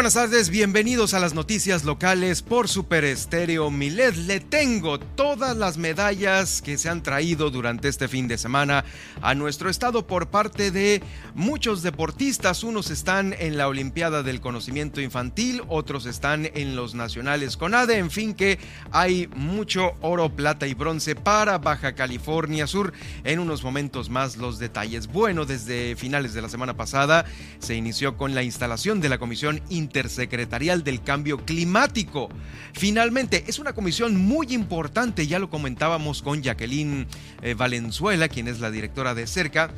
Buenas 0.00 0.14
tardes, 0.14 0.48
bienvenidos 0.48 1.12
a 1.12 1.20
las 1.20 1.34
noticias 1.34 1.84
locales 1.84 2.40
por 2.40 2.70
Super 2.70 3.04
Estéreo 3.04 3.70
Milet. 3.70 4.16
Le 4.16 4.40
tengo 4.40 4.98
todas 4.98 5.54
las 5.54 5.76
medallas 5.76 6.62
que 6.62 6.78
se 6.78 6.88
han 6.88 7.02
traído 7.02 7.50
durante 7.50 7.88
este 7.88 8.08
fin 8.08 8.26
de 8.26 8.38
semana 8.38 8.86
a 9.20 9.34
nuestro 9.34 9.68
estado 9.68 10.06
por 10.06 10.28
parte 10.28 10.70
de 10.70 11.02
muchos 11.34 11.82
deportistas. 11.82 12.64
Unos 12.64 12.90
están 12.90 13.34
en 13.38 13.58
la 13.58 13.68
Olimpiada 13.68 14.22
del 14.22 14.40
Conocimiento 14.40 15.02
Infantil, 15.02 15.60
otros 15.68 16.06
están 16.06 16.46
en 16.54 16.76
los 16.76 16.94
Nacionales 16.94 17.58
CONADE. 17.58 17.98
En 17.98 18.10
fin, 18.10 18.32
que 18.32 18.58
hay 18.92 19.28
mucho 19.36 19.92
oro, 20.00 20.34
plata 20.34 20.66
y 20.66 20.72
bronce 20.72 21.14
para 21.14 21.58
Baja 21.58 21.94
California 21.94 22.66
Sur. 22.66 22.94
En 23.22 23.38
unos 23.38 23.62
momentos 23.62 24.08
más 24.08 24.38
los 24.38 24.58
detalles. 24.58 25.08
Bueno, 25.08 25.44
desde 25.44 25.94
finales 25.94 26.32
de 26.32 26.40
la 26.40 26.48
semana 26.48 26.74
pasada 26.74 27.26
se 27.58 27.74
inició 27.74 28.16
con 28.16 28.34
la 28.34 28.42
instalación 28.42 29.02
de 29.02 29.10
la 29.10 29.18
Comisión 29.18 29.60
Intersecretarial 29.90 30.84
del 30.84 31.02
Cambio 31.02 31.44
Climático. 31.44 32.28
Finalmente, 32.74 33.42
es 33.48 33.58
una 33.58 33.72
comisión 33.72 34.16
muy 34.16 34.54
importante, 34.54 35.26
ya 35.26 35.40
lo 35.40 35.50
comentábamos 35.50 36.22
con 36.22 36.42
Jacqueline 36.42 37.08
eh, 37.42 37.54
Valenzuela, 37.54 38.28
quien 38.28 38.46
es 38.46 38.60
la 38.60 38.70
directora 38.70 39.16
de 39.16 39.26
CERCA 39.26 39.72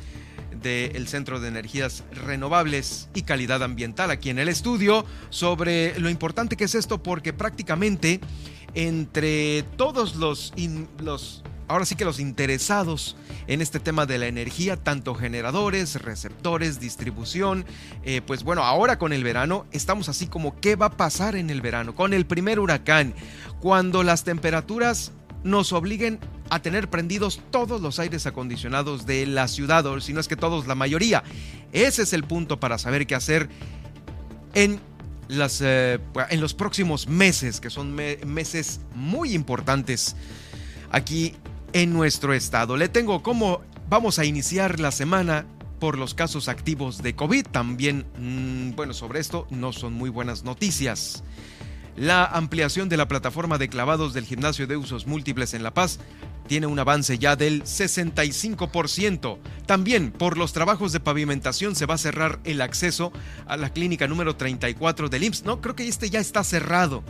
del 0.61 1.07
Centro 1.07 1.39
de 1.39 1.47
Energías 1.47 2.03
Renovables 2.11 3.09
y 3.15 3.23
Calidad 3.23 3.63
Ambiental 3.63 4.11
aquí 4.11 4.29
en 4.29 4.37
el 4.37 4.49
estudio 4.49 5.03
sobre 5.31 5.99
lo 5.99 6.11
importante 6.11 6.55
que 6.55 6.65
es 6.65 6.75
esto 6.75 7.01
porque 7.01 7.33
prácticamente 7.33 8.21
entre 8.75 9.63
todos 9.75 10.15
los, 10.15 10.53
los 10.99 11.43
ahora 11.73 11.85
sí 11.85 11.95
que 11.95 12.05
los 12.05 12.19
interesados 12.19 13.15
en 13.47 13.59
este 13.61 13.79
tema 13.79 14.05
de 14.05 14.19
la 14.19 14.27
energía, 14.27 14.77
tanto 14.77 15.15
generadores, 15.15 15.95
receptores, 15.95 16.79
distribución, 16.79 17.65
eh, 18.03 18.21
pues 18.25 18.43
bueno, 18.43 18.63
ahora 18.63 18.99
con 18.99 19.11
el 19.11 19.23
verano 19.23 19.65
estamos 19.71 20.07
así 20.07 20.27
como 20.27 20.59
qué 20.59 20.75
va 20.75 20.85
a 20.87 20.97
pasar 20.97 21.35
en 21.35 21.49
el 21.49 21.61
verano, 21.61 21.95
con 21.95 22.13
el 22.13 22.27
primer 22.27 22.59
huracán, 22.59 23.15
cuando 23.59 24.03
las 24.03 24.23
temperaturas 24.23 25.13
nos 25.43 25.73
obliguen 25.73 26.19
a 26.51 26.61
tener 26.61 26.91
prendidos 26.91 27.41
todos 27.49 27.81
los 27.81 27.97
aires 27.97 28.27
acondicionados 28.27 29.07
de 29.07 29.25
la 29.25 29.47
ciudad, 29.47 29.83
o 29.87 29.99
si 29.99 30.13
no 30.13 30.19
es 30.19 30.27
que 30.27 30.35
todos, 30.35 30.67
la 30.67 30.75
mayoría. 30.75 31.23
Ese 31.71 32.03
es 32.03 32.13
el 32.13 32.23
punto 32.23 32.59
para 32.59 32.77
saber 32.77 33.07
qué 33.07 33.15
hacer 33.15 33.49
en 34.53 34.79
eh, 35.29 35.99
en 36.29 36.41
los 36.41 36.53
próximos 36.53 37.07
meses, 37.07 37.59
que 37.59 37.71
son 37.71 37.95
meses 37.95 38.81
muy 38.93 39.33
importantes 39.33 40.15
aquí 40.91 41.33
en 41.73 41.91
nuestro 41.91 42.33
estado. 42.33 42.77
Le 42.77 42.87
tengo 42.87 43.21
cómo 43.23 43.61
vamos 43.89 44.19
a 44.19 44.25
iniciar 44.25 44.79
la 44.79 44.91
semana 44.91 45.45
por 45.79 45.97
los 45.97 46.13
casos 46.13 46.47
activos 46.47 47.03
de 47.03 47.15
COVID. 47.15 47.45
También, 47.47 48.05
mm, 48.17 48.75
bueno, 48.75 48.93
sobre 48.93 49.19
esto 49.19 49.47
no 49.49 49.73
son 49.73 49.93
muy 49.93 50.09
buenas 50.09 50.43
noticias. 50.43 51.23
La 51.95 52.25
ampliación 52.25 52.89
de 52.89 52.97
la 52.97 53.07
plataforma 53.07 53.57
de 53.57 53.69
clavados 53.69 54.13
del 54.13 54.25
gimnasio 54.25 54.65
de 54.65 54.77
usos 54.77 55.05
múltiples 55.05 55.53
en 55.53 55.61
La 55.61 55.73
Paz 55.73 55.99
tiene 56.47 56.67
un 56.67 56.79
avance 56.79 57.19
ya 57.19 57.35
del 57.35 57.63
65%. 57.63 59.39
También 59.65 60.11
por 60.11 60.37
los 60.37 60.53
trabajos 60.53 60.91
de 60.91 60.99
pavimentación 60.99 61.75
se 61.75 61.85
va 61.85 61.95
a 61.95 61.99
cerrar 61.99 62.39
el 62.45 62.61
acceso 62.61 63.11
a 63.45 63.57
la 63.57 63.71
clínica 63.71 64.07
número 64.07 64.35
34 64.35 65.09
del 65.09 65.23
IMSS. 65.23 65.45
No, 65.45 65.61
creo 65.61 65.75
que 65.75 65.87
este 65.87 66.09
ya 66.09 66.19
está 66.19 66.43
cerrado 66.43 67.03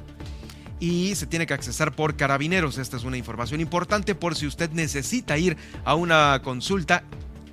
y 0.79 1.15
se 1.15 1.27
tiene 1.27 1.45
que 1.45 1.53
accesar 1.53 1.95
por 1.95 2.15
carabineros. 2.15 2.77
Esta 2.77 2.97
es 2.97 3.03
una 3.03 3.17
información 3.17 3.61
importante 3.61 4.15
por 4.15 4.35
si 4.35 4.47
usted 4.47 4.71
necesita 4.71 5.37
ir 5.37 5.57
a 5.85 5.95
una 5.95 6.41
consulta 6.43 7.03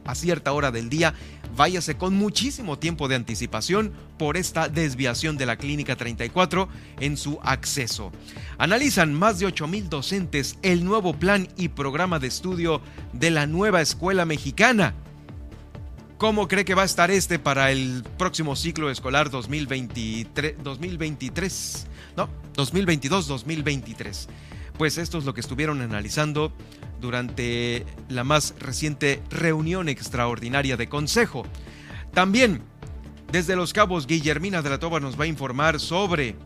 a 0.04 0.14
cierta 0.14 0.52
hora 0.52 0.70
del 0.70 0.88
día. 0.88 1.14
Váyase 1.56 1.96
con 1.96 2.14
muchísimo 2.14 2.78
tiempo 2.78 3.08
de 3.08 3.16
anticipación 3.16 3.92
por 4.18 4.36
esta 4.36 4.68
desviación 4.68 5.36
de 5.36 5.46
la 5.46 5.56
Clínica 5.56 5.96
34 5.96 6.68
en 7.00 7.16
su 7.16 7.38
acceso. 7.42 8.12
Analizan 8.58 9.14
más 9.14 9.38
de 9.38 9.46
8 9.46 9.66
mil 9.66 9.88
docentes 9.88 10.58
el 10.62 10.84
nuevo 10.84 11.14
plan 11.14 11.48
y 11.56 11.68
programa 11.68 12.18
de 12.18 12.28
estudio 12.28 12.80
de 13.12 13.30
la 13.30 13.46
nueva 13.46 13.80
escuela 13.80 14.24
mexicana. 14.24 14.94
¿Cómo 16.18 16.48
cree 16.48 16.66
que 16.66 16.74
va 16.74 16.82
a 16.82 16.86
estar 16.86 17.10
este 17.10 17.38
para 17.38 17.72
el 17.72 18.04
próximo 18.18 18.54
ciclo 18.54 18.90
escolar 18.90 19.30
2023? 19.30 20.62
2023 20.62 21.86
no, 22.16 22.28
2022-2023. 22.54 24.28
Pues 24.76 24.98
esto 24.98 25.18
es 25.18 25.24
lo 25.24 25.34
que 25.34 25.40
estuvieron 25.40 25.82
analizando 25.82 26.52
durante 27.00 27.84
la 28.08 28.24
más 28.24 28.54
reciente 28.58 29.22
reunión 29.30 29.88
extraordinaria 29.88 30.76
de 30.76 30.88
consejo. 30.88 31.44
También, 32.14 32.62
desde 33.30 33.56
Los 33.56 33.72
Cabos, 33.72 34.06
Guillermina 34.06 34.62
de 34.62 34.70
la 34.70 34.78
Toba 34.78 35.00
nos 35.00 35.18
va 35.18 35.24
a 35.24 35.28
informar 35.28 35.80
sobre 35.80 36.36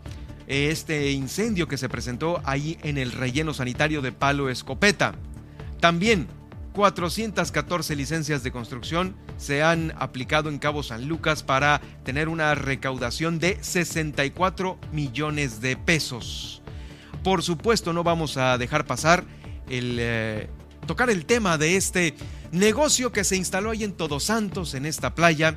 eh, 0.47 0.69
este 0.71 1.13
incendio 1.13 1.69
que 1.69 1.79
se 1.79 1.89
presentó 1.89 2.41
ahí 2.45 2.79
en 2.83 2.99
el 2.99 3.13
relleno 3.13 3.55
sanitario 3.55 4.03
de 4.03 4.13
Palo 4.13 4.51
Escopeta. 4.51 5.15
También 5.81 6.27
414 6.75 7.95
licencias 7.95 8.43
de 8.43 8.51
construcción 8.51 9.15
se 9.39 9.63
han 9.63 9.95
aplicado 9.97 10.51
en 10.51 10.59
Cabo 10.59 10.83
San 10.83 11.07
Lucas 11.07 11.45
para 11.45 11.81
tener 12.03 12.29
una 12.29 12.55
recaudación 12.57 13.39
de 13.39 13.63
64 13.63 14.79
millones 14.93 15.61
de 15.61 15.77
pesos. 15.77 16.63
Por 17.23 17.43
supuesto, 17.43 17.93
no 17.93 18.03
vamos 18.03 18.37
a 18.37 18.59
dejar 18.59 18.87
pasar 18.87 19.25
el 19.71 19.97
eh, 20.01 20.51
tocar 20.87 21.11
el 21.11 21.25
tema 21.27 21.59
de 21.59 21.77
este 21.77 22.15
negocio 22.51 23.13
que 23.13 23.25
se 23.25 23.37
instaló 23.37 23.71
ahí 23.71 23.85
en 23.85 23.93
Todos 23.93 24.25
Santos, 24.25 24.75
en 24.75 24.85
esta 24.85 25.15
playa 25.15 25.57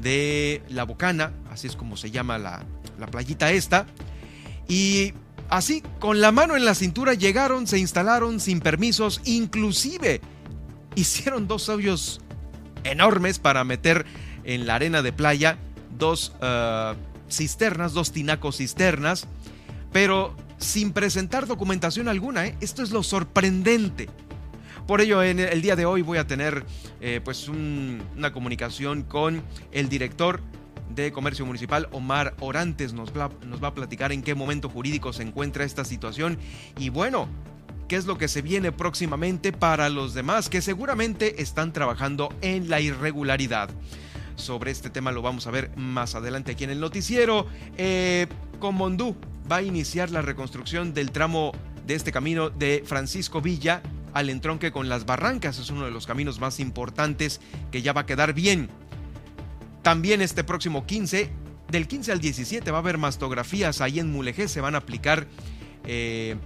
de 0.00 0.62
La 0.68 0.84
Bocana, 0.84 1.32
así 1.50 1.66
es 1.66 1.76
como 1.76 1.96
se 1.96 2.10
llama 2.10 2.38
la, 2.38 2.64
la 2.98 3.06
playita 3.06 3.50
esta. 3.50 3.86
Y 4.68 5.14
así, 5.48 5.82
con 5.98 6.20
la 6.20 6.30
mano 6.30 6.56
en 6.56 6.66
la 6.66 6.74
cintura, 6.74 7.14
llegaron, 7.14 7.66
se 7.66 7.78
instalaron 7.78 8.38
sin 8.38 8.60
permisos, 8.60 9.22
inclusive 9.24 10.20
hicieron 10.98 11.46
dos 11.46 11.68
hoyos 11.68 12.20
enormes 12.84 13.38
para 13.38 13.64
meter 13.64 14.04
en 14.44 14.66
la 14.66 14.74
arena 14.76 15.02
de 15.02 15.12
playa 15.12 15.58
dos 15.96 16.32
uh, 16.42 16.94
cisternas, 17.30 17.92
dos 17.92 18.12
tinacos 18.12 18.56
cisternas, 18.56 19.26
pero 19.92 20.34
sin 20.58 20.92
presentar 20.92 21.46
documentación 21.46 22.08
alguna. 22.08 22.46
¿eh? 22.46 22.56
Esto 22.60 22.82
es 22.82 22.90
lo 22.90 23.02
sorprendente. 23.02 24.08
Por 24.86 25.00
ello, 25.00 25.22
en 25.22 25.38
el 25.38 25.60
día 25.60 25.76
de 25.76 25.84
hoy 25.84 26.02
voy 26.02 26.18
a 26.18 26.26
tener 26.26 26.64
eh, 27.00 27.20
pues 27.22 27.48
una 27.48 28.32
comunicación 28.32 29.02
con 29.02 29.42
el 29.70 29.88
director 29.88 30.40
de 30.94 31.12
Comercio 31.12 31.44
Municipal, 31.44 31.88
Omar 31.92 32.34
Orantes, 32.40 32.94
nos 32.94 33.12
va 33.12 33.68
a 33.68 33.74
platicar 33.74 34.10
en 34.10 34.22
qué 34.22 34.34
momento 34.34 34.70
jurídico 34.70 35.12
se 35.12 35.22
encuentra 35.22 35.64
esta 35.64 35.84
situación 35.84 36.38
y 36.78 36.88
bueno, 36.88 37.28
qué 37.88 37.96
es 37.96 38.06
lo 38.06 38.18
que 38.18 38.28
se 38.28 38.42
viene 38.42 38.70
próximamente 38.70 39.52
para 39.52 39.88
los 39.88 40.14
demás 40.14 40.50
que 40.50 40.60
seguramente 40.60 41.42
están 41.42 41.72
trabajando 41.72 42.28
en 42.42 42.68
la 42.68 42.80
irregularidad. 42.80 43.70
Sobre 44.36 44.70
este 44.70 44.90
tema 44.90 45.10
lo 45.10 45.22
vamos 45.22 45.46
a 45.46 45.50
ver 45.50 45.74
más 45.76 46.14
adelante 46.14 46.52
aquí 46.52 46.64
en 46.64 46.70
el 46.70 46.80
noticiero. 46.80 47.46
Eh, 47.76 48.28
Comondú 48.60 49.16
va 49.50 49.56
a 49.56 49.62
iniciar 49.62 50.10
la 50.10 50.22
reconstrucción 50.22 50.92
del 50.92 51.10
tramo 51.10 51.52
de 51.86 51.94
este 51.94 52.12
camino 52.12 52.50
de 52.50 52.84
Francisco 52.86 53.40
Villa 53.40 53.82
al 54.12 54.28
entronque 54.28 54.70
con 54.70 54.88
las 54.88 55.06
barrancas. 55.06 55.58
Es 55.58 55.70
uno 55.70 55.86
de 55.86 55.90
los 55.90 56.06
caminos 56.06 56.38
más 56.38 56.60
importantes 56.60 57.40
que 57.72 57.80
ya 57.82 57.94
va 57.94 58.02
a 58.02 58.06
quedar 58.06 58.34
bien. 58.34 58.68
También 59.82 60.20
este 60.20 60.44
próximo 60.44 60.84
15, 60.84 61.30
del 61.70 61.88
15 61.88 62.12
al 62.12 62.20
17 62.20 62.70
va 62.70 62.78
a 62.78 62.80
haber 62.80 62.98
mastografías 62.98 63.80
ahí 63.80 63.98
en 63.98 64.12
Mulegé. 64.12 64.46
Se 64.46 64.60
van 64.60 64.74
a 64.74 64.78
aplicar 64.78 65.26
eh, 65.84 66.36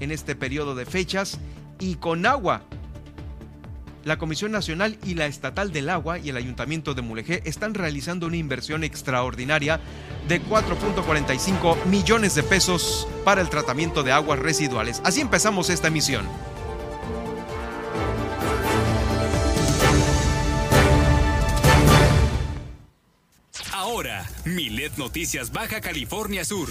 en 0.00 0.10
este 0.10 0.34
periodo 0.34 0.74
de 0.74 0.86
fechas 0.86 1.38
y 1.78 1.96
con 1.96 2.26
agua. 2.26 2.62
La 4.04 4.16
Comisión 4.16 4.50
Nacional 4.50 4.98
y 5.04 5.14
la 5.14 5.26
Estatal 5.26 5.72
del 5.72 5.90
Agua 5.90 6.18
y 6.18 6.30
el 6.30 6.36
Ayuntamiento 6.38 6.94
de 6.94 7.02
Mulegé 7.02 7.42
están 7.44 7.74
realizando 7.74 8.26
una 8.26 8.36
inversión 8.36 8.82
extraordinaria 8.82 9.78
de 10.26 10.42
4.45 10.42 11.84
millones 11.84 12.34
de 12.34 12.42
pesos 12.42 13.06
para 13.24 13.42
el 13.42 13.50
tratamiento 13.50 14.02
de 14.02 14.12
aguas 14.12 14.38
residuales. 14.38 15.02
Así 15.04 15.20
empezamos 15.20 15.68
esta 15.68 15.88
emisión. 15.88 16.26
Ahora, 23.72 24.26
Milet 24.46 24.96
Noticias 24.96 25.52
Baja 25.52 25.80
California 25.80 26.44
Sur. 26.44 26.70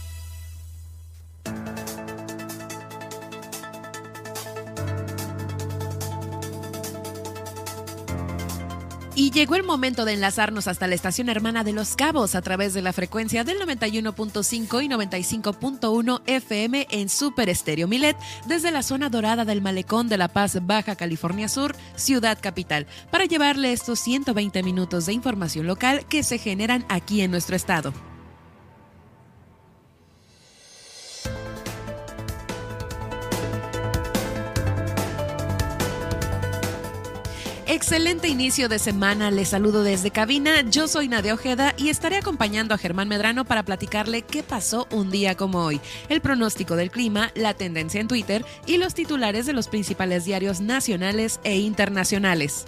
Y 9.13 9.31
llegó 9.31 9.55
el 9.55 9.63
momento 9.63 10.05
de 10.05 10.13
enlazarnos 10.13 10.67
hasta 10.67 10.87
la 10.87 10.95
estación 10.95 11.27
hermana 11.27 11.65
de 11.65 11.73
Los 11.73 11.97
Cabos 11.97 12.33
a 12.33 12.41
través 12.41 12.73
de 12.73 12.81
la 12.81 12.93
frecuencia 12.93 13.43
del 13.43 13.59
91.5 13.59 14.83
y 14.83 14.87
95.1 14.87 16.21
FM 16.25 16.87
en 16.89 17.09
Super 17.09 17.49
Estéreo 17.49 17.89
Milet 17.89 18.15
desde 18.45 18.71
la 18.71 18.83
zona 18.83 19.09
dorada 19.09 19.43
del 19.43 19.61
Malecón 19.61 20.07
de 20.07 20.17
La 20.17 20.29
Paz, 20.29 20.65
Baja 20.65 20.95
California 20.95 21.49
Sur, 21.49 21.75
Ciudad 21.95 22.37
Capital, 22.41 22.87
para 23.11 23.25
llevarle 23.25 23.73
estos 23.73 23.99
120 23.99 24.63
minutos 24.63 25.07
de 25.07 25.13
información 25.13 25.67
local 25.67 26.05
que 26.07 26.23
se 26.23 26.37
generan 26.37 26.85
aquí 26.87 27.21
en 27.21 27.31
nuestro 27.31 27.57
estado. 27.57 27.93
Excelente 37.71 38.27
inicio 38.27 38.67
de 38.67 38.79
semana, 38.79 39.31
les 39.31 39.47
saludo 39.47 39.81
desde 39.81 40.11
cabina, 40.11 40.59
yo 40.69 40.89
soy 40.89 41.07
Nadia 41.07 41.33
Ojeda 41.33 41.73
y 41.77 41.87
estaré 41.87 42.17
acompañando 42.17 42.73
a 42.73 42.77
Germán 42.77 43.07
Medrano 43.07 43.45
para 43.45 43.63
platicarle 43.63 44.23
qué 44.23 44.43
pasó 44.43 44.89
un 44.91 45.09
día 45.09 45.37
como 45.37 45.63
hoy, 45.63 45.79
el 46.09 46.19
pronóstico 46.19 46.75
del 46.75 46.91
clima, 46.91 47.31
la 47.33 47.53
tendencia 47.53 48.01
en 48.01 48.09
Twitter 48.09 48.43
y 48.65 48.75
los 48.75 48.93
titulares 48.93 49.45
de 49.45 49.53
los 49.53 49.69
principales 49.69 50.25
diarios 50.25 50.59
nacionales 50.59 51.39
e 51.45 51.59
internacionales. 51.59 52.65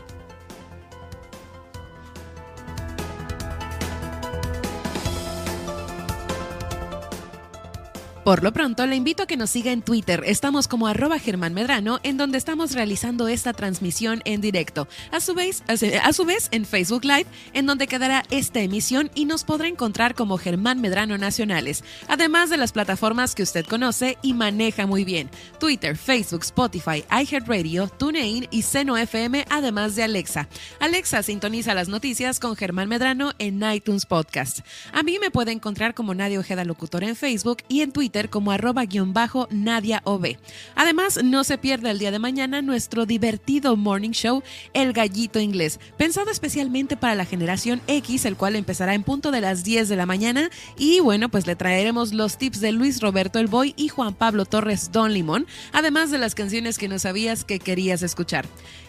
Por 8.23 8.41
lo 8.41 8.53
pronto, 8.53 8.87
le 8.87 8.95
invito 8.95 9.23
a 9.23 9.25
que 9.25 9.35
nos 9.35 9.49
siga 9.49 9.73
en 9.73 9.81
Twitter. 9.81 10.23
Estamos 10.25 10.69
como 10.69 10.87
arroba 10.87 11.19
Germán 11.19 11.53
Medrano, 11.53 11.99
en 12.03 12.15
donde 12.15 12.37
estamos 12.37 12.71
realizando 12.71 13.27
esta 13.27 13.51
transmisión 13.51 14.21
en 14.23 14.39
directo. 14.39 14.87
A 15.11 15.19
su, 15.19 15.33
vez, 15.33 15.61
a 15.67 16.13
su 16.13 16.23
vez, 16.23 16.47
en 16.51 16.63
Facebook 16.63 17.03
Live, 17.03 17.25
en 17.51 17.65
donde 17.65 17.85
quedará 17.85 18.23
esta 18.31 18.61
emisión 18.61 19.11
y 19.13 19.25
nos 19.25 19.43
podrá 19.43 19.67
encontrar 19.67 20.15
como 20.15 20.37
Germán 20.37 20.79
Medrano 20.79 21.17
Nacionales, 21.17 21.83
además 22.07 22.49
de 22.49 22.55
las 22.55 22.71
plataformas 22.71 23.35
que 23.35 23.43
usted 23.43 23.65
conoce 23.65 24.17
y 24.21 24.33
maneja 24.33 24.87
muy 24.87 25.03
bien. 25.03 25.29
Twitter, 25.59 25.97
Facebook, 25.97 26.43
Spotify, 26.43 27.03
iHeartRadio, 27.11 27.89
TuneIn 27.89 28.47
y 28.51 28.61
Seno 28.61 28.95
FM, 28.95 29.43
además 29.49 29.97
de 29.97 30.03
Alexa. 30.03 30.47
Alexa 30.79 31.23
sintoniza 31.23 31.73
las 31.73 31.89
noticias 31.89 32.39
con 32.39 32.55
Germán 32.55 32.87
Medrano 32.87 33.33
en 33.37 33.61
iTunes 33.69 34.05
Podcast. 34.05 34.59
A 34.93 35.03
mí 35.03 35.19
me 35.19 35.29
puede 35.29 35.51
encontrar 35.51 35.93
como 35.93 36.15
Nadia 36.15 36.39
Ojeda 36.39 36.63
Locutor 36.63 37.03
en 37.03 37.17
Facebook 37.17 37.57
y 37.67 37.81
en 37.81 37.91
Twitter 37.91 38.12
como 38.29 38.51
arroba 38.51 38.85
guion 38.85 39.13
bajo 39.13 39.47
Nadia 39.49 40.01
OB. 40.05 40.37
Además, 40.75 41.19
no 41.23 41.43
se 41.43 41.57
pierda 41.57 41.91
el 41.91 41.99
día 41.99 42.11
de 42.11 42.19
mañana 42.19 42.61
nuestro 42.61 43.05
divertido 43.05 43.75
morning 43.75 44.11
show, 44.11 44.43
El 44.73 44.93
Gallito 44.93 45.39
Inglés, 45.39 45.79
pensado 45.97 46.29
especialmente 46.29 46.95
para 46.95 47.15
la 47.15 47.25
generación 47.25 47.81
X, 47.87 48.25
el 48.25 48.37
cual 48.37 48.55
empezará 48.55 48.93
en 48.93 49.03
punto 49.03 49.31
de 49.31 49.41
las 49.41 49.63
10 49.63 49.89
de 49.89 49.95
la 49.95 50.05
mañana. 50.05 50.49
Y 50.77 50.99
bueno, 50.99 51.29
pues 51.29 51.47
le 51.47 51.55
traeremos 51.55 52.13
los 52.13 52.37
tips 52.37 52.61
de 52.61 52.71
Luis 52.71 53.01
Roberto 53.01 53.39
El 53.39 53.47
Boy 53.47 53.73
y 53.75 53.87
Juan 53.87 54.13
Pablo 54.13 54.45
Torres 54.45 54.91
Don 54.91 55.13
Limón, 55.13 55.47
además 55.71 56.11
de 56.11 56.19
las 56.19 56.35
canciones 56.35 56.77
que 56.77 56.87
no 56.87 56.99
sabías 56.99 57.43
que 57.43 57.59
querías 57.59 58.03
escuchar 58.03 58.45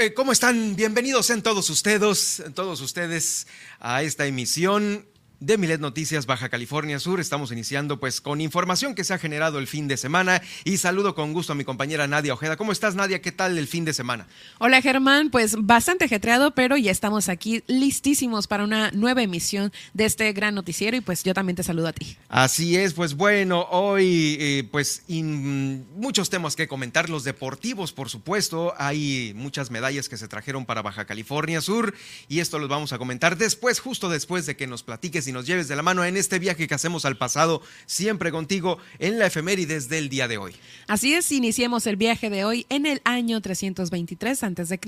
¿Cómo 0.10 0.32
están? 0.32 0.76
Bienvenidos 0.76 1.30
en 1.30 1.44
todos 1.44 1.70
ustedes, 1.70 2.42
todos 2.56 2.82
ustedes 2.82 3.46
a 3.80 4.02
esta 4.02 4.26
emisión 4.26 5.06
de 5.42 5.58
Milet 5.58 5.82
Noticias 5.82 6.28
Baja 6.28 6.50
California 6.50 7.00
Sur. 7.00 7.20
Estamos 7.20 7.52
iniciando 7.52 8.00
pues 8.00 8.22
con 8.22 8.40
información 8.42 8.94
que 8.94 9.04
se 9.04 9.14
ha 9.14 9.18
generado 9.18 9.58
el 9.58 9.66
fin 9.66 9.88
de 9.88 9.98
semana 9.98 10.42
y 10.64 10.78
saludo 10.78 11.16
con 11.16 11.34
gusto 11.34 11.54
a 11.54 11.56
mi 11.56 11.64
compañera 11.64 12.08
Nadia 12.08 12.34
Ojeda. 12.34 12.58
¿Cómo 12.58 12.72
estás 12.72 12.94
Nadia? 12.94 13.22
¿Qué 13.22 13.32
tal 13.32 13.58
el 13.58 13.68
fin 13.68 13.84
de 13.84 13.94
semana? 13.94 14.28
Hola 14.60 14.82
Germán, 14.82 15.32
pues 15.32 15.56
bastante 15.60 16.06
ajetreado, 16.06 16.52
pero 16.52 16.78
ya 16.78 16.92
estamos 16.92 17.28
aquí 17.28 17.64
listísimos 17.66 18.46
para 18.46 18.64
una 18.64 18.92
nueva 18.92 19.24
emisión 19.24 19.74
de 19.96 20.06
este 20.06 20.32
gran 20.32 20.54
noticiero 20.54 20.96
y 20.96 21.02
pues 21.02 21.24
yo 21.24 21.34
también 21.34 21.56
te 21.56 21.64
saludo 21.64 21.88
a 21.88 21.94
ti. 21.94 22.18
Así 22.30 22.78
es, 22.78 22.94
pues 22.94 23.16
bueno, 23.16 23.66
hoy 23.72 24.38
eh, 24.40 24.68
pues 24.72 25.04
muchos 25.10 26.30
temas 26.30 26.56
que 26.56 26.68
comentar, 26.68 27.10
los 27.10 27.24
deportivos 27.24 27.94
por 27.94 28.10
supuesto, 28.10 28.76
hay 28.78 29.34
muchas 29.36 29.72
medallas 29.72 30.08
que 30.08 30.18
se 30.18 30.28
trajeron 30.28 30.68
para 30.68 30.84
Baja 30.84 31.06
California 31.06 31.62
Sur 31.62 31.96
y 32.30 32.42
esto 32.42 32.60
los 32.60 32.70
vamos 32.70 32.94
a 32.94 33.00
comentar 33.00 33.38
después, 33.38 33.80
justo 33.80 34.08
después 34.08 34.46
de 34.46 34.56
que 34.56 34.68
nos 34.68 34.84
platiques 34.84 35.31
nos 35.32 35.46
lleves 35.46 35.68
de 35.68 35.76
la 35.76 35.82
mano 35.82 36.04
en 36.04 36.18
este 36.18 36.40
viaje 36.40 36.68
que 36.68 36.74
hacemos 36.74 37.06
al 37.06 37.18
pasado, 37.18 37.62
siempre 37.86 38.32
contigo 38.32 38.78
en 39.00 39.20
la 39.20 39.28
efemérides 39.28 39.90
del 39.90 40.10
día 40.10 40.28
de 40.28 40.38
hoy. 40.38 40.56
Así 40.88 41.14
es, 41.14 41.32
iniciemos 41.32 41.88
el 41.88 41.96
viaje 41.96 42.30
de 42.30 42.46
hoy 42.46 42.66
en 42.70 42.86
el 42.86 43.02
año 43.04 43.42
323 43.42 44.44
a.C., 44.44 44.80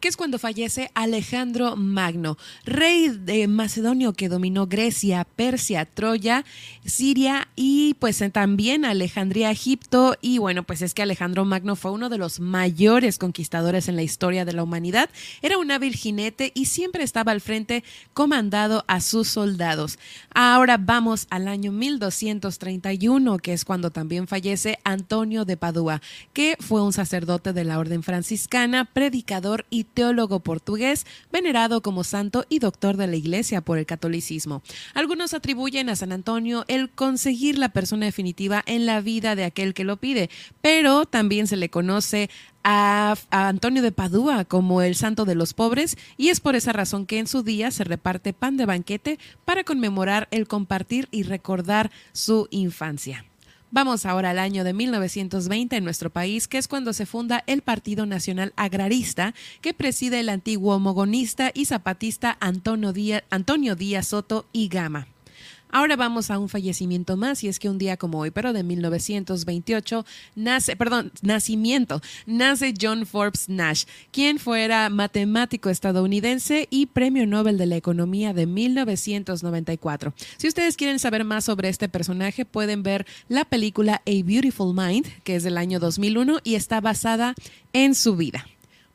que 0.00 0.08
es 0.08 0.16
cuando 0.16 0.38
fallece 0.38 0.90
Alejandro 0.94 1.76
Magno, 1.76 2.36
rey 2.64 3.08
de 3.08 3.48
Macedonio 3.48 4.12
que 4.12 4.28
dominó 4.28 4.66
Grecia, 4.66 5.24
Persia, 5.24 5.84
Troya, 5.84 6.44
Siria 6.84 7.48
y 7.56 7.94
pues 7.94 8.22
también 8.32 8.84
Alejandría, 8.84 9.50
Egipto. 9.50 10.16
Y 10.20 10.38
bueno, 10.38 10.64
pues 10.64 10.82
es 10.82 10.94
que 10.94 11.02
Alejandro 11.02 11.44
Magno 11.44 11.76
fue 11.76 11.90
uno 11.90 12.08
de 12.08 12.18
los 12.18 12.40
mayores 12.40 13.18
conquistadores 13.18 13.88
en 13.88 13.96
la 13.96 14.02
historia 14.02 14.44
de 14.44 14.52
la 14.52 14.62
humanidad. 14.62 15.10
Era 15.42 15.58
un 15.58 15.70
hábil 15.70 15.94
jinete 15.94 16.52
y 16.54 16.66
siempre 16.66 17.04
estaba 17.04 17.32
al 17.32 17.40
frente 17.40 17.84
comandado 18.14 18.84
a 18.88 19.00
sus 19.00 19.28
soldados. 19.28 19.75
Ahora 20.34 20.78
vamos 20.78 21.26
al 21.30 21.48
año 21.48 21.72
1231, 21.72 23.38
que 23.38 23.52
es 23.52 23.64
cuando 23.64 23.90
también 23.90 24.26
fallece 24.26 24.78
Antonio 24.84 25.44
de 25.44 25.56
Padua, 25.56 26.00
que 26.32 26.56
fue 26.60 26.82
un 26.82 26.92
sacerdote 26.92 27.52
de 27.52 27.64
la 27.64 27.78
orden 27.78 28.02
franciscana, 28.02 28.84
predicador 28.84 29.66
y 29.70 29.84
teólogo 29.84 30.40
portugués, 30.40 31.06
venerado 31.30 31.82
como 31.82 32.04
santo 32.04 32.44
y 32.48 32.58
doctor 32.58 32.96
de 32.96 33.06
la 33.06 33.16
iglesia 33.16 33.60
por 33.60 33.78
el 33.78 33.86
catolicismo. 33.86 34.62
Algunos 34.94 35.34
atribuyen 35.34 35.88
a 35.88 35.96
San 35.96 36.12
Antonio 36.12 36.64
el 36.68 36.90
conseguir 36.90 37.58
la 37.58 37.68
persona 37.68 38.06
definitiva 38.06 38.62
en 38.66 38.86
la 38.86 39.00
vida 39.00 39.36
de 39.36 39.44
aquel 39.44 39.74
que 39.74 39.84
lo 39.84 39.98
pide, 39.98 40.30
pero 40.60 41.04
también 41.06 41.46
se 41.46 41.56
le 41.56 41.68
conoce 41.68 42.30
a, 42.68 43.14
Antonio 43.30 43.80
de 43.80 43.92
Padua 43.92 44.44
como 44.44 44.82
el 44.82 44.96
santo 44.96 45.24
de 45.24 45.36
los 45.36 45.54
pobres 45.54 45.96
y 46.16 46.30
es 46.30 46.40
por 46.40 46.56
esa 46.56 46.72
razón 46.72 47.06
que 47.06 47.20
en 47.20 47.28
su 47.28 47.44
día 47.44 47.70
se 47.70 47.84
reparte 47.84 48.32
pan 48.32 48.56
de 48.56 48.66
banquete 48.66 49.20
para 49.44 49.62
conmemorar 49.62 50.26
el 50.32 50.48
compartir 50.48 51.06
y 51.12 51.22
recordar 51.22 51.92
su 52.12 52.48
infancia. 52.50 53.24
Vamos 53.70 54.04
ahora 54.04 54.30
al 54.30 54.40
año 54.40 54.64
de 54.64 54.72
1920 54.72 55.76
en 55.76 55.84
nuestro 55.84 56.10
país, 56.10 56.48
que 56.48 56.58
es 56.58 56.66
cuando 56.66 56.92
se 56.92 57.06
funda 57.06 57.44
el 57.46 57.62
Partido 57.62 58.04
Nacional 58.04 58.52
Agrarista, 58.56 59.34
que 59.60 59.74
preside 59.74 60.20
el 60.20 60.28
antiguo 60.28 60.78
mogonista 60.80 61.50
y 61.54 61.66
zapatista 61.66 62.36
Antonio 62.40 62.92
Díaz, 62.92 63.22
Antonio 63.30 63.76
Díaz 63.76 64.08
Soto 64.08 64.46
y 64.52 64.68
Gama. 64.68 65.08
Ahora 65.70 65.96
vamos 65.96 66.30
a 66.30 66.38
un 66.38 66.48
fallecimiento 66.48 67.16
más 67.16 67.42
y 67.44 67.48
es 67.48 67.58
que 67.58 67.68
un 67.68 67.78
día 67.78 67.96
como 67.96 68.20
hoy, 68.20 68.30
pero 68.30 68.52
de 68.52 68.62
1928, 68.62 70.04
nace, 70.34 70.76
perdón, 70.76 71.12
nacimiento, 71.22 72.00
nace 72.26 72.72
John 72.80 73.06
Forbes 73.06 73.48
Nash, 73.48 73.84
quien 74.10 74.38
fuera 74.38 74.88
matemático 74.90 75.68
estadounidense 75.68 76.68
y 76.70 76.86
Premio 76.86 77.26
Nobel 77.26 77.58
de 77.58 77.66
la 77.66 77.76
Economía 77.76 78.32
de 78.32 78.46
1994. 78.46 80.14
Si 80.36 80.48
ustedes 80.48 80.76
quieren 80.76 80.98
saber 80.98 81.24
más 81.24 81.44
sobre 81.44 81.68
este 81.68 81.88
personaje, 81.88 82.44
pueden 82.44 82.82
ver 82.82 83.06
la 83.28 83.44
película 83.44 84.02
A 84.06 84.22
Beautiful 84.24 84.74
Mind, 84.74 85.06
que 85.24 85.36
es 85.36 85.42
del 85.42 85.58
año 85.58 85.80
2001 85.80 86.38
y 86.44 86.54
está 86.54 86.80
basada 86.80 87.34
en 87.72 87.94
su 87.94 88.16
vida. 88.16 88.46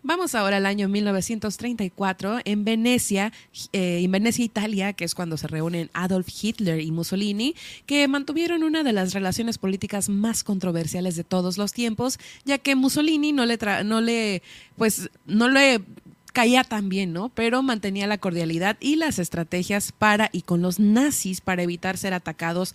Vamos 0.03 0.33
ahora 0.33 0.57
al 0.57 0.65
año 0.65 0.89
1934 0.89 2.39
en 2.43 2.65
Venecia, 2.65 3.31
eh, 3.71 4.01
en 4.03 4.11
Venecia, 4.11 4.43
Italia, 4.43 4.93
que 4.93 5.05
es 5.05 5.13
cuando 5.13 5.37
se 5.37 5.47
reúnen 5.47 5.91
Adolf 5.93 6.27
Hitler 6.41 6.81
y 6.81 6.91
Mussolini, 6.91 7.55
que 7.85 8.07
mantuvieron 8.07 8.63
una 8.63 8.83
de 8.83 8.93
las 8.93 9.13
relaciones 9.13 9.59
políticas 9.59 10.09
más 10.09 10.43
controversiales 10.43 11.15
de 11.15 11.23
todos 11.23 11.59
los 11.59 11.71
tiempos, 11.71 12.17
ya 12.45 12.57
que 12.57 12.75
Mussolini 12.75 13.31
no 13.31 13.45
le, 13.45 13.59
no 13.85 14.01
le, 14.01 14.41
pues, 14.75 15.11
no 15.27 15.49
le 15.49 15.81
caía 16.33 16.63
tan 16.63 16.89
bien, 16.89 17.13
¿no? 17.13 17.29
Pero 17.29 17.61
mantenía 17.61 18.07
la 18.07 18.17
cordialidad 18.17 18.77
y 18.79 18.95
las 18.95 19.19
estrategias 19.19 19.91
para 19.91 20.29
y 20.31 20.41
con 20.41 20.61
los 20.61 20.79
nazis 20.79 21.41
para 21.41 21.63
evitar 21.63 21.97
ser 21.97 22.13
atacados 22.13 22.73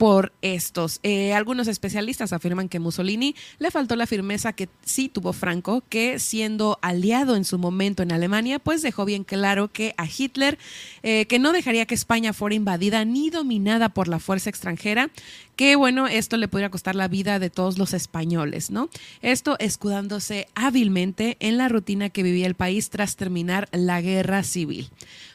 por 0.00 0.32
estos. 0.40 0.98
Eh, 1.02 1.34
algunos 1.34 1.68
especialistas 1.68 2.32
afirman 2.32 2.70
que 2.70 2.78
Mussolini 2.78 3.36
le 3.58 3.70
faltó 3.70 3.96
la 3.96 4.06
firmeza 4.06 4.54
que 4.54 4.70
sí 4.82 5.10
tuvo 5.10 5.34
Franco, 5.34 5.82
que 5.90 6.18
siendo 6.18 6.78
aliado 6.80 7.36
en 7.36 7.44
su 7.44 7.58
momento 7.58 8.02
en 8.02 8.10
Alemania, 8.10 8.58
pues 8.60 8.80
dejó 8.80 9.04
bien 9.04 9.24
claro 9.24 9.68
que 9.68 9.92
a 9.98 10.06
Hitler, 10.06 10.58
eh, 11.02 11.26
que 11.26 11.38
no 11.38 11.52
dejaría 11.52 11.84
que 11.84 11.94
España 11.94 12.32
fuera 12.32 12.54
invadida 12.54 13.04
ni 13.04 13.28
dominada 13.28 13.90
por 13.90 14.08
la 14.08 14.20
fuerza 14.20 14.48
extranjera, 14.48 15.10
que 15.54 15.76
bueno, 15.76 16.08
esto 16.08 16.38
le 16.38 16.48
podría 16.48 16.70
costar 16.70 16.94
la 16.94 17.06
vida 17.06 17.38
de 17.38 17.50
todos 17.50 17.76
los 17.76 17.92
españoles, 17.92 18.70
¿no? 18.70 18.88
Esto 19.20 19.58
escudándose 19.58 20.48
hábilmente 20.54 21.36
en 21.40 21.58
la 21.58 21.68
rutina 21.68 22.08
que 22.08 22.22
vivía 22.22 22.46
el 22.46 22.54
país 22.54 22.88
tras 22.88 23.16
terminar 23.16 23.68
la 23.70 24.00
guerra 24.00 24.44
civil. 24.44 24.88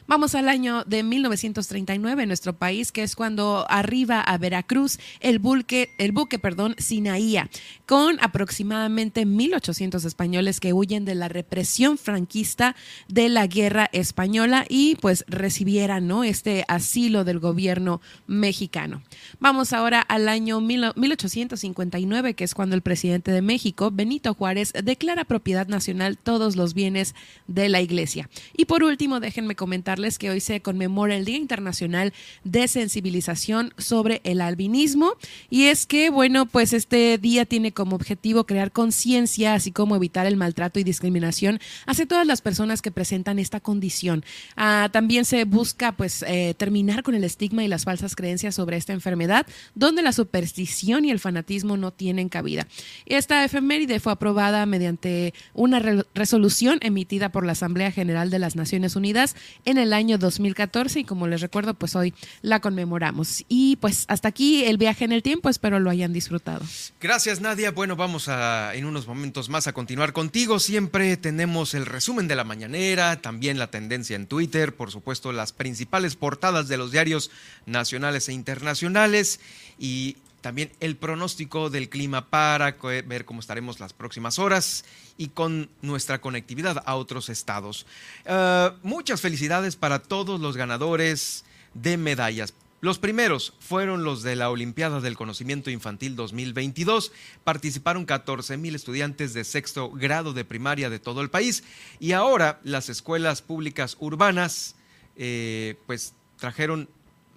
Vamos 0.08 0.34
al 0.34 0.48
año 0.48 0.84
de 0.84 1.02
1939 1.02 2.22
en 2.22 2.28
nuestro 2.28 2.56
país, 2.56 2.92
que 2.92 3.02
es 3.02 3.16
cuando 3.16 3.66
arriba 3.68 4.20
a 4.20 4.38
Veracruz 4.38 4.98
el 5.20 5.38
buque, 5.38 5.90
el 5.98 6.12
buque 6.12 6.38
perdón, 6.38 6.74
Sinaía, 6.78 7.50
con 7.86 8.18
aproximadamente 8.20 9.26
1.800 9.26 10.04
españoles 10.04 10.60
que 10.60 10.72
huyen 10.72 11.04
de 11.04 11.14
la 11.14 11.28
represión 11.28 11.98
franquista 11.98 12.76
de 13.08 13.28
la 13.28 13.46
guerra 13.46 13.88
española 13.92 14.64
y 14.68 14.96
pues 14.96 15.24
recibieran 15.28 16.06
este 16.24 16.64
asilo 16.68 17.24
del 17.24 17.40
gobierno 17.40 18.00
mexicano. 18.26 19.02
Vamos 19.40 19.72
ahora 19.72 20.00
al 20.00 20.28
año 20.28 20.60
1859, 20.60 22.34
que 22.34 22.44
es 22.44 22.54
cuando 22.54 22.76
el 22.76 22.82
presidente 22.82 23.32
de 23.32 23.42
México, 23.42 23.90
Benito 23.90 24.34
Juárez, 24.34 24.72
declara 24.84 25.24
propiedad 25.24 25.66
nacional 25.66 26.16
todos 26.16 26.54
los 26.54 26.74
bienes 26.74 27.14
de 27.48 27.68
la 27.68 27.80
iglesia. 27.80 28.28
Y 28.56 28.66
por 28.66 28.84
último, 28.84 29.20
déjenme 29.20 29.56
comentar 29.56 29.95
que 29.96 30.28
hoy 30.28 30.40
se 30.40 30.60
conmemora 30.60 31.16
el 31.16 31.24
Día 31.24 31.38
Internacional 31.38 32.12
de 32.44 32.68
Sensibilización 32.68 33.72
sobre 33.78 34.20
el 34.24 34.42
Albinismo. 34.42 35.14
Y 35.48 35.64
es 35.64 35.86
que, 35.86 36.10
bueno, 36.10 36.44
pues 36.44 36.74
este 36.74 37.16
día 37.16 37.46
tiene 37.46 37.72
como 37.72 37.96
objetivo 37.96 38.44
crear 38.44 38.72
conciencia, 38.72 39.54
así 39.54 39.72
como 39.72 39.96
evitar 39.96 40.26
el 40.26 40.36
maltrato 40.36 40.78
y 40.78 40.84
discriminación 40.84 41.60
hacia 41.86 42.04
todas 42.04 42.26
las 42.26 42.42
personas 42.42 42.82
que 42.82 42.90
presentan 42.90 43.38
esta 43.38 43.58
condición. 43.60 44.22
Ah, 44.54 44.90
también 44.92 45.24
se 45.24 45.44
busca, 45.44 45.92
pues, 45.92 46.22
eh, 46.28 46.54
terminar 46.58 47.02
con 47.02 47.14
el 47.14 47.24
estigma 47.24 47.64
y 47.64 47.68
las 47.68 47.84
falsas 47.84 48.14
creencias 48.14 48.54
sobre 48.54 48.76
esta 48.76 48.92
enfermedad, 48.92 49.46
donde 49.74 50.02
la 50.02 50.12
superstición 50.12 51.06
y 51.06 51.10
el 51.10 51.20
fanatismo 51.20 51.78
no 51.78 51.90
tienen 51.90 52.28
cabida. 52.28 52.68
Esta 53.06 53.44
efeméride 53.44 53.98
fue 53.98 54.12
aprobada 54.12 54.66
mediante 54.66 55.32
una 55.54 55.80
resolución 56.14 56.80
emitida 56.82 57.30
por 57.30 57.46
la 57.46 57.52
Asamblea 57.52 57.90
General 57.90 58.28
de 58.28 58.38
las 58.38 58.56
Naciones 58.56 58.94
Unidas 58.94 59.36
en 59.64 59.78
el 59.78 59.85
el 59.86 59.92
año 59.92 60.18
2014 60.18 61.00
y 61.00 61.04
como 61.04 61.26
les 61.26 61.40
recuerdo, 61.40 61.74
pues 61.74 61.96
hoy 61.96 62.14
la 62.42 62.60
conmemoramos. 62.60 63.44
Y 63.48 63.76
pues 63.76 64.04
hasta 64.08 64.28
aquí 64.28 64.64
el 64.64 64.76
viaje 64.76 65.04
en 65.04 65.12
el 65.12 65.22
tiempo, 65.22 65.48
espero 65.48 65.80
lo 65.80 65.90
hayan 65.90 66.12
disfrutado. 66.12 66.64
Gracias 67.00 67.40
Nadia. 67.40 67.70
Bueno, 67.70 67.96
vamos 67.96 68.28
a 68.28 68.74
en 68.74 68.84
unos 68.84 69.06
momentos 69.06 69.48
más 69.48 69.66
a 69.66 69.72
continuar 69.72 70.12
contigo. 70.12 70.58
Siempre 70.58 71.16
tenemos 71.16 71.74
el 71.74 71.86
resumen 71.86 72.28
de 72.28 72.36
la 72.36 72.44
mañanera, 72.44 73.22
también 73.22 73.58
la 73.58 73.70
tendencia 73.70 74.16
en 74.16 74.26
Twitter, 74.26 74.74
por 74.74 74.90
supuesto 74.90 75.32
las 75.32 75.52
principales 75.52 76.16
portadas 76.16 76.68
de 76.68 76.76
los 76.76 76.92
diarios 76.92 77.30
nacionales 77.64 78.28
e 78.28 78.32
internacionales 78.32 79.40
y 79.78 80.16
también 80.46 80.70
el 80.78 80.94
pronóstico 80.94 81.70
del 81.70 81.88
clima 81.88 82.30
para 82.30 82.76
ver 83.04 83.24
cómo 83.24 83.40
estaremos 83.40 83.80
las 83.80 83.92
próximas 83.92 84.38
horas 84.38 84.84
y 85.18 85.30
con 85.30 85.68
nuestra 85.82 86.20
conectividad 86.20 86.84
a 86.86 86.94
otros 86.94 87.30
estados. 87.30 87.84
Eh, 88.26 88.70
muchas 88.84 89.20
felicidades 89.20 89.74
para 89.74 89.98
todos 89.98 90.38
los 90.38 90.56
ganadores 90.56 91.44
de 91.74 91.96
medallas. 91.96 92.54
Los 92.80 93.00
primeros 93.00 93.54
fueron 93.58 94.04
los 94.04 94.22
de 94.22 94.36
la 94.36 94.48
Olimpiada 94.48 95.00
del 95.00 95.16
Conocimiento 95.16 95.68
Infantil 95.68 96.14
2022. 96.14 97.10
Participaron 97.42 98.04
14 98.04 98.56
mil 98.56 98.76
estudiantes 98.76 99.34
de 99.34 99.42
sexto 99.42 99.90
grado 99.90 100.32
de 100.32 100.44
primaria 100.44 100.90
de 100.90 101.00
todo 101.00 101.22
el 101.22 101.28
país 101.28 101.64
y 101.98 102.12
ahora 102.12 102.60
las 102.62 102.88
escuelas 102.88 103.42
públicas 103.42 103.96
urbanas 103.98 104.76
eh, 105.16 105.74
pues 105.86 106.14
trajeron 106.38 106.88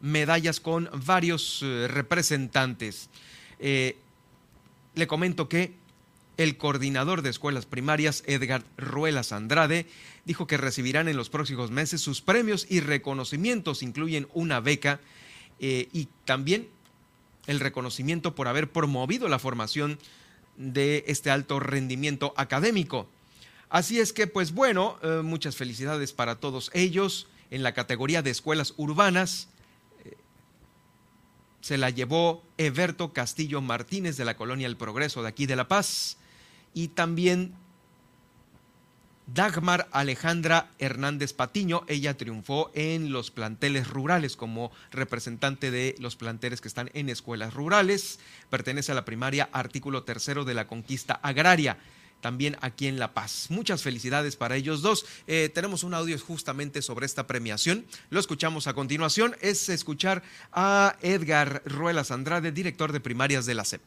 medallas 0.01 0.59
con 0.59 0.89
varios 1.05 1.61
eh, 1.63 1.87
representantes. 1.87 3.09
Eh, 3.59 3.97
le 4.95 5.07
comento 5.07 5.49
que 5.49 5.73
el 6.37 6.57
coordinador 6.57 7.21
de 7.21 7.29
escuelas 7.29 7.65
primarias, 7.65 8.23
Edgar 8.25 8.63
Ruelas 8.77 9.31
Andrade, 9.31 9.87
dijo 10.25 10.47
que 10.47 10.57
recibirán 10.57 11.07
en 11.07 11.17
los 11.17 11.29
próximos 11.29 11.69
meses 11.69 12.01
sus 12.01 12.21
premios 12.21 12.65
y 12.69 12.79
reconocimientos, 12.79 13.83
incluyen 13.83 14.27
una 14.33 14.61
beca 14.61 15.01
eh, 15.59 15.89
y 15.91 16.07
también 16.23 16.69
el 17.47 17.59
reconocimiento 17.59 18.35
por 18.35 18.47
haber 18.47 18.71
promovido 18.71 19.27
la 19.27 19.39
formación 19.39 19.99
de 20.55 21.03
este 21.07 21.29
alto 21.29 21.59
rendimiento 21.59 22.33
académico. 22.37 23.09
Así 23.69 23.99
es 23.99 24.13
que, 24.13 24.27
pues 24.27 24.51
bueno, 24.51 24.97
muchas 25.23 25.55
felicidades 25.55 26.11
para 26.11 26.35
todos 26.35 26.71
ellos 26.73 27.27
en 27.51 27.63
la 27.63 27.73
categoría 27.73 28.21
de 28.21 28.31
escuelas 28.31 28.73
urbanas 28.77 29.47
se 31.61 31.77
la 31.77 31.89
llevó 31.89 32.43
Eberto 32.57 33.13
Castillo 33.13 33.61
Martínez 33.61 34.17
de 34.17 34.25
la 34.25 34.35
colonia 34.37 34.67
El 34.67 34.77
Progreso 34.77 35.21
de 35.21 35.29
aquí 35.29 35.45
de 35.45 35.55
La 35.55 35.67
Paz. 35.67 36.17
Y 36.73 36.89
también 36.89 37.53
Dagmar 39.33 39.87
Alejandra 39.91 40.71
Hernández 40.79 41.33
Patiño, 41.33 41.83
ella 41.87 42.17
triunfó 42.17 42.71
en 42.73 43.11
los 43.11 43.29
planteles 43.29 43.87
rurales 43.87 44.35
como 44.35 44.71
representante 44.91 45.69
de 45.69 45.95
los 45.99 46.15
planteles 46.15 46.61
que 46.61 46.67
están 46.67 46.89
en 46.93 47.09
escuelas 47.09 47.53
rurales, 47.53 48.19
pertenece 48.49 48.91
a 48.91 48.95
la 48.95 49.05
primaria 49.05 49.47
artículo 49.51 50.03
tercero 50.03 50.45
de 50.45 50.55
la 50.55 50.65
conquista 50.65 51.13
agraria 51.21 51.77
también 52.21 52.57
aquí 52.61 52.87
en 52.87 52.99
La 52.99 53.13
Paz. 53.13 53.47
Muchas 53.49 53.81
felicidades 53.81 54.35
para 54.35 54.55
ellos 54.55 54.81
dos. 54.81 55.05
Eh, 55.27 55.49
tenemos 55.53 55.83
un 55.83 55.93
audio 55.93 56.17
justamente 56.19 56.81
sobre 56.81 57.05
esta 57.05 57.27
premiación. 57.27 57.85
Lo 58.09 58.19
escuchamos 58.19 58.67
a 58.67 58.73
continuación. 58.73 59.35
Es 59.41 59.69
escuchar 59.69 60.23
a 60.51 60.97
Edgar 61.01 61.61
Ruelas 61.65 62.11
Andrade, 62.11 62.51
director 62.51 62.91
de 62.91 62.99
primarias 62.99 63.45
de 63.45 63.55
la 63.55 63.65
CEP. 63.65 63.81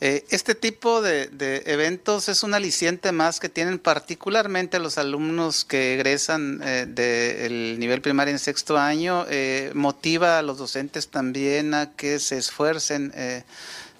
Eh, 0.00 0.24
este 0.30 0.54
tipo 0.54 1.02
de, 1.02 1.28
eventos 1.66 2.28
es 2.28 2.44
un 2.44 2.54
aliciente 2.54 3.10
más 3.10 3.40
que 3.40 3.48
tienen 3.48 3.80
particularmente 3.80 4.78
los 4.78 4.96
alumnos 4.96 5.64
que 5.64 5.94
egresan 5.94 6.60
eh, 6.62 6.86
del 6.86 7.80
nivel 7.80 8.00
primario 8.00 8.30
en 8.30 8.38
sexto 8.38 8.78
año. 8.78 9.26
motiva 9.74 10.38
a 10.38 10.42
los 10.42 10.58
docentes 10.58 11.08
también 11.08 11.74
a 11.74 11.96
que 11.96 12.20
se 12.20 12.38
esfuercen 12.38 13.12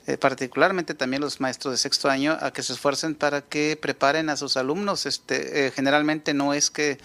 eh, 0.08 0.16
particularmente 0.16 0.94
también 0.94 1.20
los 1.20 1.38
maestros 1.38 1.72
de 1.72 1.76
sexto 1.76 2.08
año, 2.08 2.38
a 2.40 2.50
que 2.50 2.62
se 2.62 2.72
esfuercen 2.72 3.14
para 3.14 3.42
que 3.42 3.78
preparen 3.78 4.30
a 4.30 4.38
sus 4.38 4.56
alumnos. 4.56 5.04
Este, 5.04 5.66
eh, 5.66 5.70
generalmente 5.70 6.32
no 6.32 6.54
es 6.54 6.70
que 6.70 6.96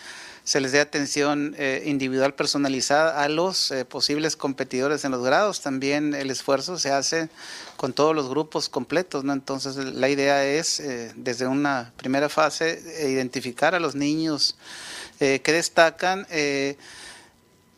se 0.45 0.61
les 0.61 0.71
dé 0.71 0.79
atención 0.79 1.53
eh, 1.57 1.83
individual 1.85 2.33
personalizada 2.33 3.21
a 3.21 3.27
los 3.27 3.73
posibles 3.89 4.37
competidores 4.37 5.03
en 5.03 5.11
los 5.11 5.21
grados, 5.21 5.59
también 5.59 6.13
el 6.13 6.31
esfuerzo 6.31 6.79
se 6.79 6.91
hace 6.91 7.27
con 7.75 7.91
todos 7.91 8.15
los 8.15 8.29
grupos 8.29 8.69
completos. 8.69 9.25
Entonces 9.25 9.75
la 9.75 10.07
idea 10.07 10.45
es, 10.45 10.81
desde 11.15 11.45
una 11.45 11.91
primera 11.97 12.29
fase, 12.29 12.81
identificar 13.09 13.75
a 13.75 13.81
los 13.81 13.95
niños 13.95 14.55
que 15.19 15.41
destacan 15.43 16.25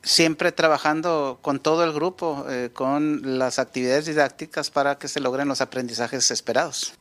siempre 0.05 0.51
trabajando 0.51 1.39
con 1.41 1.59
todo 1.59 1.83
el 1.83 1.91
grupo, 1.91 2.45
eh, 2.47 2.69
con 2.71 3.39
las 3.39 3.57
actividades 3.57 4.05
didácticas 4.05 4.69
para 4.69 4.99
que 4.99 5.07
se 5.07 5.19
logren 5.19 5.47
los 5.47 5.61
aprendizajes 5.61 6.29
esperados. 6.29 6.93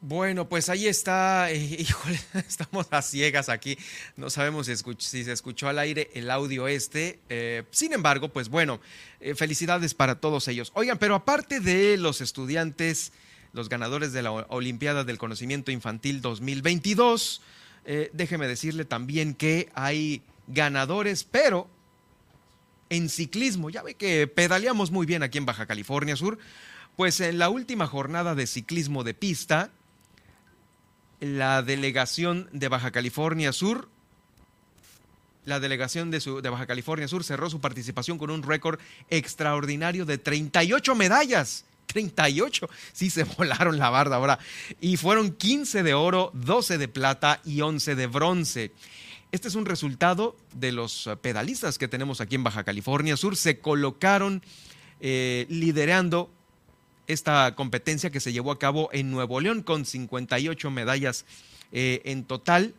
Bueno, 0.00 0.48
pues 0.48 0.70
ahí 0.70 0.88
está, 0.88 1.50
eh, 1.50 1.58
híjole, 1.78 2.18
estamos 2.48 2.86
a 2.90 3.02
ciegas 3.02 3.50
aquí, 3.50 3.78
no 4.16 4.30
sabemos 4.30 4.66
si, 4.66 5.24
se 5.24 5.32
escuchó 5.32 5.68
al 5.68 5.78
aire 5.78 6.10
el 6.14 6.30
audio 6.30 6.66
este, 6.66 7.20
eh, 7.28 7.64
sin 7.70 7.92
embargo, 7.92 8.30
pues 8.30 8.48
bueno, 8.48 8.80
felicidades 9.36 9.92
para 9.92 10.18
todos 10.18 10.48
ellos. 10.48 10.72
Oigan, 10.74 10.98
pero 10.98 11.14
aparte 11.14 11.60
de 11.60 11.98
los 11.98 12.22
estudiantes, 12.22 13.12
los 13.52 13.68
ganadores 13.68 14.12
de 14.14 14.22
la 14.22 14.32
Olimpiada 14.32 15.04
del 15.04 15.18
Conocimiento 15.18 15.70
Infantil 15.70 16.22
2022, 16.22 17.42
déjeme 18.12 18.48
decirle 18.48 18.84
también 18.84 19.34
que 19.34 19.68
hay 19.74 20.22
ganadores, 20.48 21.22
pero 21.22 21.68
en 22.92 23.08
ciclismo. 23.08 23.70
Ya 23.70 23.82
ve 23.82 23.94
que 23.94 24.26
pedaleamos 24.26 24.90
muy 24.90 25.06
bien 25.06 25.22
aquí 25.22 25.38
en 25.38 25.46
Baja 25.46 25.66
California 25.66 26.14
Sur. 26.14 26.38
Pues 26.94 27.20
en 27.20 27.38
la 27.38 27.48
última 27.48 27.86
jornada 27.86 28.34
de 28.34 28.46
ciclismo 28.46 29.02
de 29.02 29.14
pista, 29.14 29.70
la 31.20 31.62
delegación 31.62 32.50
de 32.52 32.68
Baja 32.68 32.90
California 32.90 33.52
Sur, 33.52 33.88
la 35.46 35.58
delegación 35.58 36.10
de, 36.10 36.20
de 36.20 36.48
Baja 36.50 36.66
California 36.66 37.08
Sur 37.08 37.24
cerró 37.24 37.48
su 37.48 37.60
participación 37.60 38.18
con 38.18 38.30
un 38.30 38.42
récord 38.42 38.78
extraordinario 39.08 40.04
de 40.04 40.18
38 40.18 40.94
medallas. 40.94 41.64
38. 41.86 42.68
Sí, 42.92 43.08
se 43.08 43.24
volaron 43.38 43.78
la 43.78 43.88
barda 43.88 44.16
ahora. 44.16 44.38
Y 44.82 44.98
fueron 44.98 45.32
15 45.32 45.82
de 45.82 45.94
oro, 45.94 46.30
12 46.34 46.76
de 46.76 46.88
plata 46.88 47.40
y 47.42 47.62
11 47.62 47.94
de 47.94 48.06
bronce. 48.06 48.72
Este 49.32 49.48
es 49.48 49.54
un 49.54 49.64
resultado 49.64 50.36
de 50.54 50.72
los 50.72 51.08
pedalistas 51.22 51.78
que 51.78 51.88
tenemos 51.88 52.20
aquí 52.20 52.34
en 52.34 52.44
Baja 52.44 52.64
California 52.64 53.16
Sur. 53.16 53.34
Se 53.34 53.60
colocaron 53.60 54.42
eh, 55.00 55.46
liderando 55.48 56.30
esta 57.06 57.54
competencia 57.54 58.10
que 58.10 58.20
se 58.20 58.34
llevó 58.34 58.52
a 58.52 58.58
cabo 58.58 58.90
en 58.92 59.10
Nuevo 59.10 59.40
León 59.40 59.62
con 59.62 59.86
58 59.86 60.70
medallas 60.70 61.24
eh, 61.72 62.02
en 62.04 62.24
total. 62.24 62.74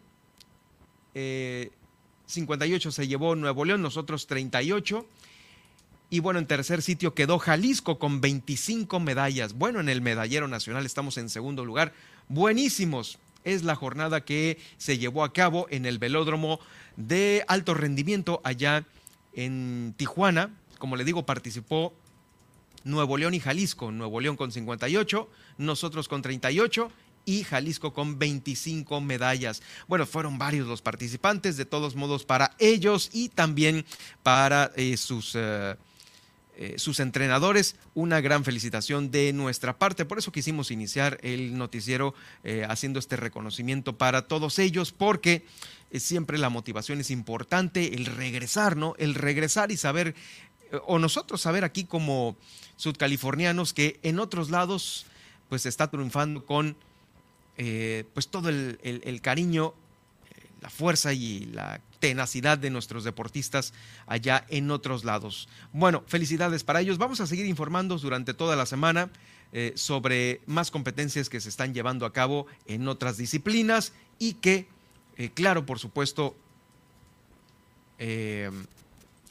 58 1.16 2.92
se 2.92 3.08
llevó 3.08 3.36
Nuevo 3.36 3.66
León, 3.66 3.82
nosotros 3.82 4.28
38. 4.28 5.08
Y 6.12 6.20
bueno, 6.20 6.38
en 6.38 6.46
tercer 6.46 6.84
sitio 6.84 7.16
quedó 7.16 7.40
Jalisco 7.40 7.98
con 7.98 8.22
25 8.22 9.00
medallas. 9.00 9.54
Bueno, 9.54 9.80
en 9.80 9.90
el 9.90 10.02
medallero 10.02 10.48
nacional 10.48 10.86
estamos 10.86 11.18
en 11.18 11.30
segundo 11.30 11.66
lugar. 11.66 11.94
Buenísimos. 12.30 13.18
Es 13.44 13.64
la 13.64 13.76
jornada 13.76 14.22
que 14.22 14.58
se 14.78 14.98
llevó 14.98 15.24
a 15.24 15.34
cabo 15.34 15.68
en 15.70 15.86
el 15.86 16.00
velódromo 16.00 16.60
de 16.96 17.44
alto 17.48 17.74
rendimiento 17.74 18.42
allá 18.44 18.86
en 19.34 19.94
Tijuana. 19.98 20.52
Como 20.78 20.96
le 20.96 21.04
digo, 21.04 21.26
participó 21.26 21.94
Nuevo 22.84 23.18
León 23.18 23.34
y 23.34 23.40
Jalisco. 23.40 23.92
Nuevo 23.92 24.20
León 24.20 24.36
con 24.36 24.52
58, 24.52 25.30
nosotros 25.58 26.08
con 26.08 26.22
38 26.22 26.92
y 27.26 27.44
Jalisco 27.44 27.94
con 27.94 28.20
25 28.20 29.02
medallas. 29.02 29.62
Bueno, 29.88 30.06
fueron 30.06 30.38
varios 30.38 30.68
los 30.68 30.82
participantes, 30.82 31.58
de 31.58 31.66
todos 31.66 31.96
modos, 31.96 32.26
para 32.26 32.56
ellos 32.60 33.10
y 33.14 33.30
también 33.30 33.86
para 34.24 34.72
eh, 34.76 34.98
sus... 34.98 35.34
Eh, 35.36 35.76
eh, 36.56 36.76
sus 36.78 37.00
entrenadores. 37.00 37.76
Una 37.96 38.22
gran 38.22 38.44
felicitación 38.44 39.10
de 39.10 39.34
nuestra 39.34 39.80
parte. 39.80 40.06
Por 40.06 40.20
eso 40.20 40.32
quisimos 40.32 40.70
iniciar 40.70 41.18
el 41.24 41.58
noticiero 41.58 42.14
eh, 42.44 42.64
haciendo 42.70 43.00
este 43.00 43.16
reconocimiento 43.16 43.98
para 43.98 44.28
todos 44.28 44.60
ellos, 44.60 44.92
porque 44.92 45.46
eh, 45.90 46.00
siempre 46.00 46.38
la 46.38 46.50
motivación 46.50 47.00
es 47.00 47.10
importante, 47.10 47.96
el 47.96 48.06
regresar, 48.06 48.78
¿no? 48.78 48.94
El 49.00 49.16
regresar 49.16 49.72
y 49.72 49.78
saber, 49.78 50.14
o 50.86 51.00
nosotros 51.00 51.42
saber 51.42 51.64
aquí 51.64 51.86
como 51.86 52.38
sudcalifornianos 52.76 53.74
que 53.74 54.00
en 54.04 54.20
otros 54.20 54.52
lados 54.52 55.08
pues 55.50 55.66
está 55.66 55.90
triunfando 55.90 56.46
con 56.46 56.78
pues 57.56 58.28
todo 58.30 58.50
el, 58.50 58.80
el 58.82 59.22
cariño, 59.22 59.76
la 60.62 60.72
fuerza 60.72 61.14
y 61.14 61.46
la 61.46 61.80
tenacidad 62.04 62.58
de 62.58 62.70
nuestros 62.70 63.06
deportistas 63.06 63.74
allá 64.08 64.46
en 64.50 64.72
otros 64.72 65.06
lados. 65.06 65.48
Bueno, 65.72 66.04
felicidades 66.06 66.66
para 66.66 66.82
ellos. 66.82 66.98
Vamos 66.98 67.22
a 67.22 67.28
seguir 67.28 67.46
informando 67.46 67.98
durante 67.98 68.34
toda 68.34 68.58
la 68.58 68.66
semana 68.66 69.10
eh, 69.54 69.72
sobre 69.78 70.42
más 70.46 70.70
competencias 70.70 71.30
que 71.30 71.40
se 71.40 71.48
están 71.48 71.74
llevando 71.74 72.06
a 72.06 72.12
cabo 72.12 72.46
en 72.66 72.90
otras 72.90 73.16
disciplinas 73.16 73.94
y 74.20 74.34
que, 74.34 74.68
eh, 75.16 75.30
claro, 75.34 75.66
por 75.66 75.80
supuesto, 75.80 76.36
eh, 78.00 78.52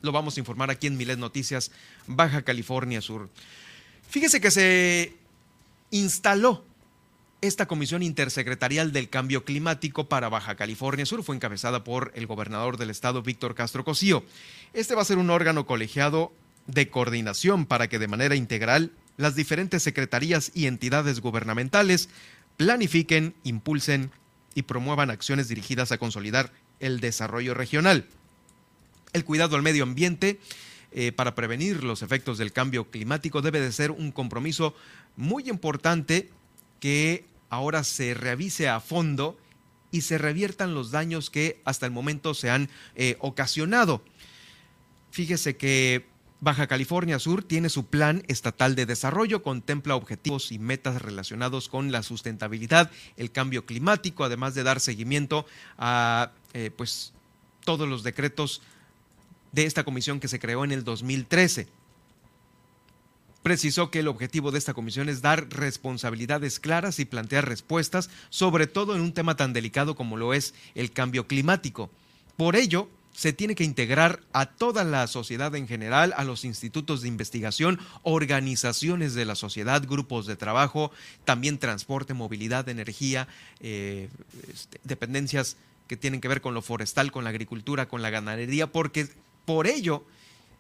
lo 0.00 0.10
vamos 0.10 0.38
a 0.38 0.40
informar 0.40 0.70
aquí 0.70 0.86
en 0.86 0.96
Milet 0.96 1.18
Noticias, 1.18 1.72
Baja 2.06 2.40
California 2.40 3.02
Sur. 3.02 3.28
Fíjese 4.08 4.40
que 4.40 4.50
se 4.50 5.14
instaló 5.90 6.64
esta 7.42 7.66
comisión 7.66 8.04
intersecretarial 8.04 8.92
del 8.92 9.10
cambio 9.10 9.44
climático 9.44 10.08
para 10.08 10.28
Baja 10.28 10.54
California 10.54 11.04
Sur 11.04 11.24
fue 11.24 11.34
encabezada 11.34 11.82
por 11.82 12.12
el 12.14 12.28
gobernador 12.28 12.76
del 12.76 12.88
estado, 12.88 13.20
Víctor 13.22 13.56
Castro 13.56 13.84
Cosío. 13.84 14.24
Este 14.72 14.94
va 14.94 15.02
a 15.02 15.04
ser 15.04 15.18
un 15.18 15.28
órgano 15.28 15.66
colegiado 15.66 16.32
de 16.68 16.88
coordinación 16.88 17.66
para 17.66 17.88
que 17.88 17.98
de 17.98 18.06
manera 18.06 18.36
integral 18.36 18.92
las 19.16 19.34
diferentes 19.34 19.82
secretarías 19.82 20.52
y 20.54 20.66
entidades 20.66 21.20
gubernamentales 21.20 22.08
planifiquen, 22.56 23.34
impulsen 23.42 24.12
y 24.54 24.62
promuevan 24.62 25.10
acciones 25.10 25.48
dirigidas 25.48 25.90
a 25.90 25.98
consolidar 25.98 26.52
el 26.78 27.00
desarrollo 27.00 27.54
regional. 27.54 28.06
El 29.12 29.24
cuidado 29.24 29.56
al 29.56 29.62
medio 29.62 29.82
ambiente 29.82 30.38
eh, 30.92 31.10
para 31.10 31.34
prevenir 31.34 31.82
los 31.82 32.02
efectos 32.02 32.38
del 32.38 32.52
cambio 32.52 32.88
climático 32.88 33.42
debe 33.42 33.60
de 33.60 33.72
ser 33.72 33.90
un 33.90 34.12
compromiso 34.12 34.76
muy 35.16 35.48
importante 35.48 36.30
que 36.78 37.31
ahora 37.52 37.84
se 37.84 38.14
revise 38.14 38.70
a 38.70 38.80
fondo 38.80 39.36
y 39.90 40.00
se 40.00 40.16
reviertan 40.16 40.72
los 40.74 40.90
daños 40.90 41.28
que 41.28 41.60
hasta 41.66 41.84
el 41.84 41.92
momento 41.92 42.32
se 42.32 42.48
han 42.48 42.70
eh, 42.96 43.16
ocasionado. 43.20 44.02
Fíjese 45.10 45.58
que 45.58 46.06
Baja 46.40 46.66
California 46.66 47.18
Sur 47.18 47.44
tiene 47.44 47.68
su 47.68 47.84
plan 47.84 48.24
estatal 48.26 48.74
de 48.74 48.86
desarrollo, 48.86 49.42
contempla 49.42 49.96
objetivos 49.96 50.50
y 50.50 50.58
metas 50.58 51.02
relacionados 51.02 51.68
con 51.68 51.92
la 51.92 52.02
sustentabilidad, 52.02 52.90
el 53.18 53.30
cambio 53.30 53.66
climático, 53.66 54.24
además 54.24 54.54
de 54.54 54.62
dar 54.62 54.80
seguimiento 54.80 55.44
a 55.76 56.32
eh, 56.54 56.70
pues, 56.74 57.12
todos 57.66 57.86
los 57.86 58.02
decretos 58.02 58.62
de 59.52 59.66
esta 59.66 59.84
comisión 59.84 60.20
que 60.20 60.28
se 60.28 60.40
creó 60.40 60.64
en 60.64 60.72
el 60.72 60.84
2013 60.84 61.68
precisó 63.42 63.90
que 63.90 64.00
el 64.00 64.08
objetivo 64.08 64.50
de 64.50 64.58
esta 64.58 64.74
comisión 64.74 65.08
es 65.08 65.22
dar 65.22 65.48
responsabilidades 65.50 66.60
claras 66.60 66.98
y 66.98 67.04
plantear 67.04 67.48
respuestas, 67.48 68.10
sobre 68.30 68.66
todo 68.66 68.94
en 68.94 69.00
un 69.00 69.12
tema 69.12 69.36
tan 69.36 69.52
delicado 69.52 69.94
como 69.94 70.16
lo 70.16 70.34
es 70.34 70.54
el 70.74 70.92
cambio 70.92 71.26
climático. 71.26 71.90
Por 72.36 72.56
ello, 72.56 72.88
se 73.12 73.32
tiene 73.32 73.54
que 73.54 73.64
integrar 73.64 74.20
a 74.32 74.46
toda 74.46 74.84
la 74.84 75.06
sociedad 75.06 75.54
en 75.54 75.68
general, 75.68 76.14
a 76.16 76.24
los 76.24 76.44
institutos 76.44 77.02
de 77.02 77.08
investigación, 77.08 77.78
organizaciones 78.02 79.14
de 79.14 79.26
la 79.26 79.34
sociedad, 79.34 79.82
grupos 79.86 80.26
de 80.26 80.36
trabajo, 80.36 80.90
también 81.24 81.58
transporte, 81.58 82.14
movilidad, 82.14 82.68
energía, 82.68 83.28
eh, 83.60 84.08
este, 84.50 84.80
dependencias 84.84 85.56
que 85.88 85.96
tienen 85.96 86.20
que 86.20 86.28
ver 86.28 86.40
con 86.40 86.54
lo 86.54 86.62
forestal, 86.62 87.12
con 87.12 87.24
la 87.24 87.30
agricultura, 87.30 87.86
con 87.86 88.00
la 88.00 88.10
ganadería, 88.10 88.66
porque 88.72 89.08
por 89.44 89.66
ello 89.66 90.04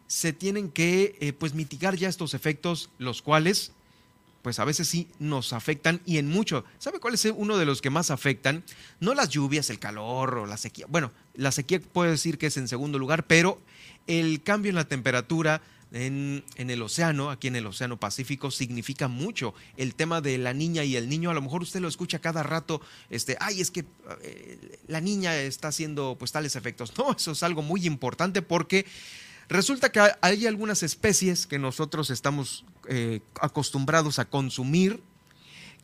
se 0.06 0.32
tienen 0.32 0.70
que 0.70 1.16
eh, 1.20 1.32
pues 1.32 1.54
mitigar 1.54 1.96
ya 1.96 2.08
estos 2.08 2.34
efectos, 2.34 2.90
los 2.98 3.22
cuales 3.22 3.72
pues 4.42 4.58
a 4.58 4.64
veces 4.64 4.88
sí 4.88 5.08
nos 5.20 5.52
afectan 5.52 6.00
y 6.04 6.18
en 6.18 6.28
mucho. 6.28 6.64
¿Sabe 6.78 6.98
cuál 6.98 7.14
es 7.14 7.24
uno 7.24 7.56
de 7.56 7.64
los 7.64 7.80
que 7.80 7.90
más 7.90 8.10
afectan? 8.10 8.64
No 8.98 9.14
las 9.14 9.28
lluvias, 9.28 9.70
el 9.70 9.78
calor 9.78 10.38
o 10.38 10.46
la 10.46 10.56
sequía. 10.56 10.86
Bueno, 10.88 11.12
la 11.34 11.52
sequía 11.52 11.80
puede 11.80 12.10
decir 12.10 12.38
que 12.38 12.46
es 12.46 12.56
en 12.56 12.66
segundo 12.66 12.98
lugar, 12.98 13.24
pero 13.26 13.60
el 14.08 14.42
cambio 14.42 14.70
en 14.70 14.76
la 14.76 14.88
temperatura 14.88 15.62
en, 15.92 16.42
en, 16.56 16.70
el 16.70 16.82
océano, 16.82 17.30
aquí 17.30 17.48
en 17.48 17.56
el 17.56 17.66
Océano 17.66 17.98
Pacífico, 17.98 18.50
significa 18.50 19.08
mucho. 19.08 19.54
El 19.76 19.94
tema 19.94 20.20
de 20.20 20.38
la 20.38 20.54
niña 20.54 20.84
y 20.84 20.96
el 20.96 21.08
niño, 21.08 21.30
a 21.30 21.34
lo 21.34 21.42
mejor 21.42 21.62
usted 21.62 21.80
lo 21.80 21.88
escucha 21.88 22.18
cada 22.18 22.42
rato, 22.42 22.80
este, 23.10 23.36
ay, 23.40 23.60
es 23.60 23.70
que 23.70 23.84
eh, 24.22 24.78
la 24.88 25.00
niña 25.00 25.36
está 25.36 25.68
haciendo 25.68 26.16
pues 26.18 26.32
tales 26.32 26.56
efectos. 26.56 26.92
No, 27.02 27.12
eso 27.12 27.32
es 27.32 27.42
algo 27.42 27.62
muy 27.62 27.86
importante 27.86 28.42
porque 28.42 28.86
Resulta 29.52 29.92
que 29.92 30.00
hay 30.22 30.46
algunas 30.46 30.82
especies 30.82 31.46
que 31.46 31.58
nosotros 31.58 32.08
estamos 32.08 32.64
eh, 32.88 33.20
acostumbrados 33.38 34.18
a 34.18 34.24
consumir 34.24 35.02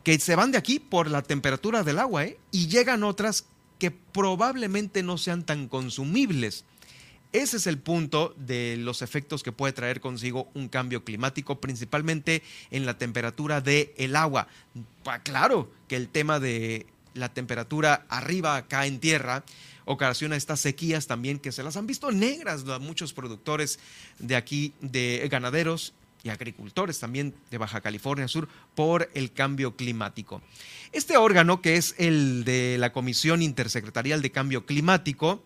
que 0.02 0.18
se 0.18 0.34
van 0.36 0.52
de 0.52 0.56
aquí 0.56 0.78
por 0.78 1.10
la 1.10 1.20
temperatura 1.20 1.82
del 1.82 1.98
agua 1.98 2.24
¿eh? 2.24 2.38
y 2.50 2.68
llegan 2.68 3.04
otras 3.04 3.44
que 3.78 3.90
probablemente 3.90 5.02
no 5.02 5.18
sean 5.18 5.44
tan 5.44 5.68
consumibles. 5.68 6.64
Ese 7.34 7.58
es 7.58 7.66
el 7.66 7.76
punto 7.76 8.34
de 8.38 8.78
los 8.78 9.02
efectos 9.02 9.42
que 9.42 9.52
puede 9.52 9.74
traer 9.74 10.00
consigo 10.00 10.48
un 10.54 10.68
cambio 10.68 11.04
climático, 11.04 11.60
principalmente 11.60 12.42
en 12.70 12.86
la 12.86 12.96
temperatura 12.96 13.60
del 13.60 13.90
el 13.98 14.16
agua. 14.16 14.48
Claro 15.24 15.70
que 15.88 15.96
el 15.96 16.08
tema 16.08 16.40
de 16.40 16.86
la 17.14 17.32
temperatura 17.32 18.06
arriba 18.08 18.56
acá 18.56 18.86
en 18.86 19.00
tierra 19.00 19.44
ocasiona 19.84 20.36
estas 20.36 20.60
sequías 20.60 21.06
también 21.06 21.38
que 21.38 21.52
se 21.52 21.62
las 21.62 21.76
han 21.76 21.86
visto 21.86 22.10
negras 22.12 22.68
a 22.68 22.78
muchos 22.78 23.12
productores 23.12 23.78
de 24.18 24.36
aquí, 24.36 24.74
de 24.80 25.26
ganaderos 25.30 25.94
y 26.22 26.28
agricultores 26.28 26.98
también 26.98 27.34
de 27.50 27.58
Baja 27.58 27.80
California 27.80 28.28
Sur 28.28 28.48
por 28.74 29.08
el 29.14 29.32
cambio 29.32 29.76
climático. 29.76 30.42
Este 30.92 31.16
órgano, 31.16 31.62
que 31.62 31.76
es 31.76 31.94
el 31.98 32.44
de 32.44 32.76
la 32.78 32.92
Comisión 32.92 33.40
Intersecretarial 33.40 34.20
de 34.20 34.30
Cambio 34.30 34.66
Climático, 34.66 35.42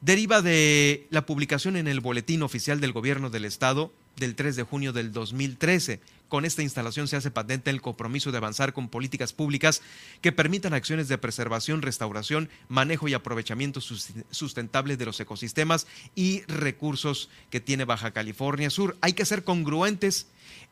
deriva 0.00 0.42
de 0.42 1.06
la 1.10 1.26
publicación 1.26 1.76
en 1.76 1.88
el 1.88 2.00
Boletín 2.00 2.42
Oficial 2.42 2.80
del 2.80 2.92
Gobierno 2.92 3.30
del 3.30 3.44
Estado 3.44 3.92
del 4.16 4.34
3 4.34 4.56
de 4.56 4.62
junio 4.62 4.92
del 4.92 5.12
2013. 5.12 6.00
Con 6.28 6.44
esta 6.44 6.62
instalación 6.62 7.06
se 7.06 7.16
hace 7.16 7.30
patente 7.30 7.70
el 7.70 7.82
compromiso 7.82 8.32
de 8.32 8.38
avanzar 8.38 8.72
con 8.72 8.88
políticas 8.88 9.32
públicas 9.32 9.82
que 10.20 10.32
permitan 10.32 10.74
acciones 10.74 11.08
de 11.08 11.18
preservación, 11.18 11.82
restauración, 11.82 12.48
manejo 12.68 13.08
y 13.08 13.14
aprovechamiento 13.14 13.80
sustentable 13.80 14.96
de 14.96 15.04
los 15.04 15.20
ecosistemas 15.20 15.86
y 16.14 16.42
recursos 16.42 17.28
que 17.50 17.60
tiene 17.60 17.84
Baja 17.84 18.12
California 18.12 18.70
Sur. 18.70 18.96
Hay 19.00 19.12
que 19.12 19.26
ser 19.26 19.44
congruentes 19.44 20.26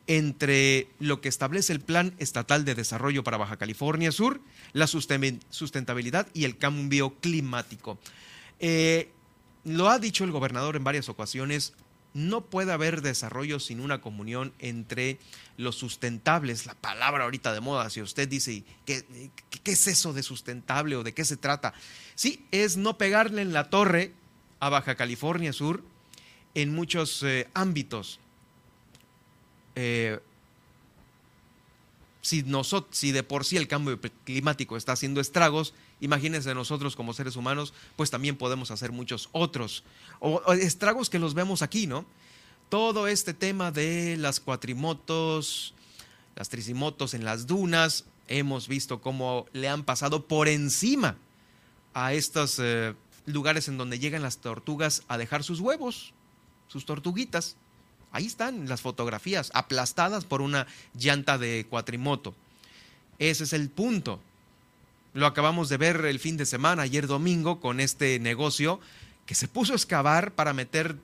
entre 0.07 0.89
lo 0.99 1.21
que 1.21 1.29
establece 1.29 1.71
el 1.71 1.79
Plan 1.79 2.13
Estatal 2.17 2.65
de 2.65 2.75
Desarrollo 2.75 3.23
para 3.23 3.37
Baja 3.37 3.57
California 3.57 4.11
Sur, 4.11 4.41
la 4.73 4.87
sustentabilidad 4.87 6.27
y 6.33 6.43
el 6.45 6.57
cambio 6.57 7.15
climático. 7.21 7.97
Eh, 8.59 9.09
lo 9.63 9.89
ha 9.89 9.99
dicho 9.99 10.23
el 10.23 10.31
gobernador 10.31 10.75
en 10.75 10.83
varias 10.83 11.07
ocasiones, 11.07 11.73
no 12.13 12.41
puede 12.41 12.71
haber 12.71 13.01
desarrollo 13.01 13.59
sin 13.59 13.79
una 13.79 14.01
comunión 14.01 14.53
entre 14.59 15.17
los 15.57 15.75
sustentables, 15.75 16.65
la 16.65 16.75
palabra 16.75 17.23
ahorita 17.23 17.53
de 17.53 17.61
moda, 17.61 17.89
si 17.89 18.01
usted 18.01 18.27
dice, 18.27 18.63
¿qué, 18.85 19.03
¿qué, 19.63 19.71
es 19.71 19.87
eso 19.87 20.13
de 20.13 20.23
sustentable 20.23 20.95
o 20.95 21.03
de 21.03 21.13
qué 21.13 21.25
se 21.25 21.37
trata? 21.37 21.73
Sí, 22.15 22.45
es 22.51 22.77
no 22.77 22.97
pegarle 22.97 23.41
en 23.41 23.53
la 23.53 23.69
torre 23.69 24.13
a 24.59 24.69
Baja 24.69 24.95
California 24.95 25.53
Sur 25.53 25.83
en 26.55 26.73
muchos 26.73 27.23
eh, 27.23 27.47
ámbitos. 27.53 28.19
Eh, 29.75 30.19
si, 32.23 32.41
nosotros, 32.41 32.97
si 32.97 33.11
de 33.11 33.21
por 33.21 33.43
sí 33.43 33.57
el 33.57 33.67
cambio 33.67 33.99
climático 34.23 34.77
está 34.77 34.93
haciendo 34.93 35.19
estragos, 35.19 35.73
imagínense 35.99 36.55
nosotros 36.55 36.95
como 36.95 37.13
seres 37.13 37.35
humanos, 37.35 37.73
pues 37.97 38.11
también 38.11 38.37
podemos 38.37 38.71
hacer 38.71 38.93
muchos 38.93 39.27
otros 39.33 39.83
o, 40.21 40.41
estragos 40.53 41.09
que 41.09 41.19
los 41.19 41.33
vemos 41.33 41.61
aquí, 41.61 41.85
¿no? 41.85 42.05
Todo 42.69 43.09
este 43.09 43.33
tema 43.33 43.73
de 43.73 44.15
las 44.15 44.39
cuatrimotos, 44.39 45.73
las 46.37 46.47
tricimotos 46.47 47.13
en 47.13 47.25
las 47.25 47.45
dunas, 47.45 48.05
hemos 48.29 48.69
visto 48.69 49.01
cómo 49.01 49.45
le 49.51 49.67
han 49.67 49.83
pasado 49.83 50.25
por 50.25 50.47
encima 50.47 51.17
a 51.93 52.13
estos 52.13 52.57
eh, 52.59 52.95
lugares 53.25 53.67
en 53.67 53.77
donde 53.77 53.99
llegan 53.99 54.21
las 54.21 54.37
tortugas 54.37 55.03
a 55.09 55.17
dejar 55.17 55.43
sus 55.43 55.59
huevos, 55.59 56.13
sus 56.69 56.85
tortuguitas. 56.85 57.57
Ahí 58.13 58.27
están 58.27 58.69
las 58.69 58.81
fotografías, 58.81 59.51
aplastadas 59.55 60.23
por 60.23 60.41
una 60.41 60.67
llanta 60.93 61.39
de 61.39 61.65
cuatrimoto. 61.67 62.35
Ese 63.17 63.43
es 63.43 63.53
el 63.53 63.69
punto. 63.69 64.19
Lo 65.15 65.25
acabamos 65.25 65.67
de 65.67 65.77
ver 65.77 66.05
el 66.05 66.19
fin 66.19 66.37
de 66.37 66.45
semana, 66.45 66.83
ayer 66.83 67.07
domingo, 67.07 67.59
con 67.59 67.79
este 67.79 68.19
negocio 68.19 68.79
que 69.25 69.33
se 69.33 69.47
puso 69.47 69.73
a 69.73 69.75
excavar 69.75 70.31
para 70.31 70.53
meter 70.53 70.95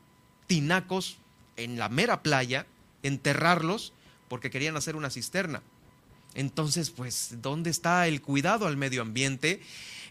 tinacos 0.46 1.18
en 1.58 1.80
la 1.80 1.90
mera 1.90 2.22
playa, 2.22 2.68
enterrarlos, 3.02 3.92
porque 4.28 4.52
querían 4.52 4.78
hacer 4.78 4.96
una 4.96 5.10
cisterna. 5.10 5.64
Entonces, 6.36 6.92
pues, 6.92 7.38
¿dónde 7.42 7.72
está 7.72 8.08
el 8.08 8.22
cuidado 8.22 8.68
al 8.68 8.78
medio 8.78 9.02
ambiente? 9.02 9.62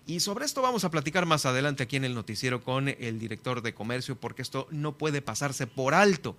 Y 0.05 0.19
sobre 0.19 0.47
esto 0.47 0.63
vamos 0.63 0.83
a 0.83 0.91
platicar 0.91 1.27
más 1.27 1.47
adelante 1.47 1.85
aquí 1.85 1.95
en 1.95 2.05
el 2.05 2.15
noticiero 2.15 2.65
con 2.65 2.89
el 2.89 3.21
director 3.21 3.63
de 3.63 3.75
comercio, 3.75 4.17
porque 4.17 4.43
esto 4.43 4.67
no 4.73 4.93
puede 4.93 5.23
pasarse 5.23 5.69
por 5.69 5.95
alto. 5.95 6.35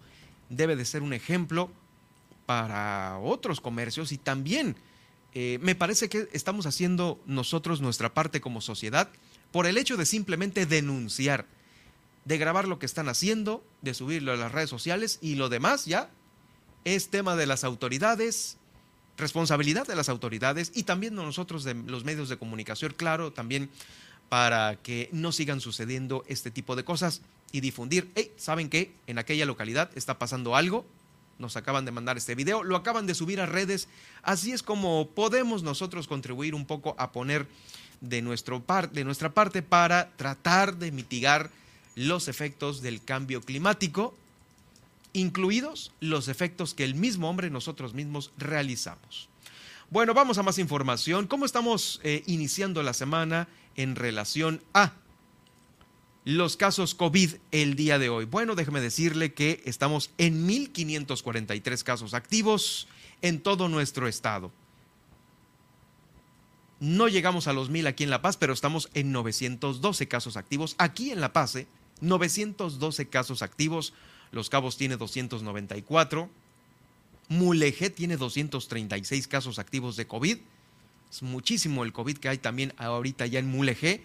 Debe 0.50 0.76
de 0.76 0.86
ser 0.86 1.02
un 1.02 1.14
ejemplo 1.14 1.70
para 2.46 3.20
otros 3.20 3.62
comercios 3.62 4.12
y 4.12 4.18
también 4.18 4.76
eh, 5.34 5.60
me 5.62 5.76
parece 5.76 6.10
que 6.10 6.28
estamos 6.34 6.66
haciendo 6.66 7.20
nosotros 7.28 7.82
nuestra 7.82 8.14
parte 8.14 8.42
como 8.42 8.62
sociedad 8.62 9.10
por 9.52 9.68
el 9.68 9.78
hecho 9.78 9.98
de 9.98 10.06
simplemente 10.06 10.66
denunciar, 10.66 11.46
de 12.26 12.38
grabar 12.38 12.68
lo 12.68 12.80
que 12.80 12.86
están 12.86 13.10
haciendo, 13.10 13.64
de 13.82 13.94
subirlo 13.94 14.32
a 14.32 14.38
las 14.38 14.52
redes 14.52 14.70
sociales 14.70 15.20
y 15.22 15.36
lo 15.36 15.50
demás 15.50 15.86
ya 15.86 16.10
es 16.86 17.10
tema 17.10 17.36
de 17.36 17.46
las 17.46 17.64
autoridades, 17.64 18.58
responsabilidad 19.18 19.86
de 19.86 19.96
las 19.96 20.10
autoridades 20.10 20.72
y 20.74 20.84
también 20.84 21.16
de 21.16 21.24
nosotros 21.24 21.64
de 21.64 21.76
los 21.76 22.04
medios 22.04 22.30
de 22.30 22.38
comunicación, 22.38 22.94
claro, 22.96 23.32
también 23.32 23.70
para 24.30 24.76
que 24.78 25.10
no 25.12 25.32
sigan 25.32 25.60
sucediendo 25.60 26.24
este 26.28 26.52
tipo 26.52 26.76
de 26.76 26.84
cosas 26.84 27.22
y 27.52 27.62
difundir, 27.62 28.12
hey, 28.16 28.32
¿saben 28.38 28.70
qué? 28.70 28.94
En 29.08 29.18
aquella 29.18 29.46
localidad 29.46 29.90
está 29.96 30.20
pasando 30.20 30.56
algo, 30.56 30.86
nos 31.40 31.58
acaban 31.58 31.86
de 31.86 31.92
mandar 31.92 32.18
este 32.18 32.36
video, 32.36 32.64
lo 32.64 32.76
acaban 32.76 33.08
de 33.08 33.16
subir 33.16 33.42
a 33.42 33.46
redes, 33.46 33.88
así 34.22 34.52
es 34.52 34.62
como 34.62 35.08
podemos 35.08 35.64
nosotros 35.64 36.08
contribuir 36.08 36.54
un 36.54 36.66
poco 36.66 36.96
a 37.00 37.12
poner 37.12 37.48
de, 38.02 38.22
nuestro 38.22 38.62
par, 38.62 38.92
de 38.92 39.04
nuestra 39.04 39.34
parte 39.34 39.62
para 39.62 40.10
tratar 40.16 40.78
de 40.78 40.92
mitigar 40.92 41.50
los 41.96 42.28
efectos 42.28 42.82
del 42.82 43.04
cambio 43.04 43.42
climático, 43.42 44.16
incluidos 45.14 45.92
los 46.02 46.28
efectos 46.28 46.74
que 46.74 46.84
el 46.84 46.94
mismo 46.94 47.30
hombre 47.30 47.50
nosotros 47.50 47.94
mismos 47.94 48.32
realizamos. 48.38 49.29
Bueno, 49.92 50.14
vamos 50.14 50.38
a 50.38 50.44
más 50.44 50.60
información. 50.60 51.26
¿Cómo 51.26 51.46
estamos 51.46 52.00
eh, 52.04 52.22
iniciando 52.28 52.84
la 52.84 52.94
semana 52.94 53.48
en 53.76 53.96
relación 53.96 54.62
a 54.72 54.94
los 56.26 56.58
casos 56.58 56.94
COVID 56.94 57.38
el 57.52 57.76
día 57.76 57.98
de 57.98 58.10
hoy? 58.10 58.26
Bueno, 58.26 58.54
déjeme 58.54 58.82
decirle 58.82 59.34
que 59.34 59.64
estamos 59.66 60.12
en 60.20 60.48
1.543 60.48 61.82
casos 61.82 62.14
activos 62.14 62.88
en 63.24 63.42
todo 63.42 63.68
nuestro 63.68 64.08
estado. 64.08 64.52
No 66.80 67.08
llegamos 67.08 67.48
a 67.48 67.54
los 67.54 67.72
1.000 67.72 67.88
aquí 67.88 68.04
en 68.04 68.12
La 68.12 68.22
Paz, 68.22 68.38
pero 68.38 68.54
estamos 68.54 68.92
en 68.94 69.12
912 69.12 70.08
casos 70.08 70.38
activos. 70.38 70.76
Aquí 70.78 71.10
en 71.10 71.20
La 71.20 71.34
Paz, 71.34 71.58
912 72.02 73.02
¿eh? 73.02 73.08
casos 73.08 73.42
activos. 73.42 73.94
Los 74.32 74.52
Cabos 74.52 74.78
tiene 74.78 74.98
294. 74.98 76.30
Mulegé 77.30 77.92
tiene 77.92 78.18
236 78.18 79.28
casos 79.28 79.60
activos 79.60 79.96
de 79.96 80.08
COVID. 80.08 80.38
Es 81.12 81.24
muchísimo 81.24 81.84
el 81.84 81.94
COVID 81.94 82.18
que 82.18 82.30
hay 82.30 82.40
también 82.40 82.74
ahorita 82.78 83.26
ya 83.28 83.40
en 83.40 83.48
Mulegé. 83.48 84.04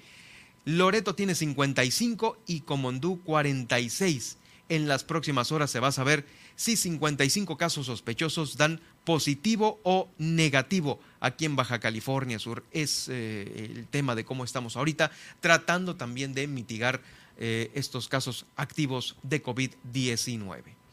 Loreto 0.67 1.15
tiene 1.15 1.35
55 1.35 2.39
y 2.47 2.61
Comondú 2.61 3.23
46. 3.23 4.39
En 4.69 4.89
las 4.89 5.05
próximas 5.05 5.53
horas 5.53 5.71
se 5.71 5.81
va 5.81 5.89
a 5.89 5.93
saber 5.93 6.25
si 6.57 6.77
55 6.77 7.57
casos 7.57 7.87
sospechosos 7.87 8.57
dan 8.57 8.81
positivo 9.05 9.81
o 9.83 10.09
negativo 10.19 11.01
aquí 11.21 11.45
en 11.45 11.57
Baja 11.57 11.81
California 11.81 12.39
Sur. 12.39 12.65
Es 12.73 13.09
eh, 13.11 13.71
el 13.75 13.87
tema 13.87 14.15
de 14.15 14.25
cómo 14.25 14.45
estamos 14.45 14.77
ahorita, 14.77 15.11
tratando 15.41 15.97
también 15.97 16.33
de 16.33 16.47
mitigar 16.47 17.03
eh, 17.37 17.71
estos 17.75 18.09
casos 18.09 18.47
activos 18.57 19.17
de 19.23 19.43
COVID-19. 19.43 20.84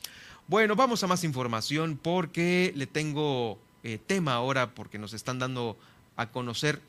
Bueno, 0.52 0.76
vamos 0.76 1.02
a 1.02 1.08
más 1.08 1.24
información 1.24 1.98
porque 1.98 2.74
le 2.76 2.86
tengo 2.86 3.58
eh, 3.86 3.98
tema 4.06 4.34
ahora 4.34 4.76
porque 4.76 5.00
nos 5.00 5.14
están 5.14 5.40
dando 5.40 5.78
a 6.18 6.30
conocer 6.30 6.82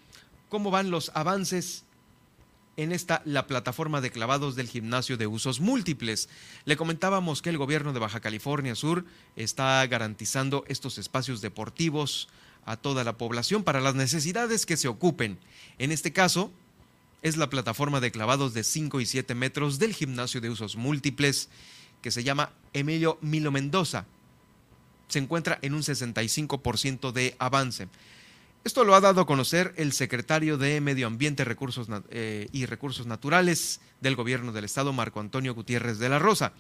cómo 0.49 0.73
van 0.73 0.91
los 0.91 1.13
avances 1.15 1.85
en 2.77 2.91
esta 2.91 3.23
la 3.25 3.47
plataforma 3.47 4.01
de 4.01 4.11
clavados 4.11 4.57
del 4.57 4.67
gimnasio 4.67 5.17
de 5.17 5.29
usos 5.29 5.61
múltiples. 5.61 6.29
Le 6.65 6.77
comentábamos 6.77 7.41
que 7.41 7.51
el 7.51 7.57
gobierno 7.57 7.93
de 7.93 8.01
Baja 8.01 8.19
California 8.19 8.75
Sur 8.75 9.05
está 9.37 9.87
garantizando 9.87 10.65
estos 10.67 10.99
espacios 10.99 11.41
deportivos 11.41 12.29
a 12.65 12.77
toda 12.77 13.05
la 13.05 13.17
población 13.17 13.63
para 13.63 13.81
las 13.81 13.95
necesidades 13.95 14.67
que 14.67 14.77
se 14.77 14.89
ocupen. 14.89 15.39
En 15.79 15.93
este 15.93 16.13
caso, 16.13 16.51
es 17.23 17.37
la 17.37 17.49
plataforma 17.49 18.01
de 18.01 18.11
clavados 18.11 18.55
de 18.55 18.65
5 18.65 19.01
y 19.01 19.07
7 19.07 19.37
metros 19.37 19.79
del 19.79 19.95
gimnasio 19.95 20.41
de 20.41 20.51
usos 20.51 20.75
múltiples 20.75 21.49
que 22.03 22.11
se 22.11 22.25
llama 22.25 22.51
Emilio 22.73 23.19
Milo 23.23 23.51
Mendoza. 23.51 24.05
Se 25.09 25.19
encuentra 25.19 25.59
en 25.63 25.75
un 25.75 25.83
65% 25.83 27.13
de 27.13 27.37
avance. 27.39 27.89
Esto 28.65 28.85
lo 28.85 28.95
ha 28.95 29.01
dado 29.01 29.21
a 29.21 29.27
conocer 29.27 29.75
el 29.77 29.93
secretario 29.93 30.57
de 30.57 30.81
Medio 30.81 31.09
Ambiente 31.09 31.45
Recursos, 31.45 31.89
eh, 32.11 32.49
y 32.53 32.67
Recursos 32.67 33.07
Naturales 33.07 33.81
del 34.01 34.15
Gobierno 34.15 34.53
del 34.53 34.65
Estado, 34.65 34.93
Marco 34.93 35.19
Antonio 35.19 35.55
Gutiérrez 35.55 35.99
de 35.99 36.09
la 36.09 36.21
Rosa. 36.21 36.53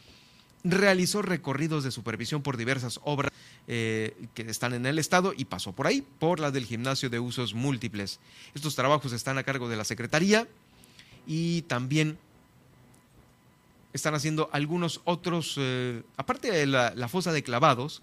Realizó 0.65 1.23
recorridos 1.23 1.85
de 1.85 1.93
supervisión 1.93 2.43
por 2.43 2.57
diversas 2.57 3.01
obras 3.05 3.33
eh, 3.69 4.17
que 4.35 4.43
están 4.43 4.75
en 4.75 4.87
el 4.87 4.99
Estado 4.99 5.33
y 5.37 5.45
pasó 5.45 5.73
por 5.73 5.87
ahí, 5.87 6.05
por 6.19 6.41
la 6.41 6.51
del 6.51 6.67
gimnasio 6.67 7.09
de 7.09 7.21
usos 7.21 7.55
múltiples. 7.55 8.19
Estos 8.55 8.75
trabajos 8.75 9.13
están 9.13 9.39
a 9.39 9.45
cargo 9.45 9.69
de 9.69 9.77
la 9.77 9.85
Secretaría 9.85 10.49
y 11.27 11.63
también 11.63 12.19
están 13.93 14.15
haciendo 14.15 14.49
algunos 14.53 15.01
otros, 15.05 15.55
eh, 15.59 16.03
aparte 16.17 16.51
de 16.51 16.67
la 16.67 17.09
fosa 17.09 17.33
de 17.33 17.43
clavados, 17.43 18.03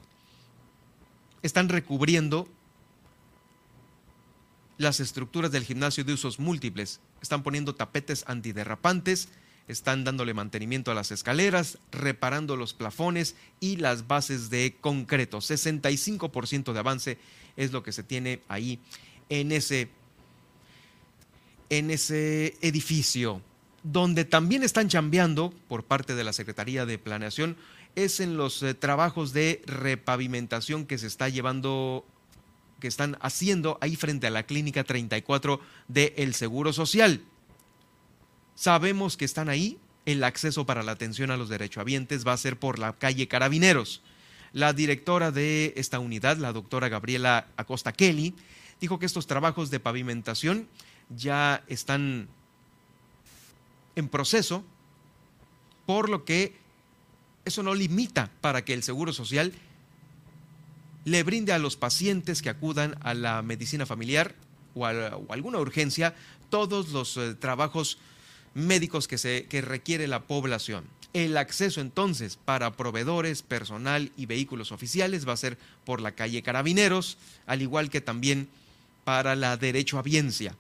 están 1.42 1.70
recubriendo 1.70 2.48
las 4.78 5.02
estructuras 5.02 5.52
del 5.52 5.66
gimnasio 5.66 6.04
de 6.04 6.14
usos 6.14 6.40
múltiples. 6.40 7.02
Están 7.22 7.44
poniendo 7.44 7.76
tapetes 7.76 8.24
antiderrapantes, 8.28 9.28
están 9.68 10.04
dándole 10.04 10.34
mantenimiento 10.34 10.90
a 10.90 10.96
las 10.96 11.12
escaleras, 11.12 11.78
reparando 11.92 12.56
los 12.56 12.74
plafones 12.74 13.36
y 13.60 13.76
las 13.76 14.08
bases 14.08 14.50
de 14.50 14.78
concreto. 14.80 15.40
65% 15.40 16.74
de 16.74 16.80
avance 16.80 17.18
es 17.58 17.72
lo 17.74 17.84
que 17.84 17.92
se 17.92 18.04
tiene 18.04 18.42
ahí 18.48 18.80
en 19.28 19.52
ese, 19.52 19.90
en 21.70 21.92
ese 21.92 22.58
edificio. 22.62 23.42
Donde 23.84 24.26
también 24.26 24.64
están 24.64 24.90
chambeando 24.90 25.54
por 25.68 25.84
parte 25.84 26.16
de 26.16 26.24
la 26.24 26.34
Secretaría 26.34 26.86
de 26.86 26.98
Planeación 26.98 27.56
es 27.96 28.20
en 28.20 28.38
los 28.38 28.62
eh, 28.64 28.74
trabajos 28.74 29.34
de 29.34 29.62
repavimentación 29.66 30.86
que 30.86 30.98
se 30.98 31.08
está 31.08 31.30
llevando 31.30 32.06
que 32.80 32.88
están 32.88 33.18
haciendo 33.22 33.78
ahí 33.82 33.96
frente 33.96 34.28
a 34.28 34.30
la 34.30 34.44
clínica 34.44 34.84
34 34.84 35.60
del 35.88 36.14
el 36.16 36.34
Seguro 36.34 36.72
Social. 36.72 37.22
Sabemos 38.56 39.18
que 39.18 39.26
están 39.26 39.50
ahí, 39.50 39.78
el 40.06 40.24
acceso 40.24 40.66
para 40.66 40.84
la 40.84 40.94
atención 40.94 41.30
a 41.30 41.38
los 41.38 41.50
derechohabientes 41.50 42.26
va 42.26 42.34
a 42.34 42.38
ser 42.38 42.58
por 42.58 42.80
la 42.80 42.94
calle 42.94 43.28
Carabineros. 43.28 44.02
La 44.54 44.74
directora 44.74 45.32
de 45.32 45.74
esta 45.76 46.00
unidad, 46.00 46.38
la 46.38 46.54
doctora 46.54 46.90
Gabriela 46.90 47.48
Acosta 47.58 47.92
Kelly, 47.92 48.34
dijo 48.82 48.98
que 48.98 49.06
estos 49.06 49.28
trabajos 49.28 49.70
de 49.70 49.80
pavimentación 49.80 50.68
ya 51.10 51.64
están 51.68 52.30
en 53.96 54.10
proceso, 54.10 54.64
por 55.86 56.10
lo 56.10 56.26
que 56.26 56.56
eso 57.46 57.64
no 57.64 57.74
limita 57.74 58.32
para 58.42 58.64
que 58.64 58.74
el 58.74 58.84
Seguro 58.84 59.14
Social 59.14 59.54
le 61.06 61.24
brinde 61.24 61.54
a 61.54 61.60
los 61.60 61.76
pacientes 61.76 62.42
que 62.42 62.50
acudan 62.50 62.96
a 63.02 63.14
la 63.14 63.42
medicina 63.42 63.86
familiar 63.86 64.36
o, 64.76 64.86
a, 64.86 65.20
alguna 65.30 65.60
urgencia 65.60 66.16
todos 66.50 66.90
los 66.90 67.18
eh, 67.18 67.34
trabajos 67.34 67.98
médicos 68.54 69.08
que, 69.08 69.18
se, 69.18 69.46
que 69.46 69.62
requiere 69.62 70.08
la 70.08 70.24
población. 70.24 70.86
El 71.14 71.38
acceso 71.38 71.82
entonces 71.82 72.38
para 72.38 72.78
proveedores, 72.78 73.42
personal 73.42 74.12
y 74.16 74.28
vehículos 74.28 74.72
oficiales 74.72 75.28
va 75.28 75.34
a 75.34 75.38
ser 75.38 75.58
por 75.86 76.02
la 76.02 76.12
calle 76.12 76.44
Carabineros, 76.44 77.18
al 77.48 77.64
igual 77.64 77.90
que 77.90 78.02
también 78.02 78.48
para 79.04 79.36
la 79.36 79.58
derecho 79.58 79.98
a 79.98 80.04
biencia. 80.04 80.56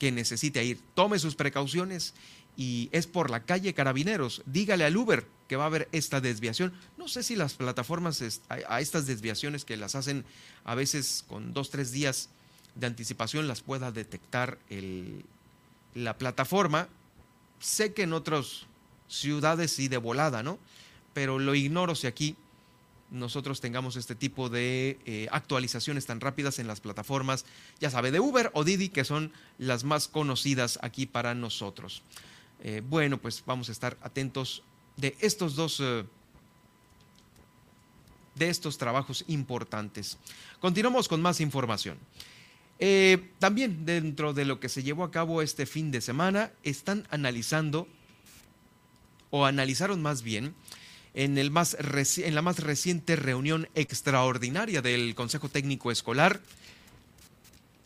Que 0.00 0.10
necesite 0.10 0.64
ir, 0.64 0.80
tome 0.94 1.20
sus 1.20 1.36
precauciones 1.36 2.14
y 2.56 2.88
es 2.90 3.06
por 3.06 3.30
la 3.30 3.44
calle 3.44 3.74
Carabineros. 3.74 4.42
Dígale 4.46 4.84
al 4.84 4.96
Uber 4.96 5.24
que 5.46 5.56
va 5.56 5.64
a 5.64 5.66
haber 5.66 5.88
esta 5.92 6.20
desviación. 6.20 6.72
No 6.96 7.06
sé 7.06 7.22
si 7.22 7.36
las 7.36 7.54
plataformas 7.54 8.22
a 8.48 8.80
estas 8.80 9.06
desviaciones 9.06 9.64
que 9.64 9.76
las 9.76 9.94
hacen 9.94 10.24
a 10.64 10.74
veces 10.74 11.24
con 11.28 11.52
dos, 11.52 11.70
tres 11.70 11.92
días 11.92 12.28
de 12.74 12.86
anticipación 12.86 13.48
las 13.48 13.62
pueda 13.62 13.92
detectar 13.92 14.58
la 15.94 16.18
plataforma. 16.18 16.88
Sé 17.58 17.92
que 17.92 18.02
en 18.02 18.12
otras 18.12 18.66
ciudades 19.08 19.72
sí 19.72 19.88
de 19.88 19.96
volada, 19.96 20.42
¿no? 20.42 20.58
Pero 21.14 21.38
lo 21.38 21.54
ignoro 21.54 21.94
si 21.94 22.06
aquí 22.06 22.36
nosotros 23.10 23.60
tengamos 23.60 23.96
este 23.96 24.14
tipo 24.14 24.48
de 24.48 24.98
eh, 25.04 25.28
actualizaciones 25.32 26.06
tan 26.06 26.20
rápidas 26.20 26.58
en 26.58 26.66
las 26.66 26.80
plataformas, 26.80 27.44
ya 27.80 27.90
sabe, 27.90 28.10
de 28.10 28.20
Uber 28.20 28.50
o 28.54 28.64
Didi, 28.64 28.88
que 28.88 29.04
son 29.04 29.32
las 29.58 29.84
más 29.84 30.08
conocidas 30.08 30.78
aquí 30.82 31.06
para 31.06 31.34
nosotros. 31.34 32.02
Eh, 32.62 32.82
bueno, 32.88 33.18
pues 33.18 33.42
vamos 33.46 33.68
a 33.68 33.72
estar 33.72 33.96
atentos 34.02 34.62
de 34.96 35.16
estos 35.20 35.56
dos, 35.56 35.80
eh, 35.80 36.04
de 38.34 38.48
estos 38.48 38.78
trabajos 38.78 39.24
importantes. 39.28 40.18
Continuamos 40.60 41.08
con 41.08 41.20
más 41.20 41.40
información. 41.40 41.98
también 43.38 43.84
dentro 43.84 44.32
de 44.32 44.46
lo 44.46 44.58
que 44.58 44.70
se 44.70 44.82
llevó 44.82 45.04
a 45.04 45.10
cabo 45.10 45.42
este 45.42 45.66
fin 45.66 45.90
de 45.90 46.00
semana, 46.00 46.50
están 46.62 47.06
analizando, 47.10 47.86
o 49.30 49.44
analizaron 49.44 50.00
más 50.00 50.22
bien, 50.22 50.54
en, 51.14 51.34
la 51.34 52.42
más 52.42 52.58
reciente 52.58 53.16
reunión 53.16 53.68
extraordinaria 53.74 54.82
del 54.82 55.14
Consejo 55.14 55.48
Técnico 55.48 55.90
Escolar 55.90 56.40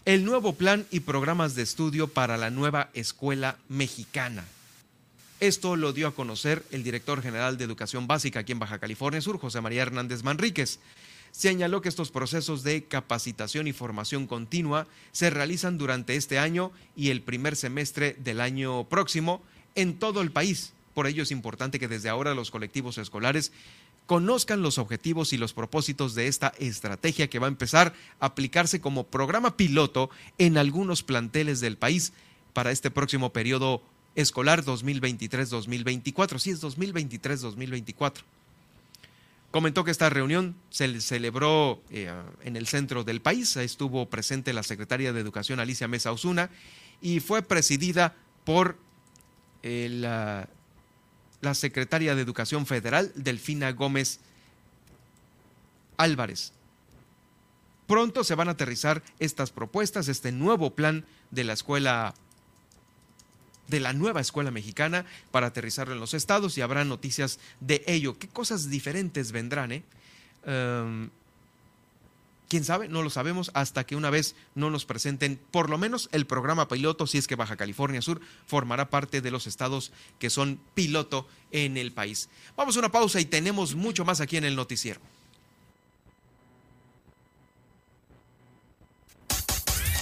el 0.04 0.24
nuevo 0.26 0.54
plan 0.54 0.86
y 0.90 1.00
programas 1.00 1.54
de 1.54 1.62
estudio 1.62 2.08
para 2.08 2.36
la 2.36 2.50
nueva 2.50 2.90
escuela 2.92 3.56
mexicana. 3.70 4.44
Esto 5.40 5.76
lo 5.76 5.94
dio 5.94 6.08
a 6.08 6.14
conocer 6.14 6.62
el 6.72 6.84
director 6.84 7.22
general 7.22 7.56
de 7.56 7.64
Educación 7.64 8.06
Básica 8.06 8.40
aquí 8.40 8.52
en 8.52 8.58
Baja 8.58 8.78
California 8.78 9.22
Sur, 9.22 9.38
José 9.38 9.62
María 9.62 9.82
Hernández 9.82 10.22
Manríquez. 10.22 10.78
Señaló 11.32 11.80
que 11.80 11.88
estos 11.88 12.10
procesos 12.10 12.62
de 12.62 12.84
capacitación 12.84 13.66
y 13.66 13.72
formación 13.72 14.26
continua 14.26 14.86
se 15.10 15.30
realizan 15.30 15.78
durante 15.78 16.16
este 16.16 16.38
año 16.38 16.70
y 16.94 17.08
el 17.08 17.22
primer 17.22 17.56
semestre 17.56 18.14
del 18.18 18.42
año 18.42 18.84
próximo 18.84 19.42
en 19.74 19.98
todo 19.98 20.20
el 20.20 20.30
país 20.30 20.74
por 20.94 21.06
ello 21.06 21.22
es 21.22 21.30
importante 21.30 21.78
que 21.78 21.88
desde 21.88 22.08
ahora 22.08 22.34
los 22.34 22.50
colectivos 22.50 22.98
escolares 22.98 23.52
conozcan 24.06 24.62
los 24.62 24.78
objetivos 24.78 25.32
y 25.32 25.38
los 25.38 25.52
propósitos 25.52 26.14
de 26.14 26.28
esta 26.28 26.52
estrategia 26.58 27.28
que 27.28 27.38
va 27.38 27.46
a 27.46 27.48
empezar 27.48 27.94
a 28.20 28.26
aplicarse 28.26 28.80
como 28.80 29.04
programa 29.04 29.56
piloto 29.56 30.10
en 30.38 30.58
algunos 30.58 31.02
planteles 31.02 31.60
del 31.60 31.76
país 31.76 32.12
para 32.52 32.70
este 32.70 32.90
próximo 32.90 33.32
periodo 33.32 33.82
escolar 34.14 34.64
2023-2024. 34.64 36.38
Sí, 36.38 36.50
es 36.50 36.62
2023-2024. 36.62 38.22
Comentó 39.50 39.84
que 39.84 39.90
esta 39.90 40.10
reunión 40.10 40.56
se 40.70 41.00
celebró 41.00 41.80
eh, 41.90 42.12
en 42.42 42.56
el 42.56 42.66
centro 42.66 43.04
del 43.04 43.20
país. 43.20 43.56
Estuvo 43.56 44.06
presente 44.08 44.52
la 44.52 44.62
secretaria 44.64 45.12
de 45.12 45.20
Educación 45.20 45.60
Alicia 45.60 45.88
Mesa 45.88 46.12
Osuna 46.12 46.50
y 47.00 47.20
fue 47.20 47.42
presidida 47.42 48.16
por 48.44 48.76
el 49.62 50.04
la 51.44 51.54
secretaria 51.54 52.14
de 52.14 52.22
Educación 52.22 52.66
Federal, 52.66 53.12
Delfina 53.14 53.72
Gómez 53.72 54.20
Álvarez. 55.96 56.52
Pronto 57.86 58.24
se 58.24 58.34
van 58.34 58.48
a 58.48 58.52
aterrizar 58.52 59.02
estas 59.18 59.50
propuestas, 59.50 60.08
este 60.08 60.32
nuevo 60.32 60.74
plan 60.74 61.04
de 61.30 61.44
la 61.44 61.52
escuela, 61.52 62.14
de 63.68 63.80
la 63.80 63.92
nueva 63.92 64.20
escuela 64.20 64.50
mexicana, 64.50 65.04
para 65.30 65.48
aterrizarlo 65.48 65.94
en 65.94 66.00
los 66.00 66.14
estados 66.14 66.56
y 66.56 66.62
habrá 66.62 66.84
noticias 66.84 67.38
de 67.60 67.84
ello. 67.86 68.18
¿Qué 68.18 68.28
cosas 68.28 68.70
diferentes 68.70 69.32
vendrán? 69.32 69.72
Eh? 69.72 69.82
Em, 70.46 71.10
¿Quién 72.48 72.64
sabe? 72.64 72.88
No 72.88 73.02
lo 73.02 73.10
sabemos 73.10 73.50
hasta 73.54 73.84
que 73.84 73.96
una 73.96 74.10
vez 74.10 74.36
no 74.54 74.70
nos 74.70 74.84
presenten 74.84 75.40
por 75.50 75.70
lo 75.70 75.78
menos 75.78 76.08
el 76.12 76.26
programa 76.26 76.68
piloto, 76.68 77.06
si 77.06 77.18
es 77.18 77.26
que 77.26 77.36
Baja 77.36 77.56
California 77.56 78.02
Sur 78.02 78.20
formará 78.46 78.90
parte 78.90 79.20
de 79.20 79.30
los 79.30 79.46
estados 79.46 79.92
que 80.18 80.30
son 80.30 80.60
piloto 80.74 81.26
en 81.52 81.76
el 81.76 81.92
país. 81.92 82.28
Vamos 82.56 82.76
a 82.76 82.80
una 82.80 82.92
pausa 82.92 83.20
y 83.20 83.24
tenemos 83.24 83.74
mucho 83.74 84.04
más 84.04 84.20
aquí 84.20 84.36
en 84.36 84.44
el 84.44 84.56
noticiero. 84.56 85.00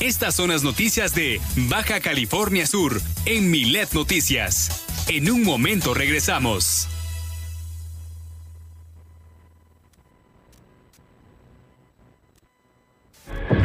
Estas 0.01 0.35
son 0.35 0.51
las 0.51 0.65
noticias 0.65 1.15
de 1.15 1.41
Baja 1.69 2.01
California 2.01 2.67
Sur 2.67 3.01
en 3.25 3.53
Milet 3.53 3.93
Noticias. 3.93 4.85
En 5.07 5.31
un 5.31 5.45
momento 5.45 5.95
regresamos. 5.95 6.89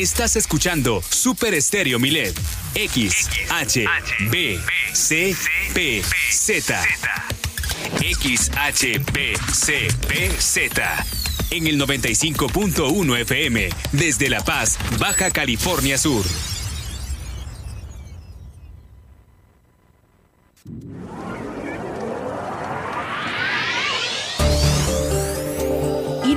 Estás 0.00 0.34
escuchando 0.36 1.02
Super 1.10 1.52
Estéreo 1.52 1.98
Milet. 1.98 2.34
X, 2.74 3.28
H, 3.50 3.84
B, 4.30 4.58
C, 4.94 5.36
P, 5.74 6.02
Z. 6.30 6.82
X, 8.00 8.50
H, 8.56 8.98
B, 9.12 9.34
C, 9.52 9.88
P, 10.08 10.30
Z. 10.38 11.04
En 11.50 11.66
el 11.66 11.78
95.1 11.78 13.18
FM, 13.18 13.68
desde 13.92 14.30
La 14.30 14.42
Paz, 14.42 14.78
Baja 14.98 15.30
California 15.30 15.98
Sur. 15.98 16.24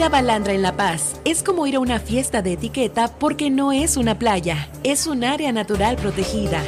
Ir 0.04 0.08
a 0.08 0.10
Balandra 0.10 0.52
en 0.52 0.62
La 0.62 0.76
Paz 0.76 1.16
es 1.24 1.44
como 1.44 1.66
ir 1.66 1.78
a 1.78 1.80
una 1.80 1.98
fiesta 1.98 2.42
de 2.42 2.52
etiqueta 2.52 3.08
porque 3.08 3.50
no 3.50 3.72
es 3.72 3.96
una 3.96 4.20
playa, 4.20 4.68
es 4.84 5.08
un 5.08 5.24
área 5.24 5.54
natural 5.54 5.96
protegida. 5.96 6.62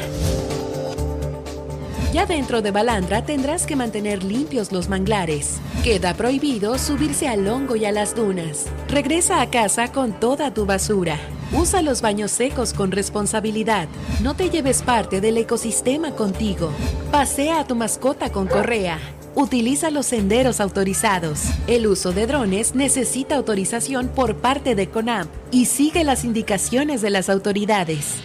Ya 2.14 2.26
dentro 2.26 2.62
de 2.62 2.72
Balandra 2.72 3.26
tendrás 3.26 3.66
que 3.66 3.76
mantener 3.76 4.24
limpios 4.24 4.72
los 4.72 4.88
manglares. 4.88 5.60
Queda 5.84 6.14
prohibido 6.14 6.78
subirse 6.78 7.28
al 7.28 7.46
hongo 7.50 7.76
y 7.76 7.84
a 7.84 7.92
las 7.92 8.16
dunas. 8.16 8.68
Regresa 8.88 9.42
a 9.42 9.50
casa 9.50 9.92
con 9.92 10.18
toda 10.18 10.54
tu 10.54 10.66
basura. 10.66 11.20
Usa 11.52 11.82
los 11.82 12.02
baños 12.02 12.32
secos 12.32 12.72
con 12.72 12.94
responsabilidad. 12.94 13.90
No 14.24 14.38
te 14.38 14.50
lleves 14.50 14.82
parte 14.82 15.20
del 15.20 15.38
ecosistema 15.38 16.12
contigo. 16.12 16.72
Pasea 17.12 17.60
a 17.60 17.68
tu 17.68 17.76
mascota 17.76 18.32
con 18.32 18.48
correa. 18.48 18.98
Utiliza 19.38 19.92
los 19.92 20.06
senderos 20.06 20.62
autorizados. 20.62 21.42
El 21.68 21.88
uso 21.88 22.14
de 22.14 22.26
drones 22.26 22.74
necesita 22.74 23.36
autorización 23.36 24.08
por 24.08 24.38
parte 24.38 24.76
de 24.76 24.90
CONAMP 24.90 25.30
y 25.52 25.66
sigue 25.66 26.06
las 26.06 26.24
indicaciones 26.24 27.02
de 27.02 27.10
las 27.10 27.30
autoridades. 27.30 28.16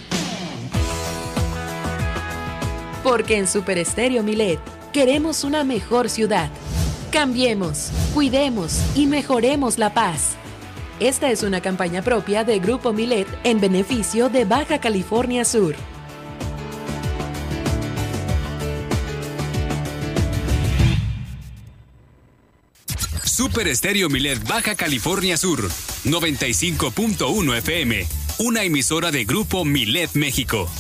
Porque 3.03 3.38
en 3.38 3.49
Super 3.49 3.79
Estéreo 3.79 4.23
Milet 4.23 4.61
queremos 4.92 5.42
una 5.42 5.64
mejor 5.64 6.09
ciudad. 6.09 6.49
Cambiemos, 7.11 7.90
cuidemos 8.14 8.81
y 8.94 9.07
mejoremos 9.07 9.79
la 9.79 9.92
paz. 9.92 10.37
Esta 11.01 11.29
es 11.33 11.42
una 11.42 11.61
campaña 11.61 12.03
propia 12.03 12.44
de 12.44 12.61
Grupo 12.61 12.92
Milet 12.92 13.27
en 13.42 13.61
beneficio 13.61 14.29
de 14.29 14.44
Baja 14.44 14.79
California 14.79 15.44
Sur. 15.44 15.75
Super 23.40 23.68
Estéreo 23.68 24.11
Milet 24.11 24.46
Baja 24.46 24.74
California 24.74 25.38
Sur, 25.38 25.66
95.1 26.05 27.57
FM, 27.57 28.07
una 28.37 28.64
emisora 28.64 29.11
de 29.11 29.24
Grupo 29.24 29.64
Milet 29.64 30.11
México. 30.12 30.70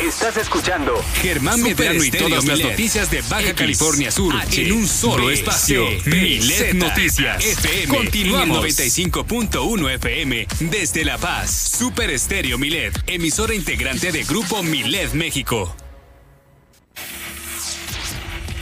Estás 0.00 0.36
escuchando 0.36 0.94
Germán 1.20 1.60
Medrano 1.64 2.04
y 2.04 2.12
todas 2.12 2.44
las 2.44 2.60
noticias 2.60 3.10
de 3.10 3.22
Baja 3.22 3.54
California 3.54 4.12
Sur 4.12 4.36
en 4.52 4.70
un 4.70 4.86
solo 4.86 5.30
espacio. 5.30 5.84
Milet 6.04 6.74
Noticias. 6.74 7.44
FM. 7.44 7.88
Continuamos. 7.88 8.64
95.1 8.64 9.94
FM 9.94 10.46
desde 10.60 11.04
La 11.04 11.18
Paz. 11.18 11.50
Super 11.76 12.10
Estéreo 12.10 12.56
Milet, 12.56 13.02
emisora 13.08 13.52
integrante 13.52 14.12
de 14.12 14.22
Grupo 14.22 14.62
Milet 14.62 15.12
México. 15.14 15.74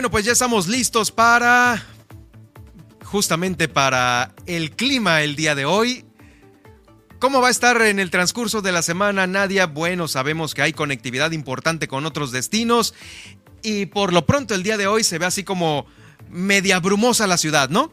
Bueno, 0.00 0.10
pues 0.10 0.24
ya 0.24 0.32
estamos 0.32 0.66
listos 0.66 1.10
para 1.10 1.84
justamente 3.04 3.68
para 3.68 4.34
el 4.46 4.70
clima 4.70 5.20
el 5.20 5.36
día 5.36 5.54
de 5.54 5.66
hoy. 5.66 6.06
¿Cómo 7.18 7.42
va 7.42 7.48
a 7.48 7.50
estar 7.50 7.82
en 7.82 8.00
el 8.00 8.08
transcurso 8.08 8.62
de 8.62 8.72
la 8.72 8.80
semana, 8.80 9.26
Nadia? 9.26 9.66
Bueno, 9.66 10.08
sabemos 10.08 10.54
que 10.54 10.62
hay 10.62 10.72
conectividad 10.72 11.32
importante 11.32 11.86
con 11.86 12.06
otros 12.06 12.32
destinos 12.32 12.94
y 13.62 13.84
por 13.84 14.14
lo 14.14 14.24
pronto 14.24 14.54
el 14.54 14.62
día 14.62 14.78
de 14.78 14.86
hoy 14.86 15.04
se 15.04 15.18
ve 15.18 15.26
así 15.26 15.44
como 15.44 15.84
media 16.30 16.80
brumosa 16.80 17.26
la 17.26 17.36
ciudad, 17.36 17.68
¿no? 17.68 17.92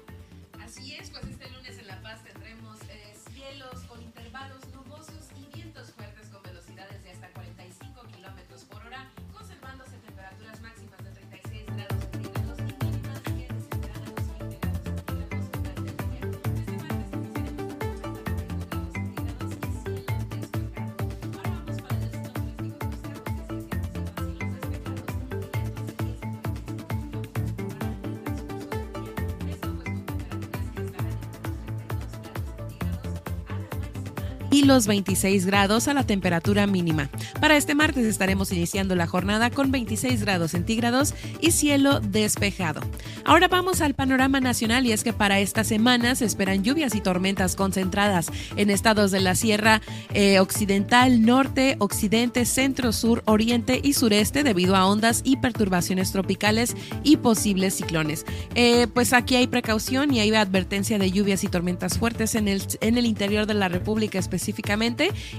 Los 34.67 34.85
26 34.85 35.45
grados 35.45 35.87
a 35.87 35.93
la 35.93 36.03
temperatura 36.03 36.67
mínima. 36.67 37.09
Para 37.39 37.55
este 37.55 37.73
martes 37.73 38.05
estaremos 38.05 38.51
iniciando 38.51 38.95
la 38.95 39.07
jornada 39.07 39.49
con 39.49 39.71
26 39.71 40.21
grados 40.21 40.51
centígrados 40.51 41.13
y 41.39 41.51
cielo 41.51 42.01
despejado. 42.01 42.81
Ahora 43.23 43.47
vamos 43.47 43.81
al 43.81 43.93
panorama 43.93 44.41
nacional 44.41 44.85
y 44.85 44.91
es 44.91 45.03
que 45.03 45.13
para 45.13 45.39
esta 45.39 45.63
semana 45.63 46.15
se 46.15 46.25
esperan 46.25 46.63
lluvias 46.63 46.95
y 46.95 47.01
tormentas 47.01 47.55
concentradas 47.55 48.29
en 48.57 48.69
estados 48.69 49.11
de 49.11 49.21
la 49.21 49.35
Sierra 49.35 49.81
eh, 50.13 50.39
Occidental, 50.39 51.25
Norte, 51.25 51.77
Occidente, 51.79 52.45
Centro, 52.45 52.91
Sur, 52.91 53.23
Oriente 53.25 53.79
y 53.81 53.93
Sureste 53.93 54.43
debido 54.43 54.75
a 54.75 54.85
ondas 54.85 55.21
y 55.23 55.37
perturbaciones 55.37 56.11
tropicales 56.11 56.75
y 57.03 57.17
posibles 57.17 57.75
ciclones. 57.75 58.25
Eh, 58.55 58.87
pues 58.93 59.13
aquí 59.13 59.35
hay 59.35 59.47
precaución 59.47 60.13
y 60.13 60.19
hay 60.19 60.33
advertencia 60.33 60.99
de 60.99 61.09
lluvias 61.09 61.45
y 61.45 61.47
tormentas 61.47 61.97
fuertes 61.97 62.35
en 62.35 62.49
el, 62.49 62.61
en 62.81 62.97
el 62.97 63.05
interior 63.05 63.45
de 63.45 63.53
la 63.53 63.69
República 63.69 64.19
específicamente 64.19 64.56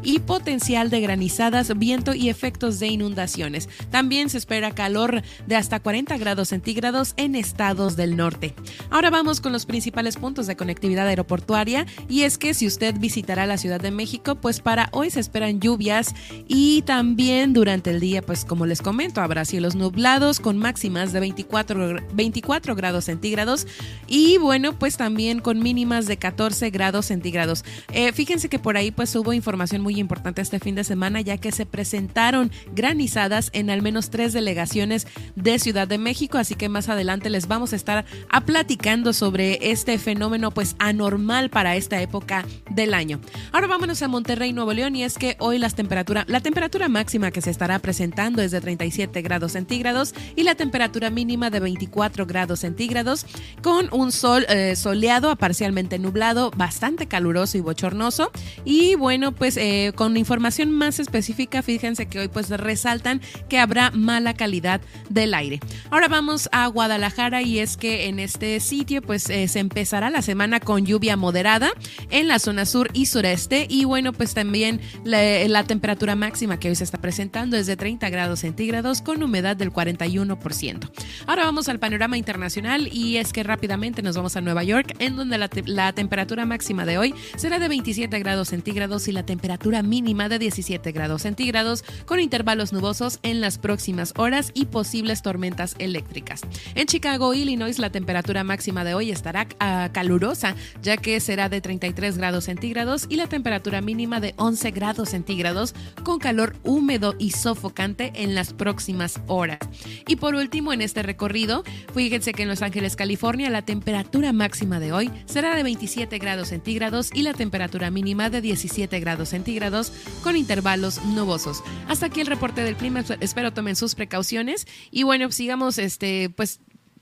y 0.02 0.18
potencial 0.20 0.90
de 0.90 1.00
granizadas, 1.00 1.76
viento 1.78 2.14
y 2.14 2.28
efectos 2.28 2.78
de 2.78 2.88
inundaciones. 2.88 3.68
También 3.90 4.28
se 4.30 4.38
espera 4.38 4.72
calor 4.72 5.22
de 5.46 5.56
hasta 5.56 5.80
40 5.80 6.16
grados 6.18 6.48
centígrados 6.48 7.14
en 7.16 7.34
estados 7.34 7.96
del 7.96 8.16
norte. 8.16 8.54
Ahora 8.90 9.10
vamos 9.10 9.40
con 9.40 9.52
los 9.52 9.66
principales 9.66 10.16
puntos 10.16 10.46
de 10.46 10.56
conectividad 10.56 11.06
aeroportuaria 11.06 11.86
y 12.08 12.22
es 12.22 12.38
que 12.38 12.54
si 12.54 12.66
usted 12.66 12.94
visitará 12.98 13.46
la 13.46 13.58
Ciudad 13.58 13.80
de 13.80 13.90
México, 13.90 14.36
pues 14.36 14.60
para 14.60 14.88
hoy 14.92 15.10
se 15.10 15.20
esperan 15.20 15.60
lluvias 15.60 16.14
y 16.46 16.82
también 16.82 17.52
durante 17.52 17.90
el 17.90 18.00
día, 18.00 18.22
pues 18.22 18.44
como 18.44 18.66
les 18.66 18.82
comento, 18.82 19.20
habrá 19.20 19.44
cielos 19.44 19.74
nublados 19.74 20.40
con 20.40 20.58
máximas 20.58 21.12
de 21.12 21.20
24, 21.20 21.96
24 22.12 22.74
grados 22.74 23.04
centígrados 23.04 23.66
y 24.06 24.38
bueno, 24.38 24.78
pues 24.78 24.96
también 24.96 25.40
con 25.40 25.58
mínimas 25.60 26.06
de 26.06 26.16
14 26.16 26.70
grados 26.70 27.06
centígrados. 27.06 27.64
Eh, 27.92 28.12
fíjense 28.12 28.48
que 28.48 28.58
por 28.58 28.76
ahí 28.76 28.90
pues 28.90 29.07
hubo 29.16 29.32
información 29.32 29.82
muy 29.82 29.98
importante 29.98 30.42
este 30.42 30.58
fin 30.58 30.74
de 30.74 30.84
semana 30.84 31.20
ya 31.20 31.38
que 31.38 31.52
se 31.52 31.66
presentaron 31.66 32.50
granizadas 32.74 33.50
en 33.52 33.70
al 33.70 33.82
menos 33.82 34.10
tres 34.10 34.32
delegaciones 34.32 35.06
de 35.36 35.58
Ciudad 35.58 35.88
de 35.88 35.98
México, 35.98 36.38
así 36.38 36.54
que 36.54 36.68
más 36.68 36.88
adelante 36.88 37.30
les 37.30 37.48
vamos 37.48 37.72
a 37.72 37.76
estar 37.76 38.04
a 38.28 38.40
platicando 38.42 39.12
sobre 39.12 39.70
este 39.70 39.98
fenómeno 39.98 40.50
pues 40.50 40.76
anormal 40.78 41.50
para 41.50 41.76
esta 41.76 42.00
época 42.00 42.44
del 42.70 42.94
año. 42.94 43.20
Ahora 43.52 43.66
vámonos 43.66 44.02
a 44.02 44.08
Monterrey, 44.08 44.52
Nuevo 44.52 44.72
León 44.72 44.96
y 44.96 45.04
es 45.04 45.18
que 45.18 45.36
hoy 45.38 45.58
las 45.58 45.74
temperatura, 45.74 46.24
la 46.28 46.40
temperatura 46.40 46.88
máxima 46.88 47.30
que 47.30 47.40
se 47.40 47.50
estará 47.50 47.78
presentando 47.78 48.42
es 48.42 48.50
de 48.50 48.60
37 48.60 49.22
grados 49.22 49.52
centígrados 49.52 50.14
y 50.34 50.42
la 50.42 50.54
temperatura 50.54 51.10
mínima 51.10 51.50
de 51.50 51.60
24 51.60 52.26
grados 52.26 52.60
centígrados 52.60 53.26
con 53.62 53.88
un 53.92 54.12
sol 54.12 54.44
eh, 54.48 54.74
soleado 54.76 55.30
a 55.30 55.36
parcialmente 55.36 55.98
nublado, 55.98 56.50
bastante 56.50 57.06
caluroso 57.06 57.58
y 57.58 57.60
bochornoso 57.60 58.32
y 58.64 58.96
bueno, 58.98 59.32
pues 59.32 59.56
eh, 59.56 59.92
con 59.94 60.16
información 60.16 60.70
más 60.70 60.98
específica, 60.98 61.62
fíjense 61.62 62.06
que 62.06 62.20
hoy 62.20 62.28
pues 62.28 62.50
resaltan 62.50 63.20
que 63.48 63.58
habrá 63.58 63.90
mala 63.92 64.34
calidad 64.34 64.80
del 65.08 65.32
aire. 65.34 65.60
Ahora 65.90 66.08
vamos 66.08 66.48
a 66.52 66.66
Guadalajara 66.66 67.42
y 67.42 67.60
es 67.60 67.76
que 67.76 68.08
en 68.08 68.18
este 68.18 68.60
sitio 68.60 69.00
pues 69.00 69.30
eh, 69.30 69.48
se 69.48 69.60
empezará 69.60 70.10
la 70.10 70.22
semana 70.22 70.60
con 70.60 70.84
lluvia 70.84 71.16
moderada 71.16 71.70
en 72.10 72.28
la 72.28 72.38
zona 72.38 72.66
sur 72.66 72.90
y 72.92 73.06
sureste 73.06 73.66
y 73.68 73.84
bueno 73.84 74.12
pues 74.12 74.34
también 74.34 74.80
la, 75.04 75.64
temperatura 75.64 76.16
máxima 76.16 76.58
que 76.58 76.68
hoy 76.68 76.74
se 76.74 76.84
está 76.84 76.98
presentando 76.98 77.56
es 77.56 77.66
de 77.66 77.76
30 77.76 78.08
grados 78.10 78.40
centígrados 78.40 79.02
con 79.02 79.22
humedad 79.22 79.56
del 79.56 79.72
41%. 79.72 80.90
Ahora 81.26 81.44
vamos 81.44 81.68
al 81.68 81.78
panorama 81.78 82.16
internacional 82.16 82.88
y 82.92 83.18
es 83.18 83.32
que 83.32 83.42
rápidamente 83.42 84.02
nos 84.02 84.16
vamos 84.16 84.36
a 84.36 84.40
Nueva 84.40 84.64
York 84.64 84.94
en 84.98 85.16
donde 85.16 85.38
la 85.38 85.92
temperatura 85.92 86.46
máxima 86.46 86.84
de 86.84 86.98
hoy 86.98 87.14
será 87.36 87.58
de 87.58 87.68
27 87.68 88.18
grados 88.18 88.48
centígrados 88.48 88.87
y 88.88 89.12
la 89.12 89.22
temperatura 89.22 89.82
mínima 89.82 90.30
de 90.30 90.38
17 90.38 90.92
grados 90.92 91.22
centígrados 91.22 91.84
con 92.06 92.20
intervalos 92.20 92.72
nubosos 92.72 93.18
en 93.22 93.42
las 93.42 93.58
próximas 93.58 94.14
horas 94.16 94.50
y 94.54 94.64
posibles 94.64 95.20
tormentas 95.20 95.76
eléctricas. 95.78 96.40
En 96.74 96.86
Chicago, 96.86 97.34
Illinois, 97.34 97.78
la 97.78 97.90
temperatura 97.90 98.44
máxima 98.44 98.84
de 98.84 98.94
hoy 98.94 99.10
estará 99.10 99.46
uh, 99.60 99.92
calurosa 99.92 100.54
ya 100.80 100.96
que 100.96 101.20
será 101.20 101.50
de 101.50 101.60
33 101.60 102.16
grados 102.16 102.44
centígrados 102.44 103.04
y 103.10 103.16
la 103.16 103.26
temperatura 103.26 103.82
mínima 103.82 104.20
de 104.20 104.32
11 104.38 104.70
grados 104.70 105.10
centígrados 105.10 105.74
con 106.02 106.18
calor 106.18 106.56
húmedo 106.64 107.14
y 107.18 107.32
sofocante 107.32 108.12
en 108.14 108.34
las 108.34 108.54
próximas 108.54 109.20
horas. 109.26 109.58
Y 110.06 110.16
por 110.16 110.34
último, 110.34 110.72
en 110.72 110.80
este 110.80 111.02
recorrido, 111.02 111.62
fíjense 111.94 112.32
que 112.32 112.44
en 112.44 112.48
Los 112.48 112.62
Ángeles, 112.62 112.96
California, 112.96 113.50
la 113.50 113.62
temperatura 113.62 114.32
máxima 114.32 114.80
de 114.80 114.92
hoy 114.92 115.10
será 115.26 115.54
de 115.54 115.62
27 115.62 116.16
grados 116.18 116.48
centígrados 116.48 117.10
y 117.12 117.20
la 117.20 117.34
temperatura 117.34 117.90
mínima 117.90 118.30
de 118.30 118.40
17 118.40 118.77
grados 118.86 119.30
centígrados 119.30 119.92
con 120.22 120.36
intervalos 120.36 121.04
nubosos. 121.04 121.62
Hasta 121.88 122.06
aquí 122.06 122.20
el 122.20 122.26
reporte 122.26 122.62
del 122.62 122.76
clima. 122.76 123.04
Espero 123.20 123.52
tomen 123.52 123.76
sus 123.76 123.94
precauciones 123.94 124.66
y 124.90 125.02
bueno, 125.02 125.30
sigamos 125.32 125.78
este 125.78 126.30
pues 126.30 126.60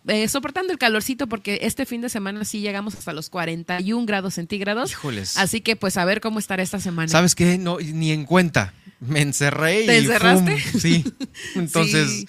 eh, 0.09 0.29
soportando 0.29 0.73
el 0.73 0.79
calorcito 0.79 1.27
porque 1.27 1.59
este 1.63 1.85
fin 1.85 2.01
de 2.01 2.09
semana 2.09 2.45
sí 2.45 2.61
llegamos 2.61 2.95
hasta 2.95 3.13
los 3.13 3.29
41 3.29 4.07
grados 4.07 4.35
centígrados. 4.35 4.91
Híjoles. 4.91 5.37
Así 5.37 5.61
que 5.61 5.77
pues 5.77 5.97
a 5.97 6.05
ver 6.05 6.21
cómo 6.21 6.39
estará 6.39 6.63
esta 6.63 6.81
semana. 6.81 7.09
¿Sabes 7.09 7.35
qué? 7.35 7.59
No, 7.59 7.79
ni 7.79 8.13
en 8.13 8.25
cuenta. 8.25 8.73
Me 9.01 9.21
encerré 9.21 9.85
¿Te 9.85 9.97
y 9.97 10.05
encerraste? 10.05 10.59
¡fum! 10.59 10.81
Sí. 10.81 11.05
Entonces, 11.55 12.11
Sí. 12.11 12.29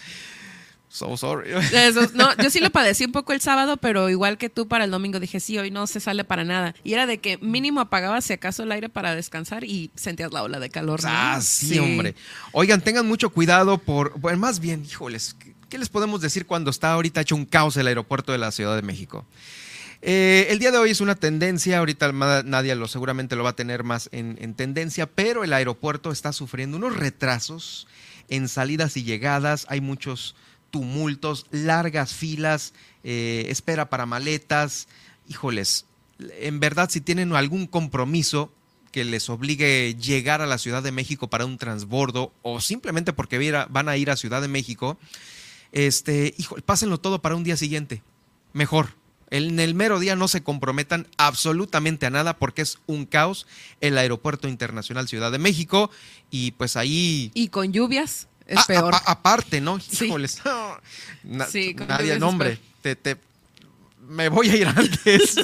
So 0.89 1.17
sorry. 1.17 1.51
no, 2.13 2.35
yo 2.37 2.49
sí 2.49 2.59
lo 2.59 2.69
padecí 2.69 3.05
un 3.05 3.11
poco 3.11 3.33
el 3.33 3.41
sábado, 3.41 3.77
pero 3.77 4.09
igual 4.09 4.37
que 4.37 4.49
tú 4.49 4.67
para 4.67 4.85
el 4.85 4.91
domingo 4.91 5.19
dije, 5.19 5.39
sí, 5.39 5.57
hoy 5.57 5.69
no 5.69 5.85
se 5.87 5.99
sale 5.99 6.23
para 6.23 6.43
nada. 6.43 6.73
Y 6.83 6.93
era 6.93 7.05
de 7.05 7.19
que 7.19 7.37
mínimo 7.39 7.81
apagabas 7.81 8.25
si 8.25 8.33
acaso 8.33 8.63
el 8.63 8.71
aire 8.71 8.89
para 8.89 9.13
descansar 9.13 9.63
y 9.63 9.91
sentías 9.95 10.31
la 10.31 10.43
ola 10.43 10.59
de 10.59 10.69
calor. 10.69 11.01
Ah, 11.03 11.39
sí, 11.41 11.77
hombre. 11.79 12.15
Oigan, 12.53 12.81
tengan 12.81 13.07
mucho 13.07 13.29
cuidado 13.29 13.77
por, 13.77 14.17
bueno, 14.19 14.39
más 14.39 14.59
bien, 14.59 14.85
híjoles, 14.85 15.35
¿qué 15.69 15.77
les 15.77 15.89
podemos 15.89 16.21
decir 16.21 16.45
cuando 16.45 16.71
está 16.71 16.93
ahorita 16.93 17.21
hecho 17.21 17.35
un 17.35 17.45
caos 17.45 17.75
el 17.77 17.87
aeropuerto 17.87 18.31
de 18.31 18.37
la 18.37 18.51
Ciudad 18.51 18.75
de 18.75 18.81
México? 18.81 19.25
Eh, 20.01 20.47
el 20.51 20.59
día 20.59 20.71
de 20.71 20.77
hoy 20.77 20.91
es 20.91 21.01
una 21.01 21.15
tendencia, 21.15 21.79
ahorita 21.79 22.11
nadie 22.11 22.75
lo 22.75 22.87
seguramente 22.87 23.35
lo 23.35 23.43
va 23.43 23.51
a 23.51 23.55
tener 23.55 23.83
más 23.83 24.09
en, 24.11 24.53
tendencia, 24.53 25.07
pero 25.07 25.43
el 25.43 25.53
aeropuerto 25.53 26.11
está 26.11 26.33
sufriendo 26.33 26.77
unos 26.77 26.95
retrasos 26.95 27.87
en 28.29 28.47
salidas 28.47 28.95
y 28.97 29.03
llegadas, 29.03 29.65
hay 29.69 29.81
muchos 29.81 30.35
tumultos, 30.71 31.45
largas 31.51 32.13
filas, 32.13 32.73
eh, 33.03 33.45
espera 33.49 33.89
para 33.89 34.05
maletas. 34.05 34.87
Híjoles, 35.27 35.85
en 36.19 36.59
verdad 36.59 36.89
si 36.89 37.01
tienen 37.01 37.33
algún 37.33 37.67
compromiso 37.67 38.51
que 38.91 39.03
les 39.05 39.29
obligue 39.29 39.95
llegar 39.95 40.41
a 40.41 40.47
la 40.47 40.57
Ciudad 40.57 40.81
de 40.81 40.91
México 40.91 41.29
para 41.29 41.45
un 41.45 41.57
transbordo 41.57 42.33
o 42.41 42.61
simplemente 42.61 43.13
porque 43.13 43.51
van 43.69 43.89
a 43.89 43.97
ir 43.97 44.09
a 44.09 44.17
Ciudad 44.17 44.41
de 44.41 44.47
México, 44.47 44.97
este, 45.71 46.33
híjole, 46.37 46.61
pásenlo 46.61 46.99
todo 46.99 47.21
para 47.21 47.35
un 47.35 47.43
día 47.43 47.57
siguiente. 47.57 48.01
Mejor. 48.53 48.95
En 49.29 49.59
el 49.59 49.75
mero 49.75 49.99
día 49.99 50.15
no 50.15 50.29
se 50.29 50.41
comprometan 50.41 51.05
absolutamente 51.17 52.05
a 52.05 52.09
nada 52.09 52.37
porque 52.37 52.61
es 52.61 52.79
un 52.87 53.05
caos 53.05 53.45
el 53.81 53.97
Aeropuerto 53.97 54.47
Internacional 54.47 55.09
Ciudad 55.09 55.33
de 55.33 55.37
México 55.37 55.91
y 56.31 56.51
pues 56.51 56.77
ahí... 56.77 57.31
Y 57.33 57.49
con 57.49 57.73
lluvias. 57.73 58.29
Es 58.47 58.65
peor. 58.65 58.95
aparte, 59.05 59.61
¿no? 59.61 59.79
Híjoles. 60.01 60.41
Sí. 61.51 61.75
nadie, 61.75 62.17
nombre. 62.17 62.57
Te, 62.81 63.17
me 64.07 64.29
voy 64.29 64.49
a 64.49 64.55
ir 64.55 64.67
antes. 64.75 65.35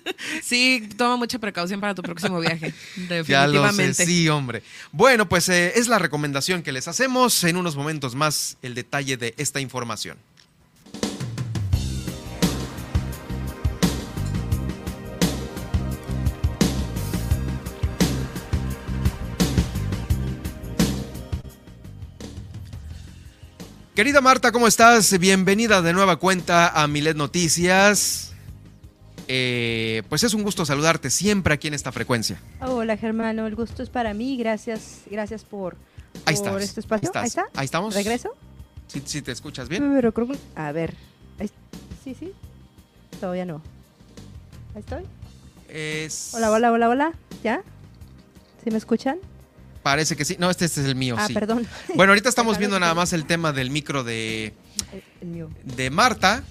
sí, 0.42 0.88
toma 0.96 1.16
mucha 1.16 1.38
precaución 1.38 1.80
para 1.80 1.94
tu 1.94 2.02
próximo 2.02 2.40
viaje. 2.40 2.72
Definitivamente. 2.94 4.06
sí, 4.06 4.28
hombre. 4.28 4.62
Bueno, 4.92 5.28
pues 5.28 5.48
eh, 5.48 5.72
es 5.76 5.88
la 5.88 5.98
recomendación 5.98 6.62
que 6.62 6.72
les 6.72 6.88
hacemos. 6.88 7.42
En 7.44 7.56
unos 7.56 7.76
momentos 7.76 8.14
más 8.14 8.56
el 8.62 8.74
detalle 8.74 9.16
de 9.16 9.34
esta 9.36 9.60
información. 9.60 10.16
Querida 23.94 24.22
Marta, 24.22 24.52
¿cómo 24.52 24.68
estás? 24.68 25.18
Bienvenida 25.18 25.82
de 25.82 25.92
nueva 25.92 26.16
cuenta 26.16 26.68
a 26.68 26.88
Milet 26.88 27.14
Noticias. 27.14 28.32
Eh, 29.28 30.02
pues 30.08 30.24
es 30.24 30.32
un 30.32 30.42
gusto 30.42 30.64
saludarte 30.64 31.10
siempre 31.10 31.52
aquí 31.52 31.68
en 31.68 31.74
esta 31.74 31.92
frecuencia. 31.92 32.40
Hola 32.62 32.96
Germano, 32.96 33.46
el 33.46 33.54
gusto 33.54 33.82
es 33.82 33.90
para 33.90 34.14
mí. 34.14 34.38
Gracias, 34.38 35.02
gracias 35.10 35.44
por, 35.44 35.76
Ahí 36.24 36.34
este 36.34 36.80
espacio. 36.80 37.10
Ahí, 37.14 37.26
está. 37.26 37.44
Ahí 37.54 37.66
estamos. 37.66 37.94
¿Regreso? 37.94 38.30
Sí, 38.86 39.02
sí, 39.04 39.20
te 39.20 39.30
escuchas 39.30 39.68
bien. 39.68 39.82
a 40.54 40.72
ver. 40.72 40.94
Sí, 42.02 42.16
sí. 42.18 42.32
Todavía 43.20 43.44
no. 43.44 43.60
Ahí 44.74 44.80
estoy. 44.80 45.02
Hola, 46.34 46.50
hola, 46.50 46.72
hola, 46.72 46.88
hola. 46.88 47.12
¿Ya? 47.44 47.62
¿Sí 48.64 48.70
me 48.70 48.78
escuchan? 48.78 49.18
Parece 49.82 50.16
que 50.16 50.24
sí. 50.24 50.36
No, 50.38 50.48
este, 50.48 50.64
este 50.64 50.80
es 50.80 50.86
el 50.86 50.94
mío, 50.94 51.16
ah, 51.18 51.26
sí. 51.26 51.34
perdón. 51.34 51.66
Bueno, 51.94 52.12
ahorita 52.12 52.28
estamos 52.28 52.58
viendo 52.58 52.78
nada 52.78 52.94
más 52.94 53.12
el 53.12 53.26
tema 53.26 53.52
del 53.52 53.70
micro 53.70 54.04
de, 54.04 54.54
de 55.64 55.90
Marta. 55.90 56.44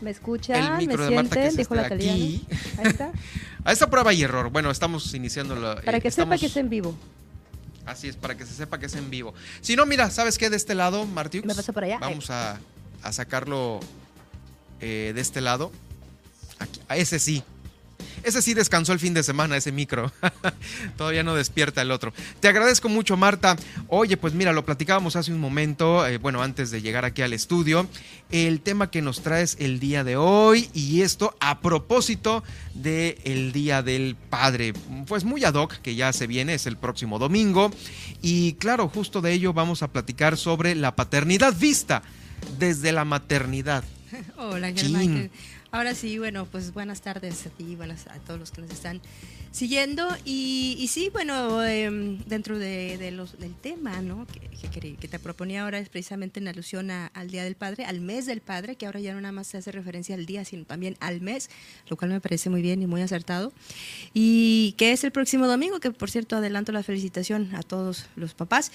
¿Me 0.00 0.10
escucha? 0.10 0.58
El 0.58 0.86
micro 0.86 1.04
de 1.04 1.14
Marta 1.14 1.36
que 1.36 1.46
es 1.46 1.58
este 1.58 1.80
aquí. 1.80 2.46
Ahí 2.78 2.86
está. 2.86 3.12
A 3.64 3.72
esta 3.72 3.88
prueba 3.90 4.12
y 4.12 4.22
error. 4.22 4.50
Bueno, 4.50 4.70
estamos 4.70 5.12
iniciando 5.14 5.54
la. 5.54 5.76
Para 5.80 6.00
que 6.00 6.10
sepa 6.10 6.36
que 6.38 6.46
es 6.46 6.56
en 6.56 6.68
vivo. 6.70 6.94
Así 7.86 8.08
es, 8.08 8.16
para 8.16 8.36
que 8.36 8.46
se 8.46 8.54
sepa 8.54 8.78
que 8.78 8.86
es 8.86 8.94
en 8.94 9.10
vivo. 9.10 9.34
Si 9.62 9.74
no, 9.74 9.84
mira, 9.86 10.10
¿sabes 10.10 10.38
qué? 10.38 10.48
De 10.50 10.56
este 10.56 10.74
lado, 10.74 11.06
Martiux. 11.06 11.46
Me 11.46 11.54
paso 11.54 11.72
por 11.72 11.84
allá. 11.84 11.98
Vamos 11.98 12.30
a, 12.30 12.58
a 13.02 13.12
sacarlo 13.12 13.80
eh, 14.80 15.12
de 15.14 15.20
este 15.20 15.40
lado. 15.40 15.72
Aquí, 16.58 16.80
a 16.88 16.96
ese 16.96 17.18
sí. 17.18 17.42
Ese 18.22 18.42
sí 18.42 18.54
descansó 18.54 18.92
el 18.92 18.98
fin 18.98 19.14
de 19.14 19.22
semana, 19.22 19.56
ese 19.56 19.72
micro. 19.72 20.12
Todavía 20.96 21.22
no 21.22 21.34
despierta 21.34 21.82
el 21.82 21.90
otro. 21.90 22.12
Te 22.40 22.48
agradezco 22.48 22.88
mucho, 22.88 23.16
Marta. 23.16 23.56
Oye, 23.88 24.16
pues 24.16 24.34
mira, 24.34 24.52
lo 24.52 24.64
platicábamos 24.64 25.16
hace 25.16 25.32
un 25.32 25.40
momento, 25.40 26.06
eh, 26.06 26.18
bueno, 26.18 26.42
antes 26.42 26.70
de 26.70 26.82
llegar 26.82 27.04
aquí 27.04 27.22
al 27.22 27.32
estudio, 27.32 27.86
el 28.30 28.60
tema 28.60 28.90
que 28.90 29.02
nos 29.02 29.22
traes 29.22 29.56
el 29.58 29.80
día 29.80 30.04
de 30.04 30.16
hoy 30.16 30.68
y 30.74 31.02
esto 31.02 31.34
a 31.40 31.60
propósito 31.60 32.44
del 32.74 33.52
Día 33.52 33.82
del 33.82 34.16
Padre. 34.28 34.72
Pues 35.06 35.24
muy 35.24 35.44
ad 35.44 35.54
hoc, 35.54 35.74
que 35.76 35.94
ya 35.94 36.12
se 36.12 36.26
viene, 36.26 36.54
es 36.54 36.66
el 36.66 36.76
próximo 36.76 37.18
domingo. 37.18 37.70
Y 38.22 38.54
claro, 38.54 38.88
justo 38.88 39.20
de 39.20 39.32
ello 39.32 39.52
vamos 39.52 39.82
a 39.82 39.88
platicar 39.88 40.36
sobre 40.36 40.74
la 40.74 40.94
paternidad 40.94 41.54
vista 41.56 42.02
desde 42.58 42.92
la 42.92 43.04
maternidad. 43.04 43.84
Hola, 44.36 44.72
Germán. 44.72 45.30
Ahora 45.72 45.94
sí, 45.94 46.18
bueno, 46.18 46.46
pues 46.46 46.72
buenas 46.72 47.00
tardes 47.00 47.46
a 47.46 47.50
ti, 47.50 47.76
buenas 47.76 48.08
a 48.08 48.18
todos 48.18 48.40
los 48.40 48.50
que 48.50 48.60
nos 48.60 48.72
están 48.72 49.00
siguiendo. 49.50 50.08
Y, 50.24 50.86
sí, 50.90 51.10
bueno, 51.12 51.64
em, 51.64 52.18
dentro 52.26 52.58
de, 52.58 53.10
los, 53.12 53.38
del 53.38 53.54
tema 53.54 54.00
¿no? 54.00 54.26
Que, 54.26 54.50
que, 54.68 55.08
te 55.08 55.18
proponía 55.18 55.62
ahora 55.62 55.78
es 55.78 55.88
precisamente 55.88 56.40
en 56.40 56.48
alusión 56.48 56.90
al 56.90 57.30
Día 57.30 57.44
del 57.44 57.56
Padre, 57.56 57.84
al 57.84 58.00
mes 58.00 58.26
del 58.26 58.40
Padre, 58.40 58.76
que 58.76 58.86
ahora 58.86 59.00
ya 59.00 59.14
no 59.14 59.20
nada 59.20 59.32
más 59.32 59.46
se 59.46 59.58
hace 59.58 59.72
referencia 59.72 60.14
al 60.14 60.26
día, 60.26 60.44
sino 60.44 60.64
también 60.64 60.96
al 61.00 61.20
mes, 61.20 61.50
lo 61.88 61.96
cual 61.96 62.10
me 62.10 62.20
parece 62.20 62.50
muy 62.50 62.62
bien 62.62 62.82
y 62.82 62.86
muy 62.86 63.02
acertado. 63.02 63.52
Y 64.14 64.74
que 64.76 64.92
es 64.92 65.02
el 65.04 65.10
próximo 65.10 65.46
domingo, 65.46 65.80
que 65.80 65.90
por 65.90 66.10
cierto 66.10 66.36
adelanto 66.36 66.72
la 66.72 66.82
felicitación 66.82 67.54
a 67.54 67.62
todos 67.62 68.06
los 68.16 68.34
papás. 68.34 68.70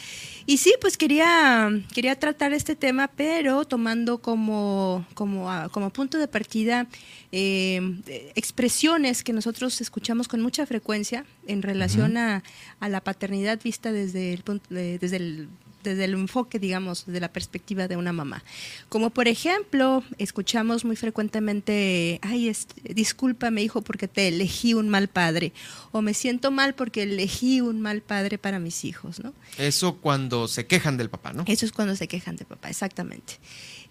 Y 0.45 0.57
sí, 0.57 0.73
pues 0.81 0.97
quería, 0.97 1.69
quería 1.93 2.19
tratar 2.19 2.53
este 2.53 2.75
tema, 2.75 3.09
pero 3.15 3.65
tomando 3.65 4.17
como, 4.17 5.05
como, 5.13 5.49
como 5.71 5.89
punto 5.91 6.17
de 6.17 6.27
partida 6.27 6.87
eh, 7.31 8.31
expresiones 8.35 9.23
que 9.23 9.33
nosotros 9.33 9.81
escuchamos 9.81 10.27
con 10.27 10.41
mucha 10.41 10.64
frecuencia 10.65 11.25
en 11.47 11.61
relación 11.61 12.17
a, 12.17 12.43
la 12.81 13.01
paternidad 13.01 13.59
vista 13.61 13.91
desde 13.91 14.33
el, 14.33 14.43
desde 14.69 15.17
el 15.17 15.49
desde 15.85 16.03
el 16.03 16.13
enfoque, 16.13 16.59
digamos, 16.59 17.05
de 17.05 17.19
la 17.19 17.31
perspectiva 17.31 17.87
de 17.87 17.95
una 17.95 18.11
mamá. 18.11 18.43
Como 18.89 19.11
por 19.11 19.29
ejemplo, 19.29 20.03
escuchamos 20.17 20.83
muy 20.83 20.97
frecuentemente, 20.97 22.19
ay, 22.21 22.51
discúlpame 22.83 23.63
hijo 23.63 23.81
porque 23.81 24.07
te 24.07 24.27
elegí 24.27 24.73
un 24.73 24.89
mal 24.89 25.07
padre, 25.07 25.53
o 25.91 26.01
me 26.01 26.13
siento 26.13 26.51
mal 26.51 26.75
porque 26.75 27.03
elegí 27.03 27.61
un 27.61 27.81
mal 27.81 28.01
padre 28.01 28.37
para 28.37 28.59
mis 28.59 28.83
hijos, 28.83 29.23
¿no? 29.23 29.33
Eso 29.57 29.97
cuando 29.97 30.47
se 30.49 30.65
quejan 30.65 30.97
del 30.97 31.09
papá, 31.09 31.31
¿no? 31.31 31.45
Eso 31.47 31.65
es 31.65 31.71
cuando 31.71 31.95
se 31.95 32.07
quejan 32.07 32.35
del 32.35 32.47
papá, 32.47 32.69
exactamente. 32.69 33.35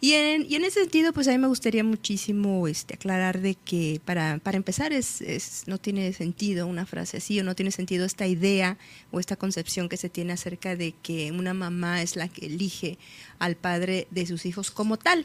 Y 0.05 0.13
en, 0.13 0.45
y 0.47 0.57
en, 0.57 0.65
ese 0.65 0.81
sentido, 0.81 1.15
pues 1.15 1.29
a 1.29 1.31
mí 1.31 1.39
me 1.39 1.47
gustaría 1.47 1.83
muchísimo 1.83 2.69
este, 2.69 2.93
aclarar 2.93 3.41
de 3.41 3.55
que 3.55 4.03
para, 4.05 4.37
para 4.37 4.59
empezar 4.59 4.93
es, 4.93 5.23
es, 5.23 5.63
no 5.67 5.79
tiene 5.79 6.13
sentido 6.13 6.67
una 6.67 6.85
frase 6.85 7.17
así 7.17 7.41
o 7.41 7.43
no 7.43 7.55
tiene 7.55 7.71
sentido 7.71 8.05
esta 8.05 8.27
idea 8.27 8.77
o 9.13 9.19
esta 9.19 9.37
concepción 9.37 9.89
que 9.89 9.97
se 9.97 10.11
tiene 10.11 10.35
acerca 10.35 10.77
de 10.77 10.93
que 11.03 11.33
una 11.33 11.55
mamá 11.55 12.03
es 12.03 12.17
la 12.17 12.29
que 12.29 12.45
elige 12.45 12.99
al 13.39 13.57
padre 13.57 14.07
de 14.11 14.27
sus 14.27 14.45
hijos 14.45 14.71
como 14.71 14.99
tal. 14.99 15.25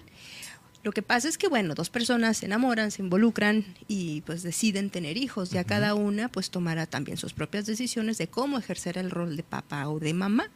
Lo 0.81 0.93
que 0.93 1.01
pasa 1.01 1.27
es 1.27 1.37
que, 1.37 1.49
bueno, 1.49 1.75
dos 1.75 1.89
personas 1.89 2.37
se 2.37 2.45
enamoran, 2.45 2.91
se 2.91 3.01
involucran 3.01 3.65
y 3.89 4.21
pues 4.21 4.43
deciden 4.43 4.91
tener 4.91 5.17
hijos. 5.17 5.49
Ya 5.49 5.65
cada 5.65 5.93
una 5.93 6.29
pues 6.29 6.51
tomará 6.51 6.85
también 6.85 7.17
sus 7.17 7.33
propias 7.33 7.65
decisiones 7.65 8.17
de 8.17 8.27
cómo 8.29 8.57
ejercer 8.57 8.97
el 8.97 9.11
rol 9.11 9.35
de 9.35 9.43
papá 9.43 9.89
o 9.89 9.99
de 9.99 10.13
mamá 10.13 10.49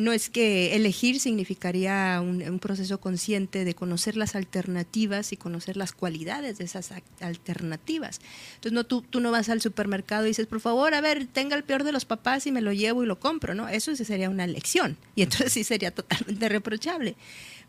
no 0.00 0.12
es 0.12 0.30
que 0.30 0.74
elegir 0.74 1.20
significaría 1.20 2.20
un, 2.20 2.58
proceso 2.58 3.00
consciente 3.00 3.64
de 3.64 3.74
conocer 3.74 4.16
las 4.16 4.34
alternativas 4.34 5.32
y 5.32 5.36
conocer 5.36 5.76
las 5.76 5.92
cualidades 5.92 6.58
de 6.58 6.64
esas 6.64 6.92
alternativas. 7.20 8.20
Entonces, 8.54 8.72
no, 8.72 8.84
tú, 8.84 9.02
tú 9.02 9.20
no 9.20 9.30
vas 9.30 9.48
al 9.48 9.60
supermercado 9.60 10.24
y 10.24 10.28
dices, 10.28 10.46
por 10.46 10.60
favor, 10.60 10.94
a 10.94 11.00
ver, 11.00 11.26
tenga 11.26 11.56
el 11.56 11.64
peor 11.64 11.84
de 11.84 11.92
los 11.92 12.04
papás 12.04 12.46
y 12.46 12.52
me 12.52 12.60
lo 12.60 12.72
llevo 12.72 13.02
y 13.02 13.06
lo 13.06 13.20
compro, 13.20 13.54
¿no? 13.54 13.68
Eso 13.68 13.94
sí 13.94 14.04
sería 14.04 14.30
una 14.30 14.44
elección 14.44 14.96
y 15.14 15.22
entonces 15.22 15.52
sí 15.52 15.64
sería 15.64 15.90
totalmente 15.90 16.48
reprochable. 16.48 17.16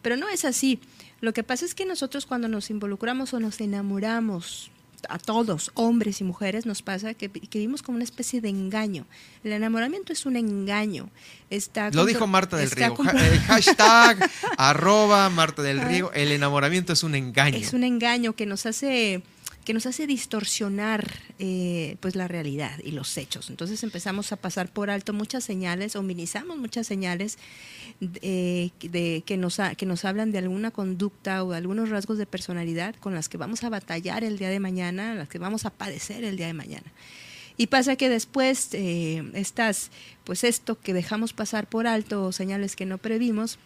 Pero 0.01 0.17
no 0.17 0.29
es 0.29 0.45
así. 0.45 0.79
Lo 1.19 1.33
que 1.33 1.43
pasa 1.43 1.65
es 1.65 1.75
que 1.75 1.85
nosotros 1.85 2.25
cuando 2.25 2.47
nos 2.47 2.69
involucramos 2.69 3.33
o 3.33 3.39
nos 3.39 3.61
enamoramos 3.61 4.71
a 5.09 5.19
todos, 5.19 5.71
hombres 5.73 6.21
y 6.21 6.23
mujeres, 6.23 6.65
nos 6.65 6.81
pasa 6.81 7.13
que, 7.13 7.27
vivimos 7.27 7.81
como 7.81 7.95
una 7.95 8.03
especie 8.03 8.41
de 8.41 8.49
engaño. 8.49 9.05
El 9.43 9.53
enamoramiento 9.53 10.13
es 10.13 10.25
un 10.25 10.35
engaño. 10.35 11.09
Está 11.49 11.89
Lo 11.91 12.05
dijo 12.05 12.27
Marta 12.27 12.57
del 12.57 12.71
Río. 12.71 12.95
hashtag, 13.47 14.29
arroba 14.57 15.29
Marta 15.29 15.61
del 15.61 15.81
Río. 15.81 16.11
El 16.13 16.31
enamoramiento 16.31 16.93
es 16.93 17.03
un 17.03 17.15
engaño. 17.15 17.57
Es 17.57 17.73
un 17.73 17.83
engaño 17.83 18.33
que 18.33 18.45
nos 18.45 18.65
hace 18.65 19.23
que 19.63 19.73
nos 19.73 19.85
hace 19.85 20.07
distorsionar 20.07 21.07
eh, 21.39 21.97
pues 21.99 22.15
la 22.15 22.27
realidad 22.27 22.79
y 22.83 22.91
los 22.91 23.15
hechos. 23.17 23.49
Entonces 23.49 23.83
empezamos 23.83 24.31
a 24.31 24.35
pasar 24.35 24.69
por 24.69 24.89
alto 24.89 25.13
muchas 25.13 25.43
señales 25.43 25.95
o 25.95 26.01
minimizamos 26.01 26.57
muchas 26.57 26.87
señales 26.87 27.37
de, 27.99 28.71
que, 29.25 29.37
nos 29.37 29.59
que 29.77 29.85
nos 29.85 30.05
hablan 30.05 30.31
de 30.31 30.39
alguna 30.39 30.71
conducta 30.71 31.43
o 31.43 31.51
de 31.51 31.57
algunos 31.57 31.89
rasgos 31.89 32.17
de 32.17 32.25
personalidad 32.25 32.95
con 32.95 33.13
las 33.13 33.29
que 33.29 33.37
vamos 33.37 33.63
a 33.63 33.69
batallar 33.69 34.23
el 34.23 34.37
día 34.37 34.49
de 34.49 34.59
mañana, 34.59 35.13
las 35.13 35.29
que 35.29 35.39
vamos 35.39 35.65
a 35.65 35.69
padecer 35.69 36.23
el 36.23 36.37
día 36.37 36.47
de 36.47 36.53
mañana. 36.53 36.91
Y 37.57 37.67
pasa 37.67 37.95
que 37.95 38.09
después 38.09 38.69
eh, 38.73 39.23
estas, 39.35 39.91
pues 40.23 40.43
esto 40.43 40.79
que 40.79 40.93
dejamos 40.93 41.33
pasar 41.33 41.67
por 41.67 41.85
alto 41.85 42.31
señales 42.31 42.75
que 42.75 42.87
no 42.87 42.97
previmos, 42.97 43.59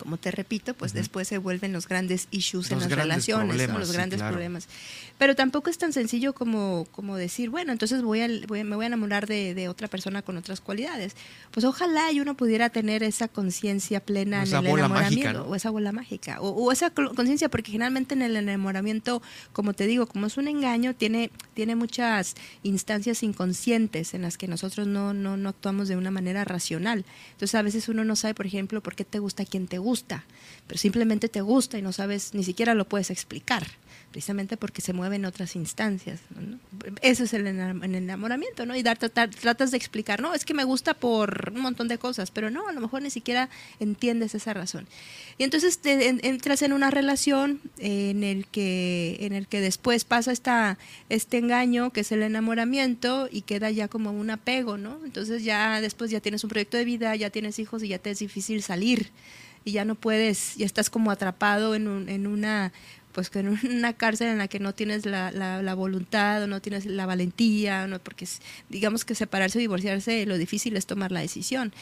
como 0.00 0.16
te 0.16 0.30
repito, 0.30 0.74
pues 0.74 0.92
después 0.92 1.28
se 1.28 1.38
vuelven 1.38 1.72
los 1.72 1.86
grandes 1.86 2.26
issues 2.30 2.70
en 2.70 2.80
las 2.80 2.90
relaciones, 2.90 3.68
los 3.68 3.92
grandes 3.92 4.22
problemas. 4.22 4.66
Pero 5.18 5.36
tampoco 5.36 5.68
es 5.68 5.76
tan 5.76 5.92
sencillo 5.92 6.32
como, 6.32 6.86
como 6.92 7.16
decir, 7.16 7.50
bueno, 7.50 7.72
entonces 7.72 8.02
voy, 8.02 8.22
a, 8.22 8.28
me 8.28 8.74
voy 8.74 8.84
a 8.84 8.86
enamorar 8.86 9.26
de, 9.26 9.68
otra 9.68 9.86
persona 9.86 10.22
con 10.22 10.36
otras 10.38 10.60
cualidades. 10.60 11.14
Pues 11.50 11.64
ojalá 11.64 12.10
y 12.10 12.20
uno 12.20 12.34
pudiera 12.34 12.70
tener 12.70 13.02
esa 13.02 13.28
conciencia 13.28 14.00
plena 14.00 14.42
en 14.42 14.54
el 14.54 14.66
enamoramiento, 14.66 15.46
o 15.46 15.54
esa 15.54 15.70
bola 15.70 15.92
mágica, 15.92 16.40
o, 16.40 16.72
esa 16.72 16.90
conciencia, 16.90 17.50
porque 17.50 17.72
generalmente 17.72 18.14
en 18.14 18.22
el 18.22 18.36
enamoramiento, 18.36 19.20
como 19.52 19.74
te 19.74 19.86
digo, 19.86 20.06
como 20.06 20.26
es 20.26 20.38
un 20.38 20.48
engaño, 20.48 20.94
tiene, 20.94 21.30
tiene 21.52 21.76
muchas 21.76 22.34
instancias 22.62 23.22
inconscientes 23.22 24.14
en 24.14 24.22
las 24.22 24.38
que 24.38 24.48
nosotros 24.48 24.86
no, 24.86 25.12
no, 25.12 25.36
no 25.36 25.50
actuamos 25.50 25.88
de 25.88 25.96
una 25.96 26.10
manera 26.10 26.44
racional. 26.44 27.04
Entonces 27.32 27.54
a 27.54 27.62
veces 27.62 27.88
uno 27.88 28.04
no 28.04 28.16
sabe, 28.16 28.34
por 28.34 28.46
ejemplo, 28.46 28.80
por 28.82 28.94
qué 28.94 29.04
te 29.04 29.18
gusta 29.18 29.44
quien 29.44 29.66
te 29.66 29.76
gusta, 29.76 29.89
pero 30.66 30.78
simplemente 30.78 31.28
te 31.28 31.40
gusta 31.40 31.78
y 31.78 31.82
no 31.82 31.92
sabes, 31.92 32.34
ni 32.34 32.44
siquiera 32.44 32.74
lo 32.74 32.84
puedes 32.86 33.10
explicar 33.10 33.66
precisamente 34.10 34.56
porque 34.56 34.82
se 34.82 34.92
mueve 34.92 35.16
en 35.16 35.24
otras 35.24 35.54
instancias. 35.54 36.20
Eso 37.00 37.24
es 37.24 37.32
el 37.32 37.46
enamoramiento, 37.46 38.66
¿no? 38.66 38.74
Y 38.74 38.82
dar, 38.82 38.98
tratas 38.98 39.70
de 39.70 39.76
explicar, 39.76 40.20
no, 40.20 40.34
es 40.34 40.44
que 40.44 40.54
me 40.54 40.64
gusta 40.64 40.94
por 40.94 41.52
un 41.54 41.60
montón 41.60 41.86
de 41.88 41.98
cosas, 41.98 42.30
pero 42.30 42.50
no, 42.50 42.68
a 42.68 42.72
lo 42.72 42.80
mejor 42.80 43.02
ni 43.02 43.10
siquiera 43.10 43.48
entiendes 43.78 44.34
esa 44.34 44.52
razón. 44.52 44.86
Y 45.38 45.44
entonces 45.44 45.78
te, 45.78 46.08
entras 46.08 46.62
en 46.62 46.72
una 46.72 46.90
relación 46.90 47.60
en 47.78 48.24
el 48.24 48.46
que, 48.46 49.18
en 49.20 49.32
el 49.32 49.46
que 49.46 49.60
después 49.60 50.04
pasa 50.04 50.32
esta, 50.32 50.76
este 51.08 51.38
engaño, 51.38 51.90
que 51.90 52.00
es 52.00 52.10
el 52.10 52.22
enamoramiento, 52.22 53.28
y 53.30 53.42
queda 53.42 53.70
ya 53.70 53.86
como 53.86 54.10
un 54.10 54.30
apego, 54.30 54.76
¿no? 54.76 54.98
Entonces 55.04 55.44
ya 55.44 55.80
después 55.80 56.10
ya 56.10 56.20
tienes 56.20 56.42
un 56.42 56.50
proyecto 56.50 56.76
de 56.76 56.84
vida, 56.84 57.14
ya 57.14 57.30
tienes 57.30 57.58
hijos 57.58 57.82
y 57.82 57.88
ya 57.88 57.98
te 57.98 58.10
es 58.10 58.18
difícil 58.18 58.62
salir 58.62 59.10
y 59.64 59.72
ya 59.72 59.84
no 59.84 59.94
puedes, 59.94 60.56
ya 60.56 60.66
estás 60.66 60.90
como 60.90 61.10
atrapado 61.10 61.74
en, 61.74 61.88
un, 61.88 62.08
en 62.08 62.26
una 62.26 62.72
pues 63.12 63.30
en 63.34 63.48
una 63.48 63.92
cárcel 63.92 64.28
en 64.28 64.38
la 64.38 64.48
que 64.48 64.60
no 64.60 64.74
tienes 64.74 65.04
la, 65.04 65.30
la, 65.32 65.74
voluntad 65.74 66.42
o 66.42 66.46
no 66.46 66.60
tienes 66.60 66.86
la 66.86 67.06
valentía, 67.06 67.86
¿no? 67.86 67.98
porque 67.98 68.26
digamos 68.68 69.04
que 69.04 69.14
separarse 69.14 69.58
o 69.58 69.60
divorciarse 69.60 70.26
lo 70.26 70.38
difícil 70.38 70.76
es 70.76 70.86
tomar 70.86 71.10
la 71.12 71.20
decisión. 71.20 71.72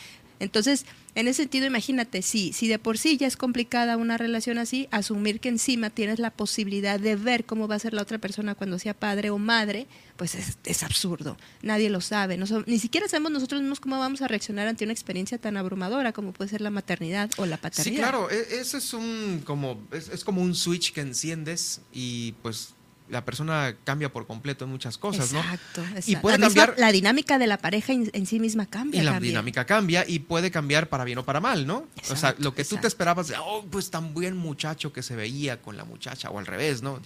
Entonces, 0.41 0.87
en 1.15 1.27
ese 1.27 1.43
sentido, 1.43 1.67
imagínate, 1.67 2.23
si, 2.23 2.53
si 2.53 2.69
de 2.69 2.79
por 2.79 2.99
sí 2.99 3.17
ya 3.17 3.27
es 3.27 3.37
complicada 3.37 3.97
una 3.97 4.19
relación 4.19 4.59
así, 4.59 4.89
asumir 4.91 5.41
que 5.41 5.49
encima 5.49 5.91
tienes 5.91 6.19
la 6.19 6.31
posibilidad 6.31 7.01
de 7.01 7.17
ver 7.17 7.45
cómo 7.45 7.67
va 7.67 7.75
a 7.75 7.79
ser 7.79 7.93
la 7.93 8.03
otra 8.03 8.19
persona 8.19 8.55
cuando 8.55 8.79
sea 8.79 8.95
padre 8.95 9.31
o 9.31 9.39
madre, 9.39 9.87
pues 10.17 10.35
es, 10.35 10.83
absurdo. 10.83 11.37
Nadie 11.63 11.91
lo 11.91 12.01
sabe. 12.01 12.37
No 12.37 12.47
ni 12.67 12.79
siquiera 12.79 13.09
sabemos 13.09 13.33
nosotros 13.33 13.61
mismos 13.61 13.81
cómo 13.81 13.99
vamos 13.99 14.23
a 14.23 14.29
reaccionar 14.29 14.69
ante 14.69 14.85
una 14.85 14.93
experiencia 14.93 15.39
tan 15.39 15.57
abrumadora 15.57 16.13
como 16.13 16.33
puede 16.33 16.51
ser 16.51 16.61
la 16.61 16.71
maternidad 16.71 17.31
o 17.37 17.47
la 17.47 17.57
paternidad. 17.57 17.97
Sí, 17.97 17.99
claro, 17.99 18.31
e, 18.31 18.61
eso 18.61 18.79
es 18.79 18.93
un 18.93 19.43
como 19.45 19.87
es, 19.93 20.09
es 20.09 20.25
como 20.25 20.43
un 20.43 20.55
switch 20.55 20.93
que 20.93 21.01
enciendes 21.01 21.81
y 21.93 22.33
pues 22.43 22.75
la 23.11 23.25
persona 23.25 23.75
cambia 23.85 24.13
por 24.13 24.27
completo 24.27 24.65
en 24.65 24.71
muchas 24.71 24.99
cosas, 24.99 25.33
¿no? 25.33 25.41
Exacto, 25.41 25.83
Y 26.07 26.17
puede 26.17 26.39
la 26.39 26.47
cambiar. 26.47 26.75
la 26.77 26.93
dinámica 26.93 27.39
de 27.39 27.47
la 27.47 27.59
pareja 27.59 27.93
en, 27.93 28.27
sí 28.27 28.41
misma 28.41 28.67
cambia. 28.67 29.01
Y 29.01 29.05
la 29.05 29.21
dinámica 29.21 29.65
cambia 29.65 30.05
y 30.07 30.21
puede 30.21 30.51
cambiar 30.51 30.89
para 30.89 31.05
bien 31.05 31.19
o 31.19 31.25
para 31.25 31.41
mal, 31.41 31.67
¿no? 31.67 31.87
o 32.11 32.17
sea, 32.17 32.35
lo 32.39 32.55
que 32.55 32.65
tú 32.65 32.77
te 32.77 32.87
esperabas 32.87 33.29
de, 33.29 33.37
oh, 33.39 33.65
pues 33.71 33.91
tan 33.91 34.15
buen 34.15 34.37
muchacho 34.37 34.93
que 34.93 35.03
se 35.03 35.17
veía 35.17 35.61
con 35.61 35.77
la 35.77 35.85
muchacha, 35.85 36.31
o 36.31 36.39
al 36.39 36.47
revés, 36.47 36.83
¿no? 36.83 37.01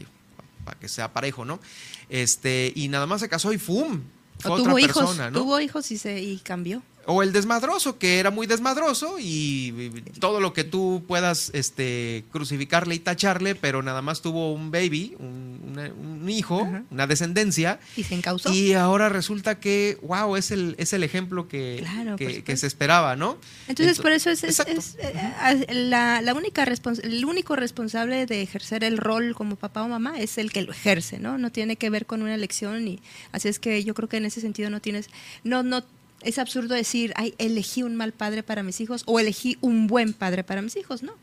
para 0.64 0.78
que 0.78 0.88
sea 0.88 1.12
parejo, 1.12 1.44
¿no? 1.44 1.58
Este, 2.08 2.72
y 2.76 2.88
nada 2.88 3.06
más 3.06 3.20
se 3.20 3.28
casó 3.28 3.52
y 3.52 3.58
¡fum! 3.58 4.00
Fue 4.38 4.62
tuvo 4.62 4.78
hijos, 4.78 5.16
tuvo 5.32 5.60
hijos 5.60 5.90
y 5.90 5.98
se 5.98 6.20
y 6.20 6.38
cambió. 6.38 6.82
O 7.06 7.22
el 7.22 7.32
desmadroso, 7.32 7.98
que 7.98 8.18
era 8.20 8.30
muy 8.30 8.46
desmadroso 8.46 9.16
y 9.18 9.90
todo 10.20 10.40
lo 10.40 10.52
que 10.52 10.64
tú 10.64 11.04
puedas 11.06 11.50
este, 11.52 12.24
crucificarle 12.30 12.94
y 12.94 12.98
tacharle, 13.00 13.54
pero 13.54 13.82
nada 13.82 14.02
más 14.02 14.22
tuvo 14.22 14.52
un 14.52 14.70
baby, 14.70 15.16
un, 15.18 16.28
hijo, 16.28 16.68
una 16.90 17.06
descendencia. 17.06 17.80
Y 17.96 18.04
se 18.04 18.14
encausó. 18.14 18.52
Y 18.52 18.74
ahora 18.74 19.08
resulta 19.08 19.58
que, 19.58 19.98
wow, 20.02 20.36
es 20.36 20.50
el, 20.50 20.76
es 20.78 20.92
el 20.92 21.02
ejemplo 21.02 21.48
que, 21.48 21.84
que, 22.44 22.56
se 22.56 22.66
esperaba, 22.66 23.16
¿no? 23.16 23.38
Entonces, 23.68 23.98
por 23.98 24.12
eso 24.12 24.30
es, 24.30 24.44
eh, 24.44 25.66
la, 25.70 26.20
la, 26.22 26.34
única 26.34 26.64
el 27.02 27.24
único 27.24 27.56
responsable 27.56 28.26
de 28.26 28.42
ejercer 28.42 28.84
el 28.84 28.98
rol 28.98 29.34
como 29.34 29.56
papá 29.56 29.82
o 29.82 29.88
mamá 29.88 30.18
es 30.18 30.38
el 30.38 30.52
que 30.52 30.62
lo 30.62 30.72
ejerce, 30.72 31.18
¿no? 31.18 31.38
No 31.38 31.50
tiene 31.50 31.76
que 31.76 31.90
ver 31.90 32.06
con 32.06 32.22
una 32.22 32.34
elección 32.34 32.86
y 32.86 33.00
así 33.32 33.48
es 33.48 33.58
que 33.58 33.82
yo 33.84 33.94
creo 33.94 34.08
que 34.08 34.18
en 34.18 34.26
ese 34.26 34.40
sentido 34.40 34.70
no 34.70 34.80
tienes, 34.80 35.08
no, 35.44 35.62
no 35.62 35.82
es 36.24 36.38
absurdo 36.38 36.74
decir, 36.74 37.12
ay, 37.16 37.34
elegí 37.38 37.82
un 37.82 37.96
mal 37.96 38.12
padre 38.12 38.42
para 38.42 38.62
mis 38.62 38.80
hijos 38.80 39.02
o 39.06 39.20
elegí 39.20 39.58
un 39.60 39.86
buen 39.86 40.12
padre 40.12 40.44
para 40.44 40.62
mis 40.62 40.76
hijos, 40.76 41.02
¿no? 41.02 41.14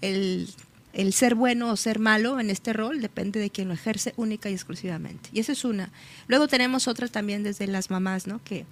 El, 0.00 0.48
ser 1.12 1.34
bueno 1.34 1.70
o 1.70 1.76
ser 1.76 1.98
malo 1.98 2.40
en 2.40 2.48
este 2.48 2.72
rol 2.72 3.02
depende 3.02 3.38
de 3.38 3.50
quien 3.50 3.68
lo 3.68 3.74
ejerce 3.74 4.14
única 4.16 4.48
y 4.48 4.54
exclusivamente. 4.54 5.28
Y 5.32 5.40
esa 5.40 5.52
es 5.52 5.64
una. 5.64 5.90
Luego 6.26 6.48
tenemos 6.48 6.88
otra 6.88 7.08
también 7.08 7.42
desde 7.42 7.66
las 7.66 7.90
mamás, 7.90 8.26
¿no? 8.26 8.42
Que, 8.42 8.64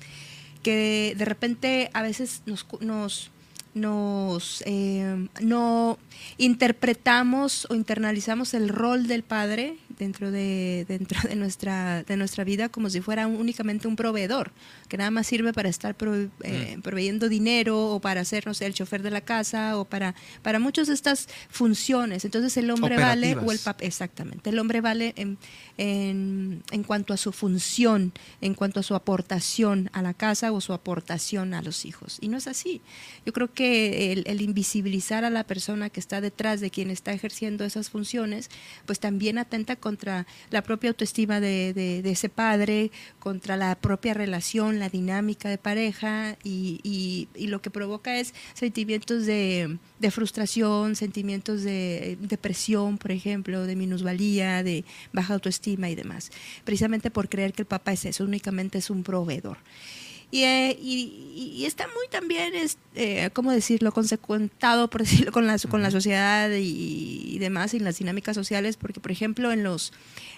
que 0.63 1.15
de 1.19 1.25
repente 1.27 1.91
a 1.93 2.01
veces 2.01 2.43
nos, 2.47 2.67
nos 2.81 3.31
nos 3.75 4.63
eh, 4.67 5.29
no 5.41 5.99
interpretamos 6.39 7.67
o 7.71 7.75
internalizamos 7.75 8.55
el 8.55 8.69
rol 8.69 9.07
del 9.09 9.25
padre 9.25 9.77
dentro 9.99 10.31
de 10.31 10.85
dentro 10.89 11.21
de 11.29 11.37
nuestra 11.37 12.05
de 12.05 12.17
nuestra 12.17 12.45
vida 12.45 12.69
como 12.69 12.89
si 12.89 13.01
fuera 13.01 13.27
únicamente 13.27 13.89
un 13.89 13.97
proveedor 13.97 14.53
que 14.89 14.97
nada 14.97 15.11
más 15.11 15.27
sirve 15.27 15.53
para 15.53 15.69
estar 15.69 15.97
eh, 16.43 16.77
mm. 16.77 16.83
proveyendo 16.83 17.29
dinero 17.29 17.89
o 17.91 18.01
para 18.01 18.25
ser 18.25 18.47
no 18.47 18.55
sé 18.55 18.67
el 18.67 18.75
chofer 18.75 19.03
de 19.03 19.11
la 19.11 19.21
casa 19.23 19.77
o 19.77 19.85
para 19.85 20.15
para 20.43 20.59
muchas 20.59 20.89
de 20.89 20.95
estas 20.95 21.29
funciones. 21.49 22.25
Entonces 22.25 22.57
el 22.57 22.71
hombre 22.71 22.97
vale 22.97 23.37
o 23.37 23.51
el 23.51 23.59
papá 23.59 23.85
exactamente 23.85 24.51
el 24.51 24.59
hombre 24.59 24.81
vale 24.81 25.15
en, 25.17 25.39
en, 25.79 26.63
en 26.71 26.83
cuanto 26.85 27.13
a 27.13 27.17
su 27.17 27.33
función 27.33 28.13
en 28.41 28.55
cuanto 28.55 28.81
a 28.81 28.83
su 28.83 28.95
aportación 28.95 29.91
a 29.93 30.03
la 30.03 30.15
casa 30.15 30.53
o 30.53 30.61
su 30.61 30.73
aportación 30.73 31.55
a 31.55 31.63
los 31.63 31.85
hijos. 31.85 32.19
Y 32.21 32.29
no 32.29 32.37
es 32.37 32.47
así. 32.47 32.81
Yo 33.27 33.33
creo 33.33 33.53
que 33.53 33.64
el, 33.65 34.41
invisibilizar 34.41 35.25
a 35.25 35.31
la 35.31 35.45
persona 35.45 35.91
que 35.91 36.01
está 36.01 36.21
detrás 36.21 36.61
de 36.61 36.71
quien 36.71 36.91
está 36.91 37.13
ejerciendo 37.13 37.65
esas 37.65 37.91
funciones, 37.91 38.51
pues 38.87 39.01
también 39.01 39.39
atenta 39.39 39.77
contra 39.77 40.27
la 40.51 40.63
propia 40.63 40.91
autoestima 40.91 41.41
de, 41.41 42.03
ese 42.05 42.29
padre, 42.29 42.91
contra 43.19 43.57
la 43.57 43.75
propia 43.75 44.15
relación, 44.15 44.79
la 44.79 44.89
dinámica 44.89 45.49
de 45.49 45.59
pareja 45.59 46.37
y, 46.43 47.29
lo 47.35 47.61
que 47.61 47.71
provoca 47.71 48.19
es 48.19 48.35
sentimientos 48.55 49.27
de, 49.27 49.79
frustración, 50.11 50.97
sentimientos 50.97 51.63
de 51.63 52.19
depresión, 52.21 52.99
por 52.99 53.13
ejemplo, 53.13 53.65
de 53.67 53.77
minusvalía, 53.77 54.63
de 54.63 54.85
baja 55.13 55.35
autoestima 55.35 55.89
y 55.89 55.95
demás, 55.95 56.31
precisamente 56.65 57.11
por 57.11 57.29
creer 57.29 57.53
que 57.53 57.63
el 57.63 57.67
papá 57.67 57.93
es 57.93 58.05
eso, 58.05 58.25
únicamente 58.25 58.79
es 58.79 58.91
un 58.91 59.03
proveedor. 59.03 59.59
Eh, 60.43 60.77
y, 60.83 61.65
está 61.65 61.87
muy 61.87 62.09
también, 62.11 62.55
es, 62.55 62.77
eh, 62.95 63.31
¿cómo 63.33 63.53
decirlo?, 63.53 63.93
consecuentado, 63.93 64.91
por 64.91 65.01
decirlo, 65.05 65.33
con 65.33 65.47
la, 65.47 65.59
con 65.59 65.83
la 65.83 65.91
sociedad 65.91 66.51
y, 66.51 67.39
demás, 67.39 67.75
y 67.75 67.79
las 67.79 67.99
dinámicas 67.99 68.35
sociales, 68.35 68.77
porque, 68.77 69.01
por 69.01 69.13
ejemplo, 69.13 69.53
en 69.53 69.63
los, 69.63 69.93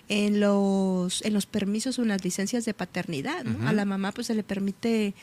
en 0.08 0.40
los, 0.40 1.24
en 1.24 1.32
los 1.32 1.46
permisos 1.46 1.98
o 1.98 2.02
en 2.02 2.08
las 2.08 2.24
licencias 2.24 2.64
de 2.64 2.74
paternidad, 2.74 3.44
a 3.64 3.72
la 3.72 3.84
mamá 3.84 4.12
pues 4.12 4.26
se 4.28 4.34
le 4.34 4.42
permite 4.42 5.14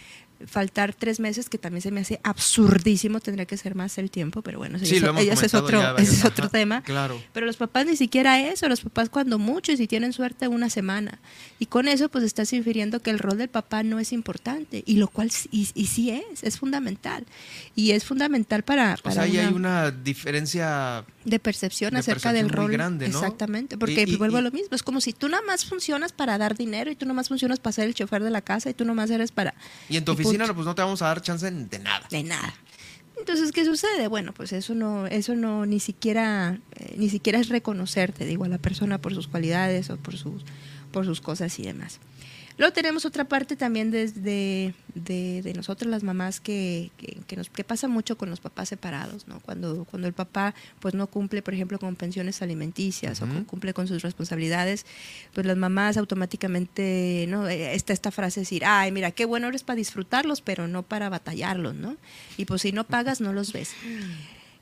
faltar 0.47 0.93
tres 0.93 1.19
meses, 1.19 1.49
que 1.49 1.57
también 1.57 1.81
se 1.81 1.91
me 1.91 2.01
hace 2.01 2.19
absurdísimo, 2.23 3.19
tendría 3.19 3.45
que 3.45 3.57
ser 3.57 3.75
más 3.75 3.97
el 3.97 4.11
tiempo, 4.11 4.41
pero 4.41 4.57
bueno, 4.57 4.79
sí, 4.79 4.95
eso, 4.95 5.45
es 5.45 5.53
otro, 5.53 5.97
es 5.97 6.25
otro 6.25 6.49
tema. 6.49 6.81
Claro. 6.83 7.21
Pero 7.33 7.45
los 7.45 7.57
papás 7.57 7.85
ni 7.85 7.95
siquiera 7.95 8.39
eso, 8.39 8.67
los 8.67 8.81
papás 8.81 9.09
cuando 9.09 9.39
mucho 9.39 9.71
y 9.71 9.77
si 9.77 9.87
tienen 9.87 10.13
suerte 10.13 10.47
una 10.47 10.69
semana. 10.69 11.19
Y 11.59 11.67
con 11.67 11.87
eso 11.87 12.09
pues 12.09 12.23
estás 12.23 12.51
infiriendo 12.53 13.01
que 13.01 13.09
el 13.09 13.19
rol 13.19 13.37
del 13.37 13.49
papá 13.49 13.83
no 13.83 13.99
es 13.99 14.11
importante, 14.13 14.83
y 14.85 14.97
lo 14.97 15.07
cual 15.07 15.31
y, 15.51 15.69
y 15.73 15.87
sí 15.87 16.11
es, 16.11 16.43
es 16.43 16.59
fundamental. 16.59 17.25
Y 17.75 17.91
es 17.91 18.03
fundamental 18.05 18.63
para... 18.63 18.97
para 18.97 19.11
o 19.11 19.13
sea, 19.13 19.23
ahí 19.23 19.37
hay 19.37 19.53
una 19.53 19.91
diferencia 19.91 21.05
de 21.25 21.39
percepción 21.39 21.95
acerca 21.95 22.33
del 22.33 22.49
rol. 22.49 22.71
Grande, 22.71 23.05
Exactamente, 23.05 23.77
porque 23.77 24.05
vuelvo 24.17 24.37
a 24.37 24.41
lo 24.41 24.51
mismo, 24.51 24.75
es 24.75 24.83
como 24.83 24.99
si 24.99 25.13
tú 25.13 25.29
nada 25.29 25.43
más 25.45 25.65
funcionas 25.65 26.11
para 26.11 26.37
dar 26.37 26.57
dinero 26.57 26.91
y 26.91 26.95
tú 26.95 27.05
nada 27.05 27.15
más 27.15 27.27
funcionas 27.27 27.59
para 27.59 27.73
ser 27.73 27.87
el 27.87 27.93
chofer 27.93 28.23
de 28.23 28.31
la 28.31 28.41
casa 28.41 28.69
y 28.69 28.73
tú 28.73 28.83
nada 28.83 28.95
más 28.95 29.09
eres 29.09 29.31
para... 29.31 29.53
Y 29.89 29.97
en 29.97 30.05
tu 30.05 30.11
oficina 30.11 30.32
pues 30.37 30.65
no 30.65 30.75
te 30.75 30.81
vamos 30.81 31.01
a 31.01 31.07
dar 31.07 31.21
chance 31.21 31.49
de 31.49 31.79
nada. 31.79 32.05
De 32.09 32.23
nada. 32.23 32.53
Entonces, 33.17 33.51
¿qué 33.51 33.63
sucede? 33.63 34.07
Bueno, 34.07 34.33
pues 34.33 34.53
eso 34.53 34.73
no, 34.73 35.05
eso 35.07 35.35
no 35.35 35.65
ni 35.65 35.79
siquiera, 35.79 36.59
eh, 36.75 36.95
ni 36.97 37.09
siquiera 37.09 37.39
es 37.39 37.49
reconocerte, 37.49 38.25
digo, 38.25 38.43
a 38.43 38.49
la 38.49 38.57
persona 38.57 38.97
por 38.97 39.13
sus 39.13 39.27
cualidades 39.27 39.89
o 39.89 39.97
por 39.97 40.17
sus, 40.17 40.43
por 40.91 41.05
sus 41.05 41.21
cosas 41.21 41.57
y 41.59 41.63
demás. 41.63 41.99
Luego 42.57 42.73
tenemos 42.73 43.05
otra 43.05 43.25
parte 43.25 43.55
también 43.55 43.91
desde 43.91 44.73
de, 44.93 45.41
de 45.41 45.53
nosotros 45.53 45.89
las 45.89 46.03
mamás 46.03 46.39
que, 46.39 46.91
que, 47.27 47.35
nos, 47.35 47.49
que 47.49 47.63
pasa 47.63 47.87
mucho 47.87 48.17
con 48.17 48.29
los 48.29 48.39
papás 48.39 48.69
separados, 48.69 49.27
¿no? 49.27 49.39
Cuando, 49.39 49.85
cuando 49.85 50.07
el 50.07 50.13
papá 50.13 50.53
pues 50.79 50.93
no 50.93 51.07
cumple, 51.07 51.41
por 51.41 51.53
ejemplo, 51.53 51.79
con 51.79 51.95
pensiones 51.95 52.41
alimenticias 52.41 53.21
o 53.21 53.27
cumple 53.47 53.73
con 53.73 53.87
sus 53.87 54.01
responsabilidades, 54.01 54.85
pues 55.33 55.47
las 55.47 55.57
mamás 55.57 55.97
automáticamente, 55.97 57.25
¿no? 57.27 57.47
Eh, 57.47 57.73
está 57.73 57.93
esta 57.93 58.11
frase 58.11 58.41
decir, 58.41 58.63
ay, 58.65 58.91
mira, 58.91 59.11
qué 59.11 59.25
bueno 59.25 59.47
eres 59.47 59.63
para 59.63 59.77
disfrutarlos, 59.77 60.41
pero 60.41 60.67
no 60.67 60.83
para 60.83 61.09
batallarlos, 61.09 61.73
¿no? 61.75 61.97
Y 62.37 62.45
pues 62.45 62.61
si 62.61 62.71
no 62.71 62.83
pagas, 62.83 63.19
no 63.19 63.33
los 63.33 63.51
ves. 63.51 63.71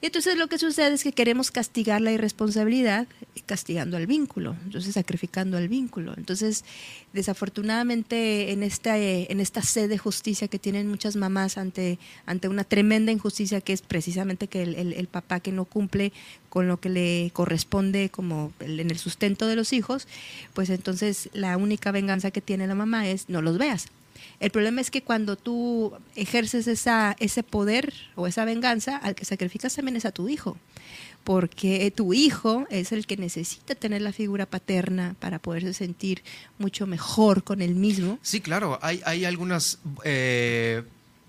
Y 0.02 0.08
entonces 0.08 0.36
lo 0.36 0.48
que 0.48 0.58
sucede 0.58 0.96
es 0.96 1.04
que 1.04 1.12
queremos 1.12 1.52
castigar 1.52 2.02
la 2.02 2.12
irresponsabilidad 2.12 3.08
castigando 3.46 3.98
al 3.98 4.08
vínculo, 4.08 4.56
entonces 4.66 4.96
sacrificando 4.96 5.58
al 5.58 5.68
vínculo. 5.68 6.16
Entonces, 6.18 6.66
desafortunadamente, 7.14 8.52
en 8.52 8.64
esta, 8.64 8.98
eh, 8.98 9.28
en 9.30 9.40
esta 9.40 9.62
sed 9.62 9.90
de 9.90 10.00
justicia 10.00 10.48
que 10.48 10.58
tienen 10.58 10.88
muchas 10.88 11.16
mamás 11.16 11.60
ante, 11.60 12.00
ante 12.26 12.48
una 12.48 12.64
tremenda 12.64 13.12
injusticia 13.12 13.62
que 13.62 13.74
es 13.74 13.84
precisamente 13.84 14.48
que 14.48 14.64
el, 14.64 14.94
el, 14.94 15.08
papá 15.08 15.40
que 15.40 15.52
no 15.52 15.66
cumple 15.66 16.14
con 16.50 16.68
lo 16.68 16.78
que 16.78 16.90
le 16.90 17.30
corresponde 17.34 18.10
como 18.10 18.52
en 18.60 18.90
el 18.90 18.98
sustento 18.98 19.46
de 19.46 19.56
los 19.56 19.72
hijos, 19.72 20.08
pues 20.54 20.72
entonces 20.72 21.30
la 21.34 21.58
única 21.58 21.92
venganza 21.92 22.32
que 22.32 22.42
tiene 22.42 22.66
la 22.66 22.76
mamá 22.76 23.08
es 23.08 23.30
no 23.30 23.44
los 23.44 23.60
veas. 23.60 23.88
El 24.40 24.52
problema 24.52 24.82
es 24.82 24.92
que 24.92 25.04
cuando 25.04 25.36
tú 25.36 25.94
ejerces 26.16 26.68
esa, 26.68 27.16
ese 27.20 27.44
poder 27.44 27.94
o 28.16 28.28
esa 28.28 28.46
venganza, 28.46 28.98
al 28.98 29.16
que 29.16 29.26
sacrificas 29.26 29.76
también 29.76 29.96
es 29.98 30.06
a 30.06 30.12
tu 30.12 30.30
hijo, 30.30 30.58
porque 31.24 31.92
tu 31.96 32.14
hijo 32.14 32.66
es 32.70 32.92
el 32.92 33.06
que 33.06 33.18
necesita 33.18 33.76
tener 33.76 34.02
la 34.02 34.12
figura 34.12 34.46
paterna 34.46 35.16
para 35.20 35.40
poderse 35.40 35.74
sentir 35.74 36.24
mucho 36.58 36.88
mejor 36.88 37.44
con 37.44 37.62
él 37.62 37.76
mismo. 37.76 38.18
Sí, 38.22 38.42
claro, 38.42 38.80
hay, 38.82 39.02
hay 39.06 39.26
algunas 39.26 39.80
eh, 40.04 40.84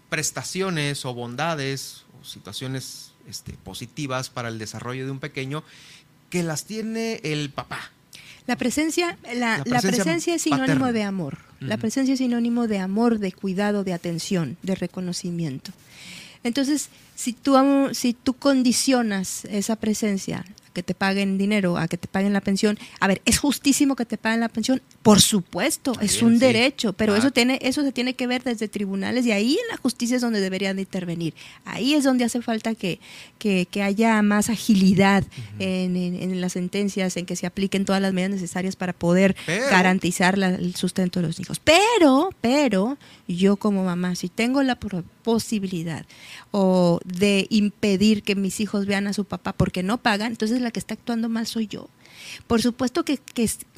prestaciones 0.09 1.05
o 1.05 1.15
bondades 1.15 2.05
o 2.21 2.25
situaciones 2.25 3.13
este, 3.29 3.53
positivas 3.53 4.31
para 4.31 4.49
el 4.49 4.59
desarrollo 4.59 5.05
de 5.05 5.11
un 5.11 5.21
pequeño 5.21 5.63
que 6.31 6.43
las 6.43 6.65
tiene 6.65 7.21
el 7.23 7.51
papá. 7.51 7.93
La 8.47 8.57
presencia, 8.57 9.17
la, 9.35 9.63
presencia, 9.63 10.35
es 10.35 10.43
sinónimo 10.43 10.93
de 10.93 11.05
amor. 11.05 11.39
La 11.67 11.77
presencia 11.77 12.15
es 12.15 12.19
sinónimo 12.19 12.67
de 12.67 12.79
amor, 12.79 13.19
de 13.19 13.33
cuidado, 13.33 13.85
de 13.85 13.93
atención, 13.93 14.57
de 14.63 14.75
reconocimiento. 14.75 15.73
Entonces, 16.45 16.89
si 17.23 17.33
tú, 17.33 17.57
si 17.93 18.15
tú 18.15 18.35
condicionas 18.35 19.45
esa 19.45 19.77
presencia 19.77 20.45
que 20.73 20.83
te 20.83 20.95
paguen 20.95 21.39
dinero, 21.39 21.77
a 21.77 21.87
que 21.87 21.97
te 21.97 22.09
paguen 22.09 22.33
la 22.33 22.41
pensión. 22.41 22.79
A 23.01 23.07
ver, 23.07 23.23
¿es 23.25 23.39
justísimo 23.39 23.97
que 23.97 24.07
te 24.07 24.17
paguen 24.17 24.41
la 24.41 24.49
pensión? 24.49 24.83
Por 25.03 25.21
supuesto, 25.21 25.93
es 26.01 26.23
un 26.23 26.39
derecho, 26.39 26.93
pero 26.93 27.15
eso, 27.15 27.31
tiene, 27.31 27.59
eso 27.63 27.83
se 27.83 27.93
tiene 27.93 28.15
que 28.15 28.27
ver 28.27 28.43
desde 28.43 28.69
tribunales 28.69 29.27
y 29.27 29.33
ahí 29.33 29.53
en 29.53 29.69
la 29.71 29.77
justicia 29.77 30.17
es 30.17 30.23
donde 30.23 30.41
deberían 30.41 30.77
de 30.77 30.83
intervenir. 30.83 31.35
Ahí 31.65 31.95
es 31.95 32.05
donde 32.05 32.25
hace 32.25 32.41
falta 32.43 32.75
que, 32.75 33.01
que, 33.39 33.83
haya 33.83 34.23
más 34.23 34.49
agilidad 34.49 35.25
en, 35.59 35.97
en, 35.97 36.41
las 36.41 36.53
sentencias, 36.53 37.17
en 37.17 37.27
que 37.27 37.37
se 37.37 37.47
apliquen 37.47 37.85
todas 37.85 38.01
las 38.01 38.13
medidas 38.13 38.33
necesarias 38.33 38.77
para 38.77 38.93
poder 38.93 39.37
garantizar 39.71 40.39
el 40.39 40.75
sustento 40.77 41.21
de 41.21 41.27
los 41.27 41.41
hijos. 41.41 41.61
Pero, 41.61 42.31
pero, 42.41 42.97
yo 43.27 43.57
como 43.57 43.85
mamá, 43.85 44.15
si 44.15 44.29
tengo 44.29 44.63
la 44.63 44.77
posibilidad 44.77 46.07
o 46.53 47.01
de 47.13 47.47
impedir 47.51 48.23
que 48.23 48.35
mis 48.35 48.61
hijos 48.61 48.87
vean 48.87 49.07
a 49.07 49.13
su 49.13 49.25
papá 49.25 49.53
porque 49.53 49.83
no 49.83 49.99
pagan, 49.99 50.33
entonces 50.33 50.61
la 50.61 50.71
que 50.71 50.81
está 50.81 50.95
actuando 50.95 51.29
mal 51.29 51.47
soy 51.47 51.67
yo. 51.67 51.89
Por 52.47 52.63
supuesto 52.63 53.05
que, 53.05 53.19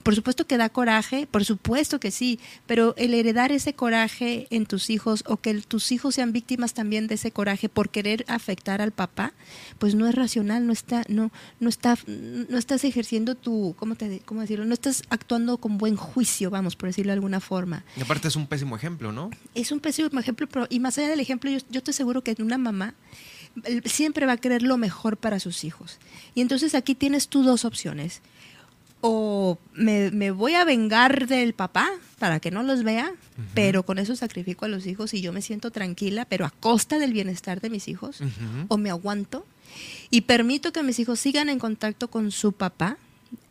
por 0.02 0.14
supuesto 0.14 0.46
que 0.46 0.56
da 0.56 0.68
coraje, 0.68 1.26
por 1.26 1.44
supuesto 1.44 2.00
que 2.00 2.10
sí, 2.10 2.38
pero 2.66 2.94
el 2.96 3.14
heredar 3.14 3.52
ese 3.52 3.74
coraje 3.74 4.46
en 4.50 4.66
tus 4.66 4.90
hijos 4.90 5.24
o 5.26 5.38
que 5.38 5.54
tus 5.62 5.92
hijos 5.92 6.14
sean 6.14 6.32
víctimas 6.32 6.74
también 6.74 7.06
de 7.06 7.14
ese 7.14 7.30
coraje 7.30 7.68
por 7.68 7.90
querer 7.90 8.24
afectar 8.28 8.80
al 8.80 8.92
papá, 8.92 9.32
pues 9.78 9.94
no 9.94 10.06
es 10.06 10.14
racional, 10.14 10.66
no 10.66 10.72
está, 10.72 11.04
no, 11.08 11.30
no 11.60 11.68
está, 11.68 11.96
no 12.06 12.58
estás 12.58 12.84
ejerciendo 12.84 13.34
tu, 13.34 13.74
¿cómo 13.78 13.94
te, 13.94 14.20
cómo 14.24 14.40
decirlo? 14.40 14.64
No 14.64 14.74
estás 14.74 15.02
actuando 15.10 15.58
con 15.58 15.78
buen 15.78 15.96
juicio, 15.96 16.50
vamos, 16.50 16.76
por 16.76 16.88
decirlo 16.88 17.10
de 17.10 17.14
alguna 17.14 17.40
forma. 17.40 17.84
Y 17.96 18.02
aparte 18.02 18.28
es 18.28 18.36
un 18.36 18.46
pésimo 18.46 18.76
ejemplo, 18.76 19.12
¿no? 19.12 19.30
Es 19.54 19.72
un 19.72 19.80
pésimo 19.80 20.20
ejemplo, 20.20 20.46
pero 20.48 20.66
y 20.68 20.80
más 20.80 20.98
allá 20.98 21.08
del 21.08 21.20
ejemplo, 21.20 21.50
yo, 21.50 21.58
yo 21.70 21.78
estoy 21.78 21.94
seguro 21.94 22.22
que 22.22 22.34
una 22.38 22.58
mamá 22.58 22.94
siempre 23.84 24.26
va 24.26 24.32
a 24.32 24.36
querer 24.36 24.62
lo 24.62 24.76
mejor 24.76 25.16
para 25.16 25.40
sus 25.40 25.64
hijos. 25.64 25.98
Y 26.34 26.40
entonces 26.40 26.74
aquí 26.74 26.94
tienes 26.94 27.28
tú 27.28 27.42
dos 27.42 27.64
opciones. 27.64 28.20
O 29.06 29.58
me, 29.74 30.30
voy 30.30 30.54
a 30.54 30.64
vengar 30.64 31.26
del 31.26 31.52
papá 31.52 31.90
para 32.18 32.40
que 32.40 32.50
no 32.50 32.62
los 32.62 32.84
vea, 32.84 33.12
pero 33.52 33.82
con 33.84 33.98
eso 33.98 34.16
sacrifico 34.16 34.64
a 34.64 34.68
los 34.68 34.86
hijos 34.86 35.12
y 35.12 35.20
yo 35.20 35.30
me 35.30 35.42
siento 35.42 35.70
tranquila, 35.70 36.24
pero 36.24 36.46
a 36.46 36.50
costa 36.50 36.98
del 36.98 37.12
bienestar 37.12 37.60
de 37.60 37.68
mis 37.68 37.86
hijos. 37.88 38.20
O 38.68 38.78
me 38.78 38.88
aguanto 38.88 39.44
y 40.10 40.22
permito 40.22 40.72
que 40.72 40.82
mis 40.82 40.98
hijos 40.98 41.20
sigan 41.20 41.50
en 41.50 41.58
contacto 41.58 42.08
con 42.08 42.30
su 42.30 42.52
papá, 42.52 42.96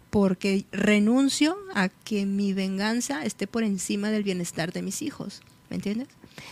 porque 0.09 0.65
renuncio 0.71 1.57
a 1.73 1.89
que 1.89 2.25
mi 2.25 2.53
venganza 2.53 3.23
esté 3.23 3.47
por 3.47 3.63
encima 3.63 4.09
del 4.09 4.23
bienestar 4.23 4.71
de 4.71 4.81
mis 4.81 5.01
hijos. 5.01 5.41
¿Me 5.69 5.75
entiendes? 5.75 6.07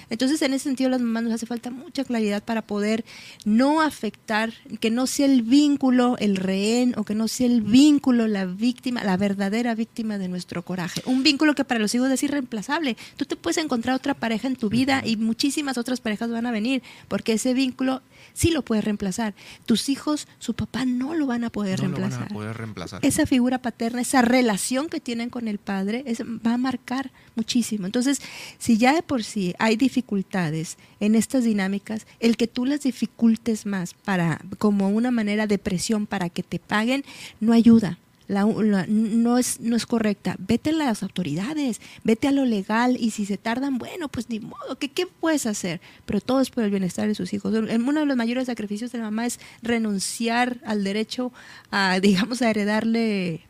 Entonces, 0.10 0.42
en 0.42 0.54
ese 0.54 0.66
sentido, 0.66 0.90
las 0.90 1.02
mamás 1.02 1.24
nos 1.24 1.34
hace 1.34 1.46
falta 1.46 1.72
mucha 1.72 2.04
claridad 2.04 2.44
para 2.44 2.62
poder 2.62 3.06
no 3.46 3.82
afectar, 3.82 4.54
que 4.80 4.92
no 4.92 5.08
sea 5.08 5.26
el 5.26 5.42
vínculo 5.42 6.18
el 6.20 6.36
rehén 6.36 6.94
o 6.98 7.04
que 7.04 7.16
no 7.16 7.28
sea 7.28 7.48
el 7.48 7.62
vínculo 7.62 8.28
la 8.28 8.46
víctima, 8.46 9.04
la 9.04 9.18
verdadera 9.18 9.76
víctima 9.76 10.18
de 10.18 10.28
nuestro 10.28 10.64
coraje. 10.64 11.02
Un 11.06 11.24
vínculo 11.24 11.56
que 11.56 11.64
para 11.64 11.80
los 11.80 11.94
hijos 11.96 12.10
es 12.12 12.24
irreemplazable. 12.24 12.98
Tú 13.18 13.26
te 13.26 13.36
puedes 13.36 13.58
encontrar 13.58 13.96
otra 13.96 14.14
pareja 14.14 14.48
en 14.48 14.56
tu 14.56 14.70
vida 14.70 15.02
y 15.06 15.18
muchísimas 15.18 15.78
otras 15.78 16.02
parejas 16.02 16.32
van 16.32 16.46
a 16.46 16.52
venir, 16.52 16.82
porque 17.08 17.34
ese 17.34 17.54
vínculo 17.54 18.02
sí 18.34 18.52
lo 18.52 18.62
puedes 18.64 18.84
reemplazar. 18.84 19.34
Tus 19.66 19.90
hijos, 19.90 20.28
su 20.40 20.54
papá 20.54 20.86
no 20.86 21.14
lo 21.14 21.28
van 21.28 21.44
a 21.44 21.50
poder 21.50 21.80
reemplazar. 21.80 22.28
poder 22.30 22.58
reemplazar. 22.58 23.06
Esa 23.06 23.26
figura 23.26 23.62
paterna, 23.62 24.02
esa 24.02 24.22
relación 24.22 24.90
que 24.90 25.00
tienen 25.00 25.30
con 25.30 25.48
el 25.48 25.58
padre, 25.58 26.06
va 26.46 26.54
a 26.54 26.58
marcar 26.58 27.12
muchísimo. 27.36 27.86
Entonces, 27.86 28.22
si 28.58 28.78
ya 28.78 28.94
de 28.94 29.04
por 29.04 29.24
sí 29.24 29.54
hay 29.60 29.76
dificultades 29.76 30.78
en 31.00 31.16
estas 31.16 31.44
dinámicas, 31.44 32.08
el 32.20 32.38
que 32.38 32.48
tú 32.48 32.66
las 32.66 32.82
dificultes 32.82 33.66
más 33.66 33.94
para 33.94 34.42
como 34.58 34.90
una 34.90 35.12
manera 35.12 35.48
de 35.48 35.58
presión 35.58 36.08
para 36.08 36.30
que 36.30 36.44
te 36.44 36.60
paguen 36.60 37.04
no 37.40 37.54
ayuda 37.54 37.98
no, 38.32 39.38
es, 39.38 39.60
no 39.60 39.76
es 39.76 39.86
correcta. 39.86 40.36
Vete 40.40 40.70
a 40.70 40.74
las 40.74 41.04
autoridades, 41.04 41.82
vete 42.04 42.28
a 42.28 42.32
lo 42.32 42.46
legal 42.46 42.98
y 43.00 43.12
si 43.12 43.26
se 43.26 43.38
tardan, 43.38 43.78
bueno, 43.78 44.08
pues 44.08 44.30
ni 44.30 44.40
modo, 44.40 44.78
¿qué, 44.80 44.90
qué 44.90 45.06
puedes 45.06 45.46
hacer? 45.46 45.82
Pero 46.06 46.22
todo 46.22 46.40
es 46.40 46.50
por 46.50 46.64
el 46.64 46.72
bienestar 46.72 47.08
de 47.08 47.16
sus 47.16 47.34
hijos. 47.34 47.54
Uno 47.54 48.00
de 48.00 48.06
los 48.06 48.18
mayores 48.18 48.46
sacrificios 48.46 48.92
de 48.92 49.00
la 49.00 49.06
mamá 49.06 49.26
es 49.26 49.40
renunciar 49.62 50.60
al 50.66 50.84
derecho 50.84 51.34
a, 51.72 52.00
digamos, 52.00 52.42
a 52.42 52.50
heredarle 52.50 53.42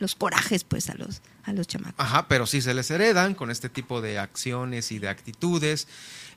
los 0.00 0.16
corajes 0.16 0.64
pues 0.64 0.90
a 0.90 0.94
los, 0.94 1.22
a 1.44 1.52
los 1.52 1.68
chamacos. 1.68 1.94
Ajá, 2.04 2.26
pero 2.26 2.46
sí 2.46 2.60
se 2.60 2.74
les 2.74 2.90
heredan 2.90 3.34
con 3.34 3.50
este 3.50 3.68
tipo 3.68 4.00
de 4.00 4.18
acciones 4.18 4.90
y 4.90 4.98
de 4.98 5.08
actitudes, 5.08 5.86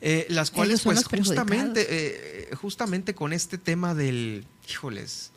eh, 0.01 0.27
las 0.29 0.51
cuales 0.51 0.81
pues 0.81 1.03
justamente, 1.05 1.87
eh, 1.89 2.55
justamente 2.55 3.15
con 3.15 3.33
este 3.33 3.57
tema 3.57 3.95
del, 3.95 4.45
híjoles, 4.69 5.31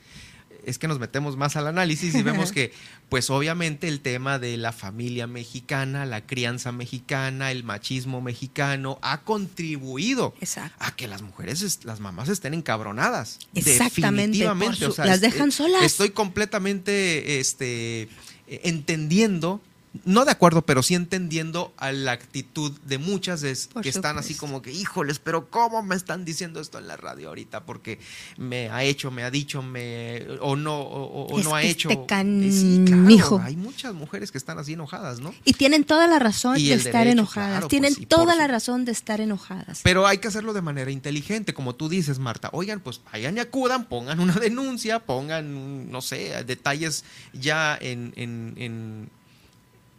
es 0.67 0.79
que 0.79 0.89
nos 0.89 0.99
metemos 0.99 1.37
más 1.37 1.57
al 1.57 1.69
análisis 1.69 2.15
y 2.15 2.23
vemos 2.23 2.53
que, 2.53 2.73
pues 3.09 3.31
obviamente 3.31 3.89
el 3.89 4.01
tema 4.01 4.39
de 4.39 4.57
la 4.57 4.73
familia 4.73 5.27
mexicana, 5.27 6.05
la 6.05 6.27
crianza 6.27 6.73
mexicana, 6.73 7.53
el 7.53 7.65
machismo 7.65 8.21
mexicano 8.21 8.99
ha 9.01 9.23
contribuido 9.23 10.35
a 10.79 10.97
que 10.97 11.07
las 11.07 11.23
mujeres, 11.23 11.85
las 11.85 12.01
mamás 12.01 12.29
estén 12.29 12.53
encabronadas. 12.53 13.39
Exactamente. 13.55 14.39
Definitivamente. 14.39 14.89
las 14.99 15.21
dejan 15.21 15.53
solas. 15.53 15.83
Estoy 15.83 16.11
completamente 16.11 17.39
este, 17.41 18.09
entendiendo 18.49 19.63
no 20.05 20.25
de 20.25 20.31
acuerdo, 20.31 20.63
pero 20.63 20.83
sí 20.83 20.95
entendiendo 20.95 21.73
a 21.77 21.93
la 21.93 22.13
actitud 22.13 22.73
de 22.85 22.99
muchas 22.99 23.43
que 23.83 23.89
están 23.89 24.19
así 24.19 24.35
como 24.35 24.63
que, 24.63 24.73
híjoles, 24.73 25.19
pero 25.19 25.51
¿cómo 25.51 25.83
me 25.83 25.95
están 25.95 26.25
diciendo 26.25 26.61
esto 26.61 26.79
en 26.79 26.89
la 26.89 26.97
radio 26.97 27.29
ahorita? 27.29 27.65
Porque 27.65 27.99
me 28.37 28.71
ha 28.71 28.83
hecho, 28.85 29.11
me 29.11 29.23
ha 29.23 29.31
dicho, 29.31 29.63
me 29.63 30.27
o 30.41 30.57
no, 30.57 30.81
o, 30.81 31.41
no 31.43 31.55
ha 31.55 31.63
hecho. 31.63 31.91
Este 31.91 32.15
hay 33.43 33.57
muchas 33.57 33.95
mujeres 33.95 34.33
que 34.33 34.39
están 34.39 34.59
así 34.59 34.75
enojadas, 34.75 35.21
¿no? 35.21 35.35
Y 35.45 35.55
tienen 35.55 35.85
toda 35.85 36.07
la 36.07 36.19
razón 36.19 36.57
de 36.57 36.75
estar 36.75 37.07
enojadas. 37.07 37.61
Pues 37.61 37.69
tienen 37.69 37.95
toda 38.07 38.35
la 38.37 38.47
razón 38.47 38.85
de 38.85 38.93
estar 38.93 39.21
enojadas. 39.21 39.81
Pero 39.83 40.07
hay 40.07 40.19
que 40.19 40.29
hacerlo 40.29 40.53
de 40.53 40.63
manera 40.63 40.91
inteligente, 40.91 41.55
como 41.55 41.75
tú 41.75 41.89
dices, 41.89 42.19
Marta. 42.19 42.51
Oigan, 42.53 42.81
pues 42.81 43.01
vayan 43.13 43.37
y 43.37 43.41
acudan, 43.41 43.87
pongan 43.87 44.21
una 44.21 44.35
denuncia, 44.35 45.01
pongan, 45.01 45.91
no 45.91 46.01
sé, 46.03 46.45
detalles 46.45 47.05
ya 47.33 47.77
en, 47.81 48.13
en, 48.17 48.55
en 48.57 49.11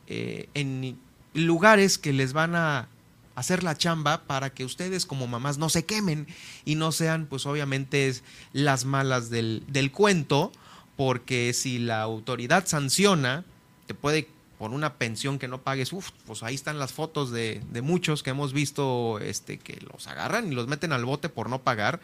eh, 0.07 0.49
en 0.53 0.97
lugares 1.33 1.97
que 1.97 2.13
les 2.13 2.33
van 2.33 2.55
a 2.55 2.87
hacer 3.35 3.63
la 3.63 3.77
chamba 3.77 4.23
para 4.23 4.49
que 4.49 4.65
ustedes 4.65 5.05
como 5.05 5.27
mamás 5.27 5.59
no 5.59 5.69
se 5.69 5.85
quemen 5.85 6.25
y 6.65 6.73
no 6.73 6.91
sean 6.91 7.27
pues 7.27 7.45
obviamente 7.45 8.11
las 8.51 8.83
malas 8.83 9.29
del, 9.29 9.63
del 9.67 9.91
cuento, 9.91 10.51
porque 10.95 11.53
si 11.53 11.77
la 11.77 12.01
autoridad 12.01 12.65
sanciona, 12.65 13.45
te 13.85 13.93
puede 13.93 14.27
por 14.57 14.71
una 14.71 14.95
pensión 14.95 15.37
que 15.37 15.47
no 15.47 15.61
pagues, 15.61 15.93
uf, 15.93 16.09
pues 16.25 16.41
ahí 16.41 16.55
están 16.55 16.79
las 16.79 16.93
fotos 16.93 17.31
de, 17.31 17.61
de, 17.71 17.81
muchos 17.83 18.23
que 18.23 18.31
hemos 18.31 18.53
visto 18.53 19.19
este, 19.19 19.59
que 19.59 19.79
los 19.81 20.07
agarran 20.07 20.51
y 20.51 20.55
los 20.55 20.67
meten 20.67 20.91
al 20.91 21.05
bote 21.05 21.29
por 21.29 21.47
no 21.47 21.61
pagar. 21.61 21.99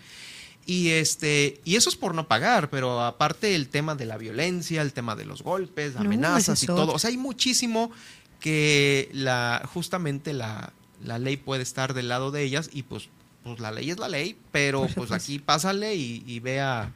Y, 0.66 0.90
este, 0.90 1.60
y 1.66 1.76
eso 1.76 1.90
es 1.90 1.96
por 1.96 2.16
no 2.16 2.28
pagar, 2.28 2.70
pero 2.70 3.02
aparte 3.02 3.56
el 3.56 3.68
tema 3.68 3.96
de 3.96 4.06
la 4.06 4.18
violencia, 4.18 4.82
el 4.82 4.94
tema 4.94 5.16
de 5.16 5.26
los 5.26 5.44
golpes, 5.44 5.96
amenazas 5.96 6.64
y 6.64 6.68
todo. 6.68 6.94
O 6.94 7.00
sea, 7.00 7.10
hay 7.10 7.18
muchísimo 7.18 7.92
que 8.40 9.10
la, 9.14 9.68
justamente 9.74 10.34
la, 10.34 10.72
la, 11.04 11.20
ley 11.20 11.38
puede 11.38 11.64
estar 11.64 11.94
del 11.94 12.08
lado 12.08 12.32
de 12.32 12.44
ellas 12.44 12.70
y 12.72 12.84
pues, 12.84 13.10
pues 13.44 13.60
la 13.60 13.72
ley 13.72 13.90
es 13.90 14.00
la 14.00 14.08
ley, 14.08 14.38
pero 14.52 14.88
pues 14.96 15.12
aquí 15.12 15.40
pásale 15.40 15.96
y, 15.96 16.24
y 16.26 16.40
vea 16.40 16.94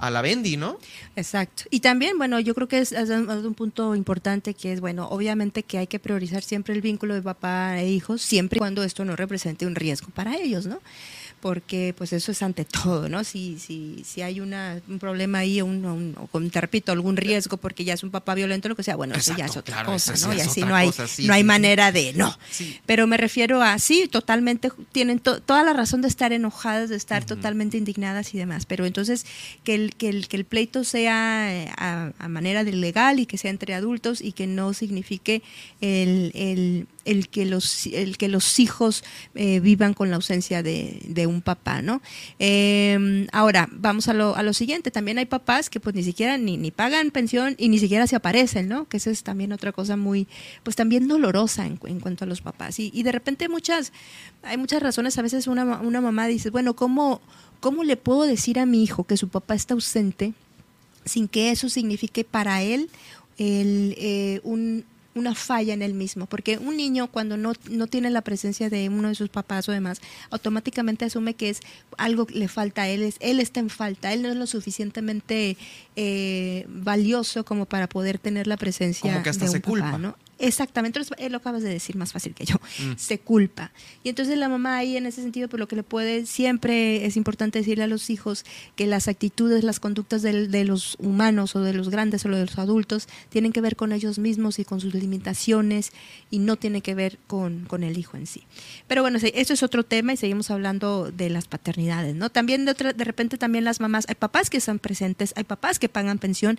a 0.00 0.10
la 0.10 0.22
Bendy, 0.22 0.56
¿no? 0.56 0.78
Exacto. 1.14 1.64
Y 1.70 1.80
también, 1.80 2.16
bueno, 2.18 2.40
yo 2.40 2.54
creo 2.54 2.68
que 2.68 2.78
es, 2.78 2.92
es, 2.92 3.10
un 3.10 3.54
punto 3.54 3.94
importante 3.94 4.54
que 4.54 4.72
es, 4.72 4.80
bueno, 4.80 5.08
obviamente 5.08 5.62
que 5.62 5.78
hay 5.78 5.86
que 5.86 5.98
priorizar 5.98 6.42
siempre 6.42 6.74
el 6.74 6.80
vínculo 6.80 7.14
de 7.14 7.22
papá 7.22 7.78
e 7.78 7.88
hijos, 7.88 8.22
siempre 8.22 8.58
cuando 8.58 8.82
esto 8.82 9.04
no 9.04 9.14
represente 9.14 9.66
un 9.66 9.74
riesgo 9.74 10.08
para 10.10 10.36
ellos, 10.36 10.66
¿no? 10.66 10.80
Porque 11.40 11.94
pues 11.96 12.12
eso 12.12 12.32
es 12.32 12.42
ante 12.42 12.64
todo, 12.64 13.08
¿no? 13.08 13.24
Si, 13.24 13.58
si, 13.58 14.02
si 14.04 14.22
hay 14.22 14.40
una, 14.40 14.80
un 14.88 14.98
problema 14.98 15.38
ahí, 15.38 15.62
un, 15.62 15.84
un, 15.84 16.50
te 16.50 16.60
repito, 16.60 16.92
algún 16.92 17.16
riesgo 17.16 17.56
porque 17.56 17.84
ya 17.84 17.94
es 17.94 18.02
un 18.02 18.10
papá 18.10 18.34
violento, 18.34 18.68
lo 18.68 18.76
que 18.76 18.82
sea, 18.82 18.96
bueno, 18.96 19.14
eso 19.14 19.34
ya 19.36 19.46
es 19.46 19.56
otra 19.56 19.76
claro, 19.76 19.92
cosa, 19.92 20.14
¿no? 20.26 20.34
Y 20.34 20.40
así 20.40 20.60
no 20.62 20.74
hay, 20.74 20.86
cosa, 20.88 21.08
sí, 21.08 21.26
no 21.26 21.32
hay 21.32 21.40
sí, 21.42 21.46
manera 21.46 21.92
de, 21.92 22.12
no. 22.12 22.36
Pero 22.86 23.06
me 23.06 23.16
refiero 23.16 23.62
a, 23.62 23.78
sí, 23.78 24.08
totalmente, 24.10 24.70
tienen 24.92 25.18
to- 25.18 25.40
toda 25.40 25.62
la 25.64 25.72
razón 25.72 26.02
de 26.02 26.08
estar 26.08 26.32
enojadas, 26.32 26.90
de 26.90 26.96
estar 26.96 27.24
totalmente 27.24 27.76
indignadas 27.78 28.34
y 28.34 28.38
demás, 28.38 28.66
pero 28.66 28.84
entonces 28.86 29.24
que 29.64 29.74
el, 29.74 29.94
que 29.96 30.08
el, 30.08 30.28
que 30.28 30.36
el 30.36 30.44
pleito 30.44 30.84
sea 30.84 31.52
eh, 31.54 31.70
a, 31.76 32.12
a 32.18 32.28
manera 32.28 32.64
de 32.64 32.72
legal 32.72 33.18
y 33.20 33.26
que 33.26 33.38
sea 33.38 33.50
entre 33.50 33.74
adultos 33.74 34.20
y 34.20 34.32
que 34.32 34.46
no 34.46 34.72
signifique 34.74 35.42
el, 35.80 36.32
el, 36.34 36.86
el 37.04 37.28
que 37.28 37.46
los 37.46 37.86
el 37.86 38.18
que 38.18 38.28
los 38.28 38.58
hijos 38.58 39.04
eh, 39.34 39.60
vivan 39.60 39.94
con 39.94 40.10
la 40.10 40.16
ausencia 40.16 40.62
de, 40.62 41.00
de 41.06 41.26
un 41.26 41.42
papá, 41.42 41.82
¿no? 41.82 42.02
Eh, 42.38 43.26
ahora 43.32 43.68
vamos 43.72 44.08
a 44.08 44.14
lo, 44.14 44.36
a 44.36 44.42
lo 44.42 44.52
siguiente. 44.52 44.90
También 44.90 45.18
hay 45.18 45.26
papás 45.26 45.70
que 45.70 45.80
pues 45.80 45.94
ni 45.94 46.02
siquiera 46.02 46.38
ni, 46.38 46.56
ni 46.56 46.70
pagan 46.70 47.10
pensión 47.10 47.54
y 47.58 47.68
ni 47.68 47.78
siquiera 47.78 48.06
se 48.06 48.16
aparecen, 48.16 48.68
¿no? 48.68 48.88
Que 48.88 48.98
eso 48.98 49.10
es 49.10 49.22
también 49.22 49.52
otra 49.52 49.72
cosa 49.72 49.96
muy 49.96 50.28
pues 50.62 50.76
también 50.76 51.08
dolorosa 51.08 51.66
en, 51.66 51.78
en 51.84 52.00
cuanto 52.00 52.24
a 52.24 52.28
los 52.28 52.40
papás 52.40 52.78
y, 52.78 52.90
y 52.94 53.02
de 53.02 53.12
repente 53.12 53.48
muchas 53.48 53.92
hay 54.42 54.56
muchas 54.56 54.82
razones. 54.82 55.16
A 55.18 55.22
veces 55.22 55.46
una 55.46 55.80
una 55.80 56.00
mamá 56.00 56.26
dice 56.26 56.50
bueno 56.50 56.74
cómo 56.74 57.20
cómo 57.60 57.84
le 57.84 57.96
puedo 57.96 58.22
decir 58.22 58.58
a 58.58 58.66
mi 58.66 58.82
hijo 58.82 59.04
que 59.04 59.16
su 59.16 59.28
papá 59.28 59.54
está 59.54 59.74
ausente 59.74 60.34
sin 61.04 61.28
que 61.28 61.50
eso 61.50 61.68
signifique 61.68 62.24
para 62.24 62.62
él 62.62 62.90
el, 63.38 63.94
eh, 63.96 64.40
un, 64.44 64.84
una 65.14 65.34
falla 65.34 65.74
en 65.74 65.82
él 65.82 65.94
mismo, 65.94 66.26
porque 66.26 66.58
un 66.58 66.76
niño 66.76 67.08
cuando 67.08 67.36
no, 67.36 67.52
no 67.68 67.86
tiene 67.88 68.10
la 68.10 68.22
presencia 68.22 68.70
de 68.70 68.88
uno 68.88 69.08
de 69.08 69.14
sus 69.14 69.28
papás 69.28 69.68
o 69.68 69.72
demás, 69.72 70.00
automáticamente 70.30 71.04
asume 71.04 71.34
que 71.34 71.50
es 71.50 71.60
algo 71.98 72.26
que 72.26 72.34
le 72.34 72.48
falta 72.48 72.82
a 72.82 72.88
él, 72.88 73.02
es, 73.02 73.16
él 73.20 73.40
está 73.40 73.60
en 73.60 73.70
falta, 73.70 74.12
él 74.12 74.22
no 74.22 74.28
es 74.28 74.36
lo 74.36 74.46
suficientemente 74.46 75.56
eh, 75.96 76.64
valioso 76.68 77.44
como 77.44 77.66
para 77.66 77.88
poder 77.88 78.18
tener 78.18 78.46
la 78.46 78.56
presencia 78.56 79.10
Como 79.10 79.22
que 79.22 79.30
hasta 79.30 79.44
de 79.46 79.50
un 79.50 79.56
se 79.56 79.60
papá, 79.60 79.70
culpa. 79.70 79.98
¿no? 79.98 80.16
Exactamente, 80.40 80.98
él 81.18 81.32
lo 81.32 81.38
acabas 81.38 81.62
de 81.62 81.68
decir 81.68 81.96
más 81.96 82.12
fácil 82.12 82.34
que 82.34 82.44
yo, 82.44 82.56
Mm. 82.56 82.96
se 82.96 83.18
culpa. 83.18 83.72
Y 84.02 84.08
entonces 84.08 84.38
la 84.38 84.48
mamá 84.48 84.76
ahí 84.78 84.96
en 84.96 85.06
ese 85.06 85.20
sentido, 85.22 85.48
por 85.48 85.60
lo 85.60 85.68
que 85.68 85.76
le 85.76 85.82
puede, 85.82 86.26
siempre 86.26 87.04
es 87.06 87.16
importante 87.16 87.58
decirle 87.58 87.84
a 87.84 87.86
los 87.86 88.10
hijos 88.10 88.44
que 88.76 88.86
las 88.86 89.06
actitudes, 89.08 89.64
las 89.64 89.80
conductas 89.80 90.22
de, 90.22 90.64
los 90.64 90.96
humanos 90.98 91.54
o 91.56 91.60
de 91.60 91.72
los 91.74 91.88
grandes 91.90 92.24
o 92.24 92.28
de 92.30 92.40
los 92.46 92.58
adultos 92.58 93.06
tienen 93.28 93.52
que 93.52 93.60
ver 93.60 93.76
con 93.76 93.92
ellos 93.92 94.18
mismos 94.18 94.58
y 94.58 94.64
con 94.64 94.80
sus 94.80 94.94
limitaciones 94.94 95.92
y 96.30 96.38
no 96.38 96.56
tiene 96.56 96.80
que 96.80 96.94
ver 96.94 97.18
con, 97.26 97.64
con 97.66 97.82
el 97.82 97.98
hijo 97.98 98.16
en 98.16 98.26
sí. 98.26 98.42
Pero 98.88 99.02
bueno, 99.02 99.18
eso 99.22 99.52
es 99.52 99.62
otro 99.62 99.84
tema 99.84 100.12
y 100.12 100.16
seguimos 100.16 100.50
hablando 100.50 101.10
de 101.10 101.30
las 101.30 101.46
paternidades, 101.48 102.14
¿no? 102.14 102.30
También 102.30 102.64
de, 102.64 102.72
otra- 102.72 102.92
de 102.92 103.04
repente 103.04 103.36
también 103.38 103.64
las 103.64 103.80
mamás, 103.80 104.06
hay 104.08 104.14
papás 104.14 104.50
que 104.50 104.56
están 104.58 104.78
presentes, 104.78 105.32
hay 105.36 105.44
papás 105.44 105.78
que 105.78 105.88
pagan 105.88 106.18
pensión, 106.18 106.58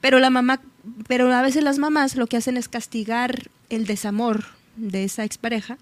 pero 0.00 0.18
la 0.18 0.30
mamá, 0.30 0.60
pero 1.06 1.32
a 1.32 1.42
veces 1.42 1.62
las 1.62 1.78
mamás 1.78 2.16
lo 2.16 2.26
que 2.26 2.36
hacen 2.36 2.56
es 2.56 2.68
castigar 2.68 3.50
el 3.70 3.86
desamor 3.86 4.44
de 4.76 5.04
esa 5.04 5.24
expareja 5.24 5.78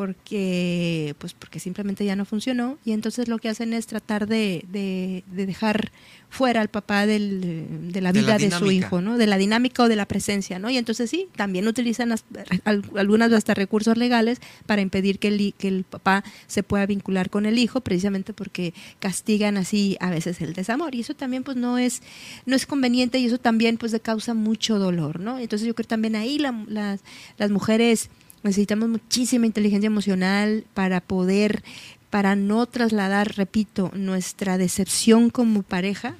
porque 0.00 1.14
pues 1.18 1.34
porque 1.34 1.60
simplemente 1.60 2.04
ya 2.04 2.16
no 2.16 2.24
funcionó 2.24 2.78
y 2.84 2.92
entonces 2.92 3.28
lo 3.28 3.38
que 3.38 3.48
hacen 3.48 3.72
es 3.72 3.86
tratar 3.86 4.26
de, 4.26 4.64
de- 4.72 5.24
de 5.30 5.46
dejar 5.46 5.92
fuera 6.28 6.60
al 6.60 6.68
papá 6.68 7.06
del- 7.06 7.92
de 7.92 8.00
la 8.00 8.12
De 8.12 8.22
la 8.22 8.36
vida 8.36 8.38
de, 8.38 8.50
su 8.58 8.70
hijo, 8.70 9.00
¿no? 9.00 9.18
De 9.18 9.26
la 9.26 9.36
dinámica 9.36 9.82
o 9.82 9.88
de 9.88 9.96
la 9.96 10.06
presencia, 10.06 10.58
¿no? 10.58 10.70
Y 10.70 10.78
entonces 10.78 11.10
sí, 11.10 11.28
también 11.36 11.66
utilizan 11.68 12.12
as- 12.12 12.24
al- 12.64 12.84
algunas 12.96 13.32
hasta 13.32 13.52
recursos 13.54 13.96
legales 13.96 14.40
para 14.66 14.80
impedir 14.80 15.18
que 15.18 15.28
el, 15.28 15.54
que 15.58 15.68
el 15.68 15.84
papá 15.84 16.22
se 16.46 16.62
pueda 16.62 16.86
vincular 16.86 17.30
con 17.30 17.46
el 17.46 17.58
hijo, 17.58 17.80
precisamente 17.80 18.32
porque 18.32 18.72
castigan 19.00 19.56
así 19.56 19.96
a 20.00 20.10
veces 20.10 20.40
el 20.40 20.52
desamor. 20.54 20.94
Y 20.94 21.00
eso 21.00 21.14
también 21.14 21.42
pues 21.42 21.56
no 21.56 21.78
es, 21.78 22.00
no 22.46 22.54
es 22.56 22.64
conveniente 22.64 23.18
y 23.18 23.26
eso 23.26 23.38
también 23.38 23.76
pues 23.76 23.92
le 23.92 24.00
causa 24.00 24.32
mucho 24.34 24.78
dolor, 24.78 25.18
¿no? 25.20 25.38
Entonces 25.38 25.66
yo 25.66 25.74
creo 25.74 25.84
que 25.84 25.88
también 25.90 26.14
ahí 26.16 26.38
la- 26.38 26.64
las, 26.68 27.00
las 27.38 27.50
mujeres 27.50 28.08
necesitamos 28.42 28.88
muchísima 28.88 29.46
inteligencia 29.46 29.86
emocional 29.88 30.64
para 30.74 31.00
poder, 31.00 31.62
para 32.10 32.36
no 32.36 32.66
trasladar, 32.66 33.36
repito, 33.36 33.90
nuestra 33.94 34.58
decepción 34.58 35.30
como 35.30 35.62
pareja, 35.62 36.16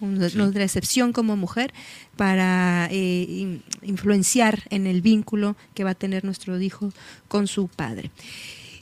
nuestra 0.00 0.48
decepción 0.62 1.12
como 1.12 1.36
mujer, 1.36 1.72
para 2.16 2.88
eh, 2.92 3.26
in- 3.28 3.62
influenciar 3.82 4.62
en 4.70 4.86
el 4.86 5.02
vínculo 5.02 5.56
que 5.74 5.84
va 5.84 5.90
a 5.90 5.94
tener 5.94 6.24
nuestro 6.24 6.60
hijo 6.60 6.92
con 7.26 7.46
su 7.48 7.66
padre. 7.68 8.10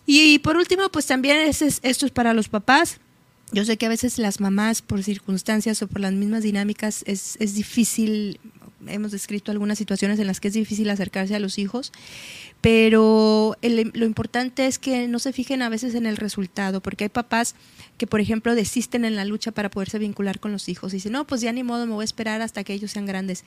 Y, 0.05 0.39
por 0.41 0.57
último, 0.57 0.89
pues 0.91 1.07
también 1.07 1.39
ese 1.39 1.67
es- 1.67 1.81
esto 1.83 2.05
es 2.07 2.13
para 2.13 2.35
los 2.35 2.49
papás. 2.49 2.99
Yo 3.53 3.65
sé 3.65 3.77
que 3.77 3.87
a 3.87 3.89
veces 3.89 4.19
las 4.19 4.41
mamás, 4.41 4.83
por 4.83 5.03
circunstancias 5.03 5.81
o 5.81 5.87
por 5.87 6.01
las 6.01 6.13
mismas 6.13 6.43
dinámicas, 6.43 7.03
es, 7.07 7.37
es 7.41 7.55
difícil, 7.55 8.39
hemos 8.87 9.11
descrito 9.13 9.51
algunas 9.53 9.79
situaciones 9.79 10.19
en 10.19 10.27
las 10.27 10.41
que 10.41 10.49
es 10.49 10.55
difícil 10.55 10.91
acercarse 10.91 11.35
a 11.35 11.39
los 11.39 11.59
hijos, 11.59 11.93
pero 12.61 13.57
el- 13.63 13.91
lo 13.95 14.07
importante 14.07 14.67
es 14.67 14.79
que 14.79 15.09
no 15.09 15.19
se 15.19 15.33
fijen 15.33 15.63
a 15.63 15.69
veces 15.69 15.95
en 15.95 16.07
el 16.07 16.17
resultado, 16.17 16.81
porque 16.81 17.05
hay 17.05 17.11
papás 17.11 17.55
que, 17.99 18.07
por 18.07 18.21
ejemplo, 18.21 18.55
desisten 18.55 19.05
en 19.05 19.17
la 19.17 19.25
lucha 19.25 19.51
para 19.53 19.71
poderse 19.71 19.99
vincular 19.99 20.41
con 20.41 20.53
los 20.53 20.69
hijos 20.69 20.93
y 20.93 20.97
dicen, 20.97 21.13
no, 21.13 21.27
pues 21.27 21.41
ya 21.41 21.53
ni 21.53 21.63
modo, 21.63 21.87
me 21.87 21.93
voy 21.95 22.03
a 22.03 22.05
esperar 22.05 22.43
hasta 22.43 22.65
que 22.65 22.75
ellos 22.75 22.91
sean 22.91 23.07
grandes. 23.07 23.45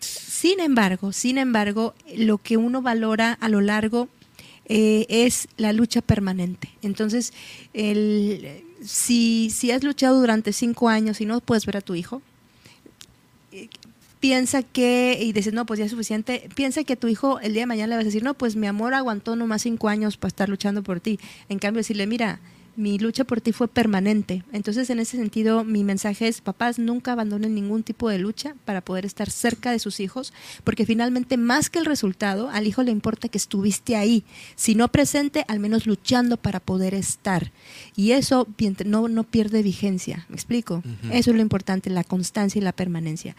Sin 0.00 0.60
embargo, 0.60 1.12
sin 1.12 1.38
embargo, 1.38 1.94
lo 2.16 2.38
que 2.38 2.56
uno 2.56 2.82
valora 2.82 3.32
a 3.40 3.48
lo 3.48 3.60
largo 3.60 4.08
eh, 4.66 5.06
es 5.08 5.48
la 5.56 5.72
lucha 5.72 6.00
permanente. 6.00 6.70
Entonces, 6.82 7.32
si, 8.84 9.50
si 9.50 9.70
has 9.70 9.82
luchado 9.84 10.18
durante 10.20 10.52
cinco 10.52 10.88
años 10.88 11.20
y 11.20 11.26
no 11.26 11.40
puedes 11.40 11.66
ver 11.66 11.76
a 11.76 11.80
tu 11.80 11.94
hijo, 11.94 12.22
eh, 13.52 13.68
piensa 14.22 14.62
que, 14.62 15.18
y 15.20 15.32
dices, 15.32 15.52
no, 15.52 15.66
pues 15.66 15.80
ya 15.80 15.84
es 15.84 15.90
suficiente, 15.90 16.48
piensa 16.54 16.84
que 16.84 16.94
tu 16.94 17.08
hijo 17.08 17.40
el 17.40 17.54
día 17.54 17.62
de 17.62 17.66
mañana 17.66 17.88
le 17.88 17.96
vas 17.96 18.04
a 18.04 18.06
decir, 18.06 18.22
no, 18.22 18.34
pues 18.34 18.54
mi 18.54 18.68
amor 18.68 18.94
aguantó 18.94 19.34
nomás 19.34 19.62
cinco 19.62 19.88
años 19.88 20.16
para 20.16 20.28
estar 20.28 20.48
luchando 20.48 20.84
por 20.84 21.00
ti. 21.00 21.18
En 21.48 21.58
cambio, 21.58 21.80
decirle, 21.80 22.06
mira, 22.06 22.38
mi 22.74 22.98
lucha 22.98 23.24
por 23.24 23.40
ti 23.40 23.52
fue 23.52 23.68
permanente. 23.68 24.44
Entonces, 24.52 24.88
en 24.90 24.98
ese 24.98 25.16
sentido, 25.18 25.62
mi 25.64 25.84
mensaje 25.84 26.28
es, 26.28 26.40
papás, 26.40 26.78
nunca 26.78 27.12
abandonen 27.12 27.54
ningún 27.54 27.82
tipo 27.82 28.08
de 28.08 28.18
lucha 28.18 28.54
para 28.64 28.80
poder 28.80 29.04
estar 29.04 29.30
cerca 29.30 29.70
de 29.72 29.78
sus 29.78 30.00
hijos, 30.00 30.32
porque 30.64 30.86
finalmente, 30.86 31.36
más 31.36 31.68
que 31.68 31.78
el 31.78 31.84
resultado, 31.84 32.48
al 32.50 32.66
hijo 32.66 32.82
le 32.82 32.90
importa 32.90 33.28
que 33.28 33.36
estuviste 33.38 33.96
ahí, 33.96 34.24
si 34.56 34.74
no 34.74 34.88
presente, 34.88 35.44
al 35.48 35.60
menos 35.60 35.86
luchando 35.86 36.36
para 36.36 36.60
poder 36.60 36.94
estar. 36.94 37.52
Y 37.94 38.12
eso 38.12 38.46
no, 38.86 39.08
no 39.08 39.24
pierde 39.24 39.62
vigencia, 39.62 40.24
¿me 40.28 40.34
explico? 40.36 40.82
Eso 41.10 41.30
es 41.30 41.36
lo 41.36 41.42
importante, 41.42 41.90
la 41.90 42.04
constancia 42.04 42.58
y 42.58 42.62
la 42.62 42.72
permanencia. 42.72 43.36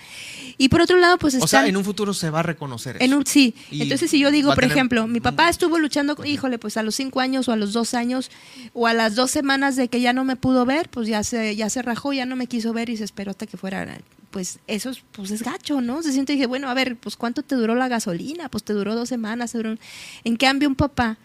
Y 0.58 0.70
por 0.70 0.82
otro 0.82 0.98
lado, 0.98 1.18
pues 1.18 1.36
O 1.36 1.48
sea, 1.48 1.68
en 1.68 1.76
un 1.78 1.84
futuro 1.84 2.14
se 2.14 2.30
va 2.30 2.42
a 2.42 2.44
reconocer 2.44 2.98
eso. 2.98 3.06
en 3.06 3.14
un 3.14 3.26
sí. 3.26 3.56
Y 3.72 3.82
Entonces, 3.82 4.12
si 4.12 4.20
yo 4.20 4.30
digo, 4.32 4.50
por 4.50 4.60
tener- 4.60 4.72
ejemplo, 4.72 5.08
mi 5.08 5.20
papá 5.22 5.50
estuvo 5.50 5.80
luchando, 5.80 6.16
híjole, 6.24 6.60
pues 6.60 6.78
a 6.78 6.84
los 6.84 6.96
cinco 6.96 7.20
años 7.20 7.48
o 7.48 7.52
a 7.52 7.56
los 7.56 7.74
dos 7.74 7.94
años 7.94 8.30
o 8.74 8.86
a 8.88 8.94
las 8.94 9.16
dos 9.16 9.23
semanas 9.32 9.76
de 9.76 9.88
que 9.88 10.02
ya 10.02 10.14
no 10.14 10.24
me 10.24 10.36
pudo 10.36 10.66
ver, 10.66 10.90
pues 10.90 11.08
ya 11.08 11.24
se, 11.24 11.56
ya 11.56 11.70
se 11.70 11.82
rajó, 11.82 12.14
ya 12.14 12.26
no 12.26 12.36
me 12.36 12.48
quiso 12.48 12.74
ver 12.74 12.90
y 12.90 12.98
se 12.98 13.04
esperó 13.04 13.32
hasta 13.32 13.46
que 13.46 13.58
fuera. 13.58 13.88
Pues 14.32 14.60
eso 14.68 14.90
es, 14.90 15.04
pues 15.12 15.30
es 15.32 15.44
gacho, 15.44 15.82
¿no? 15.82 16.02
Se 16.02 16.12
siente 16.12 16.34
y 16.34 16.36
dije, 16.38 16.48
bueno, 16.48 16.70
a 16.70 16.74
ver, 16.74 16.96
pues 16.98 17.16
¿cuánto 17.16 17.44
te 17.44 17.56
duró 17.56 17.76
la 17.76 17.88
gasolina? 17.88 18.50
Pues 18.50 18.64
te 18.64 18.74
duró 18.74 18.96
dos 18.96 19.10
semanas. 19.10 19.54
duró- 19.54 19.78
En 20.24 20.36
cambio, 20.38 20.68
un 20.70 20.76
papá 20.76 21.18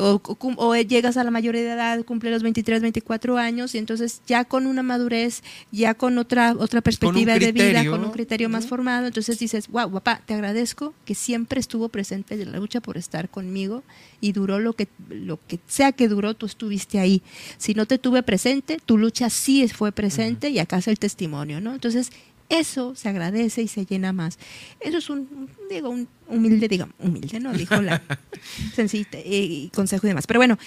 o, 0.00 0.76
llegas 0.76 1.16
a 1.16 1.24
la 1.24 1.30
mayoría 1.30 1.62
de 1.62 1.72
edad, 1.72 2.04
cumple 2.04 2.30
los 2.30 2.42
23, 2.42 2.82
24 2.82 3.36
años 3.38 3.74
y 3.74 3.78
entonces 3.78 4.22
ya 4.26 4.44
con 4.44 4.66
una 4.66 4.82
madurez, 4.82 5.42
ya 5.70 5.94
con 5.94 6.18
otra, 6.18 6.54
otra 6.58 6.80
perspectiva 6.80 7.38
de 7.38 7.52
vida, 7.52 7.84
con 7.88 8.04
un 8.04 8.10
criterio 8.10 8.48
más 8.48 8.66
formado, 8.66 9.06
entonces 9.06 9.38
dices, 9.38 9.68
wow, 9.68 9.90
papá, 9.90 10.22
te 10.24 10.34
agradezco 10.34 10.94
que 11.04 11.14
siempre 11.14 11.60
estuvo 11.60 11.88
presente 11.88 12.34
en 12.34 12.52
la 12.52 12.58
lucha 12.58 12.80
por 12.80 12.96
estar 12.96 13.28
conmigo 13.28 13.82
y 14.20 14.32
duró 14.32 14.58
lo 14.58 14.74
que, 14.74 14.88
lo 15.08 15.38
que 15.46 15.58
sea 15.66 15.92
que 15.92 16.08
duró, 16.08 16.34
tú 16.34 16.46
estuviste 16.46 16.98
ahí. 16.98 17.22
Si 17.58 17.74
no 17.74 17.86
te 17.86 17.98
tuve 17.98 18.22
presente, 18.22 18.78
tu 18.84 18.98
lucha 18.98 19.30
sí 19.30 19.66
fue 19.68 19.92
presente 19.92 20.50
y 20.50 20.58
acá 20.58 20.78
es 20.78 20.88
el 20.88 20.98
testimonio, 20.98 21.60
¿no? 21.60 21.72
Entonces, 21.72 22.10
eso 22.50 22.94
se 22.94 23.08
agradece 23.08 23.62
y 23.62 23.68
se 23.68 23.86
llena 23.86 24.12
más. 24.12 24.38
Eso 24.80 24.98
es 24.98 25.08
un, 25.08 25.48
digo, 25.70 25.88
un 25.88 26.08
humilde, 26.28 26.68
digo, 26.68 26.88
humilde, 26.98 27.40
¿no? 27.40 27.52
Dijo 27.52 27.80
la 27.80 28.02
sencilla 28.74 29.18
y 29.24 29.70
consejo 29.72 30.06
y 30.06 30.10
demás. 30.10 30.26
Pero 30.26 30.40
bueno, 30.40 30.58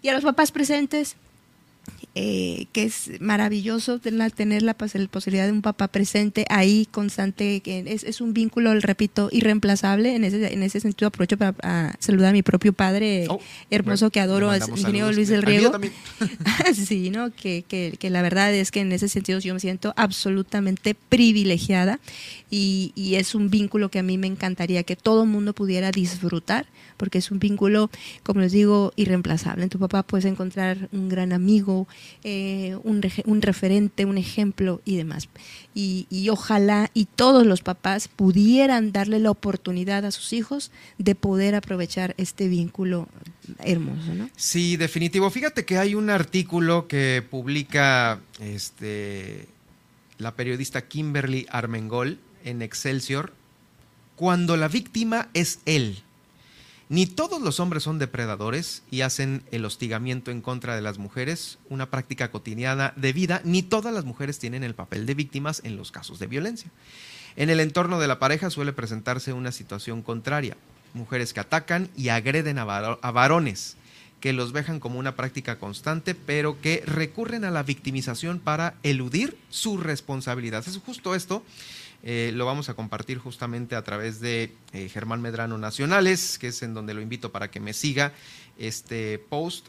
y 0.00 0.08
a 0.08 0.14
los 0.14 0.24
papás 0.24 0.52
presentes, 0.52 1.16
eh, 2.14 2.66
que 2.72 2.84
es 2.84 3.10
maravilloso 3.20 3.98
tener 3.98 4.62
la, 4.62 4.74
posibilidad 4.74 5.46
de 5.46 5.52
un 5.52 5.62
papá 5.62 5.88
presente 5.88 6.44
ahí, 6.50 6.86
constante, 6.90 7.60
que 7.60 7.84
es, 7.86 8.20
un 8.20 8.34
vínculo, 8.34 8.78
repito, 8.80 9.30
irreemplazable. 9.32 10.14
En 10.14 10.24
ese, 10.24 10.52
en 10.52 10.62
ese 10.62 10.80
sentido 10.80 11.08
aprovecho 11.08 11.38
para 11.38 11.96
saludar 12.00 12.30
a 12.30 12.32
mi 12.32 12.42
propio 12.42 12.74
padre 12.74 13.26
oh, 13.30 13.40
hermoso 13.70 14.10
que 14.10 14.20
adoro, 14.20 14.52
el 14.52 14.62
ingeniero 14.68 15.10
Luis 15.10 15.28
del 15.28 15.42
Riego. 15.42 15.72
sí, 16.74 17.08
¿no? 17.08 17.32
Que, 17.32 17.64
que, 17.66 17.96
que, 17.98 18.10
la 18.10 18.20
verdad 18.20 18.52
es 18.52 18.70
que 18.70 18.80
en 18.80 18.92
ese 18.92 19.08
sentido 19.08 19.38
yo 19.38 19.54
me 19.54 19.60
siento 19.60 19.94
absolutamente 19.96 20.94
privilegiada 20.94 21.98
y, 22.50 22.92
y 22.94 23.14
es 23.14 23.34
un 23.34 23.48
vínculo 23.48 23.88
que 23.88 24.00
a 24.00 24.02
mí 24.02 24.18
me 24.18 24.26
encantaría 24.26 24.82
que 24.82 24.96
todo 24.96 25.22
el 25.22 25.30
mundo 25.30 25.54
pudiera 25.54 25.90
disfrutar 25.90 26.66
porque 26.96 27.18
es 27.18 27.30
un 27.30 27.38
vínculo, 27.38 27.90
como 28.22 28.40
les 28.40 28.52
digo, 28.52 28.92
irreemplazable. 28.96 29.64
En 29.64 29.70
tu 29.70 29.78
papá 29.78 30.02
puedes 30.02 30.24
encontrar 30.24 30.88
un 30.92 31.08
gran 31.08 31.32
amigo, 31.32 31.88
eh, 32.24 32.76
un, 32.84 33.02
referente, 33.42 34.04
un 34.04 34.18
ejemplo 34.18 34.80
y 34.84 34.96
demás. 34.96 35.28
Y, 35.74 36.06
y, 36.10 36.28
ojalá 36.28 36.90
y 36.94 37.06
todos 37.06 37.46
los 37.46 37.62
papás 37.62 38.08
pudieran 38.08 38.92
darle 38.92 39.18
la 39.18 39.30
oportunidad 39.30 40.04
a 40.04 40.10
sus 40.10 40.32
hijos 40.32 40.70
de 40.98 41.14
poder 41.14 41.54
aprovechar 41.54 42.14
este 42.18 42.48
vínculo 42.48 43.08
hermoso, 43.58 44.14
¿no? 44.14 44.30
Sí, 44.36 44.76
definitivo. 44.76 45.30
Fíjate 45.30 45.64
que 45.64 45.78
hay 45.78 45.94
un 45.94 46.10
artículo 46.10 46.86
que 46.88 47.24
publica 47.28 48.20
este, 48.40 49.48
la 50.18 50.34
periodista 50.34 50.82
Kimberly 50.82 51.46
Armengol 51.50 52.18
en 52.44 52.62
Excelsior, 52.62 53.32
cuando 54.16 54.56
la 54.56 54.68
víctima 54.68 55.28
es 55.34 55.60
él. 55.66 56.02
Ni 56.92 57.06
todos 57.06 57.40
los 57.40 57.58
hombres 57.58 57.84
son 57.84 57.98
depredadores 57.98 58.82
y 58.90 59.00
hacen 59.00 59.44
el 59.50 59.64
hostigamiento 59.64 60.30
en 60.30 60.42
contra 60.42 60.76
de 60.76 60.82
las 60.82 60.98
mujeres 60.98 61.58
una 61.70 61.88
práctica 61.88 62.30
cotidiana 62.30 62.92
de 62.96 63.14
vida, 63.14 63.40
ni 63.44 63.62
todas 63.62 63.94
las 63.94 64.04
mujeres 64.04 64.38
tienen 64.38 64.62
el 64.62 64.74
papel 64.74 65.06
de 65.06 65.14
víctimas 65.14 65.62
en 65.64 65.78
los 65.78 65.90
casos 65.90 66.18
de 66.18 66.26
violencia. 66.26 66.70
En 67.34 67.48
el 67.48 67.60
entorno 67.60 67.98
de 67.98 68.08
la 68.08 68.18
pareja 68.18 68.50
suele 68.50 68.74
presentarse 68.74 69.32
una 69.32 69.52
situación 69.52 70.02
contraria, 70.02 70.58
mujeres 70.92 71.32
que 71.32 71.40
atacan 71.40 71.88
y 71.96 72.10
agreden 72.10 72.58
a, 72.58 72.64
varones, 72.66 73.78
que 74.20 74.34
los 74.34 74.52
vejan 74.52 74.78
como 74.78 74.98
una 74.98 75.16
práctica 75.16 75.58
constante, 75.58 76.14
pero 76.14 76.60
que 76.60 76.82
recurren 76.84 77.46
a 77.46 77.50
la 77.50 77.62
victimización 77.62 78.38
para 78.38 78.74
eludir 78.82 79.38
su 79.48 79.78
responsabilidad. 79.78 80.62
Es 80.68 80.76
justo 80.76 81.14
esto 81.14 81.42
eh, 82.02 82.32
lo 82.34 82.46
vamos 82.46 82.68
a 82.68 82.74
compartir 82.74 83.18
justamente 83.18 83.76
a 83.76 83.82
través 83.82 84.20
de 84.20 84.52
eh, 84.72 84.88
Germán 84.88 85.20
Medrano 85.20 85.56
Nacionales, 85.58 86.38
que 86.38 86.48
es 86.48 86.62
en 86.62 86.74
donde 86.74 86.94
lo 86.94 87.00
invito 87.00 87.30
para 87.30 87.50
que 87.50 87.60
me 87.60 87.72
siga 87.72 88.12
este 88.58 89.18
post 89.18 89.68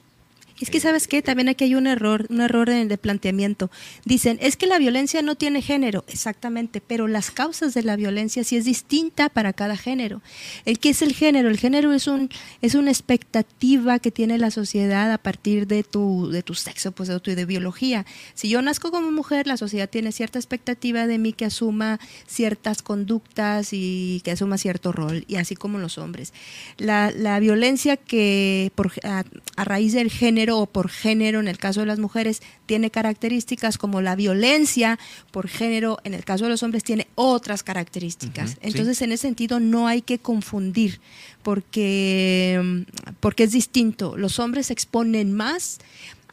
es 0.59 0.69
que 0.69 0.79
sabes 0.79 1.07
qué, 1.07 1.21
también 1.21 1.49
aquí 1.49 1.63
hay 1.65 1.75
un 1.75 1.87
error, 1.87 2.27
un 2.29 2.41
error 2.41 2.69
en 2.69 2.87
de 2.87 2.97
planteamiento. 2.97 3.71
Dicen, 4.05 4.37
es 4.41 4.55
que 4.55 4.67
la 4.67 4.77
violencia 4.77 5.21
no 5.21 5.35
tiene 5.35 5.61
género, 5.61 6.05
exactamente, 6.07 6.81
pero 6.81 7.07
las 7.07 7.31
causas 7.31 7.73
de 7.73 7.83
la 7.83 7.95
violencia 7.95 8.43
sí 8.43 8.55
es 8.55 8.65
distinta 8.65 9.29
para 9.29 9.53
cada 9.53 9.77
género. 9.77 10.21
El 10.65 10.79
que 10.79 10.89
es 10.89 11.01
el 11.01 11.13
género, 11.13 11.49
el 11.49 11.57
género 11.57 11.91
es 11.93 12.07
un 12.07 12.29
es 12.61 12.75
una 12.75 12.91
expectativa 12.91 13.99
que 13.99 14.11
tiene 14.11 14.37
la 14.37 14.51
sociedad 14.51 15.11
a 15.11 15.17
partir 15.17 15.67
de 15.67 15.83
tu 15.83 16.29
de 16.29 16.43
tu 16.43 16.53
sexo, 16.53 16.91
pues 16.91 17.09
de 17.09 17.19
tu 17.19 17.31
de 17.31 17.45
biología. 17.45 18.05
Si 18.35 18.49
yo 18.49 18.61
nazco 18.61 18.91
como 18.91 19.11
mujer, 19.11 19.47
la 19.47 19.57
sociedad 19.57 19.89
tiene 19.89 20.11
cierta 20.11 20.39
expectativa 20.39 21.07
de 21.07 21.17
mí 21.17 21.33
que 21.33 21.45
asuma 21.45 21.99
ciertas 22.27 22.81
conductas 22.81 23.69
y 23.71 24.21
que 24.23 24.31
asuma 24.31 24.57
cierto 24.57 24.91
rol, 24.91 25.25
y 25.27 25.35
así 25.35 25.55
como 25.55 25.79
los 25.79 25.97
hombres. 25.97 26.33
La, 26.77 27.11
la 27.11 27.39
violencia 27.39 27.97
que 27.97 28.71
por, 28.75 28.91
a 29.03 29.23
raíz 29.63 29.93
del 29.93 30.11
género 30.11 30.42
o 30.51 30.65
por 30.65 30.89
género 30.89 31.39
en 31.39 31.47
el 31.47 31.57
caso 31.57 31.79
de 31.81 31.85
las 31.85 31.99
mujeres 31.99 32.41
tiene 32.65 32.91
características 32.91 33.77
como 33.77 34.01
la 34.01 34.15
violencia 34.15 34.99
por 35.31 35.47
género 35.47 35.99
en 36.03 36.13
el 36.13 36.23
caso 36.23 36.45
de 36.45 36.51
los 36.51 36.63
hombres 36.63 36.83
tiene 36.83 37.07
otras 37.15 37.63
características. 37.63 38.57
Entonces 38.61 39.01
en 39.01 39.11
ese 39.11 39.23
sentido 39.23 39.59
no 39.59 39.87
hay 39.87 40.01
que 40.01 40.19
confundir 40.19 40.99
porque, 41.43 42.85
porque 43.19 43.43
es 43.43 43.51
distinto. 43.51 44.17
Los 44.17 44.39
hombres 44.39 44.67
se 44.67 44.73
exponen 44.73 45.33
más 45.33 45.79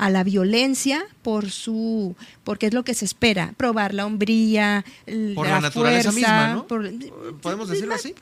a 0.00 0.08
la 0.08 0.24
violencia 0.24 1.04
por 1.20 1.50
su 1.50 2.16
porque 2.42 2.66
es 2.66 2.72
lo 2.72 2.84
que 2.84 2.94
se 2.94 3.04
espera 3.04 3.52
probar 3.58 3.92
la 3.92 4.06
hombría 4.06 4.82
por 5.34 5.46
la, 5.46 5.60
naturaleza 5.60 6.10
misma 6.10 6.54
¿no? 6.54 6.66
podemos 7.42 7.68
decirlo 7.68 7.94
así 7.94 8.14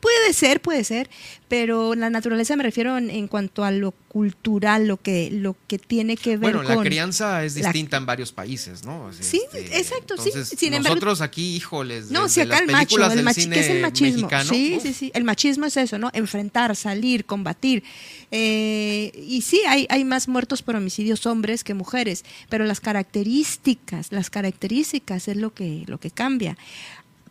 puede 0.00 0.32
ser 0.32 0.62
puede 0.62 0.84
ser 0.84 1.10
pero 1.48 1.96
la 1.96 2.10
naturaleza 2.10 2.54
me 2.54 2.62
refiero 2.62 2.96
en, 2.96 3.26
cuanto 3.26 3.64
a 3.64 3.72
lo 3.72 3.90
cultural 3.90 4.86
lo 4.86 4.98
que 4.98 5.30
lo 5.32 5.56
que 5.66 5.80
tiene 5.80 6.16
que 6.16 6.36
ver 6.36 6.52
bueno 6.54 6.62
la 6.62 6.80
crianza 6.80 7.44
es 7.44 7.56
distinta 7.56 7.96
en 7.96 8.06
varios 8.06 8.30
países 8.30 8.84
no 8.84 9.10
sí 9.12 9.42
este, 9.52 9.78
exacto 9.78 10.14
sí 10.16 10.70
nosotros 10.70 11.22
aquí 11.22 11.56
híjoles 11.56 12.12
no 12.12 12.28
si 12.28 12.40
acá 12.40 12.58
el 12.58 12.70
macho 12.70 13.04
el 13.04 13.24
¿qué 13.50 13.58
es 13.58 13.68
el 13.68 13.82
machismo 13.82 14.28
sí 14.48 14.78
sí 14.80 14.92
sí 14.92 15.10
el 15.12 15.24
machismo 15.24 15.66
es 15.66 15.76
eso 15.76 15.98
no 15.98 16.10
enfrentar 16.12 16.76
salir 16.76 17.24
combatir 17.24 17.82
eh, 18.30 19.12
y 19.26 19.42
sí 19.42 19.60
hay 19.66 19.86
hay 19.90 20.04
más 20.04 20.28
muertos 20.28 20.62
por 20.62 20.76
homicidios 20.76 21.26
hombres 21.26 21.64
que 21.64 21.74
mujeres 21.74 22.24
pero 22.48 22.64
las 22.64 22.80
características, 22.80 24.12
las 24.12 24.30
características 24.30 25.28
es 25.28 25.36
lo 25.36 25.54
que, 25.54 25.84
lo 25.86 25.98
que 25.98 26.10
cambia. 26.10 26.56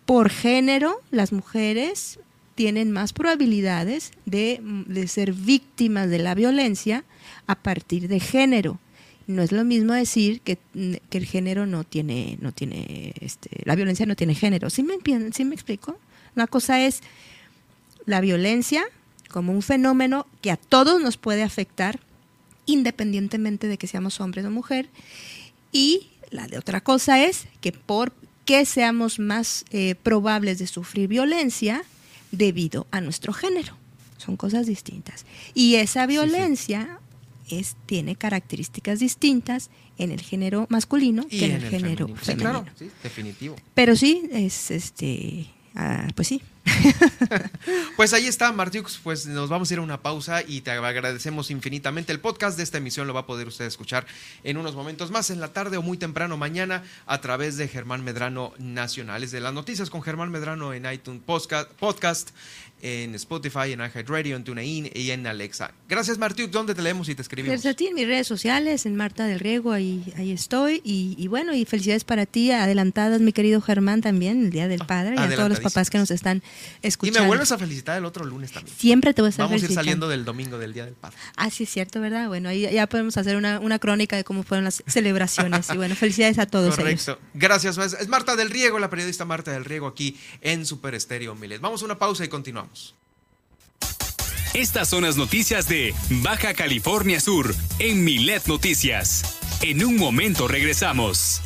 Por 0.06 0.30
género, 0.30 1.02
las 1.12 1.32
mujeres 1.32 2.20
tienen 2.56 2.92
más 2.92 3.14
probabilidades 3.14 4.12
de, 4.26 4.62
ser 5.08 5.34
víctimas 5.34 6.10
de 6.10 6.20
la 6.20 6.36
violencia 6.36 7.04
a 7.48 7.56
partir 7.56 8.08
de 8.08 8.20
género. 8.20 8.80
No 9.28 9.44
es 9.44 9.52
lo 9.52 9.64
mismo 9.64 9.94
decir 9.94 10.42
que, 10.42 10.58
el 10.74 11.26
género 11.26 11.66
no 11.68 11.84
tiene, 11.84 12.38
no 12.42 12.52
tiene, 12.52 13.14
este, 13.22 13.50
la 13.64 13.76
violencia 13.76 14.06
no 14.06 14.16
tiene 14.16 14.34
género. 14.36 14.70
¿Sí 14.70 14.84
me, 14.84 14.96
¿Sí 15.32 15.46
me 15.46 15.54
explico? 15.54 15.98
Una 16.36 16.48
cosa 16.48 16.84
es 16.84 17.02
la 18.06 18.20
violencia 18.20 18.84
como 19.30 19.54
un 19.54 19.62
fenómeno 19.62 20.28
que 20.42 20.52
a 20.52 20.58
todos 20.58 21.02
nos 21.02 21.18
puede 21.18 21.44
afectar, 21.44 22.00
independientemente 22.66 23.68
de 23.68 23.78
que 23.78 23.88
seamos 23.88 24.20
hombres 24.20 24.46
o 24.46 24.52
mujer. 24.52 24.90
Y 25.72 26.08
la 26.32 26.48
de 26.48 26.58
otra 26.58 26.82
cosa 26.82 27.24
es 27.24 27.46
que 27.62 27.72
por 27.72 28.14
qué 28.46 28.66
seamos 28.66 29.20
más 29.20 29.66
eh, 29.72 29.96
probables 30.02 30.60
de 30.60 30.68
sufrir 30.68 31.08
violencia 31.08 31.84
debido 32.32 32.88
a 32.92 33.02
nuestro 33.02 33.34
género. 33.34 33.78
Son 34.18 34.36
cosas 34.38 34.66
distintas. 34.68 35.26
Y 35.54 35.76
esa 35.76 36.06
violencia 36.06 37.00
Es, 37.50 37.76
tiene 37.88 38.16
características 38.16 39.00
distintas 39.00 39.72
en 39.98 40.12
el 40.12 40.22
género 40.22 40.68
masculino 40.70 41.28
que 41.28 41.46
en, 41.46 41.52
el, 41.54 41.62
género 41.64 42.08
femenino. 42.08 42.22
Sí, 42.24 42.36
claro, 42.36 42.66
definitivo. 43.02 43.56
Pero 43.74 43.96
sí, 43.96 44.30
es 44.32 44.70
este, 44.70 45.48
ah, 45.74 46.08
pues 46.16 46.28
sí, 46.28 46.42
pues 47.96 48.14
ahí 48.14 48.28
está, 48.28 48.52
Martiux. 48.52 49.00
Pues 49.04 49.26
nos 49.26 49.50
vamos 49.50 49.70
a 49.70 49.74
ir 49.74 49.80
a 49.80 49.84
una 49.84 50.02
pausa 50.02 50.44
y 50.46 50.62
te 50.62 50.72
agradecemos 50.72 51.52
infinitamente. 51.52 52.12
El 52.12 52.20
podcast 52.20 52.58
de 52.58 52.64
esta 52.64 52.78
emisión 52.78 53.08
lo 53.08 53.14
va 53.14 53.22
a 53.22 53.26
poder 53.26 53.48
usted 53.48 53.66
escuchar 53.66 54.06
en 54.44 54.58
unos 54.58 54.76
momentos 54.76 55.12
más, 55.12 55.30
en 55.30 55.40
la 55.40 55.54
tarde 55.54 55.78
o 55.78 55.82
muy 55.82 55.98
temprano 55.98 56.38
mañana, 56.38 56.84
a 57.06 57.22
través 57.22 57.58
de 57.58 57.68
Germán 57.68 58.04
Medrano 58.04 58.54
Nacionales 58.58 59.32
de 59.32 59.40
las 59.40 59.54
Noticias 59.54 59.90
con 59.90 60.02
Germán 60.02 60.32
Medrano 60.32 60.74
en 60.74 60.92
iTunes 60.92 61.22
Podcast, 61.26 62.32
en 62.82 63.16
Spotify, 63.16 63.72
en 63.74 63.80
iHeartRadio, 63.80 64.36
en 64.36 64.44
TuneIn 64.44 64.92
y 64.94 65.12
en 65.12 65.28
Alexa. 65.28 65.74
Gracias, 65.88 66.18
Martiux. 66.18 66.52
¿Dónde 66.52 66.76
te 66.76 66.82
leemos 66.82 67.10
y 67.10 67.16
te 67.16 67.22
escribimos? 67.22 67.54
Gracias 67.54 67.74
a 67.74 67.76
ti 67.76 67.88
en 67.88 67.96
mis 67.96 68.08
redes 68.08 68.28
sociales, 68.28 68.86
en 68.86 68.96
Marta 68.96 69.26
del 69.26 69.40
Riego, 69.40 69.72
ahí, 69.72 70.14
ahí 70.18 70.32
estoy. 70.32 70.82
Y, 70.84 71.28
bueno, 71.28 71.54
y 71.54 71.66
felicidades 71.66 72.04
para 72.04 72.26
ti, 72.26 72.52
adelantadas, 72.52 73.22
mi 73.22 73.34
querido 73.34 73.62
Germán, 73.62 74.02
también, 74.02 74.46
el 74.46 74.50
Día 74.50 74.68
del 74.68 74.86
Padre, 74.86 75.16
y 75.16 75.20
a 75.20 75.36
todos 75.36 75.50
los 75.50 75.60
papás 75.60 75.90
que 75.90 75.98
nos 75.98 76.12
están 76.12 76.42
y 77.02 77.12
me 77.12 77.22
vuelves 77.26 77.52
a 77.52 77.58
felicitar 77.58 77.98
el 77.98 78.06
otro 78.06 78.26
lunes 78.26 78.52
también. 78.52 78.76
Siempre 78.76 79.14
te 79.14 79.22
voy 79.22 79.28
a 79.28 79.30
estar 79.30 79.46
Vamos 79.46 79.62
a 79.62 79.66
ir 79.66 79.74
saliendo 79.74 80.08
del 80.08 80.26
domingo 80.26 80.58
del 80.58 80.74
Día 80.74 80.86
del 80.86 80.96
Padre. 80.96 81.18
Ah, 81.36 81.50
sí, 81.50 81.64
es 81.64 81.70
cierto, 81.70 82.00
¿verdad? 82.02 82.28
Bueno, 82.28 82.50
ahí 82.50 82.62
ya 82.72 82.88
podemos 82.88 83.18
hacer 83.18 83.36
una, 83.36 83.80
crónica 83.80 84.16
de 84.16 84.24
cómo 84.24 84.44
fueron 84.44 84.66
las 84.66 84.84
celebraciones. 84.88 85.70
y 85.74 85.78
bueno, 85.78 85.96
felicidades 85.96 86.40
a 86.40 86.46
todos 86.46 86.76
Correcto. 86.76 87.20
Gracias. 87.34 87.78
Es 87.78 88.08
Marta 88.08 88.36
del 88.36 88.50
Riego, 88.50 88.80
la 88.80 88.90
periodista 88.90 89.26
Marta 89.26 89.52
del 89.52 89.66
Riego 89.66 89.88
aquí 89.88 90.18
en 90.42 90.66
Super 90.66 90.96
Estéreo 90.96 91.36
Miles. 91.36 91.62
Vamos 91.62 91.82
a 91.82 91.86
una 91.86 91.98
pausa 91.98 92.26
y 92.26 92.28
continuamos. 92.28 92.69
Estas 94.54 94.90
son 94.90 95.04
las 95.04 95.16
noticias 95.16 95.70
de 95.70 95.94
Baja 96.24 96.54
California 96.54 97.20
Sur 97.20 97.54
en 97.78 98.04
Milet 98.04 98.48
Noticias. 98.48 99.38
En 99.62 99.86
un 99.86 99.98
momento 99.98 100.48
regresamos. 100.48 101.42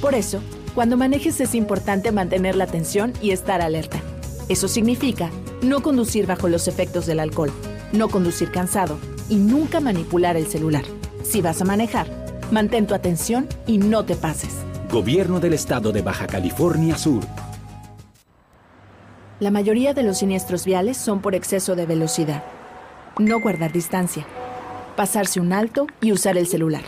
Por 0.00 0.14
eso, 0.14 0.40
cuando 0.74 0.96
manejes 0.96 1.38
es 1.42 1.54
importante 1.54 2.12
mantener 2.12 2.56
la 2.56 2.64
atención 2.64 3.12
y 3.20 3.32
estar 3.32 3.60
alerta. 3.60 4.00
Eso 4.48 4.68
significa 4.68 5.30
no 5.60 5.82
conducir 5.82 6.26
bajo 6.26 6.48
los 6.48 6.66
efectos 6.66 7.04
del 7.04 7.20
alcohol, 7.20 7.52
no 7.92 8.08
conducir 8.08 8.50
cansado 8.50 8.98
y 9.28 9.36
nunca 9.36 9.80
manipular 9.80 10.38
el 10.38 10.46
celular. 10.46 10.84
Si 11.22 11.42
vas 11.42 11.60
a 11.60 11.66
manejar, 11.66 12.06
mantén 12.50 12.86
tu 12.86 12.94
atención 12.94 13.46
y 13.66 13.76
no 13.76 14.06
te 14.06 14.16
pases. 14.16 14.54
Gobierno 14.90 15.40
del 15.40 15.52
Estado 15.52 15.92
de 15.92 16.00
Baja 16.00 16.26
California 16.26 16.96
Sur. 16.96 17.22
La 19.38 19.50
mayoría 19.50 19.92
de 19.92 20.02
los 20.02 20.16
siniestros 20.18 20.64
viales 20.64 20.96
son 20.96 21.20
por 21.20 21.34
exceso 21.34 21.76
de 21.76 21.84
velocidad. 21.84 22.42
No 23.18 23.38
guardar 23.38 23.70
distancia. 23.70 24.26
Pasarse 24.96 25.40
un 25.40 25.52
alto 25.52 25.86
y 26.00 26.12
usar 26.12 26.38
el 26.38 26.46
celular. 26.46 26.80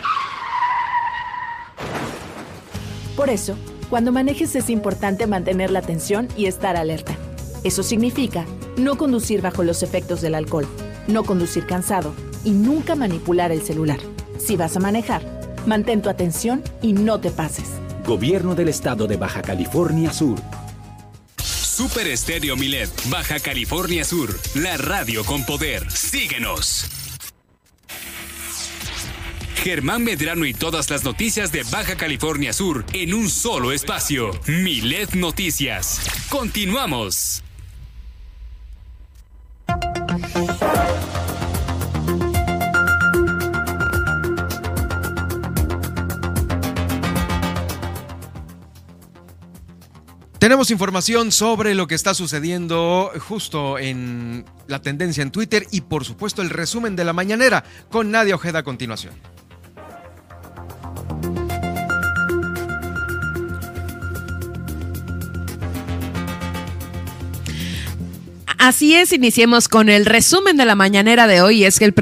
Por 3.17 3.29
eso, 3.29 3.55
cuando 3.91 4.13
manejes 4.13 4.57
es 4.57 4.71
importante 4.71 5.27
mantener 5.27 5.71
la 5.71 5.81
atención 5.81 6.27
y 6.39 6.47
estar 6.47 6.77
alerta. 6.77 7.15
Eso 7.65 7.83
significa 7.83 8.47
no 8.79 8.97
conducir 8.97 9.43
bajo 9.43 9.63
los 9.63 9.83
efectos 9.83 10.23
del 10.23 10.35
alcohol, 10.35 10.67
no 11.07 11.25
conducir 11.25 11.67
cansado 11.67 12.15
y 12.45 12.53
nunca 12.53 12.95
manipular 12.95 13.53
el 13.53 13.61
celular. 13.61 13.99
Si 14.39 14.57
vas 14.57 14.75
a 14.75 14.81
manejar, 14.81 15.21
mantén 15.67 16.01
tu 16.01 16.09
atención 16.09 16.63
y 16.81 16.95
no 16.95 17.21
te 17.21 17.31
pases. 17.31 17.69
Gobierno 18.07 18.55
del 18.55 18.69
Estado 18.69 19.07
de 19.07 19.19
Baja 19.19 19.43
California 19.43 20.11
Sur. 20.11 20.39
Super 21.79 22.09
Estéreo 22.09 22.57
Milet, 22.57 22.91
Baja 23.09 23.39
California 23.39 24.05
Sur, 24.05 24.37
la 24.57 24.77
radio 24.79 25.23
con 25.25 25.47
poder. 25.47 25.89
Síguenos. 25.89 26.87
Germán 29.63 30.03
Medrano 30.03 30.45
y 30.45 30.55
todas 30.55 30.91
las 30.91 31.05
noticias 31.05 31.53
de 31.53 31.63
Baja 31.71 31.97
California 31.97 32.53
Sur 32.53 32.85
en 32.95 33.15
un 33.15 33.31
solo 33.31 33.71
espacio. 33.71 34.33
Milet 34.49 35.15
Noticias. 35.15 36.01
Continuamos. 36.29 37.45
Tenemos 50.39 50.71
información 50.71 51.33
sobre 51.33 51.75
lo 51.75 51.89
que 51.89 51.97
está 51.97 52.15
sucediendo 52.15 53.11
justo 53.19 53.77
en 53.77 54.45
la 54.69 54.81
tendencia 54.81 55.23
en 55.23 55.33
Twitter 55.33 55.67
y 55.73 55.81
por 55.81 56.05
supuesto 56.05 56.43
el 56.43 56.51
resumen 56.51 56.95
de 56.95 57.05
la 57.05 57.13
mañanera 57.13 57.65
con 57.91 58.13
Nadia 58.13 58.37
Ojeda 58.37 58.61
a 58.61 58.63
continuación. 58.63 59.15
Así 68.59 68.97
es, 68.97 69.13
iniciemos 69.13 69.69
con 69.69 69.89
el 69.89 70.05
resumen 70.05 70.57
de 70.57 70.65
la 70.65 70.75
mañanera 70.75 71.29
de 71.29 71.41
hoy. 71.41 71.63
Es 71.63 71.79
que 71.79 71.85
el, 71.85 71.95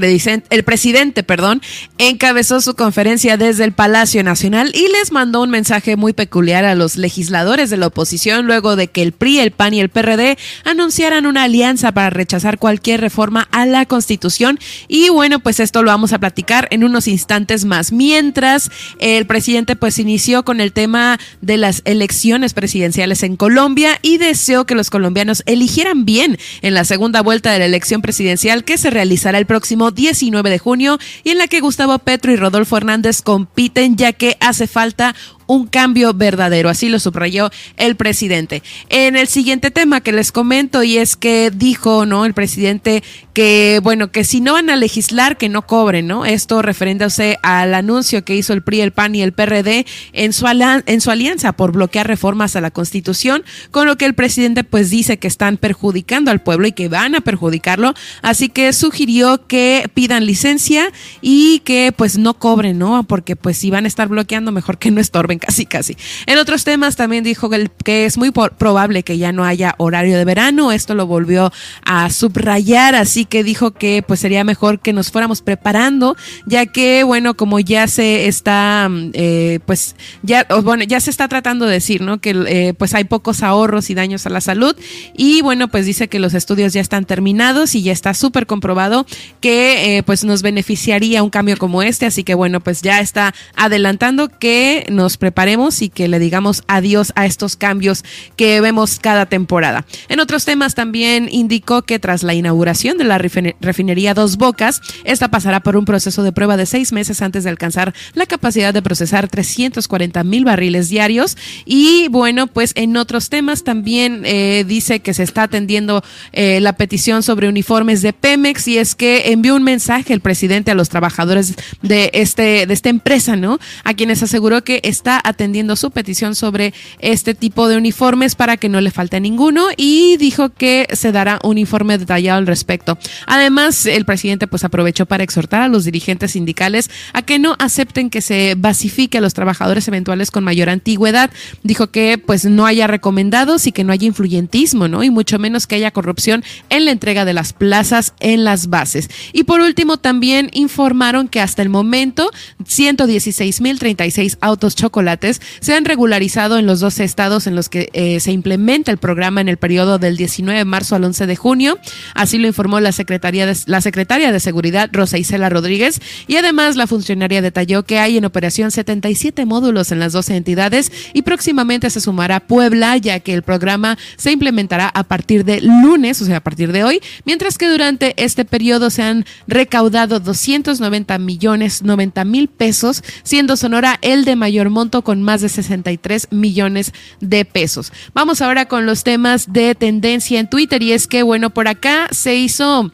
el 0.49 0.65
presidente 0.65 1.23
perdón, 1.23 1.61
encabezó 1.99 2.63
su 2.63 2.75
conferencia 2.75 3.37
desde 3.37 3.65
el 3.65 3.73
Palacio 3.73 4.25
Nacional 4.25 4.73
y 4.75 4.89
les 4.89 5.13
mandó 5.13 5.43
un 5.43 5.51
mensaje 5.51 5.97
muy 5.97 6.15
peculiar 6.15 6.65
a 6.65 6.75
los 6.75 6.97
legisladores 6.97 7.69
de 7.69 7.77
la 7.77 7.89
oposición 7.89 8.47
luego 8.47 8.75
de 8.75 8.89
que 8.89 9.03
el 9.03 9.13
PRI, 9.13 9.41
el 9.41 9.51
PAN 9.51 9.75
y 9.75 9.81
el 9.81 9.91
PRD 9.91 10.39
anunciaran 10.65 11.27
una 11.27 11.43
alianza 11.43 11.93
para 11.93 12.09
rechazar 12.09 12.59
cualquier 12.59 13.03
reforma 13.03 13.49
a 13.53 13.67
la 13.67 13.85
Constitución. 13.85 14.59
Y 14.89 15.11
bueno, 15.11 15.41
pues 15.41 15.61
esto 15.61 15.83
lo 15.83 15.91
vamos 15.91 16.15
a 16.15 16.19
platicar 16.19 16.69
en 16.71 16.85
unos 16.85 17.07
instantes 17.07 17.67
más. 17.67 17.93
Mientras 17.93 18.71
el 18.99 19.27
presidente 19.27 19.77
pues 19.77 19.99
inició 19.99 20.43
con 20.43 20.63
el 20.63 20.73
tema 20.73 21.21
de 21.43 21.59
las 21.59 21.83
elecciones 21.85 22.55
presidenciales 22.55 23.23
en 23.23 23.37
Colombia 23.37 23.99
y 24.01 24.17
deseó 24.17 24.65
que 24.65 24.75
los 24.75 24.89
colombianos 24.89 25.43
eligieran 25.45 26.07
bien 26.07 26.39
en 26.63 26.75
la 26.75 26.85
segunda 26.85 27.23
vuelta 27.23 27.53
de 27.53 27.59
la 27.59 27.67
elección 27.67 28.03
presidencial 28.03 28.65
que 28.65 28.79
se 28.79 28.91
realizará 28.91 29.39
el 29.39 29.47
próximo 29.47 29.91
19 29.91 30.51
de 30.51 30.59
junio 30.59 30.99
y 31.25 31.31
en 31.31 31.39
la 31.39 31.49
que 31.49 31.61
Gustavo 31.61 31.99
Petro 31.99 32.33
y 32.33 32.37
Rodolfo 32.37 32.77
Hernández 32.77 33.23
compiten 33.23 33.97
ya 33.97 34.13
que 34.13 34.37
hace 34.41 34.67
falta 34.67 35.15
un 35.47 35.67
cambio 35.67 36.13
verdadero, 36.13 36.69
así 36.69 36.89
lo 36.89 36.99
subrayó 36.99 37.51
el 37.77 37.97
presidente. 37.97 38.63
En 38.89 39.17
el 39.17 39.29
siguiente 39.29 39.71
tema 39.71 40.01
que 40.01 40.13
les 40.13 40.33
comento 40.33 40.83
y 40.83 40.99
es 40.99 41.17
que 41.17 41.51
dijo, 41.55 42.05
¿no? 42.05 42.25
El 42.25 42.35
presidente 42.35 43.03
que, 43.37 43.81
bueno, 43.83 44.11
que 44.11 44.25
si 44.25 44.41
no 44.41 44.55
van 44.55 44.71
a 44.71 44.77
legislar, 44.77 45.37
que 45.37 45.51
no 45.51 45.67
cobren, 45.67 46.07
¿no? 46.07 46.25
Esto 46.25 46.63
refiriéndose 46.63 47.39
al 47.43 47.75
anuncio 47.75 48.25
que 48.25 48.35
hizo 48.35 48.55
el 48.55 48.63
PRI, 48.63 48.81
el 48.81 48.93
PAN 48.93 49.15
y 49.15 49.21
el 49.21 49.33
PRD 49.33 49.85
en 50.15 50.33
su, 50.33 50.47
en 50.47 51.01
su 51.03 51.11
alianza 51.11 51.53
por 51.53 51.73
bloquear 51.73 52.07
reformas 52.07 52.57
a 52.57 52.63
la 52.63 52.71
Constitución, 52.71 53.45
con 53.73 53.87
lo 53.87 53.99
que 53.99 54.07
el 54.07 54.15
presidente 54.15 54.65
pues 54.65 54.89
dice 54.89 55.19
que 55.19 55.29
están 55.29 55.59
perjudicando 55.59 56.31
al 56.31 56.41
pueblo 56.41 56.67
y 56.67 56.73
que 56.73 56.89
van 56.89 57.15
a 57.15 57.21
perjudicarlo, 57.21 57.93
así 58.23 58.49
que 58.49 58.73
sugirió 58.73 59.47
que 59.47 59.91
pidan 59.93 60.25
licencia 60.25 60.91
y 61.21 61.59
que 61.59 61.93
pues 61.95 62.17
no 62.17 62.39
cobren, 62.39 62.79
¿no? 62.79 63.03
Porque 63.03 63.37
pues 63.37 63.59
si 63.59 63.69
van 63.69 63.85
a 63.85 63.89
estar 63.89 64.09
bloqueando, 64.09 64.51
mejor 64.51 64.79
que 64.79 64.91
no 64.91 64.99
estorben 64.99 65.39
casi, 65.41 65.67
casi. 65.67 65.95
En 66.25 66.39
otros 66.39 66.65
temas 66.65 66.97
también 66.97 67.23
dijo 67.23 67.51
que, 67.51 67.71
que 67.85 68.07
es 68.07 68.17
muy 68.17 68.31
probable 68.31 69.03
que 69.03 69.19
ya 69.19 69.31
no 69.33 69.45
haya 69.45 69.75
horario 69.77 70.17
de 70.17 70.25
verano. 70.25 70.73
Esto 70.73 70.95
lo 70.95 71.07
volvió 71.07 71.53
a 71.85 72.09
subrayar, 72.09 72.95
así 72.95 73.26
que 73.27 73.45
dijo 73.45 73.73
que 73.73 74.03
pues 74.07 74.21
sería 74.21 74.45
mejor 74.45 74.81
que 74.81 74.93
nos 74.93 75.11
fuéramos 75.11 75.43
preparando, 75.43 76.17
ya 76.47 76.67
que, 76.67 77.05
bueno, 77.05 77.35
como 77.35 77.61
ya 77.61 77.87
se 77.89 78.27
está, 78.27 78.89
eh, 79.13 79.61
pues 79.67 79.97
ya, 80.23 80.47
bueno, 80.63 80.85
ya 80.85 81.01
se 81.01 81.11
está 81.11 81.29
tratando 81.29 81.67
de 81.67 81.73
decir, 81.73 82.01
¿no? 82.03 82.19
Que 82.19 82.31
eh, 82.47 82.75
pues 82.75 82.95
hay 82.95 83.05
pocos 83.05 83.43
ahorros 83.43 83.91
y 83.91 83.95
daños 83.95 84.27
a 84.27 84.31
la 84.31 84.41
salud. 84.41 84.77
Y 85.15 85.43
bueno, 85.43 85.69
pues 85.69 85.87
dice 85.87 86.09
que 86.09 86.19
los 86.19 86.35
estudios 86.35 86.73
ya 86.73 86.81
están 86.81 87.05
terminados 87.05 87.75
y 87.75 87.83
ya 87.83 87.93
está 87.93 88.15
súper 88.15 88.47
comprobado 88.47 89.07
que 89.41 89.99
eh, 89.99 90.03
pues 90.03 90.25
nos 90.25 90.43
beneficiaría 90.43 91.23
un 91.23 91.31
cambio 91.31 91.57
como 91.57 91.83
este. 91.83 92.07
Así 92.07 92.25
que 92.25 92.35
bueno, 92.35 92.61
pues 92.61 92.83
ya 92.83 93.01
está 93.01 93.35
adelantando 93.55 94.29
que 94.29 94.87
nos 94.91 95.17
preparemos 95.17 95.83
y 95.83 95.89
que 95.89 96.09
le 96.09 96.19
digamos 96.19 96.63
adiós 96.67 97.13
a 97.17 97.27
estos 97.27 97.57
cambios 97.57 98.05
que 98.37 98.61
vemos 98.61 98.99
cada 98.99 99.27
temporada. 99.27 99.85
En 100.09 100.21
otros 100.21 100.45
temas 100.45 100.75
también 100.75 101.29
indicó 101.31 101.83
que 101.83 101.99
tras 101.99 102.23
la 102.23 102.35
inauguración 102.35 102.99
de 102.99 103.05
la 103.05 103.16
refinería 103.19 104.15
Dos 104.15 104.37
Bocas, 104.37 104.81
esta 105.05 105.29
pasará 105.29 105.61
por 105.61 105.77
un 105.77 105.85
proceso 105.85 106.23
de 106.23 106.33
prueba 106.33 106.57
de 106.57 106.67
seis 106.67 106.93
meses 106.93 107.23
antes 107.23 107.45
de 107.45 107.51
alcanzar 107.51 107.95
la 108.15 108.27
capacidad 108.27 108.73
de 108.73 108.83
procesar 108.83 109.29
340 109.29 110.25
mil 110.25 110.45
barriles 110.45 110.89
diarios. 110.89 111.37
Y 111.65 112.09
bueno, 112.09 112.47
pues 112.47 112.73
en 112.75 112.97
otros 112.97 113.29
temas 113.29 113.65
también 113.65 114.23
eh, 114.25 114.65
dice 114.67 115.01
que 115.01 115.15
se 115.15 115.23
está 115.23 115.45
atendiendo 115.45 116.03
eh, 116.33 116.61
la 116.61 116.75
petición 116.75 117.23
sobre 117.23 117.49
uniformes 117.49 118.03
de 118.03 118.13
Pemex 118.13 118.69
y 118.69 118.79
es 118.79 118.95
que 118.95 119.33
envió 119.33 119.55
un 119.55 119.63
mensaje 119.63 120.13
el 120.13 120.21
presidente 120.21 120.71
a 120.71 120.75
los 120.75 120.89
trabajadores 120.89 121.55
de, 121.83 122.11
este, 122.15 122.67
de 122.67 122.75
esta 122.75 122.89
empresa, 122.89 123.37
¿no? 123.37 123.59
A 123.85 123.95
quienes 123.95 124.23
aseguró 124.23 124.65
que 124.65 124.81
está 124.83 125.21
atendiendo 125.23 125.77
su 125.77 125.91
petición 125.91 126.35
sobre 126.35 126.75
este 126.99 127.35
tipo 127.35 127.69
de 127.69 127.77
uniformes 127.77 128.35
para 128.35 128.57
que 128.57 128.69
no 128.69 128.81
le 128.81 128.91
falte 128.91 129.21
ninguno 129.21 129.69
y 129.77 130.17
dijo 130.17 130.51
que 130.51 130.87
se 130.93 131.13
dará 131.13 131.39
un 131.43 131.59
informe 131.59 131.99
detallado 131.99 132.39
al 132.39 132.47
respecto. 132.47 132.99
Además, 133.27 133.87
el 133.87 134.05
presidente 134.05 134.47
pues 134.47 134.65
aprovechó 134.65 135.07
para 135.07 135.25
exhortar 135.25 135.63
a 135.63 135.69
los 135.69 135.85
dirigentes 135.85 136.33
sindicales 136.33 136.91
a 137.13 137.23
que 137.23 137.39
no 137.39 137.57
acepten 137.59 138.11
que 138.11 138.21
se 138.21 138.55
basifique 138.57 139.19
a 139.19 139.21
los 139.21 139.35
trabajadores 139.35 139.89
eventuales 139.89 140.31
con 140.31 140.45
mayor 140.45 140.69
antigüedad. 140.69 141.31
Dijo 141.63 141.89
que 141.89 142.19
pues 142.19 142.45
no 142.45 142.67
haya 142.67 142.87
recomendados 142.87 143.67
y 143.67 143.73
que 143.73 143.85
no 143.85 143.93
haya 143.93 144.07
influyentismo, 144.07 144.89
¿no? 144.89 145.03
Y 145.03 145.11
mucho 145.11 145.39
menos 145.39 145.67
que 145.67 145.77
haya 145.77 145.91
corrupción 145.91 146.45
en 146.71 146.85
la 146.85 146.91
entrega 146.91 147.25
de 147.25 147.33
las 147.33 147.53
plazas 147.53 148.15
en 148.21 148.45
las 148.45 148.69
bases. 148.69 149.09
Y 149.33 149.45
por 149.45 149.61
último, 149.61 149.99
también 149.99 150.51
informaron 150.53 151.29
que 151.29 151.41
hasta 151.41 151.63
el 151.63 151.69
momento 151.69 152.31
116.036 152.65 154.39
autos 154.41 154.77
chocolates 154.77 155.41
se 155.61 155.75
han 155.75 155.85
regularizado 155.85 156.59
en 156.59 156.67
los 156.67 156.81
12 156.81 157.05
estados 157.05 157.47
en 157.47 157.55
los 157.55 157.69
que 157.69 157.89
eh, 157.93 158.21
se 158.21 158.33
implementa 158.33 158.91
el 158.91 158.99
programa 158.99 159.41
en 159.41 159.49
el 159.49 159.57
periodo 159.57 159.99
del 159.99 160.17
19 160.17 160.59
de 160.59 160.65
marzo 160.65 160.97
al 160.97 161.05
11 161.05 161.27
de 161.27 161.37
junio. 161.37 161.79
Así 162.15 162.39
lo 162.39 162.47
informó 162.47 162.81
la, 162.81 162.93
Secretaría 162.97 163.47
de, 163.47 163.57
la 163.67 163.81
secretaria 163.81 164.33
de 164.33 164.41
Seguridad, 164.41 164.91
Rosa 164.93 165.19
Isela 165.19 165.49
Rodríguez. 165.49 166.01
Y 166.27 166.37
además 166.37 166.77
la 166.77 166.87
funcionaria 166.87 167.43
detalló 167.43 167.85
que 167.85 167.99
hay 167.99 168.17
en 168.17 168.25
operación 168.25 168.71
77 168.71 169.47
módulos 169.47 169.93
en 169.93 170.01
las 170.01 170.13
12 170.13 170.37
entidades 170.37 170.91
y 171.13 171.23
próximamente 171.23 171.91
se 171.91 172.01
sumará 172.01 172.41
Puebla, 172.41 172.97
ya 172.97 173.21
que 173.21 173.35
el 173.35 173.43
programa 173.43 173.97
se 174.17 174.33
implementará 174.33 174.89
a 174.89 175.05
partir 175.05 175.45
de 175.45 175.61
lunes, 175.61 176.21
o 176.21 176.25
sea, 176.25 176.39
a 176.39 176.43
partir 176.43 176.73
de 176.73 176.85
hoy, 176.85 177.01
mientras 177.25 177.59
que 177.59 177.69
durante 177.69 178.15
este 178.23 178.45
periodo 178.45 178.91
se 178.91 179.03
han 179.03 179.25
recaudado 179.47 180.21
290 180.21 181.19
millones 181.19 181.83
90 181.83 182.25
mil 182.25 182.49
pesos, 182.49 183.03
siendo 183.23 183.57
Sonora 183.57 183.99
el 184.03 184.25
de 184.25 184.37
mayor 184.37 184.71
monto 184.71 185.03
con 185.03 185.23
más 185.23 185.41
de 185.41 185.49
63 185.49 186.29
millones 186.31 186.93
de 187.21 187.45
pesos. 187.45 187.93
Vamos 188.15 188.41
ahora 188.41 188.67
con 188.67 188.87
los 188.87 189.05
temas 189.05 189.53
de 189.53 189.75
tendencia 189.75 190.41
en 190.41 190.49
Twitter 190.49 190.83
y 190.83 190.93
es 190.93 191.07
que, 191.07 191.23
bueno, 191.23 191.51
por 191.51 191.69
acá 191.69 192.09
se 192.11 192.37
hizo 192.37 192.86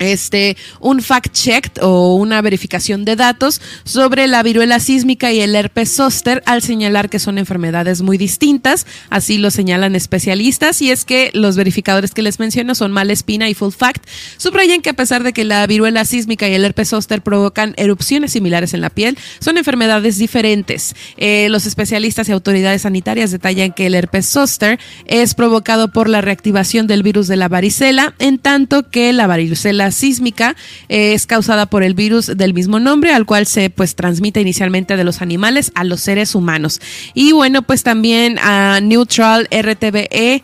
este, 0.00 0.56
un 0.80 1.00
fact-check 1.00 1.78
o 1.82 2.16
una 2.16 2.42
verificación 2.42 3.04
de 3.04 3.14
datos 3.14 3.60
sobre 3.84 4.26
la 4.26 4.42
viruela 4.42 4.80
sísmica 4.80 5.30
y 5.30 5.40
el 5.40 5.54
herpes 5.54 5.94
zóster 5.94 6.42
al 6.46 6.62
señalar 6.62 7.08
que 7.08 7.18
son 7.18 7.38
enfermedades 7.38 8.02
muy 8.02 8.18
distintas, 8.18 8.86
así 9.10 9.38
lo 9.38 9.50
señalan 9.50 9.94
especialistas, 9.94 10.82
y 10.82 10.90
es 10.90 11.04
que 11.04 11.30
los 11.34 11.56
verificadores 11.56 12.12
que 12.12 12.22
les 12.22 12.40
menciono 12.40 12.74
son 12.74 12.92
Malespina 12.92 13.48
y 13.48 13.54
Full 13.54 13.72
Fact, 13.72 14.06
subrayan 14.38 14.80
que 14.80 14.90
a 14.90 14.94
pesar 14.94 15.22
de 15.22 15.32
que 15.32 15.44
la 15.44 15.66
viruela 15.66 16.04
sísmica 16.04 16.48
y 16.48 16.54
el 16.54 16.64
herpes 16.64 16.88
zóster 16.88 17.22
provocan 17.22 17.74
erupciones 17.76 18.32
similares 18.32 18.74
en 18.74 18.80
la 18.80 18.90
piel, 18.90 19.18
son 19.38 19.58
enfermedades 19.58 20.16
diferentes. 20.16 20.94
Eh, 21.18 21.48
los 21.50 21.66
especialistas 21.66 22.28
y 22.28 22.32
autoridades 22.32 22.82
sanitarias 22.82 23.30
detallan 23.30 23.72
que 23.72 23.86
el 23.86 23.94
herpes 23.94 24.26
zóster 24.26 24.78
es 25.04 25.34
provocado 25.34 25.92
por 25.92 26.08
la 26.08 26.22
reactivación 26.22 26.86
del 26.86 27.02
virus 27.02 27.28
de 27.28 27.36
la 27.36 27.48
varicela, 27.48 28.14
en 28.18 28.38
tanto 28.38 28.88
que 28.88 29.12
la 29.12 29.26
varicela 29.26 29.89
sísmica 29.90 30.56
eh, 30.88 31.14
es 31.14 31.26
causada 31.26 31.66
por 31.66 31.82
el 31.82 31.94
virus 31.94 32.26
del 32.26 32.54
mismo 32.54 32.80
nombre, 32.80 33.12
al 33.12 33.26
cual 33.26 33.46
se 33.46 33.70
pues 33.70 33.94
transmite 33.94 34.40
inicialmente 34.40 34.96
de 34.96 35.04
los 35.04 35.22
animales 35.22 35.72
a 35.74 35.84
los 35.84 36.00
seres 36.00 36.34
humanos. 36.34 36.80
Y 37.14 37.32
bueno, 37.32 37.62
pues 37.62 37.82
también 37.82 38.38
a 38.38 38.80
Neutral 38.80 39.48
RTBE 39.50 40.42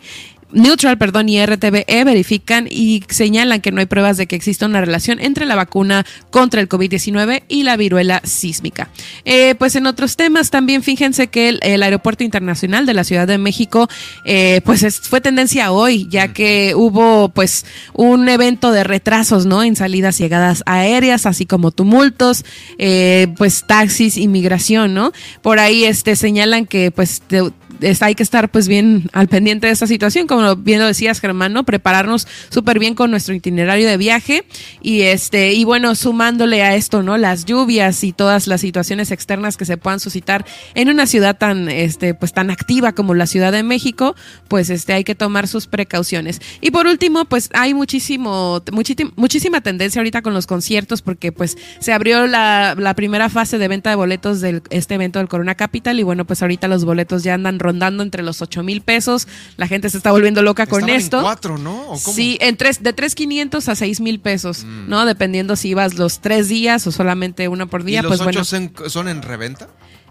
Neutral, 0.51 0.97
perdón, 0.97 1.27
y 1.27 1.45
RTBE 1.45 2.03
verifican 2.05 2.67
y 2.69 3.03
señalan 3.09 3.59
que 3.59 3.73
no 3.73 3.81
hay 3.81 3.85
pruebas 3.85 4.15
de 4.15 4.27
que 4.27 4.37
exista 4.37 4.65
una 4.65 4.79
relación 4.79 5.19
entre 5.19 5.45
la 5.45 5.55
vacuna 5.55 6.05
contra 6.29 6.61
el 6.61 6.69
COVID-19 6.69 7.43
y 7.49 7.63
la 7.63 7.75
viruela 7.75 8.21
sísmica. 8.23 8.89
Eh, 9.25 9.55
pues 9.55 9.75
en 9.75 9.87
otros 9.87 10.15
temas 10.15 10.49
también 10.49 10.83
fíjense 10.83 11.27
que 11.27 11.49
el, 11.61 11.83
aeropuerto 11.83 12.23
internacional 12.23 12.85
de 12.85 12.93
la 12.93 13.03
Ciudad 13.03 13.27
de 13.27 13.37
México 13.37 13.89
eh, 14.23 14.61
pues 14.63 15.01
fue 15.01 15.19
tendencia 15.19 15.71
hoy, 15.71 16.07
ya 16.09 16.29
que 16.33 16.73
hubo 16.75 17.29
pues 17.29 17.65
un 17.93 18.29
evento 18.29 18.71
de 18.71 18.85
retrasos, 18.85 19.45
¿no? 19.45 19.63
En 19.63 19.75
salidas 19.75 20.19
y 20.19 20.23
llegadas 20.23 20.63
aéreas, 20.65 21.25
así 21.25 21.45
como 21.45 21.71
tumultos, 21.71 22.45
eh, 22.77 23.27
pues 23.37 23.65
taxis, 23.65 24.17
inmigración, 24.17 24.93
¿no? 24.93 25.11
Por 25.41 25.59
ahí 25.59 25.83
este 25.83 26.15
señalan 26.15 26.65
que 26.65 26.91
pues 26.91 27.21
hay 28.01 28.15
que 28.15 28.23
estar 28.23 28.49
pues 28.49 28.67
bien 28.67 29.09
al 29.13 29.27
pendiente 29.27 29.67
de 29.67 29.73
esta 29.73 29.87
situación, 29.87 30.27
como 30.27 30.55
bien 30.55 30.79
lo 30.79 30.85
decías 30.85 31.19
Germán, 31.19 31.53
¿no? 31.53 31.63
Prepararnos 31.63 32.27
súper 32.49 32.79
bien 32.79 32.95
con 32.95 33.11
nuestro 33.11 33.33
itinerario 33.33 33.87
de 33.87 33.97
viaje 33.97 34.45
y 34.81 35.01
este, 35.01 35.53
y 35.53 35.63
bueno, 35.63 35.95
sumándole 35.95 36.63
a 36.63 36.75
esto, 36.75 37.03
¿no? 37.03 37.17
Las 37.17 37.45
lluvias 37.45 38.03
y 38.03 38.13
todas 38.13 38.47
las 38.47 38.61
situaciones 38.61 39.11
externas 39.11 39.57
que 39.57 39.65
se 39.65 39.77
puedan 39.77 39.99
suscitar 39.99 40.45
en 40.75 40.89
una 40.89 41.05
ciudad 41.05 41.37
tan, 41.37 41.69
este, 41.69 42.13
pues 42.13 42.33
tan 42.33 42.49
activa 42.49 42.93
como 42.93 43.13
la 43.13 43.27
Ciudad 43.27 43.51
de 43.51 43.63
México, 43.63 44.15
pues 44.47 44.69
este, 44.69 44.93
hay 44.93 45.03
que 45.03 45.15
tomar 45.15 45.47
sus 45.47 45.67
precauciones. 45.67 46.41
Y 46.61 46.71
por 46.71 46.87
último, 46.87 47.25
pues 47.25 47.49
hay 47.53 47.73
muchísimo, 47.73 48.61
muchísima 49.15 49.61
tendencia 49.61 49.99
ahorita 49.99 50.21
con 50.21 50.33
los 50.33 50.47
conciertos 50.47 51.01
porque 51.01 51.31
pues 51.31 51.57
se 51.79 51.93
abrió 51.93 52.27
la, 52.27 52.75
la 52.77 52.93
primera 52.93 53.29
fase 53.29 53.57
de 53.57 53.67
venta 53.67 53.89
de 53.89 53.95
boletos 53.95 54.41
de 54.41 54.61
este 54.69 54.95
evento 54.95 55.19
del 55.19 55.27
Corona 55.27 55.55
Capital 55.55 55.99
y 55.99 56.03
bueno, 56.03 56.25
pues 56.25 56.41
ahorita 56.41 56.67
los 56.67 56.85
boletos 56.85 57.23
ya 57.23 57.33
andan 57.33 57.59
rondando 57.67 58.01
entre 58.01 58.23
los 58.23 58.41
8 58.41 58.63
mil 58.63 58.81
pesos. 58.81 59.27
La 59.57 59.67
gente 59.67 59.89
se 59.89 59.97
está 59.97 60.11
volviendo 60.11 60.41
loca 60.41 60.65
con 60.67 60.87
esto. 60.89 61.17
En 61.17 61.23
cuatro, 61.23 61.57
¿no? 61.57 61.95
Sí, 61.97 62.37
en 62.39 62.55
tres, 62.55 62.81
de 62.81 62.93
3,500 62.93 63.67
a 63.67 63.75
6 63.75 63.99
mil 63.99 64.19
pesos, 64.19 64.63
mm. 64.63 64.89
¿no? 64.89 65.05
Dependiendo 65.05 65.55
si 65.55 65.69
ibas 65.69 65.95
los 65.95 66.21
tres 66.21 66.47
días 66.47 66.87
o 66.87 66.91
solamente 66.91 67.47
uno 67.49 67.67
por 67.67 67.83
día. 67.83 67.99
¿Y 67.99 68.03
los 68.03 68.21
pues 68.21 68.91
son 68.91 69.07
en 69.07 69.21
reventa? 69.21 69.67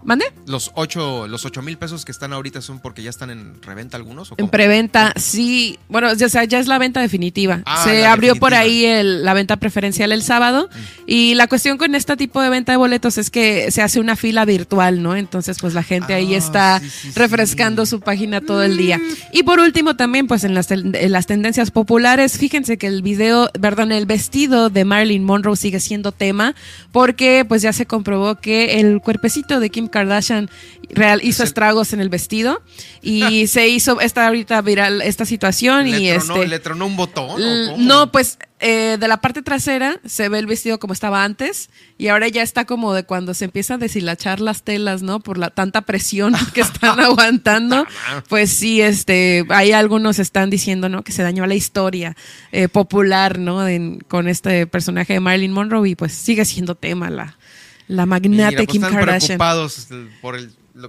¿Mande? 0.06 0.24
Los 0.46 0.70
ocho, 0.76 1.26
los 1.26 1.44
ocho 1.44 1.62
mil 1.62 1.76
pesos 1.78 2.04
que 2.04 2.12
están 2.12 2.32
ahorita 2.32 2.62
son 2.62 2.78
porque 2.78 3.02
ya 3.02 3.10
están 3.10 3.30
en 3.30 3.60
reventa 3.60 3.96
algunos. 3.96 4.32
en 4.36 4.48
preventa, 4.48 5.12
sí. 5.16 5.80
Bueno, 5.88 6.14
ya, 6.14 6.28
sea, 6.28 6.44
ya 6.44 6.60
es 6.60 6.68
la 6.68 6.78
venta 6.78 7.00
definitiva. 7.00 7.62
Ah, 7.66 7.82
Se 7.82 8.06
abrió 8.06 8.36
por 8.36 8.54
ahí 8.54 8.86
la 9.02 9.34
venta 9.34 9.56
preferencial 9.56 10.12
el 10.12 10.22
sábado. 10.22 10.70
Mm. 10.72 11.02
Y 11.08 11.34
la 11.34 11.48
cuestión 11.48 11.76
con 11.76 11.96
este 11.96 12.16
tipo 12.16 12.40
de 12.40 12.50
venta 12.50 12.70
de 12.70 12.78
boletos 12.78 13.18
es 13.18 13.30
que 13.30 13.72
se 13.72 13.82
hace 13.82 13.98
una 13.98 14.14
fila 14.14 14.44
virtual, 14.44 15.02
¿no? 15.02 15.16
Entonces, 15.16 15.58
pues 15.60 15.74
la 15.74 15.82
gente 15.82 16.14
ahí 16.14 16.34
ah, 16.34 16.38
está 16.38 16.82
refrescando 17.16 17.84
su 17.84 17.98
página 17.98 18.40
todo 18.40 18.62
el 18.62 18.76
día. 18.76 19.00
Y 19.32 19.42
por 19.42 19.58
último, 19.58 19.96
también, 19.96 20.28
pues 20.28 20.44
en 20.44 20.54
las, 20.54 20.70
en 20.70 21.10
las 21.10 21.26
tendencias 21.26 21.72
populares, 21.72 22.38
fíjense 22.38 22.78
que 22.78 22.86
el 22.86 23.02
video, 23.02 23.50
perdón, 23.60 23.90
el 23.90 24.06
vestido 24.06 24.70
de 24.70 24.84
Marilyn 24.84 25.24
Monroe 25.24 25.56
sigue 25.56 25.80
siendo 25.80 26.12
tema 26.12 26.54
porque 26.92 27.44
pues 27.46 27.60
ya 27.62 27.72
se 27.72 27.86
comprobó 27.86 28.36
que 28.36 28.78
el 28.78 29.00
cuerpecito 29.00 29.58
de 29.58 29.70
Kim 29.70 29.88
Kardashian 29.96 30.50
real 30.90 31.20
hizo 31.22 31.42
estragos 31.42 31.94
en 31.94 32.00
el 32.00 32.10
vestido 32.10 32.62
y 33.00 33.46
se 33.46 33.66
hizo 33.68 33.98
esta 33.98 34.26
ahorita 34.26 34.60
viral 34.60 35.00
esta 35.00 35.24
situación 35.24 35.88
y 35.88 36.08
este 36.10 36.46
le 36.46 36.58
tronó 36.58 36.86
un 36.86 36.96
botón 36.96 37.40
no 37.86 38.12
pues 38.12 38.38
eh, 38.60 38.98
de 39.00 39.08
la 39.08 39.22
parte 39.22 39.40
trasera 39.40 40.00
se 40.04 40.28
ve 40.28 40.38
el 40.38 40.46
vestido 40.46 40.78
como 40.78 40.92
estaba 40.92 41.24
antes 41.24 41.70
y 41.96 42.08
ahora 42.08 42.28
ya 42.28 42.42
está 42.42 42.66
como 42.66 42.92
de 42.92 43.04
cuando 43.04 43.32
se 43.32 43.46
empieza 43.46 43.74
a 43.74 43.78
deshilachar 43.78 44.40
las 44.40 44.64
telas 44.64 45.00
no 45.00 45.20
por 45.20 45.38
la 45.38 45.48
tanta 45.48 45.80
presión 45.80 46.34
que 46.54 46.60
están 46.60 47.00
aguantando 47.00 47.86
pues 48.28 48.50
sí 48.50 48.82
este 48.82 49.46
hay 49.48 49.72
algunos 49.72 50.18
están 50.18 50.50
diciendo 50.50 50.90
no 50.90 51.04
que 51.04 51.12
se 51.12 51.22
dañó 51.22 51.46
la 51.46 51.54
historia 51.54 52.16
eh, 52.52 52.68
popular 52.68 53.38
no 53.38 53.64
con 54.08 54.28
este 54.28 54.66
personaje 54.66 55.14
de 55.14 55.20
Marilyn 55.20 55.52
Monroe 55.52 55.88
y 55.88 55.94
pues 55.94 56.12
sigue 56.12 56.44
siendo 56.44 56.74
tema 56.74 57.08
la 57.08 57.38
la 57.88 58.06
magnate 58.06 58.56
pues, 58.56 58.68
Kim 58.68 58.84
están 58.84 58.98
Kardashian. 58.98 59.38
preocupados 59.38 59.88
por 60.20 60.38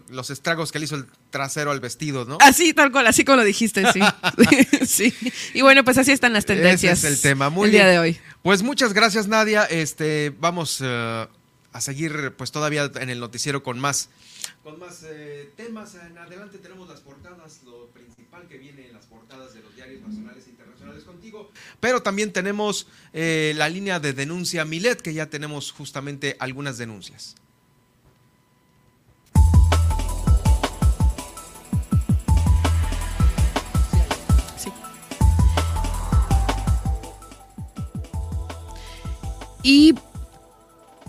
los 0.09 0.29
estragos 0.29 0.71
que 0.71 0.79
le 0.79 0.85
hizo 0.85 0.95
el 0.95 1.05
trasero 1.29 1.71
al 1.71 1.79
vestido, 1.79 2.25
¿no? 2.25 2.37
Así, 2.41 2.73
tal 2.73 2.91
cual, 2.91 3.07
así 3.07 3.23
como 3.23 3.37
lo 3.37 3.43
dijiste, 3.43 3.83
sí. 3.93 4.01
sí. 4.85 5.13
Y 5.53 5.61
bueno, 5.61 5.83
pues 5.83 5.97
así 5.97 6.11
están 6.11 6.33
las 6.33 6.45
tendencias. 6.45 6.99
Ese 6.99 7.07
es 7.07 7.13
el 7.13 7.21
tema. 7.21 7.49
Muy 7.49 7.65
el 7.65 7.71
día 7.71 7.87
de 7.87 7.99
hoy. 7.99 8.19
Pues 8.41 8.63
muchas 8.63 8.93
gracias, 8.93 9.27
Nadia. 9.27 9.63
Este, 9.65 10.33
vamos 10.39 10.79
eh, 10.83 11.27
a 11.71 11.81
seguir, 11.81 12.33
pues 12.37 12.51
todavía 12.51 12.91
en 12.95 13.09
el 13.09 13.19
noticiero 13.19 13.63
con 13.63 13.79
más, 13.79 14.09
con 14.63 14.79
más 14.79 15.03
eh, 15.07 15.51
temas. 15.55 15.95
En 15.95 16.17
adelante 16.17 16.57
tenemos 16.57 16.89
las 16.89 16.99
portadas, 16.99 17.61
lo 17.63 17.87
principal 17.87 18.47
que 18.47 18.57
viene 18.57 18.87
en 18.87 18.93
las 18.93 19.05
portadas 19.05 19.53
de 19.53 19.61
los 19.61 19.75
diarios 19.75 20.01
nacionales 20.01 20.45
e 20.47 20.49
internacionales 20.49 20.66
pero 21.79 22.01
también 22.01 22.31
tenemos 22.33 22.87
eh, 23.13 23.53
la 23.55 23.69
línea 23.69 23.99
de 23.99 24.13
denuncia 24.13 24.65
Milet, 24.65 25.01
que 25.01 25.13
ya 25.13 25.29
tenemos 25.29 25.71
justamente 25.71 26.35
algunas 26.39 26.77
denuncias. 26.77 27.35
Y 39.69 39.95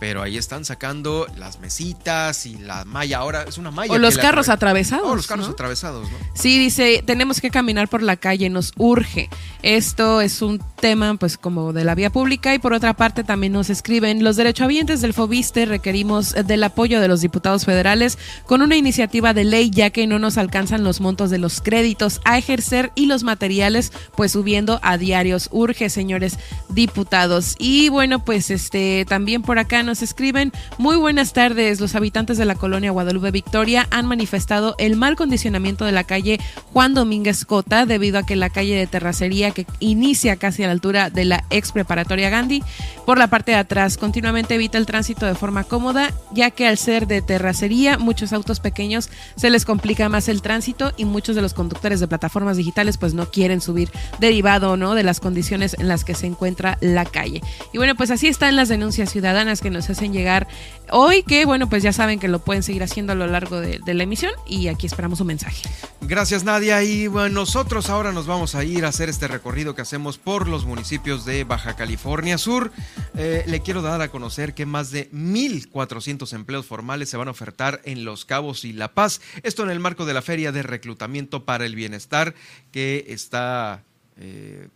pero 0.00 0.22
ahí 0.22 0.38
están 0.38 0.64
sacando 0.64 1.26
las 1.36 1.60
mesitas 1.60 2.46
y 2.46 2.54
la 2.54 2.86
malla. 2.86 3.18
Ahora 3.18 3.42
es 3.42 3.58
una 3.58 3.70
malla. 3.70 3.92
O 3.92 3.98
los 3.98 4.16
carros 4.16 4.48
atravesados. 4.48 5.06
O 5.06 5.14
los 5.14 5.26
carros 5.26 5.50
atravesados, 5.50 6.10
¿no? 6.10 6.16
Sí, 6.32 6.58
dice, 6.58 7.04
tenemos 7.04 7.42
que 7.42 7.50
caminar 7.50 7.86
por 7.88 8.02
la 8.02 8.16
calle, 8.16 8.48
nos 8.48 8.72
urge. 8.78 9.28
Esto 9.62 10.22
es 10.22 10.40
un 10.40 10.58
tema, 10.80 11.14
pues, 11.16 11.36
como 11.36 11.74
de 11.74 11.84
la 11.84 11.94
vía 11.94 12.08
pública. 12.08 12.54
Y 12.54 12.58
por 12.58 12.72
otra 12.72 12.94
parte, 12.94 13.24
también 13.24 13.52
nos 13.52 13.68
escriben, 13.68 14.24
los 14.24 14.36
derechohabientes 14.36 15.02
del 15.02 15.12
FOBISTE 15.12 15.66
requerimos 15.66 16.32
del 16.32 16.64
apoyo 16.64 16.98
de 17.02 17.08
los 17.08 17.20
diputados 17.20 17.66
federales 17.66 18.16
con 18.46 18.62
una 18.62 18.76
iniciativa 18.76 19.34
de 19.34 19.44
ley, 19.44 19.70
ya 19.70 19.90
que 19.90 20.06
no 20.06 20.18
nos 20.18 20.38
alcanzan 20.38 20.82
los 20.82 21.02
montos 21.02 21.28
de 21.28 21.36
los 21.36 21.60
créditos 21.60 22.22
a 22.24 22.38
ejercer 22.38 22.90
y 22.94 23.04
los 23.04 23.22
materiales, 23.22 23.92
pues, 24.16 24.32
subiendo 24.32 24.80
a 24.82 24.96
diarios. 24.96 25.50
Urge, 25.52 25.90
señores 25.90 26.38
diputados. 26.70 27.54
Y 27.58 27.90
bueno, 27.90 28.24
pues, 28.24 28.50
este, 28.50 29.04
también 29.06 29.42
por 29.42 29.58
acá 29.58 29.82
nos 29.82 29.89
escriben, 30.00 30.52
muy 30.78 30.96
buenas 30.96 31.32
tardes, 31.32 31.80
los 31.80 31.96
habitantes 31.96 32.38
de 32.38 32.44
la 32.44 32.54
colonia 32.54 32.92
Guadalupe 32.92 33.32
Victoria 33.32 33.88
han 33.90 34.06
manifestado 34.06 34.76
el 34.78 34.96
mal 34.96 35.16
condicionamiento 35.16 35.84
de 35.84 35.92
la 35.92 36.04
calle 36.04 36.38
Juan 36.72 36.94
Domínguez 36.94 37.44
Cota 37.44 37.86
debido 37.86 38.18
a 38.18 38.22
que 38.24 38.36
la 38.36 38.50
calle 38.50 38.76
de 38.76 38.86
terracería 38.86 39.50
que 39.50 39.66
inicia 39.80 40.36
casi 40.36 40.62
a 40.62 40.66
la 40.66 40.72
altura 40.72 41.10
de 41.10 41.24
la 41.24 41.44
ex 41.50 41.72
preparatoria 41.72 42.30
Gandhi 42.30 42.62
por 43.04 43.18
la 43.18 43.26
parte 43.26 43.50
de 43.50 43.58
atrás 43.58 43.98
continuamente 43.98 44.54
evita 44.54 44.78
el 44.78 44.86
tránsito 44.86 45.26
de 45.26 45.34
forma 45.34 45.64
cómoda 45.64 46.12
ya 46.32 46.50
que 46.50 46.66
al 46.66 46.78
ser 46.78 47.08
de 47.08 47.22
terracería 47.22 47.98
muchos 47.98 48.32
autos 48.32 48.60
pequeños 48.60 49.10
se 49.34 49.50
les 49.50 49.64
complica 49.64 50.08
más 50.08 50.28
el 50.28 50.42
tránsito 50.42 50.92
y 50.96 51.04
muchos 51.04 51.34
de 51.34 51.42
los 51.42 51.54
conductores 51.54 51.98
de 52.00 52.08
plataformas 52.08 52.56
digitales 52.56 52.96
pues 52.96 53.14
no 53.14 53.30
quieren 53.30 53.60
subir 53.60 53.90
derivado 54.20 54.76
no 54.76 54.94
de 54.94 55.02
las 55.02 55.20
condiciones 55.20 55.74
en 55.78 55.88
las 55.88 56.04
que 56.04 56.14
se 56.14 56.26
encuentra 56.26 56.78
la 56.80 57.04
calle. 57.04 57.42
Y 57.72 57.78
bueno, 57.78 57.94
pues 57.94 58.10
así 58.10 58.28
están 58.28 58.56
las 58.56 58.68
denuncias 58.68 59.10
ciudadanas 59.10 59.60
que 59.60 59.70
nos 59.70 59.79
hacen 59.88 60.12
llegar 60.12 60.48
hoy, 60.90 61.22
que 61.22 61.44
bueno, 61.44 61.68
pues 61.68 61.82
ya 61.82 61.92
saben 61.92 62.18
que 62.18 62.28
lo 62.28 62.40
pueden 62.40 62.62
seguir 62.62 62.82
haciendo 62.82 63.12
a 63.12 63.16
lo 63.16 63.26
largo 63.26 63.60
de, 63.60 63.80
la 63.94 64.02
emisión 64.02 64.32
y 64.46 64.68
aquí 64.68 64.86
esperamos 64.86 65.20
un 65.20 65.28
mensaje. 65.28 65.68
Gracias 66.02 66.44
Nadia 66.44 66.82
y 66.82 67.06
bueno, 67.06 67.40
nosotros 67.40 67.88
ahora 67.90 68.12
nos 68.12 68.26
vamos 68.26 68.54
a 68.54 68.64
ir 68.64 68.84
a 68.84 68.88
hacer 68.88 69.08
este 69.08 69.28
recorrido 69.28 69.74
que 69.74 69.82
hacemos 69.82 70.18
por 70.18 70.48
los 70.48 70.64
municipios 70.64 71.24
de 71.24 71.44
Baja 71.44 71.76
California 71.76 72.38
Sur. 72.38 72.72
Eh, 73.16 73.44
le 73.46 73.60
quiero 73.60 73.82
dar 73.82 74.02
a 74.02 74.08
conocer 74.08 74.54
que 74.54 74.66
más 74.66 74.90
de 74.90 75.10
1.400 75.12 76.32
empleos 76.34 76.66
formales 76.66 77.08
se 77.08 77.16
van 77.16 77.28
a 77.28 77.32
ofertar 77.32 77.80
en 77.84 78.04
Los 78.04 78.24
Cabos 78.24 78.64
y 78.64 78.72
La 78.72 78.92
Paz. 78.92 79.20
Esto 79.42 79.62
en 79.62 79.70
el 79.70 79.80
marco 79.80 80.06
de 80.06 80.14
la 80.14 80.22
Feria 80.22 80.52
de 80.52 80.62
Reclutamiento 80.62 81.44
para 81.44 81.66
el 81.66 81.74
Bienestar 81.74 82.34
que 82.72 83.06
está 83.08 83.82
eh, 84.18 84.68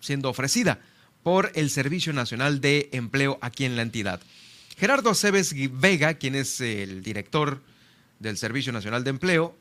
siendo 0.00 0.30
ofrecida 0.30 0.80
por 1.22 1.52
el 1.54 1.70
Servicio 1.70 2.12
Nacional 2.12 2.60
de 2.60 2.88
Empleo 2.92 3.38
aquí 3.40 3.64
en 3.64 3.76
la 3.76 3.82
entidad. 3.82 4.20
Gerardo 4.76 5.10
Aceves 5.10 5.54
Vega, 5.80 6.14
quien 6.14 6.34
es 6.34 6.60
el 6.60 7.02
director 7.02 7.62
del 8.18 8.36
Servicio 8.38 8.72
Nacional 8.72 9.04
de 9.04 9.10
Empleo, 9.10 9.56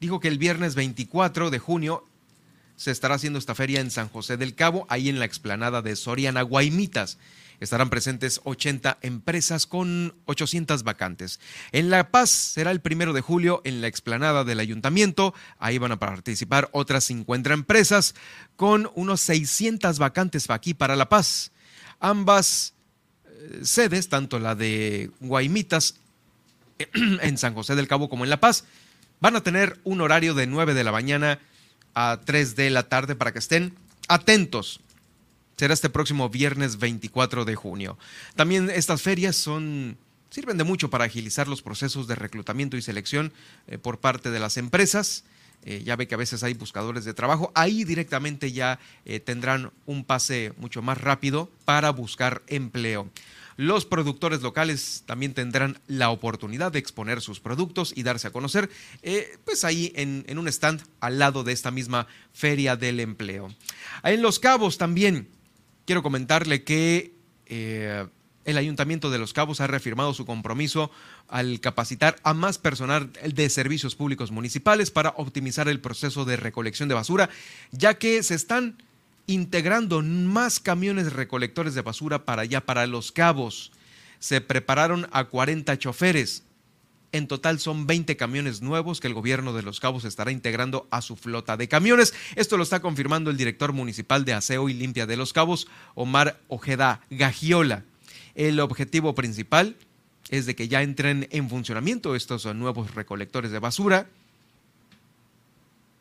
dijo 0.00 0.20
que 0.20 0.28
el 0.28 0.38
viernes 0.38 0.74
24 0.74 1.50
de 1.50 1.58
junio 1.58 2.04
se 2.76 2.90
estará 2.90 3.14
haciendo 3.14 3.38
esta 3.38 3.54
feria 3.54 3.80
en 3.80 3.90
San 3.90 4.08
José 4.08 4.36
del 4.36 4.54
Cabo, 4.54 4.86
ahí 4.88 5.08
en 5.08 5.18
la 5.18 5.24
explanada 5.24 5.82
de 5.82 5.96
Soriana 5.96 6.42
Guaymitas. 6.42 7.18
Estarán 7.64 7.88
presentes 7.88 8.42
80 8.44 8.98
empresas 9.00 9.66
con 9.66 10.14
800 10.26 10.82
vacantes. 10.82 11.40
En 11.72 11.88
La 11.88 12.10
Paz 12.10 12.28
será 12.28 12.70
el 12.70 12.82
primero 12.82 13.14
de 13.14 13.22
julio 13.22 13.62
en 13.64 13.80
la 13.80 13.86
explanada 13.86 14.44
del 14.44 14.60
ayuntamiento. 14.60 15.32
Ahí 15.58 15.78
van 15.78 15.92
a 15.92 15.98
participar 15.98 16.68
otras 16.72 17.04
50 17.04 17.54
empresas 17.54 18.14
con 18.56 18.90
unos 18.94 19.22
600 19.22 19.98
vacantes 19.98 20.50
aquí 20.50 20.74
para 20.74 20.94
La 20.94 21.08
Paz. 21.08 21.52
Ambas 22.00 22.74
eh, 23.24 23.60
sedes, 23.62 24.10
tanto 24.10 24.38
la 24.38 24.54
de 24.54 25.10
Guaymitas 25.20 25.94
en 26.94 27.38
San 27.38 27.54
José 27.54 27.74
del 27.76 27.88
Cabo 27.88 28.10
como 28.10 28.24
en 28.24 28.30
La 28.30 28.40
Paz, 28.40 28.66
van 29.20 29.36
a 29.36 29.42
tener 29.42 29.80
un 29.84 30.02
horario 30.02 30.34
de 30.34 30.46
9 30.46 30.74
de 30.74 30.84
la 30.84 30.92
mañana 30.92 31.38
a 31.94 32.20
3 32.22 32.56
de 32.56 32.68
la 32.68 32.90
tarde 32.90 33.16
para 33.16 33.32
que 33.32 33.38
estén 33.38 33.74
atentos. 34.06 34.80
Será 35.64 35.72
este 35.72 35.88
próximo 35.88 36.28
viernes 36.28 36.78
24 36.78 37.46
de 37.46 37.54
junio. 37.54 37.96
También 38.36 38.68
estas 38.68 39.00
ferias 39.00 39.34
son 39.34 39.96
sirven 40.28 40.58
de 40.58 40.64
mucho 40.64 40.90
para 40.90 41.06
agilizar 41.06 41.48
los 41.48 41.62
procesos 41.62 42.06
de 42.06 42.14
reclutamiento 42.14 42.76
y 42.76 42.82
selección 42.82 43.32
eh, 43.66 43.78
por 43.78 43.98
parte 43.98 44.30
de 44.30 44.40
las 44.40 44.58
empresas. 44.58 45.24
Eh, 45.64 45.82
ya 45.82 45.96
ve 45.96 46.06
que 46.06 46.16
a 46.16 46.18
veces 46.18 46.42
hay 46.42 46.52
buscadores 46.52 47.06
de 47.06 47.14
trabajo. 47.14 47.50
Ahí 47.54 47.84
directamente 47.84 48.52
ya 48.52 48.78
eh, 49.06 49.20
tendrán 49.20 49.70
un 49.86 50.04
pase 50.04 50.52
mucho 50.58 50.82
más 50.82 51.00
rápido 51.00 51.50
para 51.64 51.88
buscar 51.88 52.42
empleo. 52.48 53.08
Los 53.56 53.86
productores 53.86 54.42
locales 54.42 55.02
también 55.06 55.32
tendrán 55.32 55.80
la 55.86 56.10
oportunidad 56.10 56.72
de 56.72 56.80
exponer 56.80 57.22
sus 57.22 57.40
productos 57.40 57.94
y 57.96 58.02
darse 58.02 58.26
a 58.26 58.32
conocer, 58.32 58.68
pues 59.44 59.64
ahí 59.64 59.92
en, 59.94 60.24
un 60.36 60.48
stand 60.48 60.82
al 60.98 61.20
lado 61.20 61.44
de 61.44 61.52
esta 61.52 61.70
misma 61.70 62.08
feria 62.32 62.74
del 62.74 62.98
empleo. 62.98 63.54
En 64.02 64.22
Los 64.22 64.40
Cabos 64.40 64.76
también 64.76 65.28
quiero 65.84 66.02
comentarle 66.02 66.64
que 66.64 67.14
eh, 67.46 68.06
el 68.44 68.58
Ayuntamiento 68.58 69.10
de 69.10 69.18
Los 69.18 69.32
Cabos 69.32 69.60
ha 69.60 69.66
reafirmado 69.66 70.14
su 70.14 70.26
compromiso 70.26 70.90
al 71.28 71.60
capacitar 71.60 72.16
a 72.22 72.34
más 72.34 72.58
personal 72.58 73.10
de 73.12 73.48
servicios 73.48 73.94
públicos 73.94 74.30
municipales 74.30 74.90
para 74.90 75.14
optimizar 75.16 75.68
el 75.68 75.80
proceso 75.80 76.24
de 76.24 76.36
recolección 76.36 76.88
de 76.88 76.94
basura, 76.94 77.30
ya 77.72 77.94
que 77.94 78.22
se 78.22 78.34
están 78.34 78.76
integrando 79.26 80.02
más 80.02 80.60
camiones 80.60 81.12
recolectores 81.12 81.74
de 81.74 81.82
basura 81.82 82.24
para 82.24 82.42
allá, 82.42 82.60
para 82.60 82.86
Los 82.86 83.12
Cabos. 83.12 83.72
Se 84.18 84.40
prepararon 84.40 85.08
a 85.12 85.24
40 85.24 85.78
choferes. 85.78 86.44
En 87.14 87.28
total 87.28 87.60
son 87.60 87.86
20 87.86 88.16
camiones 88.16 88.60
nuevos 88.60 88.98
que 88.98 89.06
el 89.06 89.14
gobierno 89.14 89.52
de 89.52 89.62
Los 89.62 89.78
Cabos 89.78 90.04
estará 90.04 90.32
integrando 90.32 90.88
a 90.90 91.00
su 91.00 91.14
flota 91.14 91.56
de 91.56 91.68
camiones. 91.68 92.12
Esto 92.34 92.56
lo 92.56 92.64
está 92.64 92.82
confirmando 92.82 93.30
el 93.30 93.36
director 93.36 93.72
municipal 93.72 94.24
de 94.24 94.32
Aseo 94.32 94.68
y 94.68 94.74
Limpia 94.74 95.06
de 95.06 95.16
Los 95.16 95.32
Cabos, 95.32 95.68
Omar 95.94 96.40
Ojeda 96.48 97.02
Gagiola. 97.10 97.84
El 98.34 98.58
objetivo 98.58 99.14
principal 99.14 99.76
es 100.28 100.46
de 100.46 100.56
que 100.56 100.66
ya 100.66 100.82
entren 100.82 101.28
en 101.30 101.48
funcionamiento 101.48 102.16
estos 102.16 102.52
nuevos 102.52 102.96
recolectores 102.96 103.52
de 103.52 103.60
basura 103.60 104.08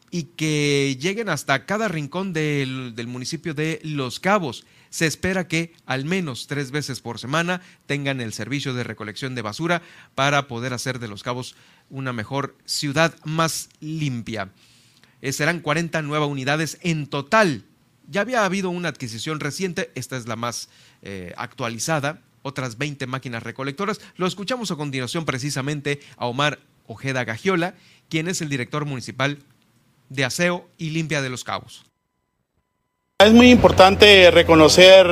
y 0.10 0.24
que 0.36 0.98
lleguen 1.00 1.30
hasta 1.30 1.68
cada 1.68 1.90
rincón 1.90 2.34
del, 2.34 2.94
municipio 3.08 3.54
de 3.54 3.80
Los 3.84 4.20
Cabos. 4.20 4.66
Se 4.94 5.08
espera 5.08 5.48
que 5.48 5.74
al 5.88 6.06
menos 6.06 6.46
tres 6.46 6.70
veces 6.70 7.02
por 7.02 7.18
semana 7.18 7.62
tengan 7.88 8.22
el 8.22 8.32
servicio 8.32 8.76
de 8.76 8.84
recolección 8.84 9.34
de 9.34 9.42
basura 9.42 9.82
para 10.14 10.48
poder 10.48 10.72
hacer 10.72 11.00
de 11.00 11.08
Los 11.08 11.24
Cabos 11.24 11.56
una 11.90 12.14
mejor 12.14 12.56
ciudad 12.66 13.16
más 13.24 13.70
limpia. 13.80 14.52
Eh, 15.24 15.32
serán 15.34 15.62
40 15.62 16.04
nuevas 16.04 16.30
unidades 16.30 16.78
en 16.84 17.08
total. 17.08 17.64
Ya 18.08 18.22
había 18.22 18.46
habido 18.46 18.70
una 18.70 18.90
adquisición 18.90 19.40
reciente, 19.40 19.92
esta 19.96 20.16
es 20.16 20.28
la 20.28 20.36
más 20.36 20.70
eh, 21.02 21.34
actualizada, 21.38 22.22
otras 22.44 22.78
20 22.78 23.08
máquinas 23.08 23.42
recolectoras. 23.42 24.00
Lo 24.16 24.28
escuchamos 24.28 24.70
a 24.70 24.76
continuación 24.76 25.26
precisamente 25.26 26.02
a 26.18 26.28
Omar 26.28 26.60
Ojeda 26.86 27.24
Gagiola, 27.24 27.74
quien 28.10 28.28
es 28.28 28.42
el 28.42 28.50
director 28.50 28.86
municipal 28.86 29.40
de 30.10 30.24
aseo 30.24 30.70
y 30.78 30.92
limpia 30.92 31.24
de 31.24 31.32
los 31.32 31.44
cabos. 31.44 31.84
Es 33.26 33.32
muy 33.32 33.52
importante 33.52 34.32
reconocer 34.32 35.08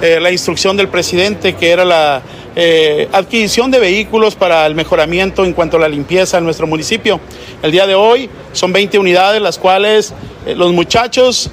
eh, 0.00 0.20
la 0.20 0.30
instrucción 0.30 0.76
del 0.76 0.86
presidente 0.86 1.56
que 1.56 1.70
era 1.70 1.84
la 1.84 2.22
eh, 2.54 3.08
adquisición 3.10 3.72
de 3.72 3.80
vehículos 3.80 4.36
para 4.36 4.64
el 4.64 4.76
mejoramiento 4.76 5.44
en 5.44 5.54
cuanto 5.54 5.76
a 5.76 5.80
la 5.80 5.88
limpieza 5.88 6.38
en 6.38 6.44
nuestro 6.44 6.68
municipio. 6.68 7.18
El 7.60 7.72
día 7.72 7.88
de 7.88 7.96
hoy 7.96 8.30
son 8.52 8.72
20 8.72 9.00
unidades, 9.00 9.42
las 9.42 9.58
cuales 9.58 10.14
eh, 10.46 10.54
los 10.54 10.72
muchachos, 10.72 11.50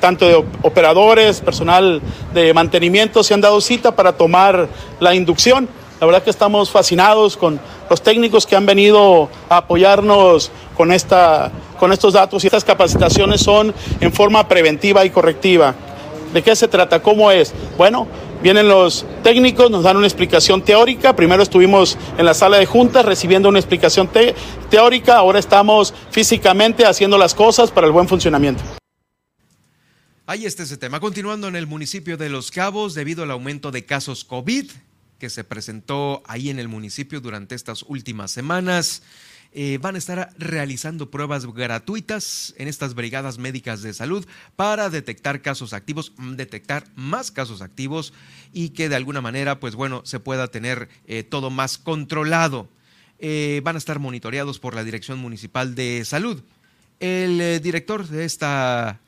tanto 0.00 0.26
de 0.26 0.44
operadores, 0.62 1.40
personal 1.40 2.02
de 2.32 2.52
mantenimiento, 2.52 3.22
se 3.22 3.34
han 3.34 3.40
dado 3.40 3.60
cita 3.60 3.94
para 3.94 4.12
tomar 4.12 4.68
la 4.98 5.14
inducción. 5.14 5.68
La 6.00 6.06
verdad 6.06 6.22
que 6.22 6.30
estamos 6.30 6.70
fascinados 6.70 7.36
con 7.36 7.60
los 7.88 8.02
técnicos 8.02 8.46
que 8.46 8.56
han 8.56 8.66
venido 8.66 9.28
a 9.48 9.58
apoyarnos 9.58 10.50
con, 10.76 10.92
esta, 10.92 11.52
con 11.78 11.92
estos 11.92 12.14
datos 12.14 12.42
y 12.42 12.48
estas 12.48 12.64
capacitaciones 12.64 13.40
son 13.40 13.72
en 14.00 14.12
forma 14.12 14.46
preventiva 14.48 15.04
y 15.04 15.10
correctiva. 15.10 15.74
¿De 16.32 16.42
qué 16.42 16.56
se 16.56 16.66
trata? 16.66 17.00
¿Cómo 17.00 17.30
es? 17.30 17.54
Bueno, 17.78 18.08
vienen 18.42 18.68
los 18.68 19.06
técnicos, 19.22 19.70
nos 19.70 19.84
dan 19.84 19.96
una 19.96 20.06
explicación 20.06 20.62
teórica. 20.62 21.14
Primero 21.14 21.44
estuvimos 21.44 21.96
en 22.18 22.26
la 22.26 22.34
sala 22.34 22.58
de 22.58 22.66
juntas 22.66 23.04
recibiendo 23.04 23.48
una 23.48 23.60
explicación 23.60 24.10
teórica, 24.68 25.16
ahora 25.16 25.38
estamos 25.38 25.94
físicamente 26.10 26.84
haciendo 26.84 27.16
las 27.18 27.34
cosas 27.34 27.70
para 27.70 27.86
el 27.86 27.92
buen 27.92 28.08
funcionamiento. 28.08 28.62
Ahí 30.26 30.44
está 30.44 30.64
ese 30.64 30.76
tema. 30.76 30.98
Continuando 30.98 31.46
en 31.48 31.54
el 31.54 31.66
municipio 31.66 32.16
de 32.16 32.30
Los 32.30 32.50
Cabos, 32.50 32.94
debido 32.94 33.22
al 33.22 33.30
aumento 33.30 33.70
de 33.70 33.84
casos 33.84 34.24
COVID 34.24 34.70
que 35.24 35.30
se 35.30 35.42
presentó 35.42 36.22
ahí 36.26 36.50
en 36.50 36.58
el 36.58 36.68
municipio 36.68 37.18
durante 37.18 37.54
estas 37.54 37.82
últimas 37.84 38.30
semanas, 38.30 39.00
eh, 39.52 39.78
van 39.80 39.94
a 39.94 39.98
estar 39.98 40.28
realizando 40.36 41.10
pruebas 41.10 41.46
gratuitas 41.46 42.54
en 42.58 42.68
estas 42.68 42.92
brigadas 42.92 43.38
médicas 43.38 43.80
de 43.80 43.94
salud 43.94 44.26
para 44.54 44.90
detectar 44.90 45.40
casos 45.40 45.72
activos, 45.72 46.12
mm, 46.18 46.34
detectar 46.34 46.84
más 46.94 47.30
casos 47.30 47.62
activos 47.62 48.12
y 48.52 48.68
que 48.70 48.90
de 48.90 48.96
alguna 48.96 49.22
manera, 49.22 49.60
pues 49.60 49.76
bueno, 49.76 50.02
se 50.04 50.20
pueda 50.20 50.48
tener 50.48 50.90
eh, 51.06 51.22
todo 51.22 51.48
más 51.48 51.78
controlado. 51.78 52.68
Eh, 53.18 53.62
van 53.64 53.76
a 53.76 53.78
estar 53.78 54.00
monitoreados 54.00 54.58
por 54.58 54.74
la 54.74 54.84
Dirección 54.84 55.20
Municipal 55.20 55.74
de 55.74 56.04
Salud. 56.04 56.42
El 57.00 57.62
director 57.62 58.06
de 58.06 58.26
esta 58.26 59.00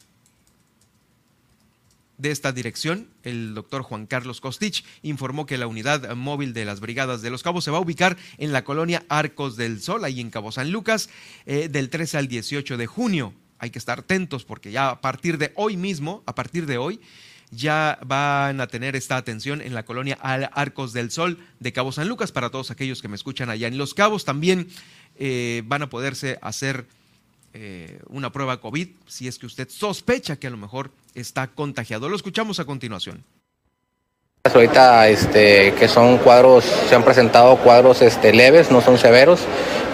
de 2.18 2.30
esta 2.30 2.52
dirección, 2.52 3.08
el 3.22 3.54
doctor 3.54 3.82
Juan 3.82 4.06
Carlos 4.06 4.40
Costich, 4.40 4.84
informó 5.02 5.46
que 5.46 5.58
la 5.58 5.66
unidad 5.66 6.14
móvil 6.16 6.52
de 6.52 6.64
las 6.64 6.80
Brigadas 6.80 7.22
de 7.22 7.30
los 7.30 7.42
Cabos 7.42 7.64
se 7.64 7.70
va 7.70 7.78
a 7.78 7.82
ubicar 7.82 8.16
en 8.38 8.52
la 8.52 8.64
colonia 8.64 9.04
Arcos 9.08 9.56
del 9.56 9.80
Sol, 9.82 10.04
ahí 10.04 10.20
en 10.20 10.30
Cabo 10.30 10.52
San 10.52 10.70
Lucas, 10.70 11.10
eh, 11.44 11.68
del 11.68 11.90
13 11.90 12.18
al 12.18 12.28
18 12.28 12.76
de 12.76 12.86
junio. 12.86 13.34
Hay 13.58 13.70
que 13.70 13.78
estar 13.78 14.00
atentos 14.00 14.44
porque 14.44 14.70
ya 14.70 14.90
a 14.90 15.00
partir 15.00 15.38
de 15.38 15.52
hoy 15.56 15.76
mismo, 15.76 16.22
a 16.26 16.34
partir 16.34 16.66
de 16.66 16.78
hoy, 16.78 17.00
ya 17.50 17.98
van 18.04 18.60
a 18.60 18.66
tener 18.66 18.96
esta 18.96 19.16
atención 19.16 19.60
en 19.60 19.74
la 19.74 19.84
colonia 19.84 20.18
Arcos 20.20 20.92
del 20.92 21.10
Sol 21.10 21.38
de 21.60 21.72
Cabo 21.72 21.92
San 21.92 22.08
Lucas. 22.08 22.32
Para 22.32 22.50
todos 22.50 22.70
aquellos 22.70 23.02
que 23.02 23.08
me 23.08 23.16
escuchan 23.16 23.50
allá 23.50 23.68
en 23.68 23.78
Los 23.78 23.94
Cabos, 23.94 24.24
también 24.24 24.68
eh, 25.16 25.62
van 25.66 25.82
a 25.82 25.88
poderse 25.88 26.38
hacer 26.42 26.86
eh, 27.58 28.00
una 28.10 28.30
prueba 28.30 28.60
COVID 28.60 28.88
si 29.06 29.28
es 29.28 29.38
que 29.38 29.46
usted 29.46 29.66
sospecha 29.70 30.36
que 30.36 30.46
a 30.46 30.50
lo 30.50 30.58
mejor 30.58 30.90
está 31.14 31.46
contagiado. 31.46 32.08
Lo 32.10 32.16
escuchamos 32.16 32.60
a 32.60 32.66
continuación. 32.66 33.24
Ahorita 34.44 35.08
este, 35.08 35.72
que 35.72 35.88
son 35.88 36.18
cuadros, 36.18 36.64
se 36.64 36.94
han 36.94 37.02
presentado 37.02 37.56
cuadros 37.56 38.02
este, 38.02 38.34
leves, 38.34 38.70
no 38.70 38.82
son 38.82 38.98
severos 38.98 39.40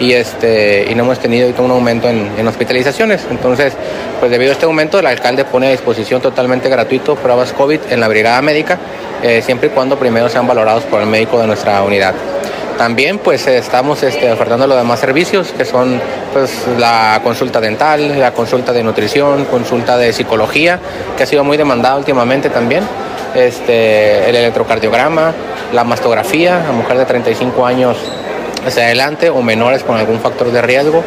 y, 0.01 0.13
este, 0.13 0.91
y 0.91 0.95
no 0.97 1.05
hemos 1.05 1.21
tenido 1.21 1.49
un 1.63 1.71
aumento 1.71 2.09
en, 2.09 2.47
hospitalizaciones. 2.49 3.25
Entonces, 3.31 3.75
pues 4.19 4.31
debido 4.33 4.51
a 4.51 4.55
este 4.55 4.67
aumento, 4.67 4.99
el 4.99 5.07
alcalde 5.07 5.45
pone 5.45 5.69
a 5.69 5.71
disposición 5.71 6.21
totalmente 6.21 6.69
gratuito 6.69 7.15
pruebas 7.15 7.53
COVID 7.53 7.81
en 7.91 8.01
la 8.01 8.09
brigada 8.09 8.43
médica, 8.43 8.79
eh, 9.23 9.41
siempre 9.41 9.69
y 9.69 9.71
cuando 9.71 9.97
primero 9.99 10.29
sean 10.29 10.49
valorados 10.49 10.83
por 10.85 11.01
el 11.01 11.07
médico 11.07 11.41
de 11.41 11.47
nuestra 11.47 11.81
unidad. 11.83 12.15
También 12.79 13.19
pues 13.19 13.47
estamos 13.47 14.03
este, 14.03 14.31
ofertando 14.33 14.67
los 14.67 14.77
demás 14.77 15.01
servicios 15.01 15.53
que 15.53 15.65
son 15.65 16.01
pues 16.33 16.51
la 16.79 17.21
consulta 17.23 17.61
dental, 17.61 18.19
la 18.19 18.33
consulta 18.33 18.73
de 18.73 18.83
nutrición, 18.83 19.45
consulta 19.45 19.97
de 19.99 20.13
psicología, 20.13 20.81
que 21.17 21.23
ha 21.23 21.27
sido 21.27 21.45
muy 21.45 21.57
demandada 21.57 21.97
últimamente 21.97 22.51
también, 22.51 22.83
este, 23.35 24.29
el 24.29 24.37
electrocardiograma, 24.37 25.33
la 25.73 25.85
mastografía 25.85 26.67
a 26.69 26.73
mujer 26.73 26.99
de 26.99 27.05
35 27.05 27.67
años 27.67 27.97
hacia 28.67 28.85
adelante 28.85 29.31
o 29.31 29.43
menores 29.43 29.83
con 29.83 29.97
algún 29.97 30.21
factor 30.21 30.51
de 30.51 30.63
riesgo 30.63 31.03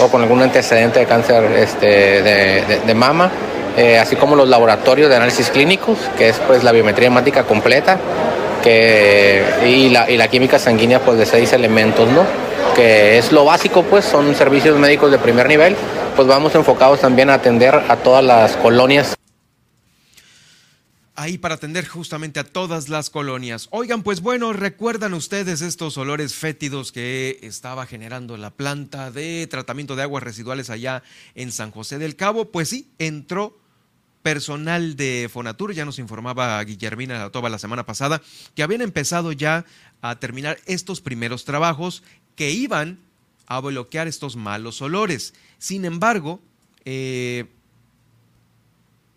o 0.00 0.08
con 0.08 0.22
algún 0.22 0.42
antecedente 0.42 1.00
de 1.00 1.06
cáncer 1.06 1.44
este, 1.56 2.22
de, 2.22 2.94
mama. 2.94 3.30
Eh, 3.76 3.98
así 3.98 4.16
como 4.16 4.36
los 4.36 4.48
laboratorios 4.48 5.08
de 5.08 5.16
análisis 5.16 5.48
clínicos, 5.48 5.98
que 6.18 6.28
es 6.28 6.38
pues 6.46 6.62
la 6.62 6.72
biometría 6.72 7.06
hemática 7.06 7.44
completa, 7.44 7.98
que, 8.62 9.44
y, 9.66 9.88
la, 9.90 10.10
y 10.10 10.16
la 10.16 10.28
química 10.28 10.58
sanguínea 10.58 11.00
pues 11.00 11.18
de 11.18 11.26
seis 11.26 11.52
elementos, 11.52 12.08
¿no? 12.08 12.24
que 12.74 13.18
es 13.18 13.32
lo 13.32 13.44
básico, 13.44 13.82
pues 13.84 14.04
son 14.04 14.34
servicios 14.34 14.78
médicos 14.78 15.10
de 15.10 15.18
primer 15.18 15.46
nivel, 15.46 15.76
pues 16.16 16.26
vamos 16.26 16.54
enfocados 16.54 17.00
también 17.00 17.28
a 17.30 17.34
atender 17.34 17.74
a 17.74 17.96
todas 17.96 18.24
las 18.24 18.56
colonias. 18.56 19.14
Ahí 21.14 21.36
para 21.36 21.56
atender 21.56 21.86
justamente 21.86 22.40
a 22.40 22.44
todas 22.44 22.88
las 22.88 23.10
colonias. 23.10 23.68
Oigan, 23.70 24.02
pues 24.02 24.22
bueno, 24.22 24.54
¿recuerdan 24.54 25.12
ustedes 25.12 25.60
estos 25.60 25.98
olores 25.98 26.34
fétidos 26.34 26.90
que 26.90 27.38
estaba 27.42 27.84
generando 27.84 28.38
la 28.38 28.50
planta 28.50 29.10
de 29.10 29.46
tratamiento 29.46 29.94
de 29.94 30.02
aguas 30.02 30.22
residuales 30.22 30.70
allá 30.70 31.02
en 31.34 31.52
San 31.52 31.70
José 31.70 31.98
del 31.98 32.16
Cabo? 32.16 32.50
Pues 32.50 32.70
sí, 32.70 32.90
entró 32.98 33.61
personal 34.22 34.96
de 34.96 35.28
Fonatur, 35.32 35.72
ya 35.74 35.84
nos 35.84 35.98
informaba 35.98 36.62
Guillermina 36.64 37.30
toda 37.30 37.50
la 37.50 37.58
semana 37.58 37.84
pasada, 37.84 38.22
que 38.54 38.62
habían 38.62 38.82
empezado 38.82 39.32
ya 39.32 39.64
a 40.00 40.18
terminar 40.18 40.58
estos 40.66 41.00
primeros 41.00 41.44
trabajos 41.44 42.02
que 42.36 42.50
iban 42.50 42.98
a 43.46 43.60
bloquear 43.60 44.08
estos 44.08 44.36
malos 44.36 44.80
olores. 44.80 45.34
Sin 45.58 45.84
embargo, 45.84 46.40
eh, 46.84 47.46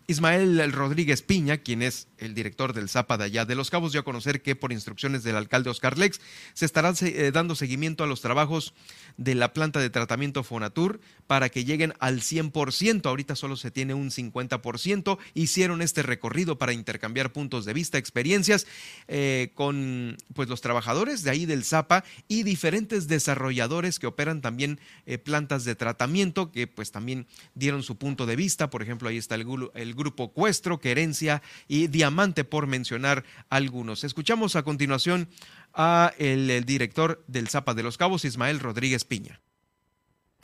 Ismael 0.06 0.72
Rodríguez 0.72 1.22
Piña, 1.22 1.58
quien 1.58 1.82
es 1.82 2.06
el 2.18 2.34
director 2.34 2.72
del 2.72 2.88
Zapa 2.88 3.18
de 3.18 3.24
allá 3.24 3.44
de 3.44 3.54
Los 3.54 3.70
Cabos, 3.70 3.92
dio 3.92 4.00
a 4.00 4.04
conocer 4.04 4.42
que 4.42 4.56
por 4.56 4.72
instrucciones 4.72 5.22
del 5.22 5.36
alcalde 5.36 5.70
Oscar 5.70 5.98
Lex 5.98 6.20
se 6.54 6.64
estará 6.64 6.92
eh, 7.00 7.30
dando 7.32 7.54
seguimiento 7.54 8.04
a 8.04 8.06
los 8.06 8.20
trabajos 8.20 8.74
de 9.16 9.34
la 9.34 9.52
planta 9.52 9.80
de 9.80 9.90
tratamiento 9.90 10.42
Fonatur 10.44 11.00
para 11.26 11.48
que 11.48 11.64
lleguen 11.64 11.94
al 11.98 12.20
100%. 12.20 13.06
Ahorita 13.06 13.36
solo 13.36 13.56
se 13.56 13.70
tiene 13.70 13.94
un 13.94 14.10
50%. 14.10 15.18
Hicieron 15.34 15.82
este 15.82 16.02
recorrido 16.02 16.58
para 16.58 16.72
intercambiar 16.72 17.32
puntos 17.32 17.64
de 17.64 17.72
vista, 17.72 17.98
experiencias 17.98 18.66
eh, 19.08 19.50
con 19.54 20.16
pues, 20.34 20.48
los 20.48 20.60
trabajadores 20.60 21.22
de 21.22 21.30
ahí 21.30 21.46
del 21.46 21.64
Zapa 21.64 22.04
y 22.28 22.42
diferentes 22.42 23.08
desarrolladores 23.08 23.98
que 23.98 24.06
operan 24.06 24.40
también 24.40 24.80
eh, 25.06 25.18
plantas 25.18 25.64
de 25.64 25.74
tratamiento 25.74 26.50
que 26.52 26.66
pues 26.66 26.92
también 26.92 27.26
dieron 27.54 27.82
su 27.82 27.96
punto 27.96 28.26
de 28.26 28.36
vista. 28.36 28.70
Por 28.70 28.82
ejemplo, 28.82 29.08
ahí 29.08 29.16
está 29.16 29.34
el, 29.34 29.94
grupo 29.94 30.32
Cuestro, 30.32 30.80
Querencia 30.80 31.42
y 31.68 31.86
Diamante, 31.88 32.05
por 32.44 32.66
mencionar 32.66 33.24
algunos. 33.50 34.04
Escuchamos 34.04 34.56
a 34.56 34.62
continuación 34.62 35.28
a 35.74 36.12
el, 36.18 36.64
director 36.64 37.24
del 37.26 37.48
Zapa 37.48 37.74
de 37.74 37.82
los 37.82 37.98
Cabos, 37.98 38.24
Ismael 38.24 38.60
Rodríguez 38.60 39.04
Piña. 39.04 39.40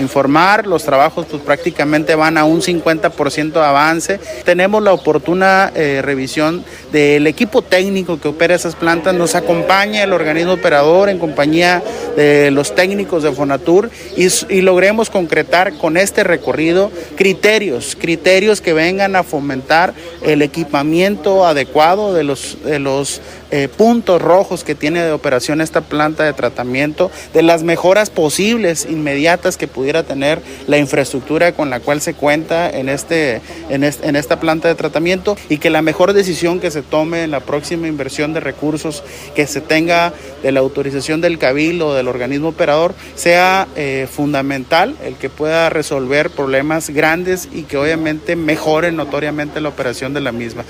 Informar, 0.02 0.66
los 0.66 0.82
trabajos 0.82 1.27
pues 1.31 1.43
prácticamente 1.43 2.14
van 2.16 2.36
a 2.36 2.44
un 2.44 2.60
50% 2.60 3.52
de 3.52 3.60
avance. 3.60 4.19
Tenemos 4.44 4.82
la 4.82 4.93
oportuna 4.93 5.73
eh, 5.74 6.01
revisión 6.02 6.64
del 6.90 7.27
equipo 7.28 7.62
técnico 7.62 8.20
que 8.20 8.28
opera 8.28 8.55
esas 8.55 8.74
plantas. 8.74 9.14
Nos 9.14 9.35
acompaña 9.36 10.02
el 10.02 10.12
organismo 10.12 10.55
operador 10.55 11.09
en 11.09 11.19
compañía 11.19 11.82
de 12.16 12.51
los 12.51 12.74
técnicos 12.74 13.23
de 13.23 13.32
Fonatur 13.32 13.90
y, 14.16 14.60
logremos 14.62 15.09
concretar 15.09 15.74
con 15.74 15.97
este 15.97 16.24
recorrido 16.24 16.90
criterios, 17.16 17.97
criterios 17.98 18.60
que 18.60 18.73
vengan 18.73 19.16
a 19.16 19.23
fomentar 19.23 19.94
el 20.23 20.43
equipamiento 20.43 21.47
adecuado 21.47 22.12
de 22.12 22.24
los, 22.24 22.59
de 22.64 22.78
los 22.78 23.20
eh, 23.51 23.69
puntos 23.69 24.23
rojos 24.23 24.64
que 24.64 24.74
tiene 24.74 25.02
de 25.02 25.12
operación 25.12 25.60
esta 25.60 25.82
planta 25.82 26.24
de 26.24 26.32
tratamiento, 26.32 27.10
de 27.35 27.43
las 27.43 27.62
mejoras 27.62 28.09
posibles, 28.10 28.86
inmediatas 28.89 29.56
que 29.56 29.69
pudiera 29.69 29.91
tener 30.02 30.40
la 30.66 30.78
infraestructura 30.78 31.52
con 31.52 31.70
la 31.70 31.81
cual 31.81 32.01
se 32.01 32.14
cuenta 32.14 32.70
en, 32.70 32.89
este, 32.89 33.40
en, 33.69 33.85
en 33.85 34.16
esta 34.16 34.40
planta 34.40 34.69
de 34.69 34.74
tratamiento 34.74 35.36
y 35.48 35.59
que 35.59 35.70
la 35.70 35.82
mejor 35.82 36.12
decisión 36.14 36.60
que 36.60 36.70
se 36.70 36.82
tome 36.82 37.24
en 37.24 37.31
la 37.31 37.40
próxima 37.40 37.86
inversión 37.86 38.32
de 38.32 38.40
recursos 38.40 39.05
que 39.35 39.47
se 39.47 39.60
tenga 39.60 40.12
de 40.43 40.52
la 40.52 40.60
autorización 40.60 41.20
del 41.20 41.39
cabildo 41.39 41.94
del 41.94 42.09
organismo 42.09 42.48
operador 42.48 42.94
sea 43.14 43.69
eh, 43.77 44.09
fundamental 44.10 44.97
el 45.05 45.16
que 45.16 45.31
pueda 45.31 45.70
resolver 45.70 46.31
problemas 46.31 46.90
grandes 46.90 47.48
y 47.52 47.64
que 47.64 47.77
obviamente 47.77 48.36
mejore 48.36 48.93
notoriamente 48.93 49.60
la 49.60 49.69
operación 49.69 50.14
de 50.14 50.20
la 50.20 50.32
misma. 50.32 50.64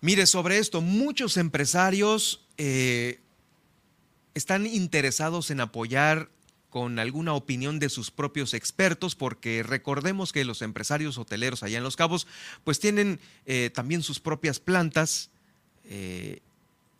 Mire, 0.00 0.26
sobre 0.26 0.58
esto, 0.58 0.80
muchos 0.80 1.36
empresarios 1.36 2.46
eh, 2.56 3.20
están 4.34 4.66
interesados 4.66 5.50
en 5.50 5.60
apoyar 5.60 6.28
con 6.70 6.98
alguna 6.98 7.32
opinión 7.32 7.78
de 7.78 7.88
sus 7.88 8.10
propios 8.10 8.54
expertos, 8.54 9.14
porque 9.14 9.62
recordemos 9.62 10.32
que 10.32 10.44
los 10.44 10.62
empresarios 10.62 11.18
hoteleros 11.18 11.62
allá 11.62 11.78
en 11.78 11.84
Los 11.84 11.96
Cabos, 11.96 12.26
pues 12.64 12.78
tienen 12.78 13.20
eh, 13.46 13.70
también 13.74 14.02
sus 14.02 14.20
propias 14.20 14.60
plantas. 14.60 15.30
Eh, 15.84 16.40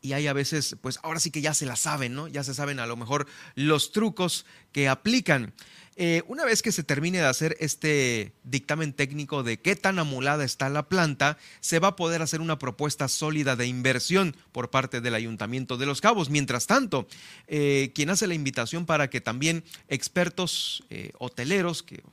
y 0.01 0.12
hay 0.12 0.27
a 0.27 0.32
veces, 0.32 0.77
pues 0.81 0.99
ahora 1.03 1.20
sí 1.20 1.31
que 1.31 1.40
ya 1.40 1.55
se 1.55 1.66
la 1.66 1.77
saben, 1.77 2.15
¿no? 2.15 2.28
Ya 2.28 2.45
se 2.45 2.55
saben 2.55 2.78
a 2.78 2.86
lo 2.86 2.97
mejor 2.97 3.27
los 3.55 3.93
trucos 3.93 4.47
que 4.73 4.89
aplican. 4.89 5.53
Eh, 6.01 6.23
una 6.29 6.45
vez 6.45 6.62
que 6.62 6.70
se 6.70 6.85
termine 6.85 7.19
de 7.19 7.25
hacer 7.25 7.57
este 7.59 8.33
dictamen 8.45 8.93
técnico 8.93 9.43
de 9.43 9.59
qué 9.59 9.75
tan 9.75 9.99
amulada 9.99 10.45
está 10.45 10.69
la 10.69 10.89
planta, 10.89 11.39
se 11.59 11.81
va 11.81 11.89
a 11.89 11.97
poder 11.97 12.23
hacer 12.23 12.41
una 12.41 12.57
propuesta 12.57 13.09
sólida 13.09 13.57
de 13.57 13.66
inversión 13.66 14.37
por 14.53 14.70
parte 14.70 15.01
del 15.01 15.16
Ayuntamiento 15.16 15.77
de 15.77 15.87
Los 15.87 16.01
Cabos. 16.01 16.31
Mientras 16.31 16.69
tanto, 16.69 17.09
eh, 17.49 17.91
quien 17.97 18.11
hace 18.11 18.29
la 18.29 18.35
invitación 18.35 18.87
para 18.87 19.11
que 19.11 19.20
también 19.20 19.65
expertos 19.89 20.85
eh, 20.89 21.11
hoteleros 21.19 21.83
que 21.83 22.05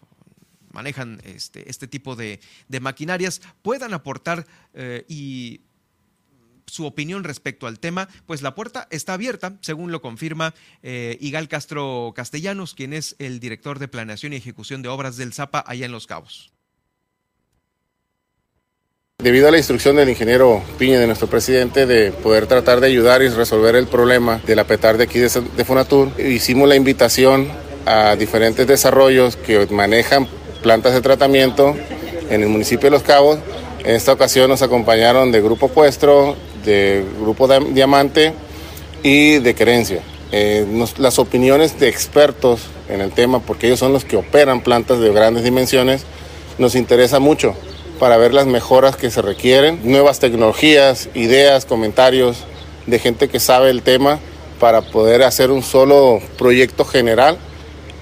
manejan 0.72 1.22
este, 1.24 1.70
este 1.70 1.88
tipo 1.88 2.16
de, 2.16 2.40
de, 2.68 2.80
maquinarias 2.80 3.40
puedan 3.62 3.94
aportar 3.94 4.48
y 5.08 5.62
su 6.68 6.86
opinión 6.86 7.24
respecto 7.24 7.68
al 7.68 7.80
tema, 7.80 8.10
pues 8.26 8.42
la 8.42 8.56
puerta 8.56 8.88
está 8.92 9.14
abierta, 9.14 9.58
según 9.62 9.92
lo 9.92 10.02
confirma 10.02 10.54
eh, 10.84 11.18
Igal 11.22 11.48
Castro 11.48 12.14
Castellanos, 12.16 12.74
quien 12.74 12.94
es 12.94 13.16
el 13.20 13.40
director 13.40 13.80
de 13.80 13.88
planeación 13.88 14.34
y 14.34 14.38
ejecución 14.38 14.82
de 14.82 14.90
obras 14.90 15.18
del 15.18 15.34
ZAPA 15.34 15.64
allá 15.66 15.86
en 15.86 15.92
Los 15.92 16.08
Cabos. 16.08 16.52
Debido 19.18 19.48
a 19.48 19.52
la 19.52 19.58
instrucción 19.58 19.96
del 19.96 20.10
ingeniero 20.10 20.62
Piña, 20.78 21.00
de 21.00 21.08
nuestro 21.08 21.30
presidente, 21.30 21.86
de 21.86 22.12
poder 22.12 22.48
tratar 22.48 22.82
de 22.82 22.88
ayudar 22.88 23.22
y 23.22 23.30
resolver 23.30 23.76
el 23.76 23.88
problema 23.88 24.42
de 24.46 24.56
la 24.58 24.66
de 24.66 25.04
aquí 25.04 25.20
de, 25.20 25.30
de 25.30 25.66
Fonatur, 25.66 26.12
hicimos 26.20 26.68
la 26.68 26.76
invitación 26.76 27.48
a 27.86 28.16
diferentes 28.18 28.68
desarrollos 28.68 29.38
que 29.38 29.66
manejan 29.68 30.28
plantas 30.62 30.94
de 30.94 31.02
tratamiento 31.02 31.76
en 32.30 32.42
el 32.42 32.50
municipio 32.50 32.88
de 32.88 32.92
Los 32.92 33.04
Cabos. 33.04 33.40
En 33.80 33.96
esta 33.96 34.12
ocasión 34.12 34.50
nos 34.50 34.62
acompañaron 34.62 35.32
de 35.32 35.42
Grupo 35.42 35.70
Puestro, 35.70 36.36
de 36.66 37.06
Grupo 37.22 37.48
Diamante 37.48 38.34
y 39.04 39.38
de 39.40 39.56
Querencia. 39.56 40.02
Eh, 40.32 40.66
las 40.98 41.20
opiniones 41.20 41.80
de 41.80 41.88
expertos 41.88 42.62
en 42.90 43.02
el 43.02 43.12
tema, 43.12 43.40
porque 43.40 43.68
ellos 43.68 43.80
son 43.80 43.94
los 43.94 44.04
que 44.04 44.18
operan 44.18 44.62
plantas 44.62 45.00
de 45.00 45.14
grandes 45.14 45.44
dimensiones, 45.44 46.04
nos 46.58 46.76
interesa 46.76 47.20
mucho 47.20 47.56
para 48.00 48.18
ver 48.18 48.34
las 48.34 48.48
mejoras 48.48 48.98
que 48.98 49.12
se 49.12 49.22
requieren, 49.22 49.80
nuevas 49.84 50.20
tecnologías, 50.20 51.10
ideas, 51.14 51.66
comentarios 51.66 52.44
de 52.86 53.00
gente 53.00 53.30
que 53.30 53.40
sabe 53.40 53.70
el 53.70 53.82
tema 53.82 54.20
para 54.60 54.82
poder 54.82 55.24
hacer 55.24 55.52
un 55.52 55.64
solo 55.64 56.20
proyecto 56.38 56.86
general 56.86 57.38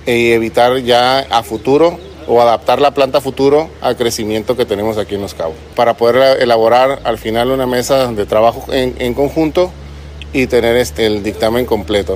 y 0.06 0.31
evitar 0.31 0.77
ya 0.80 1.19
a 1.19 1.44
futuro 1.44 1.99
o 2.27 2.41
adaptar 2.41 2.81
la 2.81 2.93
planta 2.93 3.21
futuro 3.21 3.69
al 3.81 3.97
crecimiento 3.97 4.55
que 4.55 4.65
tenemos 4.65 4.97
aquí 4.97 5.15
en 5.15 5.21
Los 5.21 5.33
Cabos, 5.33 5.55
para 5.75 5.95
poder 5.95 6.41
elaborar 6.41 7.01
al 7.03 7.17
final 7.17 7.51
una 7.51 7.67
mesa 7.67 8.11
de 8.11 8.25
trabajo 8.25 8.71
en, 8.71 8.95
en 8.99 9.13
conjunto 9.13 9.71
y 10.33 10.47
tener 10.47 10.75
este, 10.75 11.05
el 11.05 11.23
dictamen 11.23 11.65
completo. 11.65 12.15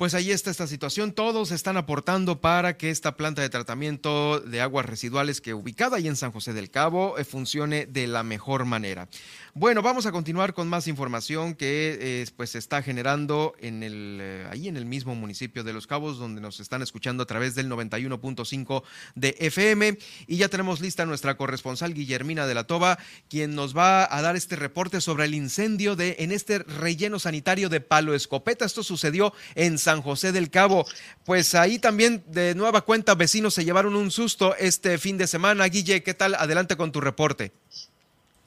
Pues 0.00 0.14
ahí 0.14 0.30
está 0.30 0.50
esta 0.50 0.66
situación. 0.66 1.12
Todos 1.12 1.50
están 1.50 1.76
aportando 1.76 2.40
para 2.40 2.78
que 2.78 2.88
esta 2.88 3.18
planta 3.18 3.42
de 3.42 3.50
tratamiento 3.50 4.40
de 4.40 4.62
aguas 4.62 4.86
residuales 4.86 5.42
que 5.42 5.52
ubicada 5.52 5.98
ahí 5.98 6.08
en 6.08 6.16
San 6.16 6.32
José 6.32 6.54
del 6.54 6.70
Cabo 6.70 7.18
eh, 7.18 7.24
funcione 7.26 7.84
de 7.84 8.06
la 8.06 8.22
mejor 8.22 8.64
manera. 8.64 9.08
Bueno, 9.52 9.82
vamos 9.82 10.06
a 10.06 10.12
continuar 10.12 10.54
con 10.54 10.68
más 10.68 10.86
información 10.86 11.56
que 11.56 11.98
eh, 12.00 12.26
pues 12.36 12.50
se 12.50 12.58
está 12.58 12.82
generando 12.82 13.54
en 13.58 13.82
el, 13.82 14.18
eh, 14.20 14.46
ahí 14.48 14.68
en 14.68 14.76
el 14.76 14.86
mismo 14.86 15.16
municipio 15.16 15.64
de 15.64 15.72
Los 15.72 15.88
Cabos, 15.88 16.18
donde 16.18 16.40
nos 16.40 16.60
están 16.60 16.82
escuchando 16.82 17.24
a 17.24 17.26
través 17.26 17.56
del 17.56 17.68
91.5 17.68 18.84
de 19.16 19.34
FM. 19.40 19.98
Y 20.28 20.36
ya 20.36 20.48
tenemos 20.48 20.80
lista 20.80 21.04
nuestra 21.04 21.36
corresponsal 21.36 21.94
Guillermina 21.94 22.46
de 22.46 22.54
la 22.54 22.64
Toba, 22.64 23.00
quien 23.28 23.56
nos 23.56 23.76
va 23.76 24.06
a 24.16 24.22
dar 24.22 24.36
este 24.36 24.54
reporte 24.54 25.00
sobre 25.00 25.24
el 25.24 25.34
incendio 25.34 25.96
de 25.96 26.14
en 26.20 26.30
este 26.30 26.60
relleno 26.60 27.18
sanitario 27.18 27.68
de 27.68 27.80
Palo 27.80 28.14
Escopeta. 28.14 28.64
Esto 28.64 28.84
sucedió 28.84 29.34
en 29.56 29.78
San 29.78 30.00
José 30.00 30.30
del 30.30 30.50
Cabo. 30.50 30.86
Pues 31.24 31.56
ahí 31.56 31.80
también 31.80 32.22
de 32.28 32.54
nueva 32.54 32.82
cuenta 32.82 33.16
vecinos 33.16 33.54
se 33.54 33.64
llevaron 33.64 33.96
un 33.96 34.12
susto 34.12 34.54
este 34.56 34.96
fin 34.98 35.18
de 35.18 35.26
semana. 35.26 35.66
Guille, 35.66 36.04
¿qué 36.04 36.14
tal? 36.14 36.36
Adelante 36.36 36.76
con 36.76 36.92
tu 36.92 37.00
reporte. 37.00 37.52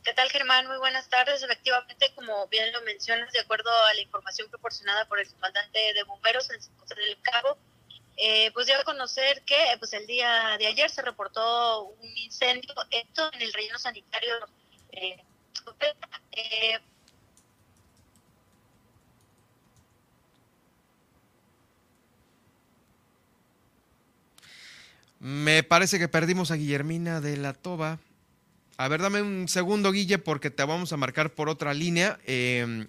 ¿Qué 0.04 0.14
tal, 0.14 0.30
Germán? 0.30 0.68
Muy 0.68 0.78
buenas 0.78 1.08
tardes. 1.10 1.42
Efectivamente, 1.42 2.12
como 2.16 2.46
bien 2.48 2.74
lo 2.74 2.82
mencionas, 2.82 3.32
de 3.32 3.40
acuerdo 3.40 3.70
a 3.90 3.94
la 3.94 4.02
información 4.02 4.50
proporcionada 4.50 5.06
por 5.08 5.18
el 5.18 5.28
comandante 5.30 5.80
de 5.80 6.04
bomberos 6.04 6.50
en 6.50 6.60
José 6.78 6.96
del 6.96 7.22
Cabo, 7.22 7.58
eh, 8.18 8.52
pues 8.52 8.68
dio 8.68 8.78
a 8.78 8.84
conocer 8.84 9.42
que 9.44 9.56
pues 9.80 9.94
el 9.94 10.06
día 10.06 10.58
de 10.60 10.68
ayer 10.68 10.90
se 10.90 11.02
reportó 11.02 11.84
un 11.86 12.18
incendio, 12.18 12.74
esto 12.92 13.32
en 13.34 13.42
el 13.44 13.54
relleno 13.54 13.80
sanitario 13.80 14.34
eh, 14.92 15.24
eh, 16.34 16.80
Me 25.20 25.64
parece 25.64 25.98
que 25.98 26.10
perdimos 26.10 26.52
a 26.52 26.56
Guillermina 26.56 27.22
de 27.22 27.38
la 27.38 27.54
Toba. 27.54 28.00
A 28.78 28.88
ver, 28.88 29.02
dame 29.02 29.22
un 29.22 29.48
segundo, 29.48 29.92
Guille, 29.92 30.18
porque 30.18 30.50
te 30.50 30.64
vamos 30.64 30.92
a 30.94 30.98
marcar 30.98 31.32
por 31.32 31.48
otra 31.48 31.74
línea. 31.74 32.20
Em, 32.26 32.88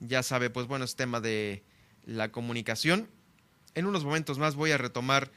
ya 0.00 0.22
sabe, 0.22 0.48
pues 0.48 0.66
bueno, 0.68 0.84
es 0.84 0.94
tema 0.94 1.20
de 1.20 1.62
la 2.06 2.30
comunicación. 2.30 3.08
En 3.74 3.86
unos 3.86 4.04
momentos 4.04 4.38
más 4.38 4.54
voy 4.54 4.70
a 4.70 4.78
retomar 4.78 5.30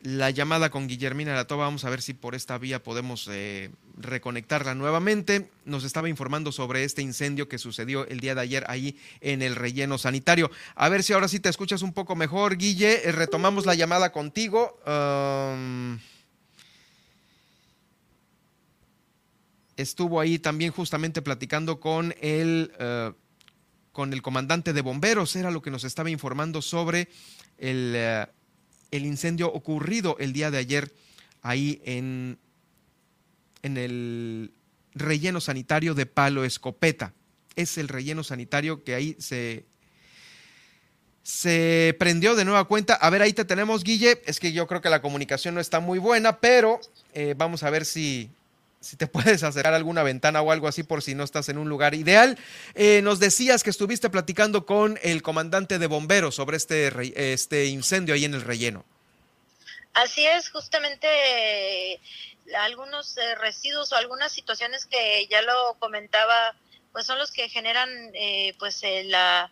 la 0.00 0.30
llamada 0.30 0.70
con 0.70 0.86
Guillermina 0.86 1.34
Latoba. 1.34 1.64
Vamos 1.64 1.84
a 1.84 1.90
ver 1.90 2.00
si 2.00 2.14
por 2.14 2.34
esta 2.34 2.56
vía 2.56 2.82
podemos 2.82 3.28
eh, 3.30 3.70
reconectarla 3.98 4.74
nuevamente. 4.74 5.50
Nos 5.66 5.84
estaba 5.84 6.08
informando 6.08 6.50
sobre 6.50 6.84
este 6.84 7.02
incendio 7.02 7.48
que 7.48 7.58
sucedió 7.58 8.06
el 8.06 8.20
día 8.20 8.34
de 8.34 8.40
ayer 8.40 8.64
ahí 8.68 8.98
en 9.20 9.42
el 9.42 9.54
relleno 9.54 9.98
sanitario. 9.98 10.50
A 10.76 10.88
ver 10.88 11.02
si 11.02 11.12
ahora 11.12 11.28
sí 11.28 11.40
te 11.40 11.50
escuchas 11.50 11.82
un 11.82 11.92
poco 11.92 12.16
mejor, 12.16 12.56
Guille. 12.56 13.06
Eh, 13.06 13.12
retomamos 13.12 13.66
la 13.66 13.74
llamada 13.74 14.12
contigo 14.12 14.78
estuvo 19.76 20.20
ahí 20.20 20.38
también 20.38 20.72
justamente 20.72 21.22
platicando 21.22 21.80
con 21.80 22.14
el, 22.20 22.72
eh, 22.78 23.12
con 23.92 24.12
el 24.12 24.22
comandante 24.22 24.72
de 24.72 24.80
bomberos, 24.80 25.36
era 25.36 25.50
lo 25.50 25.62
que 25.62 25.70
nos 25.70 25.84
estaba 25.84 26.10
informando 26.10 26.62
sobre 26.62 27.08
el, 27.58 27.92
eh, 27.94 28.26
el, 28.90 29.06
incendio 29.06 29.52
ocurrido 29.52 30.16
el 30.18 30.32
día 30.32 30.50
de 30.50 30.58
ayer 30.58 30.92
ahí 31.42 31.80
en, 31.84 32.38
en 33.62 33.76
el 33.76 34.52
relleno 34.94 35.40
sanitario 35.40 35.94
de 35.94 36.06
Palo 36.06 36.44
Escopeta. 36.44 37.12
Es 37.56 37.78
el 37.78 37.88
relleno 37.88 38.24
sanitario 38.24 38.82
que 38.82 38.94
ahí 38.94 39.16
se, 39.18 39.64
se 41.22 41.96
prendió 41.98 42.34
de 42.34 42.44
nueva 42.44 42.64
cuenta. 42.64 42.94
A 42.94 43.10
ver, 43.10 43.22
ahí 43.22 43.32
te 43.32 43.44
tenemos, 43.44 43.84
Guille. 43.84 44.22
Es 44.26 44.40
que 44.40 44.52
yo 44.52 44.66
creo 44.66 44.80
que 44.80 44.90
la 44.90 45.02
comunicación 45.02 45.54
no 45.54 45.60
está 45.60 45.80
muy 45.80 45.98
buena, 45.98 46.40
pero 46.40 46.80
eh, 47.12 47.34
vamos 47.36 47.62
a 47.62 47.70
ver 47.70 47.84
si, 47.84 48.30
si 48.84 48.96
te 48.96 49.06
puedes 49.08 49.42
acercar 49.42 49.74
alguna 49.74 50.02
ventana 50.02 50.42
o 50.42 50.52
algo 50.52 50.68
así 50.68 50.82
por 50.82 51.02
si 51.02 51.14
no 51.14 51.24
estás 51.24 51.48
en 51.48 51.58
un 51.58 51.68
lugar 51.68 51.94
ideal. 51.94 52.38
Eh, 52.74 53.00
nos 53.02 53.18
decías 53.18 53.62
que 53.62 53.70
estuviste 53.70 54.10
platicando 54.10 54.66
con 54.66 54.98
el 55.02 55.22
comandante 55.22 55.78
de 55.78 55.86
bomberos 55.86 56.34
sobre 56.36 56.56
este, 56.56 57.32
este 57.32 57.66
incendio 57.66 58.14
ahí 58.14 58.24
en 58.24 58.34
el 58.34 58.42
relleno. 58.42 58.84
Así 59.94 60.26
es, 60.26 60.50
justamente 60.50 61.06
eh, 61.06 62.00
algunos 62.58 63.16
eh, 63.16 63.34
residuos 63.36 63.92
o 63.92 63.96
algunas 63.96 64.32
situaciones 64.32 64.86
que 64.86 65.26
ya 65.30 65.40
lo 65.42 65.74
comentaba, 65.78 66.54
pues 66.92 67.06
son 67.06 67.18
los 67.18 67.30
que 67.30 67.48
generan 67.48 67.88
pues 68.58 68.82
la 69.04 69.50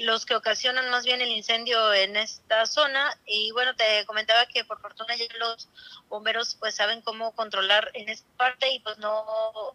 los 0.00 0.26
que 0.26 0.34
ocasionan 0.34 0.90
más 0.90 1.04
bien 1.04 1.20
el 1.20 1.30
incendio 1.30 1.92
en 1.94 2.16
esta 2.16 2.66
zona. 2.66 3.16
Y 3.26 3.50
bueno 3.52 3.74
te 3.76 4.04
comentaba 4.06 4.46
que 4.46 4.64
por 4.64 4.80
fortuna 4.80 5.14
ya 5.16 5.24
los 5.38 5.68
bomberos 6.08 6.56
pues 6.56 6.74
saben 6.74 7.00
cómo 7.02 7.34
controlar 7.34 7.90
en 7.94 8.08
esta 8.08 8.28
parte 8.36 8.70
y 8.70 8.80
pues 8.80 8.98
no 8.98 9.24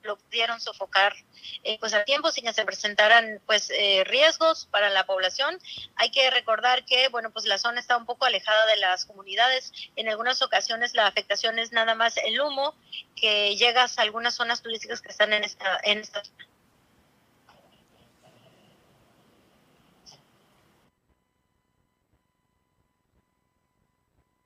lo 0.04 0.18
pudieron 0.18 0.60
sofocar 0.60 1.16
eh, 1.64 1.78
pues 1.80 1.94
a 1.94 2.04
tiempo 2.04 2.32
sin 2.32 2.46
que 2.46 2.54
se 2.54 2.66
presentaran 2.66 3.42
pues 3.46 3.70
eh, 3.72 4.04
riesgos 4.06 4.68
para 4.72 4.90
la 4.90 5.06
población. 5.06 5.60
Hay 5.96 6.12
que 6.12 6.30
recordar 6.32 6.86
que 6.86 7.08
bueno 7.10 7.32
pues 7.32 7.46
la 7.46 7.58
zona 7.58 7.80
está 7.80 7.98
un 7.98 8.06
poco 8.06 8.26
alejada 8.26 8.66
de 8.68 8.78
las 8.78 9.06
comunidades. 9.06 9.72
En 9.96 10.10
algunas 10.10 10.42
ocasiones 10.42 10.94
la 10.94 11.08
afectación 11.08 11.60
es 11.60 11.72
nada 11.72 11.96
más 11.96 12.18
el 12.18 12.40
humo 12.42 12.76
que 13.16 13.56
llega 13.56 13.84
a 13.84 14.02
algunas 14.02 14.36
zonas 14.36 14.62
turísticas 14.62 15.02
que 15.02 15.10
están 15.10 15.34
en 15.34 15.44
esta 15.44 15.80
en 15.84 16.00
esta 16.00 16.24
zona 16.24 16.49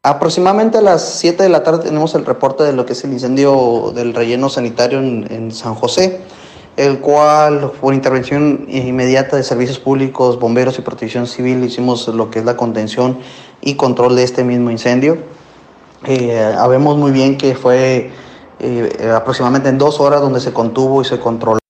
Aproximadamente 0.06 0.80
a 0.80 0.82
las 0.82 1.02
7 1.20 1.44
de 1.44 1.48
la 1.48 1.64
tarde 1.64 1.86
tenemos 1.86 2.14
el 2.14 2.26
reporte 2.26 2.66
de 2.66 2.74
lo 2.74 2.86
que 2.86 2.92
es 2.92 3.02
el 3.06 3.14
incendio 3.14 3.94
del 3.96 4.14
relleno 4.14 4.50
sanitario 4.50 5.00
en, 5.00 5.50
San 5.54 5.76
José. 5.76 6.20
el 6.76 7.00
cual 7.00 7.72
por 7.80 7.94
intervención 7.94 8.66
inmediata 8.68 9.38
de 9.38 9.44
servicios 9.44 9.80
públicos, 9.80 10.38
bomberos 10.42 10.78
y 10.78 10.82
protección 10.82 11.26
civil 11.26 11.64
hicimos 11.64 12.10
lo 12.10 12.30
que 12.30 12.40
es 12.40 12.46
la 12.46 12.58
contención 12.58 13.20
y 13.62 13.76
control 13.76 14.18
de 14.18 14.24
este 14.24 14.44
mismo 14.44 14.72
incendio. 14.72 15.20
Eh, 16.04 16.54
muy 16.98 17.12
bien 17.12 17.38
que 17.38 17.56
fue 17.56 18.12
eh, 18.60 19.14
aproximadamente 19.16 19.70
en 19.70 19.78
dos 19.78 20.02
horas 20.02 20.20
donde 20.20 20.42
se 20.42 20.52
contuvo 20.52 21.02
y 21.02 21.06
se 21.06 21.18
controló. 21.18 21.63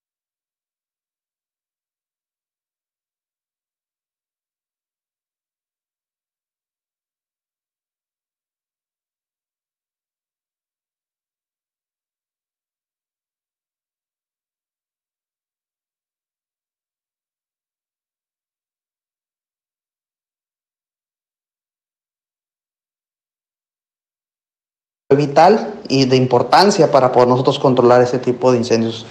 Vital 25.15 25.73
y 25.87 26.05
de 26.05 26.15
importancia 26.15 26.91
para 26.91 27.11
poder 27.11 27.29
nosotros 27.29 27.59
controlar 27.59 28.01
ese 28.01 28.19
tipo 28.19 28.51
de 28.51 28.59
incendios. 28.59 29.05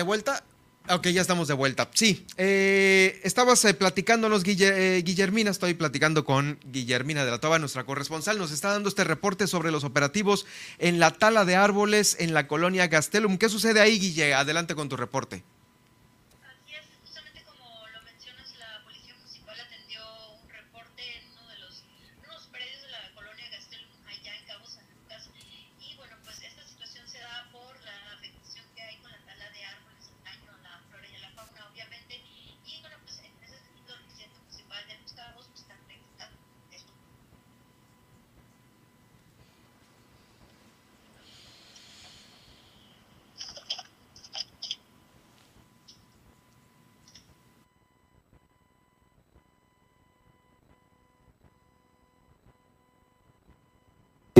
¿De 0.00 0.04
vuelta? 0.04 0.42
Ok, 0.88 1.08
ya 1.08 1.20
estamos 1.20 1.46
de 1.46 1.52
vuelta. 1.52 1.90
Sí, 1.92 2.24
eh, 2.38 3.20
estabas 3.22 3.62
eh, 3.66 3.74
platicándonos, 3.74 4.42
eh, 4.46 5.02
Guillermina, 5.04 5.50
estoy 5.50 5.74
platicando 5.74 6.24
con 6.24 6.58
Guillermina 6.64 7.22
de 7.22 7.30
la 7.30 7.38
Toba, 7.38 7.58
nuestra 7.58 7.84
corresponsal, 7.84 8.38
nos 8.38 8.50
está 8.50 8.70
dando 8.70 8.88
este 8.88 9.04
reporte 9.04 9.46
sobre 9.46 9.70
los 9.70 9.84
operativos 9.84 10.46
en 10.78 11.00
la 11.00 11.10
tala 11.10 11.44
de 11.44 11.54
árboles 11.56 12.16
en 12.18 12.32
la 12.32 12.48
colonia 12.48 12.86
Gastelum. 12.86 13.36
¿Qué 13.36 13.50
sucede 13.50 13.78
ahí, 13.82 13.98
Guille? 13.98 14.32
Adelante 14.32 14.74
con 14.74 14.88
tu 14.88 14.96
reporte. 14.96 15.44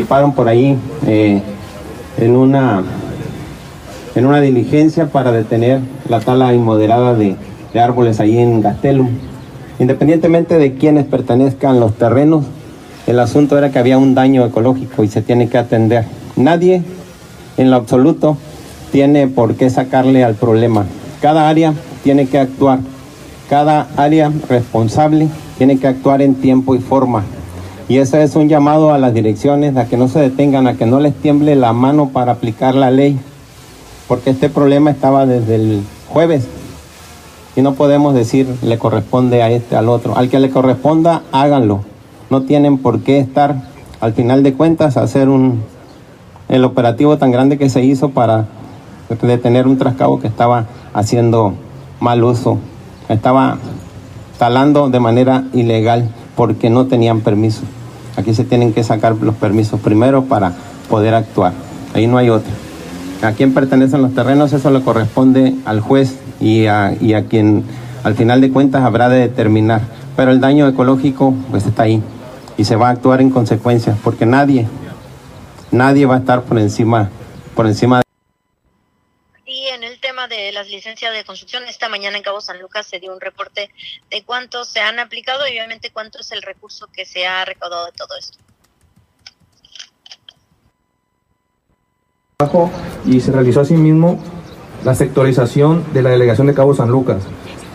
Participaron 0.01 0.33
por 0.33 0.49
ahí 0.49 0.79
eh, 1.07 1.43
en, 2.17 2.37
una, 2.37 2.83
en 4.15 4.27
una 4.27 4.41
diligencia 4.41 5.07
para 5.09 5.31
detener 5.31 5.81
la 6.09 6.21
tala 6.21 6.55
inmoderada 6.55 7.15
de, 7.15 7.37
árboles 7.79 8.19
ahí 8.19 8.39
en 8.39 8.63
Gastelum. 8.63 9.09
Independientemente 9.79 10.59
de 10.59 10.75
quienes 10.75 11.05
pertenezcan 11.05 11.81
los 11.81 11.95
terrenos, 11.95 12.47
el 13.07 13.19
asunto 13.21 13.59
era 13.59 13.71
que 13.71 13.79
había 13.79 13.99
un 13.99 14.15
daño 14.15 14.45
ecológico 14.45 15.05
y 15.05 15.09
se 15.09 15.23
tiene 15.23 15.49
que 15.49 15.59
atender. 15.59 16.05
Nadie 16.37 16.83
en 17.57 17.71
lo 17.71 17.77
absoluto 17.77 18.39
tiene 18.93 19.29
por 19.29 19.55
qué 19.55 19.69
sacarle 19.71 20.25
al 20.25 20.35
problema. 20.35 20.87
Cada 21.21 21.49
área 21.49 21.75
tiene 22.03 22.27
que 22.27 22.39
actuar. 22.39 22.79
Cada 23.49 23.87
área 23.97 24.33
responsable 24.49 25.29
tiene 25.59 25.79
que 25.79 25.89
actuar 25.89 26.23
en 26.23 26.35
tiempo 26.37 26.75
y 26.75 26.79
forma. 26.79 27.25
Y 27.91 27.99
ese 27.99 28.23
es 28.23 28.37
un 28.37 28.49
llamado 28.49 28.95
a 28.95 28.99
las 28.99 29.12
direcciones 29.12 29.77
a 29.77 29.87
que 29.87 29.97
no 29.97 30.07
se 30.07 30.21
detengan, 30.21 30.69
a 30.69 30.75
que 30.75 30.87
no 30.87 31.01
les 31.01 31.12
tiemble 31.12 31.57
la 31.57 31.73
mano 31.73 32.11
para 32.11 32.31
aplicar 32.31 32.77
la 32.77 32.93
ley, 32.93 33.19
porque 34.07 34.31
este 34.31 34.49
problema 34.49 34.93
estaba 34.93 35.27
desde 35.27 35.57
el 35.57 35.83
jueves 36.09 36.47
y 37.57 37.62
no 37.62 37.75
podemos 37.75 38.15
decir 38.15 38.47
le 38.62 38.79
corresponde 38.79 39.43
a 39.43 39.51
este, 39.51 39.75
al 39.75 39.89
otro. 39.89 40.17
Al 40.17 40.29
que 40.29 40.39
le 40.39 40.51
corresponda, 40.51 41.23
háganlo. 41.33 41.81
No 42.31 42.43
tienen 42.43 42.79
por 42.79 43.01
qué 43.01 43.19
estar, 43.19 43.57
al 44.01 44.12
final 44.12 44.45
de 44.45 44.55
cuentas, 44.55 44.97
hacer 44.97 45.29
un, 45.29 45.61
el 46.49 46.65
operativo 46.65 47.19
tan 47.19 47.33
grande 47.33 47.59
que 47.59 47.71
se 47.71 47.83
hizo 47.83 48.11
para 48.11 48.47
detener 49.21 49.67
un 49.67 49.79
trascabo 49.79 50.21
que 50.21 50.29
estaba 50.29 50.67
haciendo 50.95 51.55
mal 51.99 52.23
uso, 52.23 52.59
estaba 53.09 53.59
talando 54.39 54.91
de 54.91 55.01
manera 55.01 55.43
ilegal 55.53 56.09
porque 56.37 56.71
no 56.71 56.87
tenían 56.87 57.23
permiso. 57.23 57.62
Aquí 58.21 58.35
se 58.35 58.45
tienen 58.45 58.75
que 58.75 58.85
sacar 58.85 59.17
los 59.17 59.35
permisos 59.35 59.81
primero 59.81 60.25
para 60.25 60.53
poder 60.91 61.15
actuar. 61.15 61.55
Ahí 61.95 62.07
no 62.07 62.19
hay 62.19 62.29
otra. 62.29 62.53
A 63.23 63.33
quién 63.33 63.55
pertenecen 63.55 64.03
los 64.03 64.15
terrenos, 64.15 64.53
eso 64.53 64.71
le 64.71 64.83
corresponde 64.83 65.55
al 65.65 65.81
juez 65.81 66.19
y 66.39 66.67
a, 66.67 66.93
y 67.01 67.15
quien 67.31 67.65
al 68.05 68.15
final 68.15 68.43
de 68.43 68.51
cuentas 68.51 68.85
habrá 68.85 69.09
de 69.09 69.21
determinar. 69.21 69.81
Pero 70.17 70.33
el 70.33 70.41
daño 70.41 70.69
ecológico 70.69 71.33
pues 71.51 71.65
está 71.67 71.85
ahí 71.85 72.03
y 72.59 72.65
se 72.65 72.77
va 72.77 72.89
a 72.89 72.91
actuar 72.91 73.23
en 73.23 73.31
consecuencia 73.31 73.97
porque 74.05 74.27
nadie, 74.27 74.69
nadie 75.71 76.05
va 76.05 76.17
a 76.17 76.19
estar 76.19 76.43
por 76.43 76.59
encima, 76.59 77.09
por 77.55 77.67
encima 77.67 78.01
de 78.01 78.10
de 80.45 80.53
las 80.53 80.69
licencias 80.69 81.12
de 81.12 81.25
construcción, 81.25 81.65
esta 81.69 81.89
mañana 81.89 82.17
en 82.17 82.23
Cabo 82.23 82.41
San 82.41 82.61
Lucas 82.61 82.87
se 82.87 82.99
dio 82.99 83.12
un 83.12 83.21
reporte 83.21 83.71
de 84.11 84.25
cuántos 84.25 84.69
se 84.69 84.81
han 84.81 84.99
aplicado 84.99 85.47
y 85.47 85.53
obviamente 85.53 85.91
cuánto 85.93 86.21
es 86.21 86.33
el 86.33 86.43
recurso 86.43 86.89
que 86.93 87.05
se 87.05 87.27
ha 87.27 87.45
recaudado 87.45 87.87
de 87.87 87.93
todo 87.93 88.17
esto. 88.19 88.39
Y 93.05 93.21
se 93.21 93.33
realizó 93.33 93.61
asimismo 93.61 94.19
la 94.83 94.95
sectorización 94.95 95.93
de 95.93 96.03
la 96.03 96.11
delegación 96.11 96.47
de 96.47 96.55
Cabo 96.55 96.75
San 96.75 96.89
Lucas. 96.89 97.23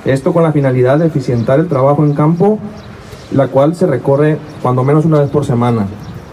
Esto 0.05 0.33
con 0.33 0.43
la 0.43 0.51
finalidad 0.51 0.97
de 0.97 1.07
eficientar 1.07 1.59
el 1.59 1.69
trabajo 1.69 2.03
en 2.03 2.15
campo, 2.15 2.59
la 3.31 3.47
cual 3.47 3.75
se 3.75 3.85
recorre 3.85 4.39
cuando 4.61 4.83
menos 4.83 5.05
una 5.05 5.19
vez 5.19 5.29
por 5.29 5.45
semana. 5.45 5.87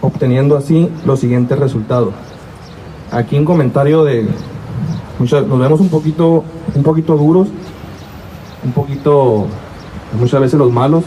obteniendo 0.05 0.57
así 0.57 0.91
los 1.05 1.21
siguientes 1.21 1.57
resultados. 1.57 2.13
Aquí 3.13 3.39
un 3.39 3.45
comentario 3.45 4.03
de, 4.03 4.27
nos 5.19 5.59
vemos 5.59 5.81
un 5.81 5.89
poquito, 5.89 6.45
un 6.75 6.83
poquito 6.83 7.17
duros, 7.17 7.49
un 8.65 8.73
poquito, 8.73 9.47
muchas 10.19 10.41
veces 10.41 10.59
los 10.59 10.73
malos, 10.73 11.05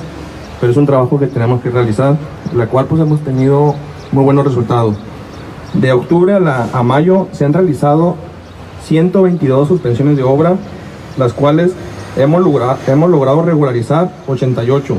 pero 0.59 0.71
es 0.71 0.77
un 0.77 0.85
trabajo 0.85 1.19
que 1.19 1.27
tenemos 1.27 1.61
que 1.61 1.69
realizar, 1.69 2.17
la 2.53 2.67
cual 2.67 2.85
pues 2.85 3.01
hemos 3.01 3.21
tenido 3.21 3.75
muy 4.11 4.23
buenos 4.23 4.45
resultados. 4.45 4.95
De 5.73 5.91
octubre 5.91 6.33
a, 6.33 6.83
mayo 6.83 7.27
se 7.33 7.45
han 7.45 7.53
realizado 7.53 8.15
122 8.85 9.67
suspensiones 9.67 10.15
de 10.15 10.23
obra, 10.23 10.55
las 11.17 11.33
cuales 11.33 11.73
hemos, 12.15 12.41
hemos 12.87 13.09
logrado 13.09 13.41
regularizar 13.41 14.13
88. 14.27 14.97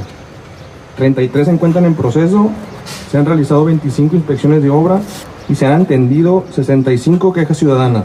33 0.97 1.47
se 1.47 1.53
encuentran 1.53 1.85
en 1.85 1.95
proceso, 1.95 2.51
se 3.11 3.19
han 3.19 3.27
realizado 3.27 3.65
25 3.65 4.17
inspecciones 4.17 4.63
de 4.63 4.71
obra 4.71 5.01
y 5.49 5.55
se 5.55 5.67
han 5.67 5.83
atendido 5.83 6.45
65 6.53 7.33
quejas 7.33 7.57
ciudadanas. 7.57 8.05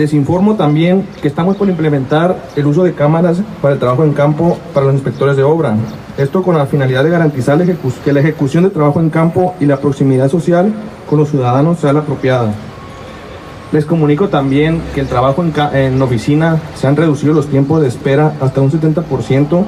Les 0.00 0.14
informo 0.14 0.56
también 0.56 1.06
que 1.20 1.28
estamos 1.28 1.56
por 1.56 1.68
implementar 1.68 2.34
el 2.56 2.64
uso 2.64 2.84
de 2.84 2.94
cámaras 2.94 3.42
para 3.60 3.74
el 3.74 3.78
trabajo 3.78 4.02
en 4.02 4.14
campo 4.14 4.56
para 4.72 4.86
los 4.86 4.94
inspectores 4.94 5.36
de 5.36 5.42
obra. 5.42 5.74
Esto 6.16 6.42
con 6.42 6.56
la 6.56 6.64
finalidad 6.64 7.04
de 7.04 7.10
garantizar 7.10 7.62
que 7.62 8.12
la 8.14 8.20
ejecución 8.20 8.64
de 8.64 8.70
trabajo 8.70 8.98
en 8.98 9.10
campo 9.10 9.54
y 9.60 9.66
la 9.66 9.76
proximidad 9.76 10.30
social 10.30 10.72
con 11.06 11.18
los 11.18 11.28
ciudadanos 11.28 11.80
sea 11.80 11.92
la 11.92 12.00
apropiada. 12.00 12.50
Les 13.72 13.84
comunico 13.84 14.30
también 14.30 14.80
que 14.94 15.02
el 15.02 15.06
trabajo 15.06 15.44
en, 15.44 15.52
en 15.76 16.00
oficina 16.00 16.58
se 16.76 16.86
han 16.86 16.96
reducido 16.96 17.34
los 17.34 17.48
tiempos 17.48 17.82
de 17.82 17.88
espera 17.88 18.32
hasta 18.40 18.62
un 18.62 18.72
70%. 18.72 19.64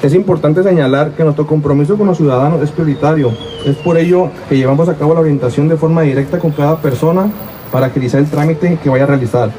Es 0.00 0.14
importante 0.14 0.62
señalar 0.62 1.10
que 1.10 1.24
nuestro 1.24 1.44
compromiso 1.44 1.98
con 1.98 2.06
los 2.06 2.18
ciudadanos 2.18 2.62
es 2.62 2.70
prioritario. 2.70 3.32
Es 3.66 3.74
por 3.74 3.98
ello 3.98 4.30
que 4.48 4.56
llevamos 4.56 4.88
a 4.88 4.94
cabo 4.94 5.12
la 5.12 5.20
orientación 5.20 5.68
de 5.68 5.76
forma 5.76 6.02
directa 6.02 6.38
con 6.38 6.52
cada 6.52 6.76
persona 6.76 7.28
para 7.72 7.86
agilizar 7.86 8.20
el 8.20 8.30
trámite 8.30 8.78
que 8.80 8.90
vaya 8.90 9.04
a 9.04 9.08
realizar. 9.08 9.50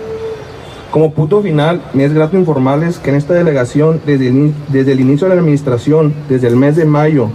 Como 0.91 1.11
punto 1.11 1.41
final, 1.41 1.81
me 1.93 2.05
es 2.05 2.13
grato 2.13 2.37
informarles 2.37 2.99
que 2.99 3.09
en 3.09 3.17
esta 3.17 3.33
delegación, 3.33 3.99
desde 4.05 4.29
el, 4.29 4.53
desde 4.69 4.93
el 4.93 5.01
inicio 5.01 5.27
de 5.27 5.35
la 5.35 5.41
administración, 5.41 6.13
desde 6.29 6.47
el 6.47 6.55
mes 6.55 6.77
de 6.77 6.85
mayo 6.85 7.27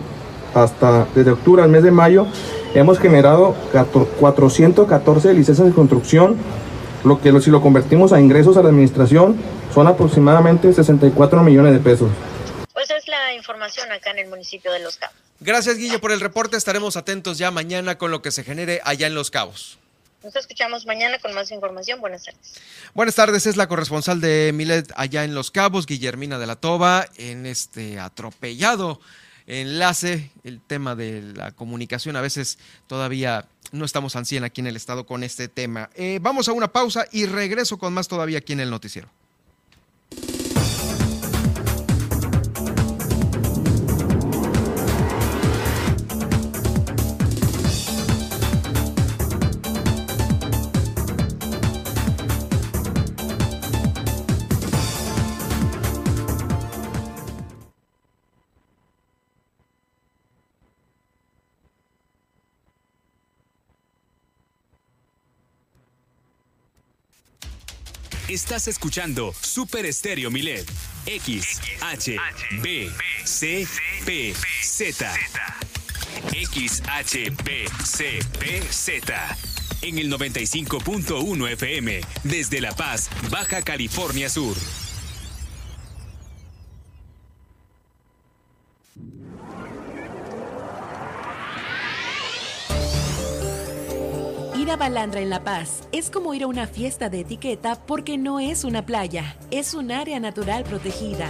hasta 0.54 1.06
desde 1.14 1.32
octubre 1.32 1.62
al 1.62 1.68
mes 1.68 1.82
de 1.82 1.90
mayo, 1.90 2.26
hemos 2.74 2.98
generado 2.98 3.54
414 4.18 5.34
licencias 5.34 5.68
de 5.68 5.74
construcción, 5.74 6.36
lo 7.04 7.20
que 7.20 7.38
si 7.42 7.50
lo 7.50 7.60
convertimos 7.60 8.14
a 8.14 8.20
ingresos 8.20 8.56
a 8.56 8.62
la 8.62 8.70
administración 8.70 9.36
son 9.74 9.88
aproximadamente 9.88 10.72
64 10.72 11.42
millones 11.42 11.74
de 11.74 11.80
pesos. 11.80 12.08
Pues 12.86 13.02
es 13.02 13.08
la 13.08 13.32
información 13.32 13.90
acá 13.92 14.10
en 14.10 14.18
el 14.18 14.28
municipio 14.28 14.70
de 14.70 14.78
Los 14.78 14.98
Cabos. 14.98 15.16
Gracias 15.40 15.78
Guille 15.78 15.98
por 15.98 16.12
el 16.12 16.20
reporte, 16.20 16.58
estaremos 16.58 16.98
atentos 16.98 17.38
ya 17.38 17.50
mañana 17.50 17.96
con 17.96 18.10
lo 18.10 18.20
que 18.20 18.30
se 18.30 18.44
genere 18.44 18.82
allá 18.84 19.06
en 19.06 19.14
Los 19.14 19.30
Cabos. 19.30 19.78
Nos 20.22 20.36
escuchamos 20.36 20.84
mañana 20.84 21.18
con 21.18 21.32
más 21.32 21.50
información. 21.50 22.02
Buenas 22.02 22.24
tardes. 22.24 22.60
Buenas 22.92 23.14
tardes, 23.14 23.46
es 23.46 23.56
la 23.56 23.68
corresponsal 23.68 24.20
de 24.20 24.50
Milet 24.52 24.92
allá 24.96 25.24
en 25.24 25.34
Los 25.34 25.50
Cabos, 25.50 25.86
Guillermina 25.86 26.38
de 26.38 26.46
la 26.46 26.56
Toba, 26.56 27.08
en 27.16 27.46
este 27.46 27.98
atropellado 27.98 29.00
enlace, 29.46 30.30
el 30.42 30.60
tema 30.60 30.94
de 30.94 31.22
la 31.22 31.52
comunicación. 31.52 32.16
A 32.16 32.20
veces 32.20 32.58
todavía 32.86 33.46
no 33.72 33.86
estamos 33.86 34.14
al 34.14 34.26
100 34.26 34.44
aquí 34.44 34.60
en 34.60 34.66
el 34.66 34.76
estado 34.76 35.06
con 35.06 35.24
este 35.24 35.48
tema. 35.48 35.88
Eh, 35.94 36.18
vamos 36.20 36.48
a 36.48 36.52
una 36.52 36.70
pausa 36.70 37.06
y 37.12 37.24
regreso 37.24 37.78
con 37.78 37.94
más 37.94 38.08
todavía 38.08 38.38
aquí 38.38 38.52
en 38.52 38.60
el 38.60 38.68
noticiero. 38.68 39.08
Estás 68.34 68.66
escuchando 68.66 69.32
Super 69.42 69.86
Estéreo 69.86 70.28
Milet. 70.28 70.68
X, 71.06 71.60
H, 71.80 72.16
B, 72.62 72.90
C, 73.24 73.64
P, 74.04 74.34
Z. 74.60 75.14
X, 76.32 76.82
H, 76.88 77.30
B, 77.44 77.64
C, 77.84 78.18
P, 78.40 78.60
Z. 78.72 79.36
En 79.82 79.98
el 79.98 80.10
95.1 80.12 81.48
FM, 81.52 82.00
desde 82.24 82.60
La 82.60 82.74
Paz, 82.74 83.08
Baja 83.30 83.62
California 83.62 84.28
Sur. 84.28 84.56
Ir 94.64 94.70
a 94.70 94.76
Balandra 94.76 95.20
en 95.20 95.28
La 95.28 95.44
Paz 95.44 95.82
es 95.92 96.08
como 96.08 96.32
ir 96.32 96.44
a 96.44 96.46
una 96.46 96.66
fiesta 96.66 97.10
de 97.10 97.20
etiqueta 97.20 97.74
porque 97.86 98.16
no 98.16 98.40
es 98.40 98.64
una 98.64 98.86
playa, 98.86 99.36
es 99.50 99.74
un 99.74 99.92
área 99.92 100.18
natural 100.20 100.64
protegida. 100.64 101.28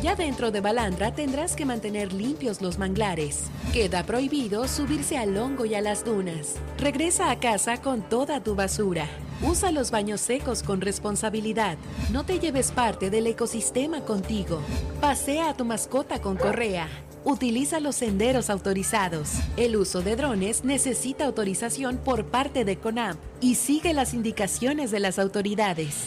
Ya 0.00 0.14
dentro 0.14 0.52
de 0.52 0.60
Balandra 0.60 1.12
tendrás 1.12 1.56
que 1.56 1.64
mantener 1.64 2.12
limpios 2.12 2.62
los 2.62 2.78
manglares. 2.78 3.46
Queda 3.72 4.04
prohibido 4.04 4.68
subirse 4.68 5.18
al 5.18 5.36
hongo 5.36 5.64
y 5.64 5.74
a 5.74 5.80
las 5.80 6.04
dunas. 6.04 6.54
Regresa 6.78 7.32
a 7.32 7.40
casa 7.40 7.82
con 7.82 8.02
toda 8.02 8.40
tu 8.44 8.54
basura. 8.54 9.08
Usa 9.42 9.72
los 9.72 9.90
baños 9.90 10.20
secos 10.20 10.62
con 10.62 10.80
responsabilidad. 10.80 11.78
No 12.12 12.24
te 12.26 12.38
lleves 12.38 12.70
parte 12.70 13.10
del 13.10 13.26
ecosistema 13.26 14.02
contigo. 14.02 14.60
Pasea 15.00 15.48
a 15.48 15.56
tu 15.56 15.64
mascota 15.64 16.22
con 16.22 16.36
correa. 16.36 16.86
Utiliza 17.28 17.78
los 17.78 17.94
senderos 17.94 18.48
autorizados. 18.48 19.32
El 19.58 19.76
uso 19.76 20.00
de 20.00 20.16
drones 20.16 20.64
necesita 20.64 21.26
autorización 21.26 21.98
por 21.98 22.24
parte 22.24 22.64
de 22.64 22.78
CONAMP 22.78 23.18
y 23.42 23.56
sigue 23.56 23.92
las 23.92 24.14
indicaciones 24.14 24.90
de 24.90 24.98
las 24.98 25.18
autoridades. 25.18 26.06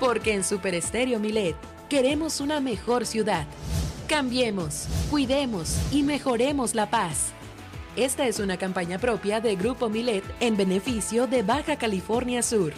Porque 0.00 0.34
en 0.34 0.42
Super 0.42 0.74
Estéreo 0.74 1.20
Milet 1.20 1.54
queremos 1.88 2.40
una 2.40 2.58
mejor 2.58 3.06
ciudad. 3.06 3.46
Cambiemos, 4.08 4.88
cuidemos 5.08 5.76
y 5.92 6.02
mejoremos 6.02 6.74
la 6.74 6.90
paz. 6.90 7.28
Esta 7.94 8.26
es 8.26 8.40
una 8.40 8.56
campaña 8.56 8.98
propia 8.98 9.40
de 9.40 9.54
Grupo 9.54 9.88
Milet 9.88 10.24
en 10.40 10.56
beneficio 10.56 11.28
de 11.28 11.44
Baja 11.44 11.76
California 11.76 12.42
Sur. 12.42 12.72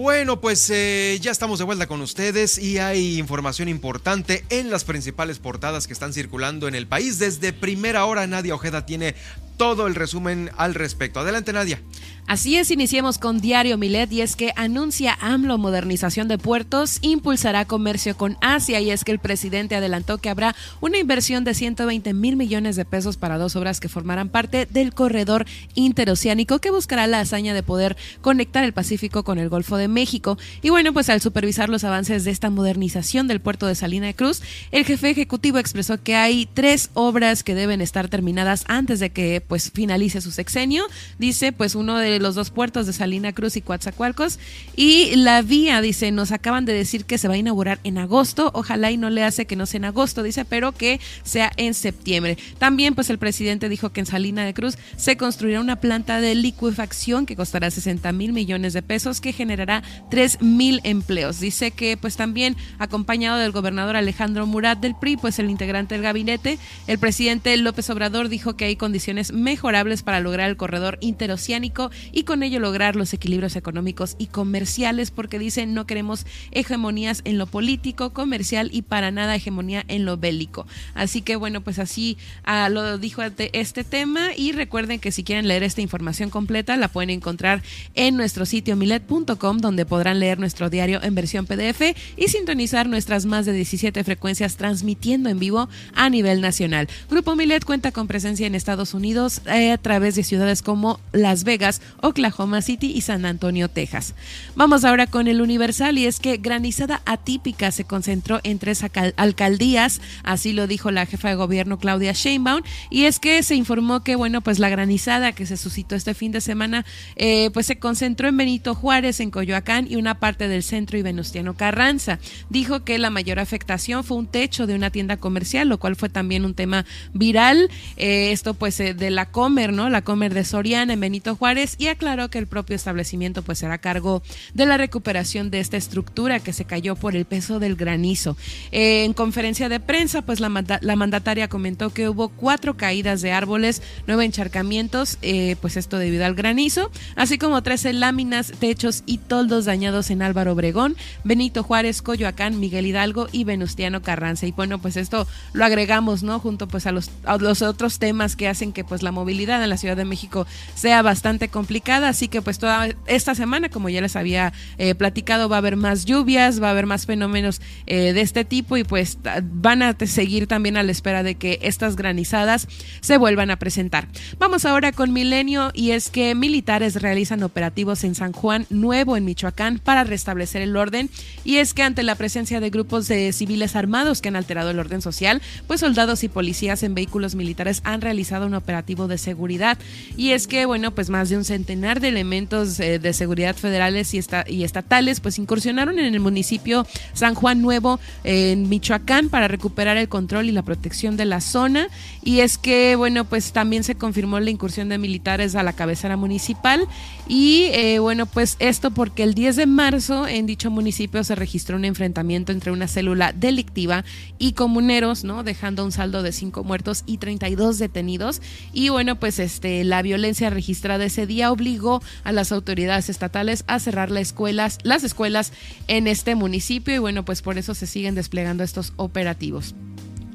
Bueno, 0.00 0.40
pues 0.40 0.70
eh, 0.70 1.18
ya 1.20 1.32
estamos 1.32 1.58
de 1.58 1.64
vuelta 1.64 1.88
con 1.88 2.00
ustedes 2.02 2.56
y 2.56 2.78
hay 2.78 3.18
información 3.18 3.68
importante 3.68 4.44
en 4.48 4.70
las 4.70 4.84
principales 4.84 5.40
portadas 5.40 5.88
que 5.88 5.92
están 5.92 6.12
circulando 6.12 6.68
en 6.68 6.76
el 6.76 6.86
país. 6.86 7.18
Desde 7.18 7.52
primera 7.52 8.04
hora, 8.04 8.24
Nadia 8.28 8.54
Ojeda 8.54 8.86
tiene 8.86 9.16
todo 9.58 9.88
el 9.88 9.96
resumen 9.96 10.50
al 10.56 10.74
respecto. 10.74 11.18
Adelante, 11.20 11.52
Nadia. 11.52 11.82
Así 12.28 12.56
es, 12.56 12.70
iniciemos 12.70 13.16
con 13.16 13.40
Diario 13.40 13.78
Milet 13.78 14.12
y 14.12 14.20
es 14.20 14.36
que 14.36 14.52
anuncia 14.54 15.16
AMLO 15.18 15.56
modernización 15.56 16.28
de 16.28 16.36
puertos, 16.36 16.98
impulsará 17.00 17.64
comercio 17.64 18.18
con 18.18 18.36
Asia 18.42 18.80
y 18.80 18.90
es 18.90 19.02
que 19.02 19.12
el 19.12 19.18
presidente 19.18 19.74
adelantó 19.74 20.18
que 20.18 20.28
habrá 20.28 20.54
una 20.82 20.98
inversión 20.98 21.44
de 21.44 21.54
120 21.54 22.12
mil 22.12 22.36
millones 22.36 22.76
de 22.76 22.84
pesos 22.84 23.16
para 23.16 23.38
dos 23.38 23.56
obras 23.56 23.80
que 23.80 23.88
formarán 23.88 24.28
parte 24.28 24.66
del 24.66 24.92
corredor 24.92 25.46
interoceánico 25.74 26.58
que 26.58 26.70
buscará 26.70 27.06
la 27.06 27.20
hazaña 27.20 27.54
de 27.54 27.62
poder 27.62 27.96
conectar 28.20 28.62
el 28.62 28.74
Pacífico 28.74 29.24
con 29.24 29.38
el 29.38 29.48
Golfo 29.48 29.78
de 29.78 29.87
México. 29.88 30.38
Y 30.62 30.70
bueno, 30.70 30.92
pues 30.92 31.08
al 31.08 31.20
supervisar 31.20 31.68
los 31.68 31.84
avances 31.84 32.24
de 32.24 32.30
esta 32.30 32.50
modernización 32.50 33.28
del 33.28 33.40
puerto 33.40 33.66
de 33.66 33.74
Salina 33.74 34.06
de 34.06 34.14
Cruz, 34.14 34.42
el 34.70 34.84
jefe 34.84 35.10
ejecutivo 35.10 35.58
expresó 35.58 36.02
que 36.02 36.14
hay 36.14 36.48
tres 36.52 36.90
obras 36.94 37.42
que 37.42 37.54
deben 37.54 37.80
estar 37.80 38.08
terminadas 38.08 38.64
antes 38.68 39.00
de 39.00 39.10
que 39.10 39.42
pues 39.46 39.70
finalice 39.72 40.20
su 40.20 40.30
sexenio. 40.30 40.84
Dice 41.18 41.52
pues 41.52 41.74
uno 41.74 41.98
de 41.98 42.18
los 42.20 42.34
dos 42.34 42.50
puertos 42.50 42.86
de 42.86 42.92
Salina 42.92 43.32
Cruz 43.32 43.56
y 43.56 43.62
Coatzacoalcos. 43.62 44.38
Y 44.76 45.16
la 45.16 45.42
vía, 45.42 45.80
dice, 45.80 46.10
nos 46.10 46.32
acaban 46.32 46.64
de 46.64 46.72
decir 46.72 47.04
que 47.04 47.18
se 47.18 47.28
va 47.28 47.34
a 47.34 47.38
inaugurar 47.38 47.80
en 47.84 47.98
agosto. 47.98 48.50
Ojalá 48.54 48.90
y 48.90 48.96
no 48.96 49.10
le 49.10 49.24
hace 49.24 49.46
que 49.46 49.56
no 49.56 49.66
sea 49.66 49.78
en 49.78 49.84
agosto, 49.86 50.22
dice, 50.22 50.44
pero 50.44 50.72
que 50.72 51.00
sea 51.22 51.52
en 51.56 51.74
septiembre. 51.74 52.38
También, 52.58 52.94
pues 52.94 53.10
el 53.10 53.18
presidente 53.18 53.68
dijo 53.68 53.90
que 53.90 54.00
en 54.00 54.06
Salina 54.06 54.44
de 54.44 54.54
Cruz 54.54 54.76
se 54.96 55.16
construirá 55.16 55.60
una 55.60 55.76
planta 55.76 56.20
de 56.20 56.34
liquefacción 56.34 57.26
que 57.26 57.36
costará 57.36 57.70
60 57.70 58.12
mil 58.12 58.32
millones 58.32 58.72
de 58.72 58.82
pesos, 58.82 59.20
que 59.20 59.32
generará 59.32 59.77
3 60.10 60.42
mil 60.42 60.80
empleos. 60.84 61.40
Dice 61.40 61.70
que, 61.70 61.96
pues 61.96 62.16
también, 62.16 62.56
acompañado 62.78 63.38
del 63.38 63.52
gobernador 63.52 63.96
Alejandro 63.96 64.46
Murat 64.46 64.78
del 64.78 64.94
PRI, 64.94 65.16
pues 65.16 65.38
el 65.38 65.50
integrante 65.50 65.94
del 65.94 66.02
gabinete, 66.02 66.58
el 66.86 66.98
presidente 66.98 67.56
López 67.56 67.88
Obrador 67.90 68.28
dijo 68.28 68.56
que 68.56 68.64
hay 68.66 68.76
condiciones 68.76 69.32
mejorables 69.32 70.02
para 70.02 70.20
lograr 70.20 70.48
el 70.48 70.56
corredor 70.56 70.98
interoceánico 71.00 71.90
y 72.12 72.24
con 72.24 72.42
ello 72.42 72.60
lograr 72.60 72.96
los 72.96 73.12
equilibrios 73.12 73.56
económicos 73.56 74.16
y 74.18 74.26
comerciales, 74.26 75.10
porque 75.10 75.38
dicen 75.38 75.74
no 75.74 75.86
queremos 75.86 76.26
hegemonías 76.50 77.22
en 77.24 77.38
lo 77.38 77.46
político, 77.46 78.12
comercial 78.12 78.70
y 78.72 78.82
para 78.82 79.10
nada 79.10 79.34
hegemonía 79.34 79.84
en 79.88 80.04
lo 80.04 80.16
bélico. 80.16 80.66
Así 80.94 81.22
que 81.22 81.36
bueno, 81.36 81.60
pues 81.62 81.78
así 81.78 82.18
ah, 82.44 82.68
lo 82.68 82.98
dijo 82.98 83.22
este 83.22 83.84
tema 83.84 84.34
y 84.36 84.52
recuerden 84.52 85.00
que 85.00 85.12
si 85.12 85.24
quieren 85.24 85.48
leer 85.48 85.62
esta 85.62 85.80
información 85.80 86.30
completa 86.30 86.76
la 86.76 86.88
pueden 86.88 87.10
encontrar 87.10 87.62
en 87.94 88.16
nuestro 88.16 88.46
sitio 88.46 88.76
milet.com 88.76 89.58
donde 89.68 89.84
podrán 89.84 90.18
leer 90.18 90.38
nuestro 90.38 90.70
diario 90.70 91.02
en 91.02 91.14
versión 91.14 91.44
PDF 91.44 91.94
y 92.16 92.28
sintonizar 92.28 92.88
nuestras 92.88 93.26
más 93.26 93.44
de 93.44 93.52
17 93.52 94.02
frecuencias 94.02 94.56
transmitiendo 94.56 95.28
en 95.28 95.38
vivo 95.38 95.68
a 95.94 96.08
nivel 96.08 96.40
nacional. 96.40 96.88
Grupo 97.10 97.36
Milet 97.36 97.66
cuenta 97.66 97.92
con 97.92 98.08
presencia 98.08 98.46
en 98.46 98.54
Estados 98.54 98.94
Unidos 98.94 99.42
eh, 99.44 99.72
a 99.72 99.76
través 99.76 100.14
de 100.14 100.24
ciudades 100.24 100.62
como 100.62 101.00
Las 101.12 101.44
Vegas, 101.44 101.82
Oklahoma 102.00 102.62
City 102.62 102.92
y 102.94 103.02
San 103.02 103.26
Antonio, 103.26 103.68
Texas. 103.68 104.14
Vamos 104.56 104.86
ahora 104.86 105.06
con 105.06 105.28
el 105.28 105.42
Universal 105.42 105.98
y 105.98 106.06
es 106.06 106.18
que 106.18 106.38
granizada 106.38 107.02
atípica 107.04 107.70
se 107.70 107.84
concentró 107.84 108.40
en 108.44 108.58
tres 108.58 108.82
alcaldías, 109.16 110.00
así 110.22 110.54
lo 110.54 110.66
dijo 110.66 110.90
la 110.90 111.04
jefa 111.04 111.28
de 111.28 111.34
gobierno 111.34 111.78
Claudia 111.78 112.12
Sheinbaum, 112.12 112.62
y 112.88 113.04
es 113.04 113.18
que 113.18 113.42
se 113.42 113.54
informó 113.54 114.02
que, 114.02 114.16
bueno, 114.16 114.40
pues 114.40 114.58
la 114.60 114.70
granizada 114.70 115.32
que 115.32 115.44
se 115.44 115.58
suscitó 115.58 115.94
este 115.94 116.14
fin 116.14 116.32
de 116.32 116.40
semana, 116.40 116.86
eh, 117.16 117.50
pues 117.52 117.66
se 117.66 117.78
concentró 117.78 118.28
en 118.28 118.38
Benito 118.38 118.74
Juárez, 118.74 119.20
en 119.20 119.30
Coyoacán 119.30 119.57
y 119.88 119.96
una 119.96 120.18
parte 120.18 120.48
del 120.48 120.62
centro 120.62 120.98
y 120.98 121.02
Venustiano 121.02 121.54
Carranza. 121.54 122.18
Dijo 122.48 122.84
que 122.84 122.98
la 122.98 123.10
mayor 123.10 123.38
afectación 123.38 124.04
fue 124.04 124.16
un 124.16 124.26
techo 124.26 124.66
de 124.66 124.74
una 124.74 124.90
tienda 124.90 125.16
comercial, 125.16 125.68
lo 125.68 125.78
cual 125.78 125.96
fue 125.96 126.08
también 126.08 126.44
un 126.44 126.54
tema 126.54 126.84
viral. 127.12 127.68
Eh, 127.96 128.32
esto 128.32 128.54
pues 128.54 128.78
eh, 128.80 128.94
de 128.94 129.10
la 129.10 129.26
Comer, 129.26 129.72
¿no? 129.72 129.90
La 129.90 130.02
Comer 130.02 130.32
de 130.32 130.44
Soriana 130.44 130.92
en 130.92 131.00
Benito 131.00 131.36
Juárez 131.36 131.74
y 131.78 131.88
aclaró 131.88 132.30
que 132.30 132.38
el 132.38 132.46
propio 132.46 132.76
establecimiento 132.76 133.42
pues 133.42 133.58
será 133.58 133.78
cargo 133.78 134.22
de 134.54 134.66
la 134.66 134.76
recuperación 134.76 135.50
de 135.50 135.60
esta 135.60 135.76
estructura 135.76 136.40
que 136.40 136.52
se 136.52 136.64
cayó 136.64 136.96
por 136.96 137.16
el 137.16 137.24
peso 137.24 137.58
del 137.58 137.76
granizo. 137.76 138.36
Eh, 138.72 139.04
en 139.04 139.12
conferencia 139.12 139.68
de 139.68 139.80
prensa 139.80 140.22
pues 140.22 140.40
la, 140.40 140.48
la, 140.80 140.96
mandataria 140.96 141.48
comentó 141.48 141.90
que 141.90 142.08
hubo 142.08 142.28
cuatro 142.28 142.76
caídas 142.76 143.22
de 143.22 143.32
árboles, 143.32 143.82
nueve 144.06 144.24
encharcamientos, 144.24 145.18
pues 145.60 145.76
esto 145.76 145.98
debido 145.98 146.24
al 146.24 146.34
granizo, 146.34 146.90
así 147.16 147.38
como 147.38 147.62
13 147.62 147.92
láminas, 147.92 148.52
techos 148.58 149.02
y 149.06 149.18
toldos 149.18 149.47
dañados 149.48 150.10
en 150.10 150.22
Álvaro 150.22 150.52
Obregón, 150.52 150.96
Benito 151.24 151.62
Juárez, 151.62 152.02
Coyoacán, 152.02 152.60
Miguel 152.60 152.86
Hidalgo 152.86 153.28
y 153.32 153.44
Venustiano 153.44 154.02
Carranza. 154.02 154.46
Y 154.46 154.52
bueno, 154.52 154.78
pues 154.78 154.96
esto 154.96 155.26
lo 155.52 155.64
agregamos, 155.64 156.22
¿no? 156.22 156.38
Junto 156.38 156.68
pues 156.68 156.86
a 156.86 156.92
los, 156.92 157.10
los 157.40 157.62
otros 157.62 157.98
temas 157.98 158.36
que 158.36 158.48
hacen 158.48 158.72
que 158.72 158.84
pues 158.84 159.02
la 159.02 159.12
movilidad 159.12 159.62
en 159.62 159.70
la 159.70 159.76
Ciudad 159.76 159.96
de 159.96 160.04
México 160.04 160.46
sea 160.74 161.02
bastante 161.02 161.48
complicada, 161.48 162.08
así 162.08 162.28
que 162.28 162.42
pues 162.42 162.58
toda 162.58 162.88
esta 163.06 163.34
semana, 163.34 163.68
como 163.68 163.88
ya 163.88 164.00
les 164.00 164.16
había 164.16 164.52
eh, 164.76 164.94
platicado, 164.94 165.48
va 165.48 165.56
a 165.56 165.58
haber 165.58 165.76
más 165.76 166.04
lluvias, 166.04 166.62
va 166.62 166.68
a 166.68 166.70
haber 166.70 166.86
más 166.86 167.06
fenómenos 167.06 167.60
eh, 167.86 168.12
de 168.12 168.20
este 168.20 168.44
tipo 168.44 168.76
y 168.76 168.84
pues 168.84 169.18
van 169.42 169.82
a 169.82 169.96
seguir 170.06 170.46
también 170.46 170.76
a 170.76 170.82
la 170.82 170.92
espera 170.92 171.22
de 171.22 171.36
que 171.36 171.58
estas 171.62 171.96
granizadas 171.96 172.68
se 173.00 173.18
vuelvan 173.18 173.50
a 173.50 173.58
presentar. 173.58 174.08
Vamos 174.38 174.64
ahora 174.64 174.92
con 174.92 175.12
Milenio 175.12 175.70
y 175.74 175.92
es 175.92 176.10
que 176.10 176.34
militares 176.34 177.00
realizan 177.00 177.42
operativos 177.42 178.04
en 178.04 178.14
San 178.14 178.32
Juan 178.32 178.66
Nuevo 178.70 179.16
en 179.16 179.24
Michoacán 179.24 179.37
para 179.82 180.04
restablecer 180.04 180.62
el 180.62 180.76
orden 180.76 181.10
y 181.44 181.56
es 181.56 181.74
que 181.74 181.82
ante 181.82 182.02
la 182.02 182.14
presencia 182.14 182.60
de 182.60 182.70
grupos 182.70 183.08
de 183.08 183.32
civiles 183.32 183.76
armados 183.76 184.20
que 184.20 184.28
han 184.28 184.36
alterado 184.36 184.70
el 184.70 184.78
orden 184.78 185.00
social, 185.00 185.40
pues 185.66 185.80
soldados 185.80 186.24
y 186.24 186.28
policías 186.28 186.82
en 186.82 186.94
vehículos 186.94 187.34
militares 187.34 187.80
han 187.84 188.00
realizado 188.00 188.46
un 188.46 188.54
operativo 188.54 189.06
de 189.06 189.18
seguridad. 189.18 189.78
Y 190.16 190.30
es 190.30 190.46
que, 190.46 190.66
bueno, 190.66 190.90
pues 190.90 191.10
más 191.10 191.28
de 191.28 191.36
un 191.36 191.44
centenar 191.44 192.00
de 192.00 192.08
elementos 192.08 192.80
eh, 192.80 192.98
de 192.98 193.12
seguridad 193.12 193.54
federales 193.56 194.12
y, 194.14 194.20
y, 194.48 194.64
estatales, 194.64 195.20
pues 195.20 195.38
incursionaron 195.38 195.98
en 195.98 196.12
el 196.12 196.20
municipio 196.20 196.86
San 197.12 197.34
Juan 197.34 197.62
Nuevo, 197.62 198.00
en 198.24 198.68
Michoacán, 198.68 199.28
para 199.28 199.48
recuperar 199.48 199.96
el 199.96 200.08
control 200.08 200.48
y 200.48 200.52
la 200.52 200.62
protección 200.62 201.16
de 201.16 201.24
la 201.24 201.40
zona. 201.40 201.88
Y 202.22 202.40
es 202.40 202.58
que, 202.58 202.96
bueno, 202.96 203.24
pues 203.24 203.52
también 203.52 203.84
se 203.84 203.94
confirmó 203.94 204.40
la 204.40 204.50
incursión 204.50 204.88
de 204.88 204.98
militares 204.98 205.54
a 205.54 205.62
la 205.62 205.72
cabecera 205.72 206.16
municipal. 206.16 206.86
Y, 207.28 207.68
eh, 207.72 207.98
bueno, 207.98 208.26
pues 208.26 208.56
esto 208.58 208.90
porque 208.90 209.27
el 209.28 209.34
10 209.34 209.56
de 209.56 209.66
marzo 209.66 210.26
en 210.26 210.46
dicho 210.46 210.70
municipio 210.70 211.22
se 211.22 211.34
registró 211.34 211.76
un 211.76 211.84
enfrentamiento 211.84 212.50
entre 212.50 212.72
una 212.72 212.88
célula 212.88 213.34
delictiva 213.34 214.02
y 214.38 214.52
comuneros, 214.52 215.22
¿no? 215.22 215.44
Dejando 215.44 215.84
un 215.84 215.92
saldo 215.92 216.22
de 216.22 216.32
cinco 216.32 216.64
muertos 216.64 217.02
y 217.04 217.18
32 217.18 217.78
detenidos. 217.78 218.40
Y 218.72 218.88
bueno, 218.88 219.20
pues 219.20 219.38
este, 219.38 219.84
la 219.84 220.00
violencia 220.00 220.48
registrada 220.48 221.04
ese 221.04 221.26
día 221.26 221.52
obligó 221.52 222.02
a 222.24 222.32
las 222.32 222.52
autoridades 222.52 223.10
estatales 223.10 223.64
a 223.66 223.78
cerrar 223.80 224.10
las 224.10 224.22
escuelas, 224.22 224.78
las 224.82 225.04
escuelas 225.04 225.52
en 225.88 226.06
este 226.06 226.34
municipio 226.34 226.94
y 226.94 226.98
bueno, 226.98 227.26
pues 227.26 227.42
por 227.42 227.58
eso 227.58 227.74
se 227.74 227.86
siguen 227.86 228.14
desplegando 228.14 228.64
estos 228.64 228.94
operativos. 228.96 229.74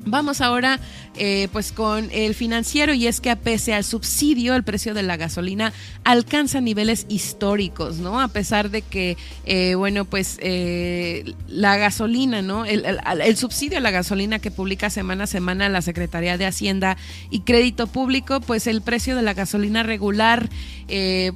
Vamos 0.05 0.41
ahora 0.41 0.79
eh, 1.15 1.47
pues 1.51 1.71
con 1.71 2.09
el 2.11 2.33
financiero 2.33 2.93
y 2.93 3.05
es 3.05 3.21
que 3.21 3.29
a 3.29 3.35
pese 3.35 3.73
al 3.73 3.83
subsidio 3.83 4.55
el 4.55 4.63
precio 4.63 4.95
de 4.95 5.03
la 5.03 5.15
gasolina 5.15 5.71
alcanza 6.03 6.59
niveles 6.59 7.05
históricos, 7.07 7.97
¿no? 7.97 8.19
A 8.19 8.29
pesar 8.29 8.71
de 8.71 8.81
que, 8.81 9.15
eh, 9.45 9.75
bueno, 9.75 10.05
pues 10.05 10.37
eh, 10.41 11.33
la 11.47 11.77
gasolina, 11.77 12.41
¿no? 12.41 12.65
El, 12.65 12.83
subsidio 13.37 13.77
a 13.77 13.81
la 13.81 13.91
gasolina 13.91 14.39
que 14.39 14.49
publica 14.49 14.89
semana 14.89 15.25
a 15.25 15.27
semana 15.27 15.69
la 15.69 15.81
Secretaría 15.83 16.37
de 16.37 16.47
Hacienda 16.47 16.97
y 17.29 17.41
Crédito 17.41 17.87
Público, 17.87 18.41
pues 18.41 18.65
el 18.65 18.81
precio 18.81 19.15
de 19.15 19.21
la 19.21 19.33
gasolina 19.33 19.83
regular 19.83 20.49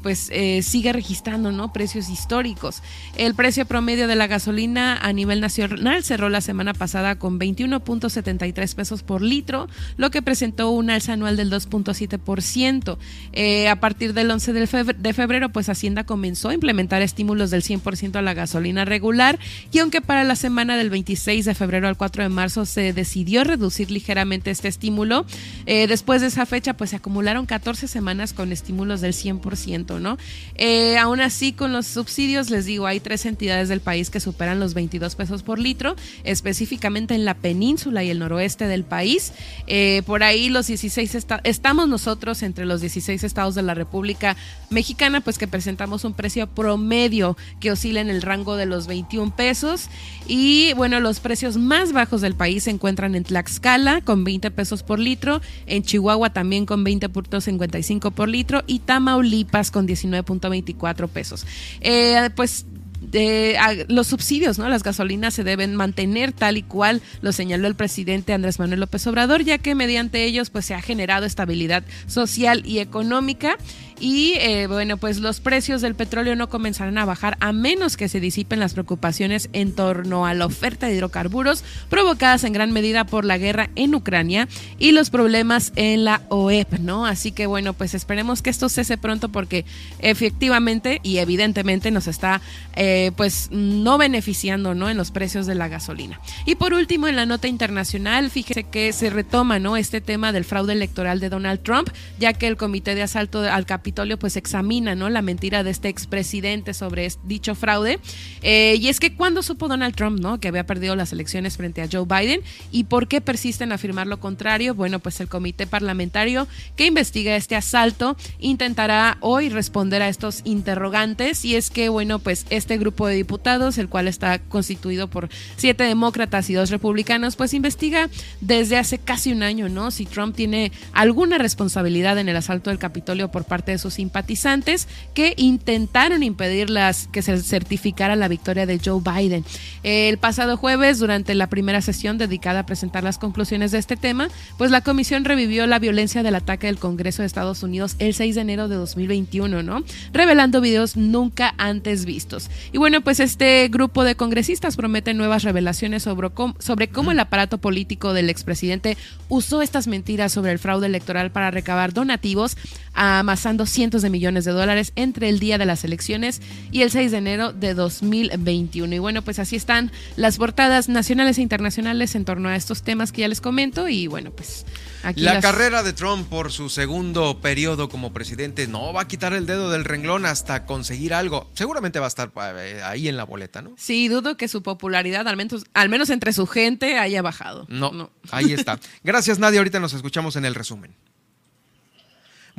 pues 0.02 0.30
sigue 0.62 0.94
registrando, 0.94 1.52
¿no? 1.52 1.74
Precios 1.74 2.10
históricos. 2.10 2.84
El 3.16 3.34
precio 3.34 3.66
promedio 3.66 4.08
de 4.08 4.16
la 4.16 4.28
gasolina 4.28 4.98
a 4.98 5.14
nivel 5.14 5.42
nacional 5.42 6.04
cerró 6.04 6.30
la 6.30 6.42
semana 6.42 6.74
pasada 6.74 7.18
con 7.18 7.40
21.73 7.40 8.76
pesos 8.76 9.04
por 9.04 9.22
litro, 9.22 9.67
lo 9.98 10.12
que 10.12 10.22
presentó 10.22 10.72
un 10.72 10.90
alza 10.90 11.14
anual 11.14 11.38
del 11.38 11.52
2.7%. 11.52 12.98
Eh, 13.34 13.68
a 13.68 13.80
partir 13.80 14.14
del 14.14 14.32
11 14.32 14.54
de 14.54 15.14
febrero, 15.14 15.50
pues 15.50 15.70
Hacienda 15.70 16.06
comenzó 16.06 16.50
a 16.50 16.54
implementar 16.54 17.02
estímulos 17.02 17.52
del 17.52 17.64
100% 17.64 18.16
a 18.16 18.22
la 18.22 18.34
gasolina 18.34 18.86
regular 18.86 19.40
y 19.72 19.80
aunque 19.80 20.02
para 20.02 20.24
la 20.24 20.36
semana 20.36 20.78
del 20.78 20.90
26 20.90 21.46
de 21.46 21.56
febrero 21.56 21.88
al 21.88 21.98
4 21.98 22.24
de 22.24 22.30
marzo 22.30 22.66
se 22.66 22.94
decidió 22.94 23.44
reducir 23.44 23.92
ligeramente 23.92 24.52
este 24.52 24.68
estímulo, 24.68 25.26
eh, 25.66 25.88
después 25.88 26.22
de 26.22 26.28
esa 26.28 26.46
fecha 26.46 26.76
pues 26.76 26.92
se 26.92 26.96
acumularon 26.96 27.46
14 27.46 27.88
semanas 27.88 28.34
con 28.34 28.52
estímulos 28.52 29.02
del 29.02 29.14
100%, 29.14 30.00
¿no? 30.00 30.18
Eh, 30.56 30.98
aún 30.98 31.22
así, 31.22 31.54
con 31.54 31.74
los 31.74 31.88
subsidios, 31.88 32.50
les 32.50 32.66
digo, 32.66 32.88
hay 32.88 33.00
tres 33.00 33.26
entidades 33.26 33.70
del 33.70 33.82
país 33.82 34.10
que 34.10 34.20
superan 34.20 34.60
los 34.60 34.74
22 34.74 35.16
pesos 35.16 35.44
por 35.44 35.60
litro, 35.60 35.96
específicamente 36.24 37.16
en 37.16 37.26
la 37.26 37.34
península 37.34 38.04
y 38.04 38.10
el 38.10 38.20
noroeste 38.20 38.38
oeste 38.38 38.68
del 38.68 38.84
país. 38.84 39.34
Eh, 39.66 40.04
por 40.06 40.24
ahí 40.24 40.50
los 40.50 40.68
16 40.68 41.26
estamos 41.44 41.88
nosotros 41.88 42.44
entre 42.44 42.66
los 42.66 42.82
16 42.82 43.24
estados 43.24 43.56
de 43.56 43.64
la 43.64 43.74
República 43.74 44.36
Mexicana, 44.70 45.22
pues 45.22 45.38
que 45.38 45.48
presentamos 45.48 46.04
un 46.04 46.14
precio 46.14 46.48
promedio 46.48 47.38
que 47.60 47.72
oscila 47.72 48.02
en 48.02 48.10
el 48.10 48.22
rango 48.22 48.56
de 48.56 48.66
los 48.66 48.88
21 48.88 49.36
pesos. 49.36 49.90
Y 50.28 50.74
bueno, 50.74 51.00
los 51.00 51.20
precios 51.20 51.58
más 51.58 51.94
bajos 51.94 52.22
del 52.22 52.36
país 52.36 52.64
se 52.64 52.72
encuentran 52.72 53.16
en 53.16 53.24
Tlaxcala 53.24 54.02
con 54.02 54.24
20 54.24 54.52
pesos 54.52 54.84
por 54.84 55.00
litro, 55.00 55.42
en 55.66 55.84
Chihuahua 55.84 56.32
también 56.32 56.66
con 56.66 56.86
20.55 56.86 58.12
por 58.12 58.30
litro 58.30 58.64
y 58.68 58.80
Tamaulipas 58.80 59.72
con 59.72 59.88
19.24 59.88 61.08
pesos. 61.08 61.46
Eh, 61.82 62.30
pues 62.36 62.66
de, 63.12 63.86
los 63.88 64.08
subsidios, 64.08 64.60
¿no? 64.60 64.68
Las 64.70 64.84
gasolinas 64.84 65.34
se 65.34 65.44
deben 65.44 65.76
mantener 65.76 66.34
tal 66.34 66.58
y 66.58 66.64
cual 66.64 67.02
lo 67.22 67.32
señaló 67.32 67.68
el 67.68 67.76
presidente 67.76 68.34
Andrés 68.34 68.60
Manuel 68.60 68.82
López 68.82 69.08
Obrador, 69.08 69.44
ya 69.44 69.58
que 69.58 69.76
mediante 69.76 70.24
ellos 70.26 70.50
pues 70.50 70.66
se 70.66 70.76
ha 70.76 70.82
generado 70.82 71.26
estabilidad 71.26 71.84
social 72.08 72.64
y 72.66 72.80
económica 72.80 73.58
y 74.00 74.34
eh, 74.38 74.68
bueno, 74.68 74.98
pues 74.98 75.20
los 75.20 75.40
precios 75.40 75.82
del 75.82 75.96
petróleo 75.96 76.36
no 76.36 76.50
comenzarán 76.50 76.98
a 76.98 77.06
bajar 77.06 77.38
a 77.40 77.52
menos 77.52 77.98
que 77.98 78.10
se 78.10 78.20
disipen 78.20 78.60
las 78.60 78.74
preocupaciones 78.74 79.50
en 79.54 79.74
torno 79.74 80.26
a 80.26 80.34
la 80.34 80.46
oferta 80.46 80.88
de 80.88 80.96
hidrocarburos 80.96 81.64
provocadas 81.90 82.44
en 82.44 82.54
gran 82.54 82.72
medida 82.72 83.06
por 83.06 83.26
la 83.26 83.38
guerra 83.38 83.70
en 83.76 83.96
Ucrania 83.96 84.48
y 84.78 84.92
los 84.92 85.10
problemas 85.10 85.72
en 85.76 86.04
la 86.04 86.22
OEP, 86.30 86.80
¿no? 86.80 87.06
Así 87.06 87.32
que 87.32 87.48
bueno, 87.48 87.74
pues 87.74 87.94
esperemos 87.94 88.42
que 88.42 88.50
esto 88.50 88.70
cese 88.70 88.98
pronto 88.98 89.30
porque 89.30 89.66
efectivamente 90.00 91.00
y 91.04 91.18
evidentemente 91.18 91.92
nos 91.92 92.08
está 92.08 92.42
eh, 92.76 93.12
pues 93.16 93.50
no 93.52 93.98
beneficiando, 93.98 94.76
¿no? 94.76 94.90
En 94.90 94.98
los 94.98 95.12
precios 95.12 95.48
de 95.48 95.56
la 95.56 95.68
gasolina. 95.68 96.20
Y 96.46 96.56
por 96.56 96.74
último, 96.74 97.08
en 97.08 97.16
la 97.16 97.26
nota 97.26 97.48
internacional, 97.48 98.30
fíjese 98.30 98.64
que 98.64 98.94
se 98.94 99.10
retoma, 99.10 99.60
¿no? 99.60 99.78
Este 99.78 100.02
tema 100.02 100.32
del 100.32 100.46
fraude 100.46 100.74
electoral 100.74 101.20
de 101.20 101.30
Donald 101.30 101.62
Trump, 101.64 101.90
ya 102.20 102.34
que 102.34 102.48
el 102.48 102.58
Comité 102.58 102.96
de 102.96 103.04
Asalto 103.04 103.42
al 103.42 103.66
Capitolio 103.88 104.20
pues 104.20 104.36
examina 104.36 104.96
¿no? 104.96 105.10
la 105.10 105.22
mentira 105.22 105.64
de 105.64 105.72
este 105.72 105.88
expresidente 105.88 106.74
sobre 106.74 107.10
dicho 107.24 107.56
fraude. 107.56 108.00
Eh, 108.42 108.76
y 108.82 108.90
es 108.90 109.00
que 109.00 109.16
cuando 109.16 109.42
supo 109.42 109.70
Donald 109.70 109.96
Trump 109.96 110.20
¿no? 110.20 110.42
que 110.42 110.50
había 110.50 110.66
perdido 110.66 110.98
las 110.98 111.14
elecciones 111.14 111.56
frente 111.56 111.82
a 111.82 111.88
Joe 111.90 112.04
Biden 112.06 112.42
y 112.70 112.84
por 112.84 113.08
qué 113.08 113.22
persiste 113.22 113.64
en 113.64 113.72
afirmar 113.72 114.06
lo 114.06 114.20
contrario, 114.20 114.76
bueno, 114.76 115.00
pues 115.00 115.22
el 115.22 115.30
comité 115.30 115.68
parlamentario 115.68 116.50
que 116.76 116.86
investiga 116.86 117.38
este 117.38 117.56
asalto 117.56 118.18
intentará 118.40 119.20
hoy 119.22 119.48
responder 119.48 120.02
a 120.02 120.10
estos 120.10 120.42
interrogantes 120.44 121.46
y 121.46 121.56
es 121.56 121.70
que, 121.70 121.88
bueno, 121.88 122.20
pues 122.20 122.46
este 122.50 122.78
grupo 122.78 123.08
de 123.08 123.16
diputados, 123.16 123.78
el 123.78 123.88
cual 123.88 124.10
está 124.10 124.40
constituido 124.40 125.08
por 125.08 125.30
siete 125.56 125.86
demócratas 125.86 126.50
y 126.50 126.56
dos 126.56 126.72
republicanos, 126.72 127.38
pues 127.38 127.54
investiga 127.54 128.10
desde 128.42 128.76
hace 128.76 128.98
casi 128.98 129.32
un 129.32 129.44
año, 129.44 129.70
¿no? 129.70 129.92
Si 129.92 130.06
Trump 130.06 130.36
tiene 130.36 130.74
alguna 130.92 131.38
responsabilidad 131.38 132.18
en 132.18 132.28
el 132.28 132.36
asalto 132.36 132.70
del 132.70 132.80
Capitolio 132.80 133.32
por 133.32 133.46
parte 133.46 133.72
de 133.72 133.77
sus 133.78 133.96
simpatizantes 133.96 134.88
que 135.14 135.34
intentaron 135.38 136.24
impedir 136.24 136.70
las, 136.70 137.08
que 137.08 137.22
se 137.22 137.38
certificara 137.42 138.16
la 138.16 138.28
victoria 138.28 138.66
de 138.66 138.80
Joe 138.84 139.02
Biden. 139.02 139.46
El 139.84 140.18
pasado 140.18 140.58
jueves, 140.58 141.00
durante 141.00 141.36
la 141.36 141.48
primera 141.48 141.82
sesión 141.82 142.18
dedicada 142.18 142.62
a 142.62 142.66
presentar 142.66 143.04
las 143.04 143.18
conclusiones 143.18 143.72
de 143.72 143.78
este 143.78 143.98
tema, 143.98 144.30
pues 144.58 144.72
la 144.72 144.82
comisión 144.82 145.26
revivió 145.26 145.68
la 145.68 145.80
violencia 145.80 146.24
del 146.24 146.36
ataque 146.36 146.68
del 146.68 146.80
Congreso 146.80 147.22
de 147.22 147.28
Estados 147.28 147.64
Unidos 147.64 147.96
el 148.00 148.14
6 148.14 148.36
de 148.36 148.42
enero 148.42 148.68
de 148.68 148.76
2021, 148.76 149.64
¿no? 149.64 149.84
Revelando 150.14 150.62
videos 150.62 150.98
nunca 150.98 151.54
antes 151.58 152.06
vistos. 152.06 152.50
Y 152.72 152.78
bueno, 152.78 153.02
pues 153.02 153.20
este 153.20 153.68
grupo 153.70 154.04
de 154.04 154.16
congresistas 154.16 154.76
promete 154.76 155.14
nuevas 155.14 155.44
revelaciones 155.44 156.04
sobre 156.04 156.30
cómo, 156.32 156.56
sobre 156.60 156.90
cómo 156.90 157.12
el 157.12 157.20
aparato 157.20 157.60
político 157.60 158.14
del 158.14 158.30
expresidente 158.30 158.98
usó 159.30 159.62
estas 159.62 159.88
mentiras 159.88 160.32
sobre 160.32 160.52
el 160.52 160.60
fraude 160.60 160.88
electoral 160.88 161.32
para 161.32 161.52
recabar 161.52 161.94
donativos, 161.94 162.58
amasando 162.94 163.67
cientos 163.70 164.02
de 164.02 164.10
millones 164.10 164.46
de 164.46 164.52
dólares 164.52 164.92
entre 164.96 165.30
el 165.30 165.40
día 165.40 165.58
de 165.58 165.66
las 165.66 165.84
elecciones 165.84 166.42
y 166.72 166.82
el 166.82 166.92
6 166.92 167.12
de 167.12 167.18
enero 167.18 167.54
de 167.54 167.74
2021. 167.74 168.96
Y 168.96 169.00
bueno, 169.00 169.22
pues 169.22 169.40
así 169.40 169.56
están 169.56 169.92
las 170.16 170.38
portadas 170.38 170.90
nacionales 170.90 171.38
e 171.38 171.42
internacionales 171.42 172.16
en 172.16 172.26
torno 172.26 172.50
a 172.50 172.56
estos 172.56 172.84
temas 172.84 173.12
que 173.12 173.22
ya 173.22 173.28
les 173.28 173.42
comento 173.42 173.88
y 173.88 174.08
bueno, 174.08 174.32
pues 174.32 174.66
aquí 175.04 175.22
la 175.22 175.40
carrera 175.40 175.84
de 175.84 175.94
Trump 175.94 176.28
por 176.28 176.52
su 176.52 176.70
segundo 176.70 177.40
periodo 177.42 177.90
como 177.90 178.14
presidente 178.14 178.68
no 178.68 178.94
va 178.94 179.02
a 179.02 179.08
quitar 179.08 179.34
el 179.34 179.46
dedo 179.46 179.72
del 179.72 179.86
renglón 179.86 180.26
hasta 180.26 180.66
conseguir 180.66 181.14
algo. 181.14 181.50
Seguramente 181.54 182.00
va 182.00 182.06
a 182.06 182.10
estar 182.10 182.32
eh, 182.56 182.82
ahí 182.84 183.08
en 183.08 183.18
la 183.18 183.24
boleta, 183.24 183.62
¿no? 183.62 183.74
Sí, 183.78 184.08
dudo 184.08 184.38
que 184.38 184.48
su 184.48 184.64
popularidad, 184.64 185.28
al 185.28 185.38
menos, 185.38 185.66
al 185.74 185.90
menos 185.90 186.10
entre 186.10 186.34
su 186.34 186.48
gente, 186.48 186.98
haya 186.98 187.22
bajado. 187.22 187.66
No, 187.70 187.92
no. 187.92 188.12
ahí 188.32 188.54
está. 188.54 188.80
Gracias, 189.04 189.40
Nadia. 189.40 189.60
Ahorita 189.60 189.80
nos 189.80 189.94
escuchamos 189.94 190.36
en 190.36 190.46
el 190.46 190.56
resumen. 190.56 190.96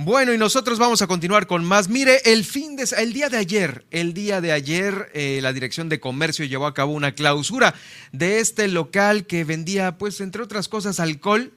Bueno, 0.00 0.32
y 0.32 0.38
nosotros 0.38 0.78
vamos 0.78 1.02
a 1.02 1.08
continuar 1.08 1.48
con 1.48 1.64
más. 1.64 1.88
Mire, 1.88 2.20
el 2.24 2.44
fin 2.44 2.76
de 2.76 2.88
el 2.98 3.12
día 3.12 3.28
de 3.28 3.36
ayer, 3.36 3.84
el 3.90 4.14
día 4.14 4.40
de 4.40 4.52
ayer, 4.52 5.10
eh, 5.12 5.40
la 5.42 5.52
Dirección 5.52 5.88
de 5.88 5.98
Comercio 5.98 6.44
llevó 6.44 6.66
a 6.66 6.72
cabo 6.72 6.92
una 6.92 7.16
clausura 7.16 7.74
de 8.12 8.38
este 8.38 8.68
local 8.68 9.26
que 9.26 9.42
vendía, 9.42 9.98
pues, 9.98 10.20
entre 10.20 10.44
otras 10.44 10.68
cosas, 10.68 11.00
alcohol 11.00 11.52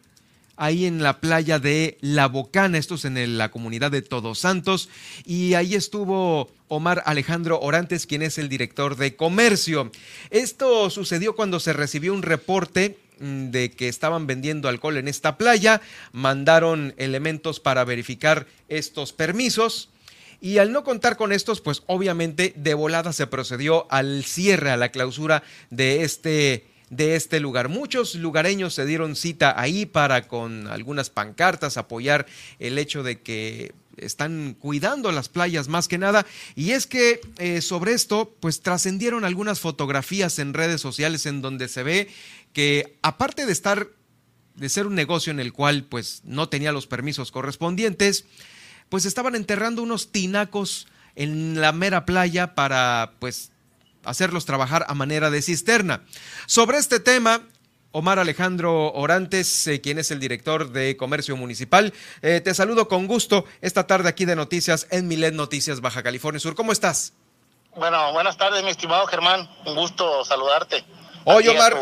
ahí 0.57 0.87
en 0.87 1.03
la 1.03 1.19
playa 1.19 1.59
de 1.59 1.99
La 2.01 2.27
Bocana, 2.27 2.79
esto 2.79 2.95
es 2.95 3.05
en 3.05 3.37
la 3.37 3.51
comunidad 3.51 3.91
de 3.91 4.01
Todos 4.01 4.39
Santos, 4.39 4.89
y 5.23 5.53
ahí 5.53 5.75
estuvo 5.75 6.49
Omar 6.67 7.03
Alejandro 7.05 7.59
Orantes, 7.61 8.07
quien 8.07 8.23
es 8.23 8.39
el 8.39 8.49
director 8.49 8.95
de 8.95 9.15
comercio. 9.15 9.91
Esto 10.31 10.89
sucedió 10.89 11.35
cuando 11.35 11.59
se 11.59 11.73
recibió 11.73 12.11
un 12.11 12.23
reporte 12.23 12.97
de 13.21 13.71
que 13.71 13.87
estaban 13.87 14.27
vendiendo 14.27 14.67
alcohol 14.67 14.97
en 14.97 15.07
esta 15.07 15.37
playa, 15.37 15.81
mandaron 16.11 16.93
elementos 16.97 17.59
para 17.59 17.83
verificar 17.85 18.47
estos 18.67 19.13
permisos. 19.13 19.89
Y 20.41 20.57
al 20.57 20.71
no 20.71 20.83
contar 20.83 21.17
con 21.17 21.31
estos, 21.31 21.61
pues 21.61 21.83
obviamente 21.85 22.53
de 22.55 22.73
volada 22.73 23.13
se 23.13 23.27
procedió 23.27 23.85
al 23.91 24.23
cierre, 24.23 24.71
a 24.71 24.77
la 24.77 24.89
clausura 24.89 25.43
de 25.69 26.01
este, 26.03 26.65
de 26.89 27.15
este 27.15 27.39
lugar. 27.39 27.69
Muchos 27.69 28.15
lugareños 28.15 28.73
se 28.73 28.87
dieron 28.87 29.15
cita 29.15 29.53
ahí 29.59 29.85
para 29.85 30.27
con 30.27 30.67
algunas 30.67 31.11
pancartas 31.11 31.77
apoyar 31.77 32.25
el 32.57 32.79
hecho 32.79 33.03
de 33.03 33.21
que 33.21 33.73
están 33.97 34.55
cuidando 34.59 35.11
las 35.11 35.29
playas 35.29 35.67
más 35.67 35.87
que 35.87 35.97
nada. 35.97 36.25
Y 36.55 36.71
es 36.71 36.87
que 36.87 37.21
eh, 37.37 37.61
sobre 37.61 37.93
esto, 37.93 38.35
pues 38.39 38.61
trascendieron 38.61 39.25
algunas 39.25 39.59
fotografías 39.59 40.39
en 40.39 40.53
redes 40.53 40.81
sociales 40.81 41.25
en 41.25 41.41
donde 41.41 41.67
se 41.67 41.83
ve 41.83 42.09
que 42.53 42.97
aparte 43.01 43.45
de 43.45 43.51
estar, 43.51 43.87
de 44.55 44.69
ser 44.69 44.87
un 44.87 44.95
negocio 44.95 45.31
en 45.31 45.39
el 45.39 45.53
cual 45.53 45.83
pues 45.83 46.21
no 46.23 46.49
tenía 46.49 46.71
los 46.71 46.87
permisos 46.87 47.31
correspondientes, 47.31 48.25
pues 48.89 49.05
estaban 49.05 49.35
enterrando 49.35 49.81
unos 49.83 50.11
tinacos 50.11 50.87
en 51.15 51.59
la 51.59 51.71
mera 51.71 52.05
playa 52.05 52.55
para 52.55 53.13
pues 53.19 53.51
hacerlos 54.03 54.45
trabajar 54.45 54.85
a 54.87 54.93
manera 54.93 55.29
de 55.29 55.41
cisterna. 55.41 56.03
Sobre 56.45 56.77
este 56.77 56.99
tema, 56.99 57.41
Omar 57.91 58.19
Alejandro 58.19 58.93
Orantes, 58.93 59.67
eh, 59.67 59.81
quien 59.81 59.99
es 59.99 60.11
el 60.11 60.19
director 60.19 60.71
de 60.71 60.95
Comercio 60.95 61.35
Municipal. 61.35 61.93
Eh, 62.21 62.41
te 62.41 62.53
saludo 62.53 62.87
con 62.87 63.07
gusto 63.07 63.45
esta 63.61 63.85
tarde 63.85 64.07
aquí 64.07 64.25
de 64.25 64.35
Noticias 64.35 64.87
en 64.91 65.07
Milet 65.07 65.33
Noticias 65.33 65.81
Baja 65.81 66.01
California 66.01 66.39
Sur. 66.39 66.55
¿Cómo 66.55 66.71
estás? 66.71 67.13
Bueno, 67.75 68.11
buenas 68.13 68.37
tardes, 68.37 68.63
mi 68.63 68.69
estimado 68.69 69.05
Germán. 69.07 69.49
Un 69.65 69.75
gusto 69.75 70.23
saludarte. 70.23 70.85
Oye, 71.23 71.49
Omar, 71.49 71.77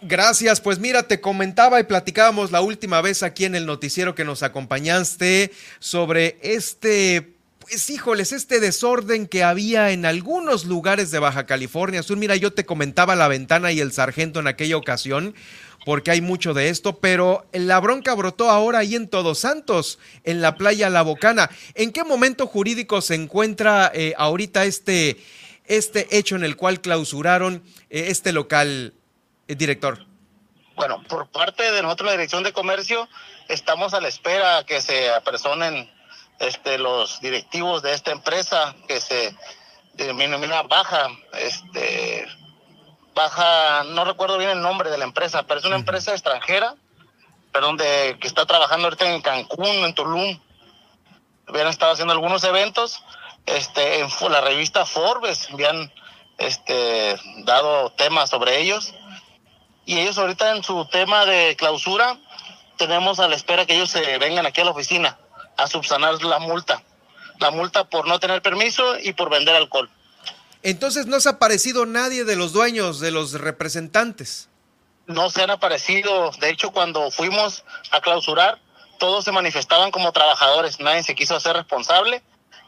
gracias. 0.00 0.60
Pues 0.60 0.78
mira, 0.78 1.02
te 1.02 1.20
comentaba 1.20 1.78
y 1.78 1.84
platicábamos 1.84 2.50
la 2.52 2.62
última 2.62 3.02
vez 3.02 3.22
aquí 3.22 3.44
en 3.44 3.54
el 3.54 3.66
noticiero 3.66 4.14
que 4.14 4.24
nos 4.24 4.42
acompañaste 4.42 5.52
sobre 5.78 6.38
este, 6.42 7.31
pues 7.62 7.88
híjoles, 7.90 8.32
este 8.32 8.60
desorden 8.60 9.26
que 9.26 9.44
había 9.44 9.90
en 9.90 10.04
algunos 10.04 10.64
lugares 10.64 11.10
de 11.10 11.18
Baja 11.18 11.46
California 11.46 12.02
Sur. 12.02 12.16
Mira, 12.16 12.36
yo 12.36 12.52
te 12.52 12.66
comentaba 12.66 13.14
la 13.14 13.28
ventana 13.28 13.72
y 13.72 13.80
el 13.80 13.92
sargento 13.92 14.40
en 14.40 14.46
aquella 14.46 14.76
ocasión 14.76 15.34
porque 15.84 16.10
hay 16.10 16.20
mucho 16.20 16.54
de 16.54 16.68
esto, 16.68 16.98
pero 16.98 17.46
la 17.52 17.80
bronca 17.80 18.14
brotó 18.14 18.50
ahora 18.50 18.80
ahí 18.80 18.94
en 18.94 19.08
Todos 19.08 19.40
Santos, 19.40 19.98
en 20.24 20.40
la 20.40 20.56
playa 20.56 20.90
La 20.90 21.02
Bocana. 21.02 21.50
¿En 21.74 21.92
qué 21.92 22.04
momento 22.04 22.46
jurídico 22.46 23.00
se 23.00 23.14
encuentra 23.14 23.90
eh, 23.94 24.14
ahorita 24.16 24.64
este, 24.64 25.16
este 25.66 26.16
hecho 26.16 26.36
en 26.36 26.44
el 26.44 26.56
cual 26.56 26.80
clausuraron 26.80 27.64
eh, 27.90 28.06
este 28.08 28.32
local, 28.32 28.94
eh, 29.48 29.54
director? 29.56 30.06
Bueno, 30.76 31.02
por 31.08 31.28
parte 31.28 31.70
de 31.70 31.82
nosotros, 31.82 32.06
la 32.06 32.12
Dirección 32.12 32.42
de 32.42 32.52
Comercio, 32.52 33.08
estamos 33.48 33.92
a 33.92 34.00
la 34.00 34.08
espera 34.08 34.64
que 34.64 34.80
se 34.80 35.10
apersonen 35.10 35.90
este, 36.42 36.76
los 36.76 37.20
directivos 37.20 37.82
de 37.82 37.94
esta 37.94 38.10
empresa 38.10 38.74
que 38.88 39.00
se 39.00 39.34
denomina 39.94 40.62
Baja, 40.62 41.08
este, 41.34 42.26
Baja, 43.14 43.84
no 43.84 44.04
recuerdo 44.04 44.38
bien 44.38 44.50
el 44.50 44.60
nombre 44.60 44.90
de 44.90 44.98
la 44.98 45.04
empresa, 45.04 45.44
pero 45.44 45.60
es 45.60 45.66
una 45.66 45.76
empresa 45.76 46.12
extranjera, 46.12 46.74
perdón, 47.52 47.76
de, 47.76 48.16
que 48.20 48.26
está 48.26 48.44
trabajando 48.44 48.86
ahorita 48.86 49.12
en 49.12 49.22
Cancún, 49.22 49.66
en 49.66 49.94
Tulum. 49.94 50.40
Habían 51.46 51.68
estado 51.68 51.92
haciendo 51.92 52.12
algunos 52.12 52.42
eventos 52.44 53.04
este, 53.46 54.00
en 54.00 54.08
la 54.30 54.40
revista 54.40 54.86
Forbes 54.86 55.48
habían 55.52 55.92
este, 56.38 57.16
dado 57.44 57.90
temas 57.90 58.30
sobre 58.30 58.60
ellos. 58.60 58.94
Y 59.84 59.98
ellos 59.98 60.18
ahorita 60.18 60.56
en 60.56 60.64
su 60.64 60.86
tema 60.86 61.24
de 61.24 61.54
clausura 61.56 62.16
tenemos 62.78 63.20
a 63.20 63.28
la 63.28 63.36
espera 63.36 63.66
que 63.66 63.74
ellos 63.74 63.90
se 63.90 64.18
vengan 64.18 64.46
aquí 64.46 64.60
a 64.60 64.64
la 64.64 64.70
oficina 64.70 65.18
a 65.56 65.66
subsanar 65.66 66.22
la 66.22 66.38
multa. 66.38 66.82
La 67.38 67.50
multa 67.50 67.84
por 67.84 68.06
no 68.06 68.20
tener 68.20 68.42
permiso 68.42 68.98
y 68.98 69.12
por 69.12 69.30
vender 69.30 69.56
alcohol. 69.56 69.90
Entonces 70.62 71.06
no 71.06 71.18
se 71.20 71.28
ha 71.28 71.32
aparecido 71.32 71.86
nadie 71.86 72.24
de 72.24 72.36
los 72.36 72.52
dueños, 72.52 73.00
de 73.00 73.10
los 73.10 73.32
representantes. 73.32 74.48
No 75.06 75.28
se 75.30 75.42
han 75.42 75.50
aparecido. 75.50 76.30
De 76.40 76.50
hecho, 76.50 76.70
cuando 76.70 77.10
fuimos 77.10 77.64
a 77.90 78.00
clausurar, 78.00 78.60
todos 78.98 79.24
se 79.24 79.32
manifestaban 79.32 79.90
como 79.90 80.12
trabajadores. 80.12 80.78
Nadie 80.78 81.02
se 81.02 81.16
quiso 81.16 81.34
hacer 81.34 81.56
responsable. 81.56 82.22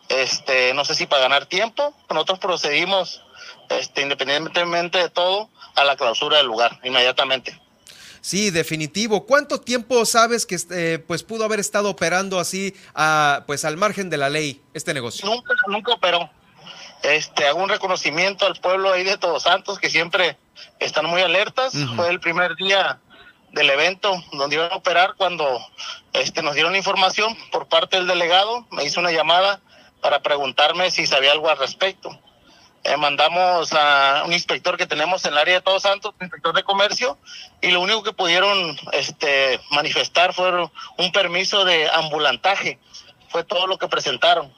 Este, 0.09 0.75
no 0.75 0.85
sé 0.85 0.97
si 0.97 1.07
para 1.07 1.23
ganar 1.23 1.47
tiempo. 1.47 1.95
Nosotros 2.11 2.41
procedimos, 2.41 3.23
este, 3.69 4.03
independientemente 4.03 4.99
de 4.99 5.11
todo, 5.11 5.49
a 5.77 5.85
la 5.85 5.97
clausura 5.97 6.39
del 6.39 6.47
lugar 6.47 6.81
inmediatamente. 6.83 7.61
Sí, 8.25 8.51
definitivo. 8.51 9.27
¿Cuánto 9.27 9.61
tiempo 9.61 10.03
sabes 10.07 10.47
que 10.47 10.57
eh, 10.71 10.99
pues 11.07 11.23
pudo 11.23 11.45
haber 11.45 11.61
estado 11.61 11.91
operando 11.91 12.41
así, 12.41 12.75
a, 12.95 13.45
pues 13.47 13.67
al 13.67 13.77
margen 13.77 14.09
de 14.09 14.17
la 14.17 14.31
ley 14.31 14.63
este 14.73 14.95
negocio? 14.95 15.29
Nunca, 15.29 15.53
nunca 15.67 15.93
operó. 15.93 16.31
Este, 17.03 17.47
hago 17.47 17.63
un 17.63 17.69
reconocimiento 17.69 18.47
al 18.47 18.59
pueblo 18.63 18.91
ahí 18.91 19.05
de 19.05 19.19
Todos 19.19 19.43
Santos 19.43 19.79
que 19.79 19.91
siempre 19.91 20.39
están 20.79 21.05
muy 21.05 21.21
alertas. 21.21 21.75
Fue 21.97 22.09
el 22.09 22.19
primer 22.19 22.57
día 22.57 22.99
del 23.53 23.69
evento 23.69 24.11
donde 24.33 24.57
iban 24.57 24.73
a 24.73 24.77
operar 24.77 25.17
cuando 25.19 25.61
este, 26.15 26.43
nos 26.43 26.55
dieron 26.55 26.75
información 26.75 27.37
por 27.53 27.69
parte 27.69 27.99
del 27.99 28.07
delegado. 28.07 28.67
Me 28.71 28.87
hizo 28.87 29.01
una 29.01 29.13
llamada 29.13 29.61
para 30.01 30.23
preguntarme 30.23 30.91
si 30.91 31.07
sabía 31.07 31.33
algo 31.33 31.51
al 31.51 31.59
respecto. 31.59 32.19
Eh, 32.85 32.99
mandamos 32.99 33.73
a 33.73 34.25
un 34.27 34.33
inspector 34.35 34.77
que 34.77 34.87
tenemos 34.87 35.25
en 35.25 35.33
el 35.33 35.39
área 35.39 35.55
de 35.55 35.61
Todos 35.63 35.83
Santos, 35.83 36.15
inspector 36.21 36.55
de 36.55 36.65
comercio, 36.65 37.19
y 37.63 37.71
lo 37.71 37.81
único 37.81 38.03
que 38.03 38.13
pudieron 38.13 38.79
este, 38.93 39.59
manifestar 39.71 40.35
fue 40.35 40.53
un 40.99 41.13
permiso 41.13 41.65
de 41.65 41.89
ambulantaje. 41.91 42.79
Fue 43.31 43.43
todo 43.43 43.67
lo 43.67 43.79
que 43.79 43.89
presentaron. 43.89 44.53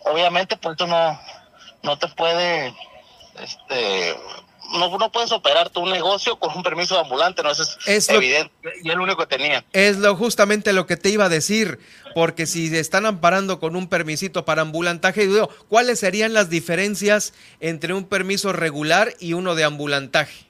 Obviamente, 0.00 0.56
pues 0.56 0.72
esto 0.72 0.88
no, 0.88 1.18
no 1.82 1.96
te 1.96 2.08
puede 2.08 2.74
este, 3.38 4.16
no, 4.78 4.98
no 4.98 5.12
puedes 5.12 5.32
operar 5.32 5.70
tu 5.70 5.86
negocio 5.86 6.38
con 6.38 6.56
un 6.56 6.62
permiso 6.62 6.94
de 6.94 7.00
ambulante, 7.00 7.42
no 7.42 7.50
eso 7.50 7.64
es, 7.86 8.08
evidente. 8.08 8.52
y 8.82 8.90
es 8.90 8.94
lo 8.94 9.02
único 9.02 9.18
que 9.18 9.36
tenía. 9.36 9.64
Es 9.72 9.98
lo 9.98 10.14
justamente 10.16 10.72
lo 10.72 10.86
que 10.86 10.96
te 10.96 11.08
iba 11.08 11.26
a 11.26 11.28
decir, 11.28 11.78
porque 12.14 12.46
si 12.46 12.74
están 12.76 13.06
amparando 13.06 13.60
con 13.60 13.76
un 13.76 13.88
permisito 13.88 14.44
para 14.44 14.62
ambulantaje, 14.62 15.28
¿cuáles 15.68 16.00
serían 16.00 16.32
las 16.32 16.50
diferencias 16.50 17.34
entre 17.60 17.94
un 17.94 18.04
permiso 18.04 18.52
regular 18.52 19.14
y 19.18 19.32
uno 19.32 19.54
de 19.54 19.64
ambulantaje? 19.64 20.46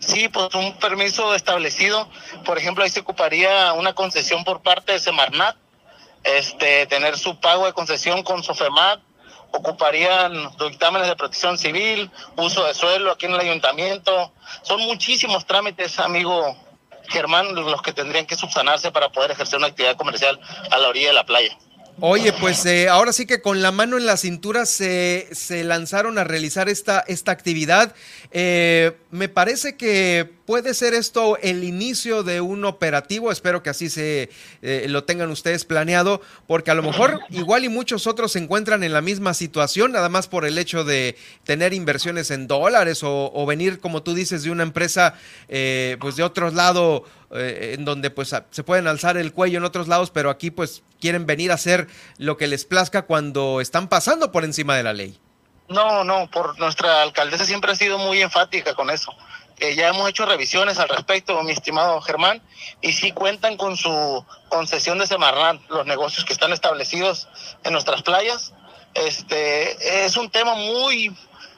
Sí, 0.00 0.28
pues 0.28 0.54
un 0.54 0.78
permiso 0.78 1.34
establecido, 1.34 2.08
por 2.44 2.56
ejemplo, 2.56 2.84
ahí 2.84 2.90
se 2.90 3.00
ocuparía 3.00 3.72
una 3.72 3.94
concesión 3.94 4.44
por 4.44 4.62
parte 4.62 4.92
de 4.92 5.00
Semarnat, 5.00 5.56
este, 6.22 6.86
tener 6.86 7.18
su 7.18 7.40
pago 7.40 7.66
de 7.66 7.72
concesión 7.72 8.22
con 8.22 8.42
Sofemat, 8.42 9.00
ocuparían 9.50 10.50
dictámenes 10.58 11.08
de 11.08 11.16
protección 11.16 11.58
civil, 11.58 12.10
uso 12.36 12.64
de 12.64 12.74
suelo 12.74 13.12
aquí 13.12 13.26
en 13.26 13.32
el 13.32 13.40
ayuntamiento. 13.40 14.32
Son 14.62 14.80
muchísimos 14.82 15.46
trámites, 15.46 15.98
amigo 15.98 16.56
Germán, 17.08 17.54
los 17.54 17.82
que 17.82 17.92
tendrían 17.92 18.26
que 18.26 18.36
subsanarse 18.36 18.92
para 18.92 19.10
poder 19.10 19.30
ejercer 19.30 19.58
una 19.58 19.68
actividad 19.68 19.96
comercial 19.96 20.38
a 20.70 20.78
la 20.78 20.88
orilla 20.88 21.08
de 21.08 21.14
la 21.14 21.24
playa. 21.24 21.56
Oye, 22.00 22.32
pues 22.32 22.64
eh, 22.64 22.88
ahora 22.88 23.12
sí 23.12 23.26
que 23.26 23.42
con 23.42 23.60
la 23.60 23.72
mano 23.72 23.98
en 23.98 24.06
la 24.06 24.16
cintura 24.16 24.66
se, 24.66 25.26
se 25.32 25.64
lanzaron 25.64 26.16
a 26.16 26.22
realizar 26.22 26.68
esta, 26.68 27.00
esta 27.08 27.32
actividad. 27.32 27.92
Eh, 28.30 28.92
me 29.10 29.28
parece 29.28 29.76
que 29.76 30.30
puede 30.46 30.74
ser 30.74 30.94
esto 30.94 31.38
el 31.38 31.64
inicio 31.64 32.22
de 32.22 32.40
un 32.40 32.64
operativo. 32.64 33.32
Espero 33.32 33.64
que 33.64 33.70
así 33.70 33.90
se 33.90 34.30
eh, 34.62 34.86
lo 34.88 35.02
tengan 35.04 35.30
ustedes 35.30 35.64
planeado, 35.64 36.20
porque 36.46 36.70
a 36.70 36.74
lo 36.74 36.84
mejor 36.84 37.18
igual 37.30 37.64
y 37.64 37.68
muchos 37.68 38.06
otros 38.06 38.30
se 38.30 38.38
encuentran 38.38 38.84
en 38.84 38.92
la 38.92 39.00
misma 39.00 39.34
situación, 39.34 39.90
nada 39.90 40.08
más 40.08 40.28
por 40.28 40.44
el 40.44 40.56
hecho 40.56 40.84
de 40.84 41.16
tener 41.42 41.74
inversiones 41.74 42.30
en 42.30 42.46
dólares 42.46 43.00
o, 43.02 43.44
venir, 43.44 43.80
como 43.80 44.04
tú 44.04 44.14
dices, 44.14 44.44
de 44.44 44.52
una 44.52 44.62
empresa, 44.62 45.14
pues 45.48 46.14
de 46.14 46.22
otro 46.22 46.52
lado 46.52 47.04
eh, 47.30 47.74
en 47.76 47.84
donde 47.84 48.10
pues 48.10 48.34
se 48.50 48.64
pueden 48.64 48.86
alzar 48.86 49.16
el 49.16 49.32
cuello 49.32 49.58
en 49.58 49.64
otros 49.64 49.86
lados, 49.86 50.10
pero 50.10 50.30
aquí 50.30 50.50
pues 50.50 50.82
quieren 51.00 51.26
venir 51.26 51.50
a 51.50 51.54
hacer 51.54 51.86
lo 52.16 52.36
que 52.36 52.46
les 52.46 52.64
plazca 52.64 53.02
cuando 53.02 53.60
están 53.60 53.88
pasando 53.88 54.32
por 54.32 54.44
encima 54.44 54.76
de 54.76 54.82
la 54.82 54.92
ley. 54.92 55.18
No, 55.68 56.04
no, 56.04 56.30
por 56.30 56.58
nuestra 56.58 57.02
alcaldesa 57.02 57.44
siempre 57.44 57.72
ha 57.72 57.76
sido 57.76 57.98
muy 57.98 58.22
enfática 58.22 58.74
con 58.74 58.88
eso. 58.88 59.14
Eh, 59.60 59.74
ya 59.74 59.88
hemos 59.88 60.08
hecho 60.08 60.24
revisiones 60.24 60.78
al 60.78 60.88
respecto, 60.88 61.42
mi 61.42 61.52
estimado 61.52 62.00
Germán, 62.00 62.40
y 62.80 62.92
sí 62.92 63.12
cuentan 63.12 63.56
con 63.56 63.76
su 63.76 64.24
concesión 64.48 64.98
de 64.98 65.06
Semarnat, 65.06 65.60
los 65.68 65.84
negocios 65.84 66.24
que 66.24 66.32
están 66.32 66.52
establecidos 66.52 67.28
en 67.64 67.72
nuestras 67.72 68.02
playas. 68.02 68.54
Este 68.94 70.04
es 70.04 70.16
un 70.16 70.30
tema 70.30 70.54
muy, 70.54 71.14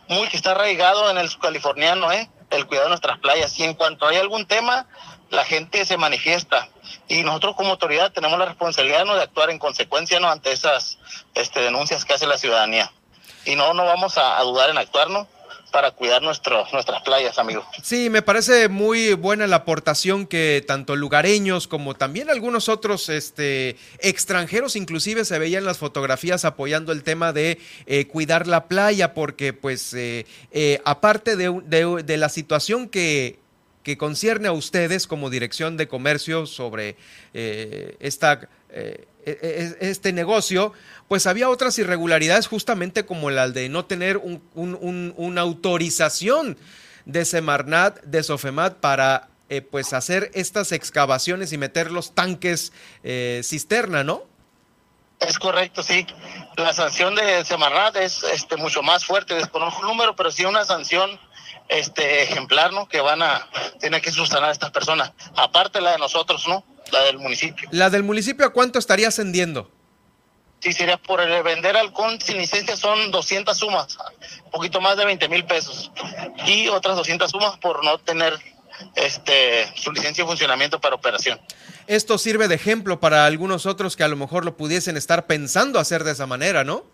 muy 0.08 0.28
que 0.28 0.36
está 0.36 0.52
arraigado 0.52 1.10
en 1.10 1.18
el 1.18 1.28
subcaliforniano, 1.28 2.10
¿eh? 2.10 2.28
el 2.50 2.66
cuidado 2.66 2.86
de 2.86 2.90
nuestras 2.90 3.18
playas. 3.18 3.58
Y 3.58 3.64
en 3.64 3.74
cuanto 3.74 4.06
hay 4.06 4.16
algún 4.16 4.46
tema, 4.46 4.86
la 5.30 5.44
gente 5.44 5.84
se 5.84 5.96
manifiesta 5.96 6.68
y 7.08 7.22
nosotros 7.22 7.56
como 7.56 7.70
autoridad 7.70 8.12
tenemos 8.12 8.38
la 8.38 8.46
responsabilidad 8.46 9.04
de 9.04 9.22
actuar 9.22 9.50
en 9.50 9.58
consecuencia 9.58 10.20
¿no? 10.20 10.28
ante 10.28 10.52
esas 10.52 10.98
este, 11.34 11.60
denuncias 11.60 12.04
que 12.04 12.14
hace 12.14 12.26
la 12.26 12.38
ciudadanía. 12.38 12.92
Y 13.44 13.56
no, 13.56 13.72
no 13.72 13.84
vamos 13.84 14.18
a, 14.18 14.40
dudar 14.42 14.70
en 14.70 14.78
actuarnos 14.78 15.26
para 15.72 15.92
cuidar 15.92 16.20
nuestros 16.20 16.72
nuestras 16.72 17.00
playas, 17.02 17.38
amigos. 17.38 17.64
Sí, 17.80 18.10
me 18.10 18.22
parece 18.22 18.68
muy 18.68 19.14
buena 19.14 19.46
la 19.46 19.56
aportación 19.56 20.26
que 20.26 20.64
tanto 20.66 20.96
lugareños 20.96 21.68
como 21.68 21.94
también 21.94 22.28
algunos 22.28 22.68
otros 22.68 23.08
este, 23.08 23.76
extranjeros 24.00 24.74
inclusive 24.74 25.24
se 25.24 25.38
veían 25.38 25.64
las 25.64 25.78
fotografías 25.78 26.44
apoyando 26.44 26.90
el 26.90 27.04
tema 27.04 27.32
de 27.32 27.60
eh, 27.86 28.08
cuidar 28.08 28.48
la 28.48 28.66
playa, 28.66 29.14
porque 29.14 29.52
pues 29.52 29.94
eh, 29.94 30.26
eh, 30.50 30.82
aparte 30.84 31.36
de, 31.36 31.50
de 32.02 32.16
la 32.16 32.28
situación 32.28 32.88
que 32.88 33.39
que 33.90 33.98
concierne 33.98 34.46
a 34.46 34.52
ustedes 34.52 35.08
como 35.08 35.30
Dirección 35.30 35.76
de 35.76 35.88
Comercio 35.88 36.46
sobre 36.46 36.96
eh, 37.34 37.96
esta, 37.98 38.48
eh, 38.68 39.08
e, 39.26 39.76
e, 39.80 39.90
este 39.90 40.12
negocio, 40.12 40.72
pues 41.08 41.26
había 41.26 41.48
otras 41.48 41.76
irregularidades 41.80 42.46
justamente 42.46 43.04
como 43.04 43.30
la 43.30 43.48
de 43.48 43.68
no 43.68 43.86
tener 43.86 44.16
un, 44.16 44.40
una 44.54 45.40
autorización 45.40 46.56
de 47.04 47.24
Semarnat, 47.24 48.00
de 48.04 48.22
Sofemat 48.22 48.76
para 48.76 49.28
eh, 49.48 49.60
pues 49.60 49.92
hacer 49.92 50.30
estas 50.34 50.70
excavaciones 50.70 51.52
y 51.52 51.58
meter 51.58 51.90
los 51.90 52.14
tanques 52.14 52.72
cisterna, 53.42 54.04
¿no? 54.04 54.22
Es 55.18 55.36
correcto, 55.40 55.82
sí. 55.82 56.06
La 56.56 56.72
sanción 56.72 57.16
de 57.16 57.44
Semarnat 57.44 57.96
es 57.96 58.22
este, 58.22 58.56
mucho 58.56 58.84
más 58.84 59.04
fuerte, 59.04 59.34
desconozco 59.34 59.80
el 59.80 59.88
número, 59.88 60.14
pero 60.14 60.30
sí 60.30 60.44
una 60.44 60.64
sanción 60.64 61.18
este 61.70 62.22
ejemplar, 62.22 62.72
¿no? 62.72 62.88
Que 62.88 63.00
van 63.00 63.22
a 63.22 63.48
tener 63.78 64.02
que 64.02 64.10
sustanar 64.10 64.50
a 64.50 64.52
estas 64.52 64.70
personas. 64.70 65.12
Aparte 65.36 65.80
la 65.80 65.92
de 65.92 65.98
nosotros, 65.98 66.46
¿no? 66.48 66.64
La 66.92 67.00
del 67.04 67.18
municipio. 67.18 67.68
¿La 67.72 67.88
del 67.88 68.02
municipio 68.02 68.44
a 68.44 68.50
cuánto 68.50 68.78
estaría 68.78 69.08
ascendiendo? 69.08 69.70
Sí, 70.58 70.72
sería 70.72 70.98
por 70.98 71.20
el 71.20 71.42
vender 71.42 71.76
alcohol 71.76 72.18
sin 72.20 72.36
licencia 72.36 72.76
son 72.76 73.10
200 73.10 73.56
sumas, 73.56 73.96
un 74.44 74.50
poquito 74.50 74.80
más 74.80 74.96
de 74.96 75.06
20 75.06 75.28
mil 75.28 75.44
pesos. 75.46 75.90
Y 76.46 76.68
otras 76.68 76.96
200 76.96 77.30
sumas 77.30 77.56
por 77.58 77.82
no 77.82 77.98
tener 77.98 78.38
este 78.94 79.66
su 79.76 79.92
licencia 79.92 80.24
de 80.24 80.28
funcionamiento 80.28 80.80
para 80.80 80.96
operación. 80.96 81.40
Esto 81.86 82.18
sirve 82.18 82.48
de 82.48 82.56
ejemplo 82.56 83.00
para 83.00 83.26
algunos 83.26 83.64
otros 83.64 83.96
que 83.96 84.04
a 84.04 84.08
lo 84.08 84.16
mejor 84.16 84.44
lo 84.44 84.56
pudiesen 84.56 84.96
estar 84.96 85.26
pensando 85.26 85.78
hacer 85.78 86.04
de 86.04 86.12
esa 86.12 86.26
manera, 86.26 86.64
¿no? 86.64 86.84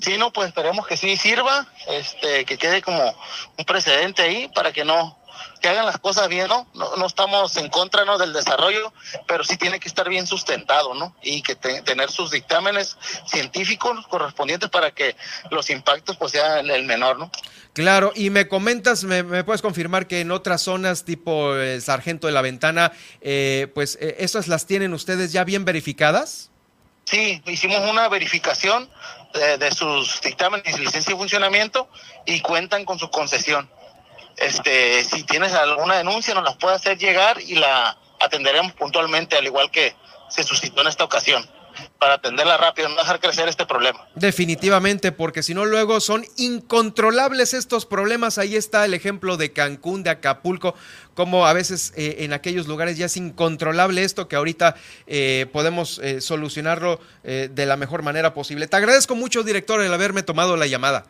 Sí, 0.00 0.16
no, 0.16 0.32
pues 0.32 0.48
esperemos 0.48 0.86
que 0.86 0.96
sí 0.96 1.16
sirva, 1.16 1.66
este, 1.88 2.44
que 2.44 2.56
quede 2.56 2.82
como 2.82 3.14
un 3.56 3.64
precedente 3.64 4.22
ahí 4.22 4.48
para 4.54 4.72
que 4.72 4.84
no, 4.84 5.18
que 5.60 5.68
hagan 5.68 5.86
las 5.86 5.98
cosas 5.98 6.28
bien, 6.28 6.48
¿no? 6.48 6.68
No, 6.74 7.06
estamos 7.06 7.56
en 7.56 7.68
contra 7.68 8.04
¿no? 8.04 8.18
del 8.18 8.32
desarrollo, 8.32 8.92
pero 9.26 9.44
sí 9.44 9.56
tiene 9.56 9.80
que 9.80 9.88
estar 9.88 10.08
bien 10.08 10.26
sustentado, 10.26 10.94
¿no? 10.94 11.14
Y 11.22 11.42
que 11.42 11.56
tener 11.56 12.10
sus 12.10 12.30
dictámenes 12.30 12.96
científicos 13.26 14.06
correspondientes 14.06 14.70
para 14.70 14.92
que 14.92 15.16
los 15.50 15.68
impactos 15.70 16.16
pues 16.16 16.32
sean 16.32 16.70
el 16.70 16.84
menor, 16.84 17.18
¿no? 17.18 17.30
Claro, 17.72 18.12
y 18.14 18.30
me 18.30 18.48
comentas, 18.48 19.04
me, 19.04 19.44
puedes 19.44 19.62
confirmar 19.62 20.06
que 20.06 20.20
en 20.20 20.30
otras 20.30 20.62
zonas 20.62 21.04
tipo 21.04 21.54
el 21.54 21.80
Sargento 21.82 22.26
de 22.26 22.32
la 22.32 22.42
Ventana, 22.42 22.92
eh, 23.20 23.70
pues 23.74 23.98
eh, 24.00 24.16
esas 24.18 24.48
las 24.48 24.66
tienen 24.66 24.92
ustedes 24.94 25.32
ya 25.32 25.44
bien 25.44 25.64
verificadas? 25.64 26.50
Sí, 27.04 27.42
hicimos 27.46 27.88
una 27.88 28.08
verificación 28.08 28.90
de, 29.32 29.70
sus 29.72 30.20
dictámenes 30.20 30.76
y 30.76 30.80
licencia 30.80 31.12
de 31.12 31.18
funcionamiento 31.18 31.88
y 32.24 32.40
cuentan 32.40 32.84
con 32.84 32.98
su 32.98 33.10
concesión. 33.10 33.70
Este, 34.36 35.04
si 35.04 35.24
tienes 35.24 35.52
alguna 35.54 35.96
denuncia, 35.96 36.34
nos 36.34 36.44
las 36.44 36.56
puede 36.56 36.76
hacer 36.76 36.98
llegar 36.98 37.40
y 37.40 37.56
la 37.56 37.96
atenderemos 38.20 38.72
puntualmente, 38.72 39.36
al 39.36 39.46
igual 39.46 39.70
que 39.70 39.94
se 40.28 40.42
suscitó 40.42 40.82
en 40.82 40.88
esta 40.88 41.04
ocasión. 41.04 41.48
Para 41.98 42.14
atenderla 42.14 42.56
rápido, 42.56 42.88
no 42.88 42.96
dejar 42.96 43.20
crecer 43.20 43.48
este 43.48 43.66
problema. 43.66 44.06
Definitivamente, 44.14 45.12
porque 45.12 45.42
si 45.42 45.54
no 45.54 45.64
luego 45.64 46.00
son 46.00 46.24
incontrolables 46.36 47.54
estos 47.54 47.86
problemas. 47.86 48.38
Ahí 48.38 48.56
está 48.56 48.84
el 48.84 48.94
ejemplo 48.94 49.36
de 49.36 49.52
Cancún, 49.52 50.02
de 50.02 50.10
Acapulco, 50.10 50.74
como 51.14 51.46
a 51.46 51.52
veces 51.52 51.92
eh, 51.96 52.16
en 52.20 52.32
aquellos 52.32 52.66
lugares 52.66 52.96
ya 52.96 53.06
es 53.06 53.16
incontrolable 53.16 54.04
esto 54.04 54.28
que 54.28 54.36
ahorita 54.36 54.76
eh, 55.06 55.46
podemos 55.52 55.98
eh, 55.98 56.20
solucionarlo 56.20 57.00
de 57.22 57.66
la 57.66 57.76
mejor 57.76 58.02
manera 58.02 58.32
posible. 58.32 58.66
Te 58.68 58.76
agradezco 58.76 59.14
mucho, 59.14 59.42
director, 59.42 59.82
el 59.82 59.92
haberme 59.92 60.22
tomado 60.22 60.56
la 60.56 60.66
llamada. 60.66 61.04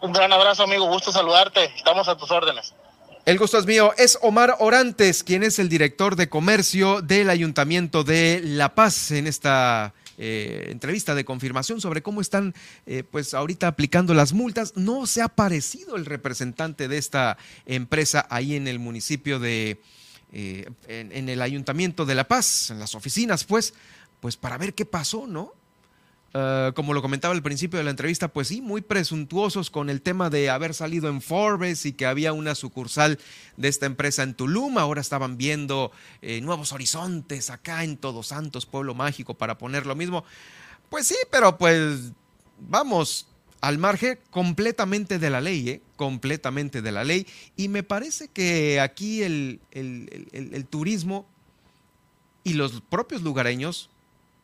Un 0.00 0.12
gran 0.12 0.32
abrazo, 0.32 0.62
amigo. 0.62 0.86
Gusto 0.86 1.12
saludarte. 1.12 1.64
Estamos 1.76 2.08
a 2.08 2.16
tus 2.16 2.30
órdenes. 2.30 2.74
El 3.26 3.38
gusto 3.38 3.58
es 3.58 3.66
mío. 3.66 3.92
Es 3.98 4.18
Omar 4.22 4.56
Orantes, 4.60 5.22
quien 5.22 5.42
es 5.42 5.58
el 5.58 5.68
director 5.68 6.16
de 6.16 6.30
comercio 6.30 7.02
del 7.02 7.28
Ayuntamiento 7.28 8.02
de 8.02 8.40
La 8.42 8.74
Paz 8.74 9.10
en 9.10 9.26
esta 9.26 9.92
eh, 10.16 10.68
entrevista 10.70 11.14
de 11.14 11.26
confirmación 11.26 11.82
sobre 11.82 12.02
cómo 12.02 12.22
están 12.22 12.54
eh, 12.86 13.04
pues 13.08 13.34
ahorita 13.34 13.68
aplicando 13.68 14.14
las 14.14 14.32
multas. 14.32 14.72
No 14.74 15.06
se 15.06 15.20
ha 15.20 15.26
aparecido 15.26 15.96
el 15.96 16.06
representante 16.06 16.88
de 16.88 16.96
esta 16.96 17.36
empresa 17.66 18.26
ahí 18.30 18.56
en 18.56 18.66
el 18.66 18.78
municipio 18.78 19.38
de, 19.38 19.82
eh, 20.32 20.70
en, 20.88 21.12
en, 21.12 21.28
el 21.28 21.42
Ayuntamiento 21.42 22.06
de 22.06 22.14
La 22.14 22.26
Paz, 22.26 22.70
en 22.70 22.78
las 22.78 22.94
oficinas, 22.94 23.44
pues, 23.44 23.74
pues 24.20 24.38
para 24.38 24.56
ver 24.56 24.72
qué 24.72 24.86
pasó, 24.86 25.26
¿no? 25.26 25.52
Uh, 26.32 26.72
como 26.74 26.94
lo 26.94 27.02
comentaba 27.02 27.34
al 27.34 27.42
principio 27.42 27.78
de 27.78 27.84
la 27.84 27.90
entrevista, 27.90 28.28
pues 28.28 28.46
sí, 28.46 28.60
muy 28.60 28.82
presuntuosos 28.82 29.68
con 29.68 29.90
el 29.90 30.00
tema 30.00 30.30
de 30.30 30.48
haber 30.48 30.74
salido 30.74 31.08
en 31.08 31.20
Forbes 31.20 31.86
y 31.86 31.92
que 31.92 32.06
había 32.06 32.32
una 32.32 32.54
sucursal 32.54 33.18
de 33.56 33.66
esta 33.66 33.86
empresa 33.86 34.22
en 34.22 34.34
Tulum. 34.34 34.78
Ahora 34.78 35.00
estaban 35.00 35.36
viendo 35.36 35.90
eh, 36.22 36.40
nuevos 36.40 36.72
horizontes 36.72 37.50
acá 37.50 37.82
en 37.82 37.96
Todos 37.96 38.28
Santos, 38.28 38.64
Pueblo 38.64 38.94
Mágico, 38.94 39.34
para 39.34 39.58
poner 39.58 39.86
lo 39.86 39.96
mismo. 39.96 40.24
Pues 40.88 41.08
sí, 41.08 41.16
pero 41.32 41.58
pues 41.58 42.12
vamos 42.60 43.26
al 43.60 43.78
margen 43.78 44.16
completamente 44.30 45.18
de 45.18 45.30
la 45.30 45.40
ley, 45.40 45.68
¿eh? 45.68 45.82
completamente 45.96 46.80
de 46.80 46.92
la 46.92 47.02
ley. 47.02 47.26
Y 47.56 47.66
me 47.66 47.82
parece 47.82 48.28
que 48.28 48.78
aquí 48.78 49.24
el 49.24 49.58
turismo 50.70 51.26
y 52.44 52.52
los 52.52 52.82
propios 52.82 53.22
lugareños 53.22 53.90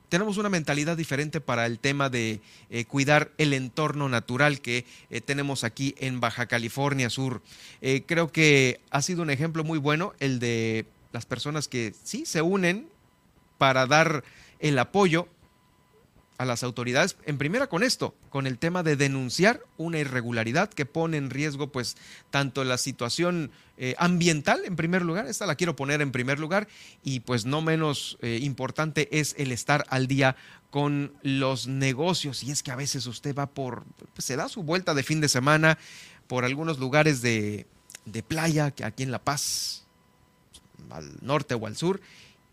tenemos 0.09 0.37
una 0.37 0.49
mentalidad 0.49 0.97
diferente 0.97 1.41
para 1.41 1.67
el 1.67 1.79
tema 1.79 2.09
de 2.09 2.41
eh, 2.71 2.85
cuidar 2.85 3.33
el 3.39 3.53
entorno 3.53 4.09
natural 4.09 4.61
que 4.61 4.85
eh, 5.11 5.21
tenemos 5.21 5.65
aquí 5.65 5.95
en 5.99 6.21
Baja 6.21 6.47
California 6.47 7.11
Sur. 7.11 7.43
Eh, 7.81 8.03
creo 8.07 8.31
que 8.31 8.81
ha 8.91 9.03
sido 9.03 9.23
un 9.23 9.31
ejemplo 9.31 9.65
muy 9.65 9.79
bueno 9.79 10.15
el 10.21 10.39
de 10.39 10.87
las 11.13 11.27
personas 11.27 11.69
que 11.69 11.95
sí 12.05 12.27
se 12.27 12.43
unen 12.43 12.89
para 13.59 13.87
dar 13.87 14.23
el 14.61 14.79
apoyo 14.79 15.29
a 16.39 16.45
las 16.45 16.63
autoridades, 16.63 17.17
en 17.25 17.39
primera 17.39 17.69
con 17.69 17.83
esto, 17.83 18.15
con 18.31 18.47
el 18.47 18.59
tema 18.59 18.83
de 18.83 18.97
denunciar 18.97 19.63
una 19.77 19.99
irregularidad 19.99 20.69
que 20.69 20.85
pone 20.85 21.17
en 21.17 21.31
riesgo 21.31 21.73
pues 21.73 21.97
tanto 22.31 22.63
la 22.65 22.79
situación 22.79 23.51
eh, 23.79 23.95
ambiental 23.99 24.63
en 24.65 24.77
primer 24.77 25.03
lugar, 25.03 25.27
esta 25.27 25.47
la 25.47 25.55
quiero 25.55 25.77
poner 25.77 26.03
en 26.03 26.13
primer 26.13 26.39
lugar 26.39 26.69
y 27.03 27.21
pues 27.21 27.47
no 27.47 27.63
menos 27.63 28.19
eh, 28.21 28.39
importante 28.43 29.09
es 29.19 29.35
el 29.39 29.53
estar 29.53 29.85
al 29.89 30.07
día 30.07 30.37
con 30.71 31.13
los 31.23 31.69
negocios. 31.69 32.43
Y 32.43 32.51
es 32.51 32.63
que 32.63 32.71
a 32.71 32.77
veces 32.77 33.07
usted 33.07 33.35
va 33.35 33.47
por, 33.47 33.85
pues, 34.15 34.25
se 34.25 34.37
da 34.37 34.49
su 34.49 34.63
vuelta 34.63 34.95
de 34.95 35.03
fin 35.03 35.21
de 35.21 35.29
semana 35.29 35.79
por 36.27 36.45
algunos 36.45 36.79
lugares 36.79 37.23
de, 37.23 37.67
de 38.05 38.23
playa, 38.23 38.71
que 38.71 38.85
aquí 38.85 39.03
en 39.03 39.11
La 39.11 39.23
Paz, 39.23 39.85
al 40.91 41.13
norte 41.23 41.55
o 41.55 41.67
al 41.67 41.77
sur, 41.77 42.01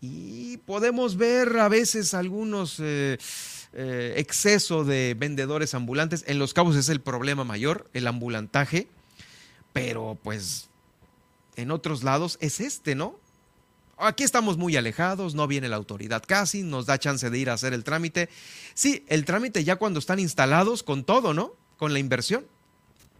y 0.00 0.58
podemos 0.58 1.16
ver 1.16 1.58
a 1.58 1.68
veces 1.68 2.14
algunos... 2.14 2.76
Eh, 2.78 3.18
eh, 3.76 4.14
exceso 4.18 4.84
de 4.84 5.16
vendedores 5.18 5.74
ambulantes. 5.74 6.24
En 6.28 6.38
los 6.38 6.54
cabos 6.54 6.76
es 6.76 6.88
el 6.88 7.00
problema 7.00 7.42
mayor, 7.42 7.90
el 7.92 8.06
ambulantaje, 8.06 8.86
pero 9.72 10.16
pues 10.22 10.68
en 11.56 11.72
otros 11.72 12.04
lados 12.04 12.38
es 12.40 12.60
este, 12.60 12.94
¿no? 12.94 13.18
Aquí 13.96 14.22
estamos 14.22 14.58
muy 14.58 14.76
alejados, 14.76 15.34
no 15.34 15.48
viene 15.48 15.68
la 15.68 15.76
autoridad 15.76 16.22
casi, 16.24 16.62
nos 16.62 16.86
da 16.86 16.98
chance 16.98 17.28
de 17.30 17.38
ir 17.38 17.50
a 17.50 17.54
hacer 17.54 17.72
el 17.72 17.82
trámite. 17.84 18.28
Sí, 18.74 19.04
el 19.08 19.24
trámite 19.24 19.64
ya 19.64 19.76
cuando 19.76 19.98
están 19.98 20.20
instalados 20.20 20.84
con 20.84 21.02
todo, 21.02 21.34
¿no? 21.34 21.54
Con 21.76 21.92
la 21.92 21.98
inversión. 21.98 22.46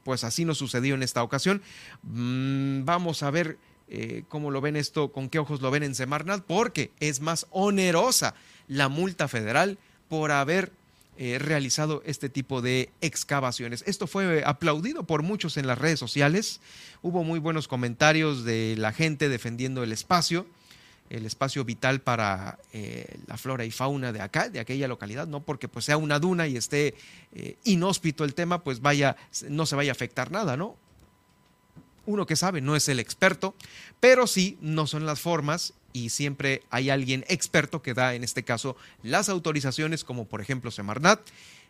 Pues 0.05 0.23
así 0.23 0.45
nos 0.45 0.59
sucedió 0.59 0.95
en 0.95 1.03
esta 1.03 1.23
ocasión. 1.23 1.63
Mm, 2.03 2.85
vamos 2.85 3.23
a 3.25 3.31
ver 3.31 3.59
eh, 3.89 4.23
cómo 4.29 4.51
lo 4.51 4.61
ven 4.61 4.77
esto, 4.77 5.11
con 5.11 5.29
qué 5.29 5.41
ojos 5.41 5.61
lo 5.61 5.71
ven 5.71 5.83
en 5.83 5.95
Semarnat, 5.95 6.45
porque 6.45 6.93
es 7.01 7.21
más 7.21 7.47
onerosa 7.51 8.35
la 8.69 8.89
multa 8.89 9.29
federal 9.29 9.79
por 10.09 10.31
haber 10.33 10.73
eh, 11.17 11.39
realizado 11.39 12.03
este 12.05 12.29
tipo 12.29 12.61
de 12.61 12.91
excavaciones. 13.01 13.85
Esto 13.87 14.09
fue 14.09 14.43
aplaudido 14.45 15.05
por 15.05 15.23
muchos 15.23 15.57
en 15.57 15.69
las 15.69 15.79
redes 15.79 16.01
sociales. 16.01 16.61
Hubo 17.03 17.23
muy 17.23 17.39
buenos 17.39 17.69
comentarios 17.69 18.45
de 18.45 18.75
la 18.77 18.93
gente 18.93 19.29
defendiendo 19.29 19.85
el 19.85 19.93
espacio, 19.93 20.45
el 21.11 21.25
espacio 21.25 21.65
vital 21.65 22.01
para 22.01 22.59
eh, 22.73 23.17
la 23.29 23.37
flora 23.37 23.65
y 23.65 23.71
fauna 23.71 24.13
de 24.13 24.23
acá, 24.23 24.49
de 24.49 24.59
aquella 24.59 24.89
localidad, 24.89 25.29
no 25.29 25.45
porque 25.45 25.69
pues 25.69 25.85
sea 25.85 25.99
una 25.99 26.19
duna 26.19 26.49
y 26.49 26.57
esté 26.57 26.97
eh, 27.33 27.59
inhóspito 27.63 28.25
el 28.25 28.35
tema, 28.35 28.65
pues 28.65 28.81
vaya, 28.81 29.17
no 29.49 29.67
se 29.67 29.77
vaya 29.77 29.93
a 29.93 29.95
afectar 29.95 30.33
nada, 30.33 30.57
¿no? 30.57 30.77
Uno 32.07 32.27
que 32.27 32.37
sabe 32.37 32.61
no 32.61 32.77
es 32.77 32.89
el 32.89 33.01
experto, 33.01 33.55
pero 34.01 34.27
sí 34.27 34.59
no 34.61 34.87
son 34.87 35.07
las 35.07 35.21
formas 35.21 35.75
y 35.93 36.11
siempre 36.11 36.63
hay 36.71 36.91
alguien 36.91 37.25
experto 37.29 37.81
que 37.81 37.95
da, 37.95 38.15
en 38.15 38.25
este 38.25 38.43
caso, 38.43 38.77
las 39.03 39.29
autorizaciones, 39.29 40.05
como 40.05 40.27
por 40.27 40.41
ejemplo 40.41 40.71
Semarnat, 40.71 41.21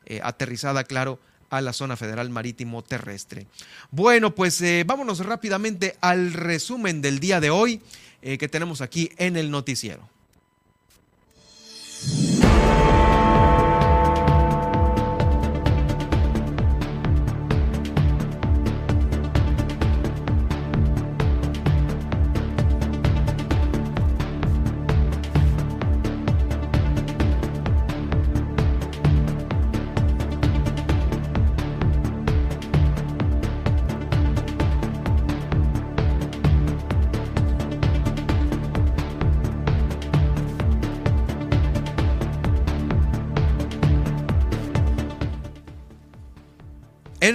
eh, 0.07 0.21
aterrizada, 0.23 0.85
claro, 0.85 1.19
a 1.51 1.61
la 1.61 1.73
zona 1.73 1.97
federal 1.97 2.31
marítimo 2.31 2.83
terrestre. 2.83 3.47
Bueno, 3.91 4.35
pues 4.35 4.61
eh, 4.61 4.85
vámonos 4.87 5.25
rápidamente 5.25 5.97
al 6.01 6.33
resumen 6.33 7.01
del 7.01 7.21
día 7.21 7.41
de 7.41 7.51
hoy 7.51 7.81
eh, 8.23 8.39
que 8.39 8.49
tenemos 8.49 8.81
aquí 8.81 9.11
en 9.19 9.37
el 9.37 9.51
noticiero. 9.51 10.09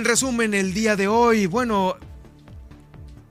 Resumen, 0.10 0.56
el 0.56 0.74
día 0.74 0.96
de 0.96 1.08
hoy, 1.08 1.46
bueno, 1.46 1.96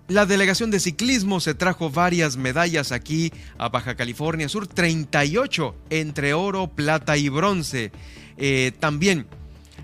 la 0.07 0.27
delegación 0.27 0.71
de 0.71 0.79
ciclismo 0.79 1.41
se 1.41 1.53
trajo 1.53 1.91
varias 1.91 2.37
medallas 2.37 2.93
aquí 2.93 3.33
a 3.59 3.69
Baja 3.69 3.97
California 3.97 4.49
Sur, 4.49 4.69
38 4.69 5.75
entre 5.91 6.35
oro, 6.35 6.69
plata 6.69 7.17
y 7.17 7.31
bronce. 7.31 7.91
Eh, 8.37 8.71
también 8.79 9.27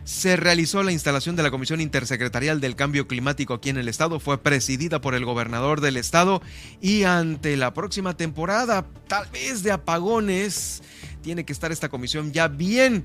se 0.04 0.36
realizó 0.36 0.84
la 0.84 0.92
instalación 0.92 1.34
de 1.34 1.42
la 1.42 1.50
Comisión 1.50 1.80
Intersecretarial 1.80 2.60
del 2.60 2.76
Cambio 2.76 3.08
Climático 3.08 3.54
aquí 3.54 3.70
en 3.70 3.78
el 3.78 3.88
estado, 3.88 4.20
fue 4.20 4.40
presidida 4.40 5.00
por 5.00 5.16
el 5.16 5.24
gobernador 5.24 5.80
del 5.80 5.96
estado 5.96 6.42
y 6.80 7.02
ante 7.02 7.56
la 7.56 7.74
próxima 7.74 8.16
temporada, 8.16 8.86
tal 9.08 9.26
vez 9.32 9.64
de 9.64 9.72
apagones, 9.72 10.80
tiene 11.22 11.44
que 11.44 11.52
estar 11.52 11.72
esta 11.72 11.88
comisión 11.88 12.30
ya 12.30 12.46
bien 12.46 13.04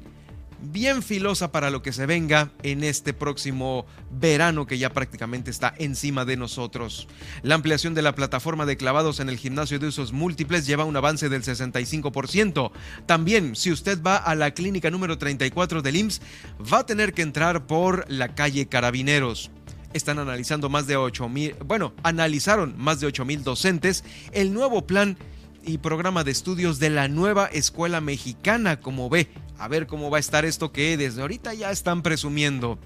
bien 0.61 1.03
filosa 1.03 1.52
para 1.52 1.69
lo 1.69 1.81
que 1.81 1.94
se 1.94 2.06
venga 2.06 2.52
en 2.64 2.84
este 2.84 3.14
próximo 3.14 3.86
verano 4.11 4.68
que 4.68 4.77
ya 4.77 4.91
prácticamente 4.91 5.52
está 5.52 5.73
encima 5.77 6.26
de 6.26 6.38
nosotros. 6.38 7.07
La 7.44 7.56
ampliación 7.56 7.94
de 7.94 8.02
la 8.02 8.15
plataforma 8.15 8.65
de 8.65 8.77
clavados 8.77 9.19
en 9.19 9.30
el 9.30 9.38
gimnasio 9.38 9.80
de 9.80 9.88
usos 9.88 10.14
múltiples 10.14 10.65
lleva 10.65 10.86
un 10.86 10.95
avance 10.95 11.30
del 11.30 11.44
65%. 11.44 12.72
También, 13.06 13.56
si 13.56 13.72
usted 13.72 14.02
va 14.02 14.18
a 14.18 14.36
la 14.36 14.52
clínica 14.52 14.90
número 14.90 15.18
34 15.18 15.81
del 15.81 15.95
IMSS, 15.95 16.22
va 16.72 16.80
a 16.80 16.86
tener 16.86 17.14
que 17.14 17.22
entrar 17.22 17.65
por 17.68 18.06
la 18.10 18.36
calle 18.36 18.68
Carabineros 18.68 19.52
están 19.94 20.19
analizando 20.19 20.69
más 20.69 20.86
de 20.86 20.98
8 20.98 21.30
mil, 21.30 21.56
bueno, 21.65 21.94
analizaron 22.03 22.76
más 22.77 22.99
de 22.99 23.07
8 23.07 23.26
mil 23.26 23.44
docentes 23.44 24.03
el 24.34 24.53
nuevo 24.53 24.86
plan 24.86 25.18
y 25.65 25.77
programa 25.80 26.23
de 26.23 26.31
estudios 26.31 26.80
de 26.80 26.90
la 26.90 27.07
nueva 27.07 27.45
escuela 27.48 28.02
mexicana, 28.02 28.80
como 28.80 29.10
ve, 29.10 29.30
a 29.57 29.68
ver 29.68 29.88
cómo 29.88 30.10
va 30.10 30.18
a 30.18 30.19
estar 30.19 30.45
esto 30.45 30.72
que 30.72 30.98
desde 30.98 31.22
ahorita 31.22 31.53
ya 31.53 31.72
están 31.72 32.02
presumiendo. 32.02 32.80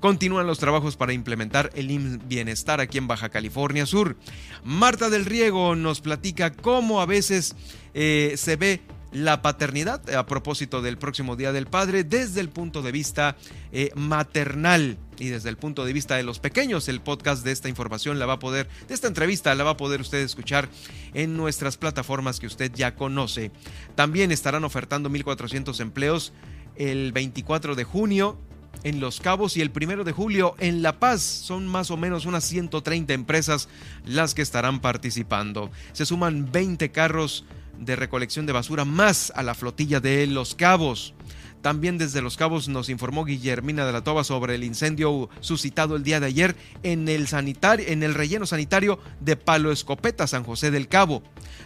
Continúan 0.00 0.46
los 0.46 0.58
trabajos 0.58 0.96
para 0.96 1.12
implementar 1.12 1.70
el 1.74 1.90
IMSS 1.90 2.26
Bienestar 2.26 2.80
aquí 2.80 2.96
en 2.96 3.06
Baja 3.06 3.28
California 3.28 3.84
Sur. 3.84 4.16
Marta 4.64 5.10
del 5.10 5.26
Riego 5.26 5.76
nos 5.76 6.00
platica 6.00 6.52
cómo 6.52 7.02
a 7.02 7.06
veces 7.06 7.54
eh, 7.92 8.34
se 8.36 8.56
ve 8.56 8.80
la 9.12 9.42
paternidad 9.42 10.08
a 10.14 10.24
propósito 10.26 10.80
del 10.80 10.96
próximo 10.96 11.36
Día 11.36 11.52
del 11.52 11.66
Padre 11.66 12.04
desde 12.04 12.40
el 12.40 12.48
punto 12.48 12.80
de 12.80 12.92
vista 12.92 13.36
eh, 13.72 13.90
maternal 13.94 14.96
y 15.20 15.28
desde 15.28 15.50
el 15.50 15.56
punto 15.56 15.84
de 15.84 15.92
vista 15.92 16.16
de 16.16 16.24
los 16.24 16.40
pequeños. 16.40 16.88
El 16.88 17.00
podcast 17.00 17.44
de 17.44 17.52
esta 17.52 17.68
información 17.68 18.18
la 18.18 18.26
va 18.26 18.34
a 18.34 18.38
poder, 18.38 18.68
de 18.88 18.94
esta 18.94 19.06
entrevista 19.06 19.54
la 19.54 19.64
va 19.64 19.70
a 19.70 19.76
poder 19.76 20.00
usted 20.00 20.18
escuchar 20.18 20.68
en 21.14 21.36
nuestras 21.36 21.76
plataformas 21.76 22.40
que 22.40 22.46
usted 22.46 22.72
ya 22.74 22.94
conoce. 22.96 23.52
También 23.94 24.32
estarán 24.32 24.64
ofertando 24.64 25.10
1.400 25.10 25.78
empleos 25.80 26.32
el 26.76 27.12
24 27.12 27.74
de 27.74 27.84
junio 27.84 28.38
en 28.82 29.00
Los 29.00 29.20
Cabos 29.20 29.56
y 29.56 29.60
el 29.60 29.70
1 29.74 30.04
de 30.04 30.12
julio 30.12 30.54
en 30.58 30.82
La 30.82 30.98
Paz. 30.98 31.22
Son 31.22 31.66
más 31.66 31.90
o 31.90 31.96
menos 31.96 32.24
unas 32.26 32.44
130 32.44 33.12
empresas 33.12 33.68
las 34.04 34.34
que 34.34 34.42
estarán 34.42 34.80
participando. 34.80 35.70
Se 35.92 36.06
suman 36.06 36.50
20 36.50 36.90
carros 36.90 37.44
de 37.78 37.96
recolección 37.96 38.46
de 38.46 38.52
basura 38.52 38.84
más 38.84 39.32
a 39.34 39.42
la 39.42 39.54
flotilla 39.54 40.00
de 40.00 40.26
Los 40.26 40.54
Cabos. 40.54 41.14
También 41.62 41.98
desde 41.98 42.22
Los 42.22 42.36
Cabos 42.36 42.68
nos 42.68 42.88
informó 42.88 43.24
Guillermina 43.24 43.84
de 43.84 43.92
la 43.92 44.02
Toba 44.02 44.24
sobre 44.24 44.54
el 44.54 44.64
incendio 44.64 45.28
suscitado 45.40 45.96
el 45.96 46.02
día 46.02 46.20
de 46.20 46.26
ayer 46.26 46.56
en 46.82 47.08
el, 47.08 47.28
sanitario, 47.28 47.86
en 47.88 48.02
el 48.02 48.14
relleno 48.14 48.46
sanitario 48.46 48.98
de 49.20 49.36
Palo 49.36 49.70
Escopeta, 49.70 50.26
San 50.26 50.44
José 50.44 50.70
del 50.70 50.88
Cabo. 50.88 51.22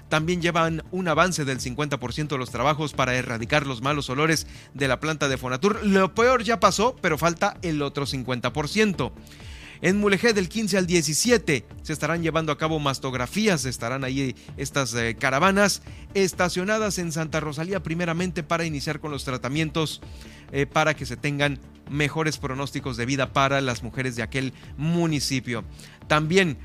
También 0.09 0.43
llevan 0.43 0.83
un 0.91 1.09
avance 1.09 1.45
del 1.45 1.61
50% 1.61 2.29
de 2.29 2.39
los 2.39 2.51
trabajos 2.51 2.93
para 2.93 3.15
erradicar 3.15 3.67
los 3.67 3.83
malos 3.83 4.11
olores 4.11 4.47
de 4.75 4.89
la 4.89 5.01
planta 5.01 5.29
de 5.29 5.39
Fonatur. 5.39 5.85
Lo 5.85 6.15
peor 6.15 6.43
ya 6.43 6.61
pasó, 6.61 6.97
pero 7.01 7.19
falta 7.19 7.57
el 7.63 7.81
otro 7.83 8.07
50%. 8.07 9.13
En 9.81 9.99
Mulegé 9.99 10.33
del 10.33 10.49
15 10.49 10.79
al 10.79 10.87
17 10.87 11.65
se 11.83 11.93
estarán 11.93 12.23
llevando 12.23 12.53
a 12.53 12.59
cabo 12.59 12.79
mastografías, 12.79 13.65
estarán 13.65 14.05
ahí 14.05 14.35
estas 14.57 14.95
eh, 14.95 15.17
caravanas 15.19 15.83
estacionadas 16.15 16.99
en 16.99 17.13
Santa 17.13 17.41
Rosalía 17.41 17.83
primeramente 17.83 18.43
para 18.43 18.65
iniciar 18.65 19.01
con 19.01 19.11
los 19.11 19.25
tratamientos 19.25 20.01
eh, 20.53 20.67
para 20.67 20.95
que 20.95 21.07
se 21.07 21.17
tengan 21.17 21.59
mejores 21.91 22.39
pronósticos 22.39 22.97
de 22.97 23.07
vida 23.07 23.33
para 23.33 23.61
las 23.61 23.83
mujeres 23.83 24.17
de 24.17 24.23
aquel 24.23 24.53
municipio. 24.77 25.65
También 26.07 26.59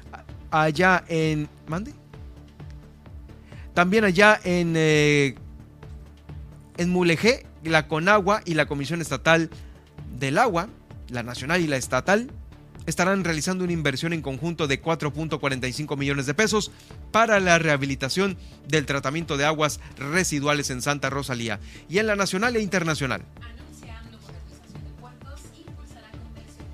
allá 0.52 1.04
en... 1.08 1.50
¿Mande? 1.68 1.94
También 3.74 4.04
allá 4.04 4.40
en... 4.44 4.74
Eh, 4.76 5.36
en 6.78 6.90
Mulegé, 6.90 7.46
la 7.64 7.90
Conagua 7.90 8.42
y 8.46 8.54
la 8.54 8.66
Comisión 8.66 9.02
Estatal 9.02 9.50
del 10.18 10.38
Agua, 10.38 10.70
la 11.10 11.24
nacional 11.24 11.60
y 11.60 11.68
la 11.68 11.76
estatal, 11.76 12.32
estarán 12.90 13.24
realizando 13.24 13.64
una 13.64 13.74
inversión 13.74 14.14
en 14.14 14.22
conjunto 14.22 14.68
de 14.68 14.82
4.45 14.82 15.98
millones 15.98 16.26
de 16.26 16.34
pesos 16.34 16.72
para 17.12 17.40
la 17.40 17.60
rehabilitación 17.60 18.38
del 18.68 18.86
tratamiento 18.86 19.38
de 19.38 19.46
aguas 19.46 19.80
residuales 19.98 20.70
en 20.70 20.82
Santa 20.82 21.10
Rosalía 21.10 21.60
y 21.88 22.00
en 22.00 22.08
la 22.08 22.16
nacional 22.16 22.56
e 22.56 22.62
internacional. 22.62 23.24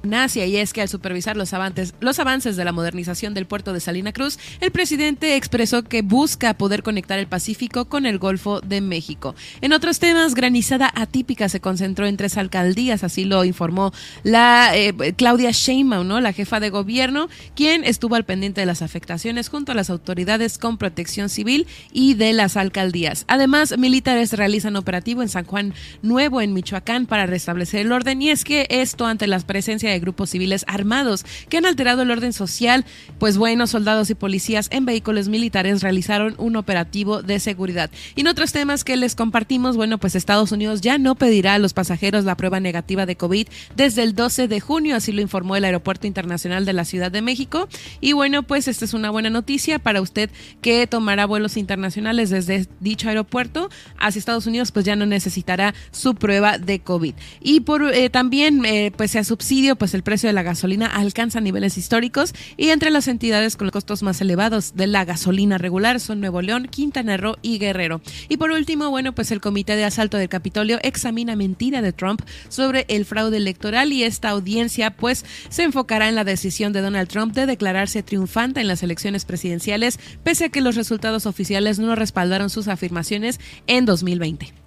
Y 0.06 0.58
es 0.58 0.72
que 0.72 0.82
al 0.82 0.90
supervisar 0.90 1.36
los 1.36 1.54
avances, 1.54 1.96
los 2.00 2.20
avances 2.20 2.56
de 2.56 2.64
la 2.64 2.72
modernización 2.72 3.34
del 3.34 3.48
puerto 3.48 3.74
de 3.74 3.80
Salina 3.80 4.14
Cruz, 4.14 4.38
el 4.62 4.72
presidente 4.72 5.36
expresó 5.36 5.84
que 5.84 6.04
busca 6.04 6.54
poder 6.54 6.84
conectar 6.84 7.18
el 7.18 7.26
Pacífico 7.28 7.86
con 7.86 8.06
el 8.06 8.20
Golfo 8.20 8.62
de 8.62 8.82
México. 8.82 9.36
En 9.62 9.74
otros 9.74 9.98
temas, 10.00 10.36
granizada 10.36 10.92
atípica 10.96 11.50
se 11.50 11.60
concentró 11.60 12.06
en 12.06 12.18
tres 12.18 12.38
alcaldías, 12.38 13.04
así 13.04 13.26
lo 13.26 13.44
informó 13.46 13.94
la 14.24 14.76
eh, 14.76 14.94
Claudia 15.18 15.50
Sheinbaum, 15.52 16.08
¿no? 16.08 16.22
la 16.22 16.34
jefa 16.34 16.60
de 16.60 16.70
gobierno, 16.70 17.28
quien 17.56 17.84
estuvo 17.84 18.16
al 18.16 18.26
pendiente 18.26 18.62
de 18.62 18.68
las 18.68 18.84
afectaciones 18.84 19.50
junto 19.50 19.72
a 19.72 19.76
las 19.76 19.90
autoridades 19.90 20.60
con 20.60 20.78
protección 20.78 21.30
civil 21.30 21.66
y 21.92 22.14
de 22.14 22.34
las 22.34 22.58
alcaldías. 22.58 23.26
Además, 23.28 23.78
militares 23.78 24.34
realizan 24.34 24.76
operativo 24.76 25.24
en 25.24 25.30
San 25.30 25.46
Juan 25.46 25.74
Nuevo, 26.04 26.42
en 26.42 26.54
Michoacán, 26.54 27.08
para 27.08 27.26
restablecer 27.26 27.82
el 27.82 27.92
orden 27.92 28.22
y 28.22 28.30
es 28.30 28.44
que 28.44 28.68
esto 28.70 29.08
ante 29.08 29.28
la 29.28 29.40
presencia 29.40 29.90
de 29.90 29.95
grupos 30.00 30.30
civiles 30.30 30.66
armados 30.68 31.26
que 31.50 31.58
han 31.58 31.66
alterado 31.66 32.02
el 32.04 32.12
orden 32.12 32.34
social. 32.34 32.86
Pues 33.20 33.38
bueno, 33.38 33.68
soldados 33.68 34.10
y 34.10 34.16
policías 34.16 34.68
en 34.72 34.86
vehículos 34.86 35.28
militares 35.28 35.82
realizaron 35.82 36.36
un 36.38 36.56
operativo 36.56 37.22
de 37.22 37.40
seguridad. 37.40 37.90
Y 38.16 38.22
en 38.22 38.28
otros 38.28 38.52
temas 38.52 38.84
que 38.84 38.96
les 38.96 39.16
compartimos, 39.16 39.76
bueno, 39.76 39.98
pues 39.98 40.16
Estados 40.16 40.52
Unidos 40.52 40.82
ya 40.82 40.98
no 40.98 41.16
pedirá 41.16 41.56
a 41.56 41.60
los 41.60 41.74
pasajeros 41.74 42.26
la 42.26 42.38
prueba 42.38 42.60
negativa 42.60 43.06
de 43.06 43.16
COVID 43.16 43.48
desde 43.76 44.04
el 44.04 44.16
12 44.16 44.48
de 44.48 44.60
junio, 44.60 44.96
así 44.96 45.12
lo 45.12 45.22
informó 45.22 45.56
el 45.56 45.66
Aeropuerto 45.66 46.08
Internacional 46.08 46.66
de 46.66 46.74
la 46.74 46.86
Ciudad 46.86 47.12
de 47.12 47.22
México. 47.22 47.68
Y 48.02 48.14
bueno, 48.14 48.44
pues 48.44 48.68
esta 48.68 48.86
es 48.86 48.94
una 48.94 49.10
buena 49.10 49.30
noticia 49.30 49.80
para 49.80 50.02
usted 50.02 50.30
que 50.62 50.88
tomará 50.88 51.26
vuelos 51.26 51.58
internacionales 51.58 52.30
desde 52.30 52.68
dicho 52.80 53.10
aeropuerto 53.10 53.70
hacia 53.98 54.20
Estados 54.20 54.48
Unidos, 54.48 54.72
pues 54.72 54.86
ya 54.86 54.96
no 54.96 55.06
necesitará 55.06 55.74
su 55.92 56.16
prueba 56.16 56.58
de 56.58 56.80
COVID. 56.80 57.14
Y 57.42 57.62
por 57.62 57.84
eh, 57.94 58.10
también, 58.10 58.66
eh, 58.66 58.92
pues 58.96 59.12
sea 59.12 59.24
subsidio, 59.24 59.76
pues 59.76 59.85
pues 59.86 59.94
el 59.94 60.02
precio 60.02 60.28
de 60.28 60.34
la 60.34 60.42
gasolina 60.42 60.88
alcanza 60.88 61.42
niveles 61.42 61.78
históricos 61.78 62.34
y 62.58 62.70
entre 62.70 62.90
las 62.90 63.08
entidades 63.08 63.56
con 63.56 63.68
los 63.68 63.72
costos 63.72 64.02
más 64.02 64.20
elevados 64.20 64.76
de 64.76 64.88
la 64.88 65.06
gasolina 65.06 65.60
regular 65.60 66.00
son 66.00 66.22
Nuevo 66.22 66.42
León, 66.42 66.68
Quintana 66.72 67.18
Roo 67.18 67.36
y 67.44 67.60
Guerrero. 67.60 68.02
Y 68.28 68.38
por 68.38 68.50
último, 68.50 68.90
bueno, 68.90 69.14
pues 69.14 69.30
el 69.30 69.42
Comité 69.42 69.76
de 69.76 69.84
Asalto 69.84 70.18
del 70.18 70.28
Capitolio 70.28 70.80
examina 70.82 71.36
mentira 71.36 71.84
de 71.84 71.94
Trump 71.94 72.24
sobre 72.50 72.86
el 72.88 73.06
fraude 73.06 73.38
electoral 73.38 73.94
y 73.94 74.02
esta 74.02 74.30
audiencia 74.30 74.90
pues 74.90 75.24
se 75.50 75.62
enfocará 75.62 76.10
en 76.10 76.16
la 76.16 76.24
decisión 76.24 76.74
de 76.74 76.82
Donald 76.82 77.08
Trump 77.08 77.36
de 77.36 77.46
declararse 77.46 78.02
triunfante 78.02 78.62
en 78.62 78.68
las 78.68 78.82
elecciones 78.82 79.24
presidenciales 79.24 80.00
pese 80.24 80.46
a 80.46 80.50
que 80.50 80.62
los 80.62 80.76
resultados 80.76 81.28
oficiales 81.28 81.78
no 81.78 81.94
respaldaron 81.94 82.50
sus 82.50 82.68
afirmaciones 82.70 83.40
en 83.68 83.86
2020. 83.86 84.65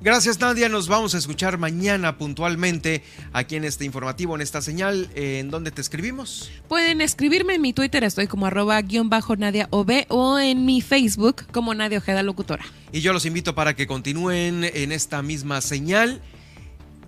Gracias 0.00 0.38
Nadia, 0.40 0.68
nos 0.68 0.88
vamos 0.88 1.14
a 1.14 1.18
escuchar 1.18 1.56
mañana 1.58 2.18
puntualmente 2.18 3.02
aquí 3.32 3.56
en 3.56 3.64
este 3.64 3.84
informativo, 3.84 4.34
en 4.34 4.42
esta 4.42 4.60
señal, 4.60 5.08
¿en 5.14 5.50
dónde 5.50 5.70
te 5.70 5.80
escribimos? 5.80 6.50
Pueden 6.68 7.00
escribirme 7.00 7.54
en 7.54 7.62
mi 7.62 7.72
Twitter, 7.72 8.04
estoy 8.04 8.26
como 8.26 8.46
arroba 8.46 8.80
guion 8.82 9.08
bajo 9.08 9.36
Nadia 9.36 9.68
OB 9.70 10.04
o 10.08 10.38
en 10.38 10.66
mi 10.66 10.82
Facebook 10.82 11.46
como 11.50 11.74
Nadia 11.74 11.98
Ojeda 11.98 12.22
Locutora. 12.22 12.64
Y 12.92 13.00
yo 13.00 13.14
los 13.14 13.24
invito 13.24 13.54
para 13.54 13.74
que 13.74 13.86
continúen 13.86 14.64
en 14.64 14.92
esta 14.92 15.22
misma 15.22 15.62
señal 15.62 16.20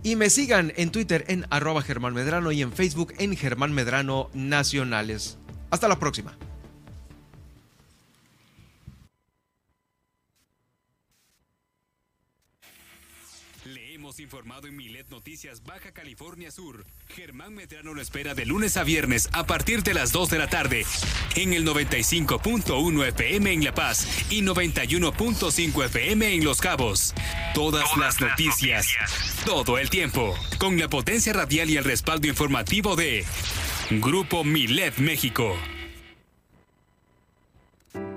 y 0.02 0.16
me 0.16 0.30
sigan 0.30 0.72
en 0.76 0.90
Twitter 0.90 1.24
en 1.28 1.46
arroba 1.50 1.82
Germán 1.82 2.14
Medrano 2.14 2.52
y 2.52 2.62
en 2.62 2.72
Facebook 2.72 3.12
en 3.18 3.36
Germán 3.36 3.72
Medrano 3.72 4.30
Nacionales. 4.32 5.38
Hasta 5.70 5.88
la 5.88 5.98
próxima. 5.98 6.38
Informado 14.20 14.66
en 14.66 14.76
Milet 14.76 15.08
Noticias 15.10 15.62
Baja 15.64 15.92
California 15.92 16.50
Sur. 16.50 16.84
Germán 17.08 17.54
Medrano 17.54 17.94
lo 17.94 18.00
espera 18.00 18.34
de 18.34 18.46
lunes 18.46 18.76
a 18.76 18.84
viernes 18.84 19.28
a 19.32 19.46
partir 19.46 19.82
de 19.82 19.94
las 19.94 20.12
2 20.12 20.30
de 20.30 20.38
la 20.38 20.48
tarde 20.48 20.84
en 21.36 21.52
el 21.52 21.66
95.1 21.66 23.06
FM 23.08 23.52
en 23.52 23.64
La 23.64 23.74
Paz 23.74 24.26
y 24.30 24.42
91.5 24.42 25.84
FM 25.84 26.34
en 26.34 26.44
Los 26.44 26.60
Cabos. 26.60 27.14
Todas, 27.54 27.96
las 27.96 28.20
noticias, 28.20 28.86
todo 29.44 29.78
el 29.78 29.90
tiempo, 29.90 30.34
con 30.58 30.78
la 30.78 30.88
potencia 30.88 31.32
radial 31.32 31.70
y 31.70 31.76
el 31.76 31.84
respaldo 31.84 32.28
informativo 32.28 32.96
de 32.96 33.24
Grupo 33.90 34.44
Milet 34.44 34.98
México. 34.98 35.54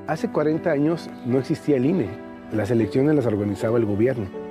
Hace 0.08 0.30
40 0.30 0.72
años 0.72 1.10
no 1.26 1.40
existía 1.40 1.78
el 1.78 1.86
INE. 1.86 2.10
Las 2.52 2.72
elecciones 2.72 3.16
las 3.16 3.26
organizaba 3.26 3.78
el 3.78 3.86
gobierno 3.86 4.51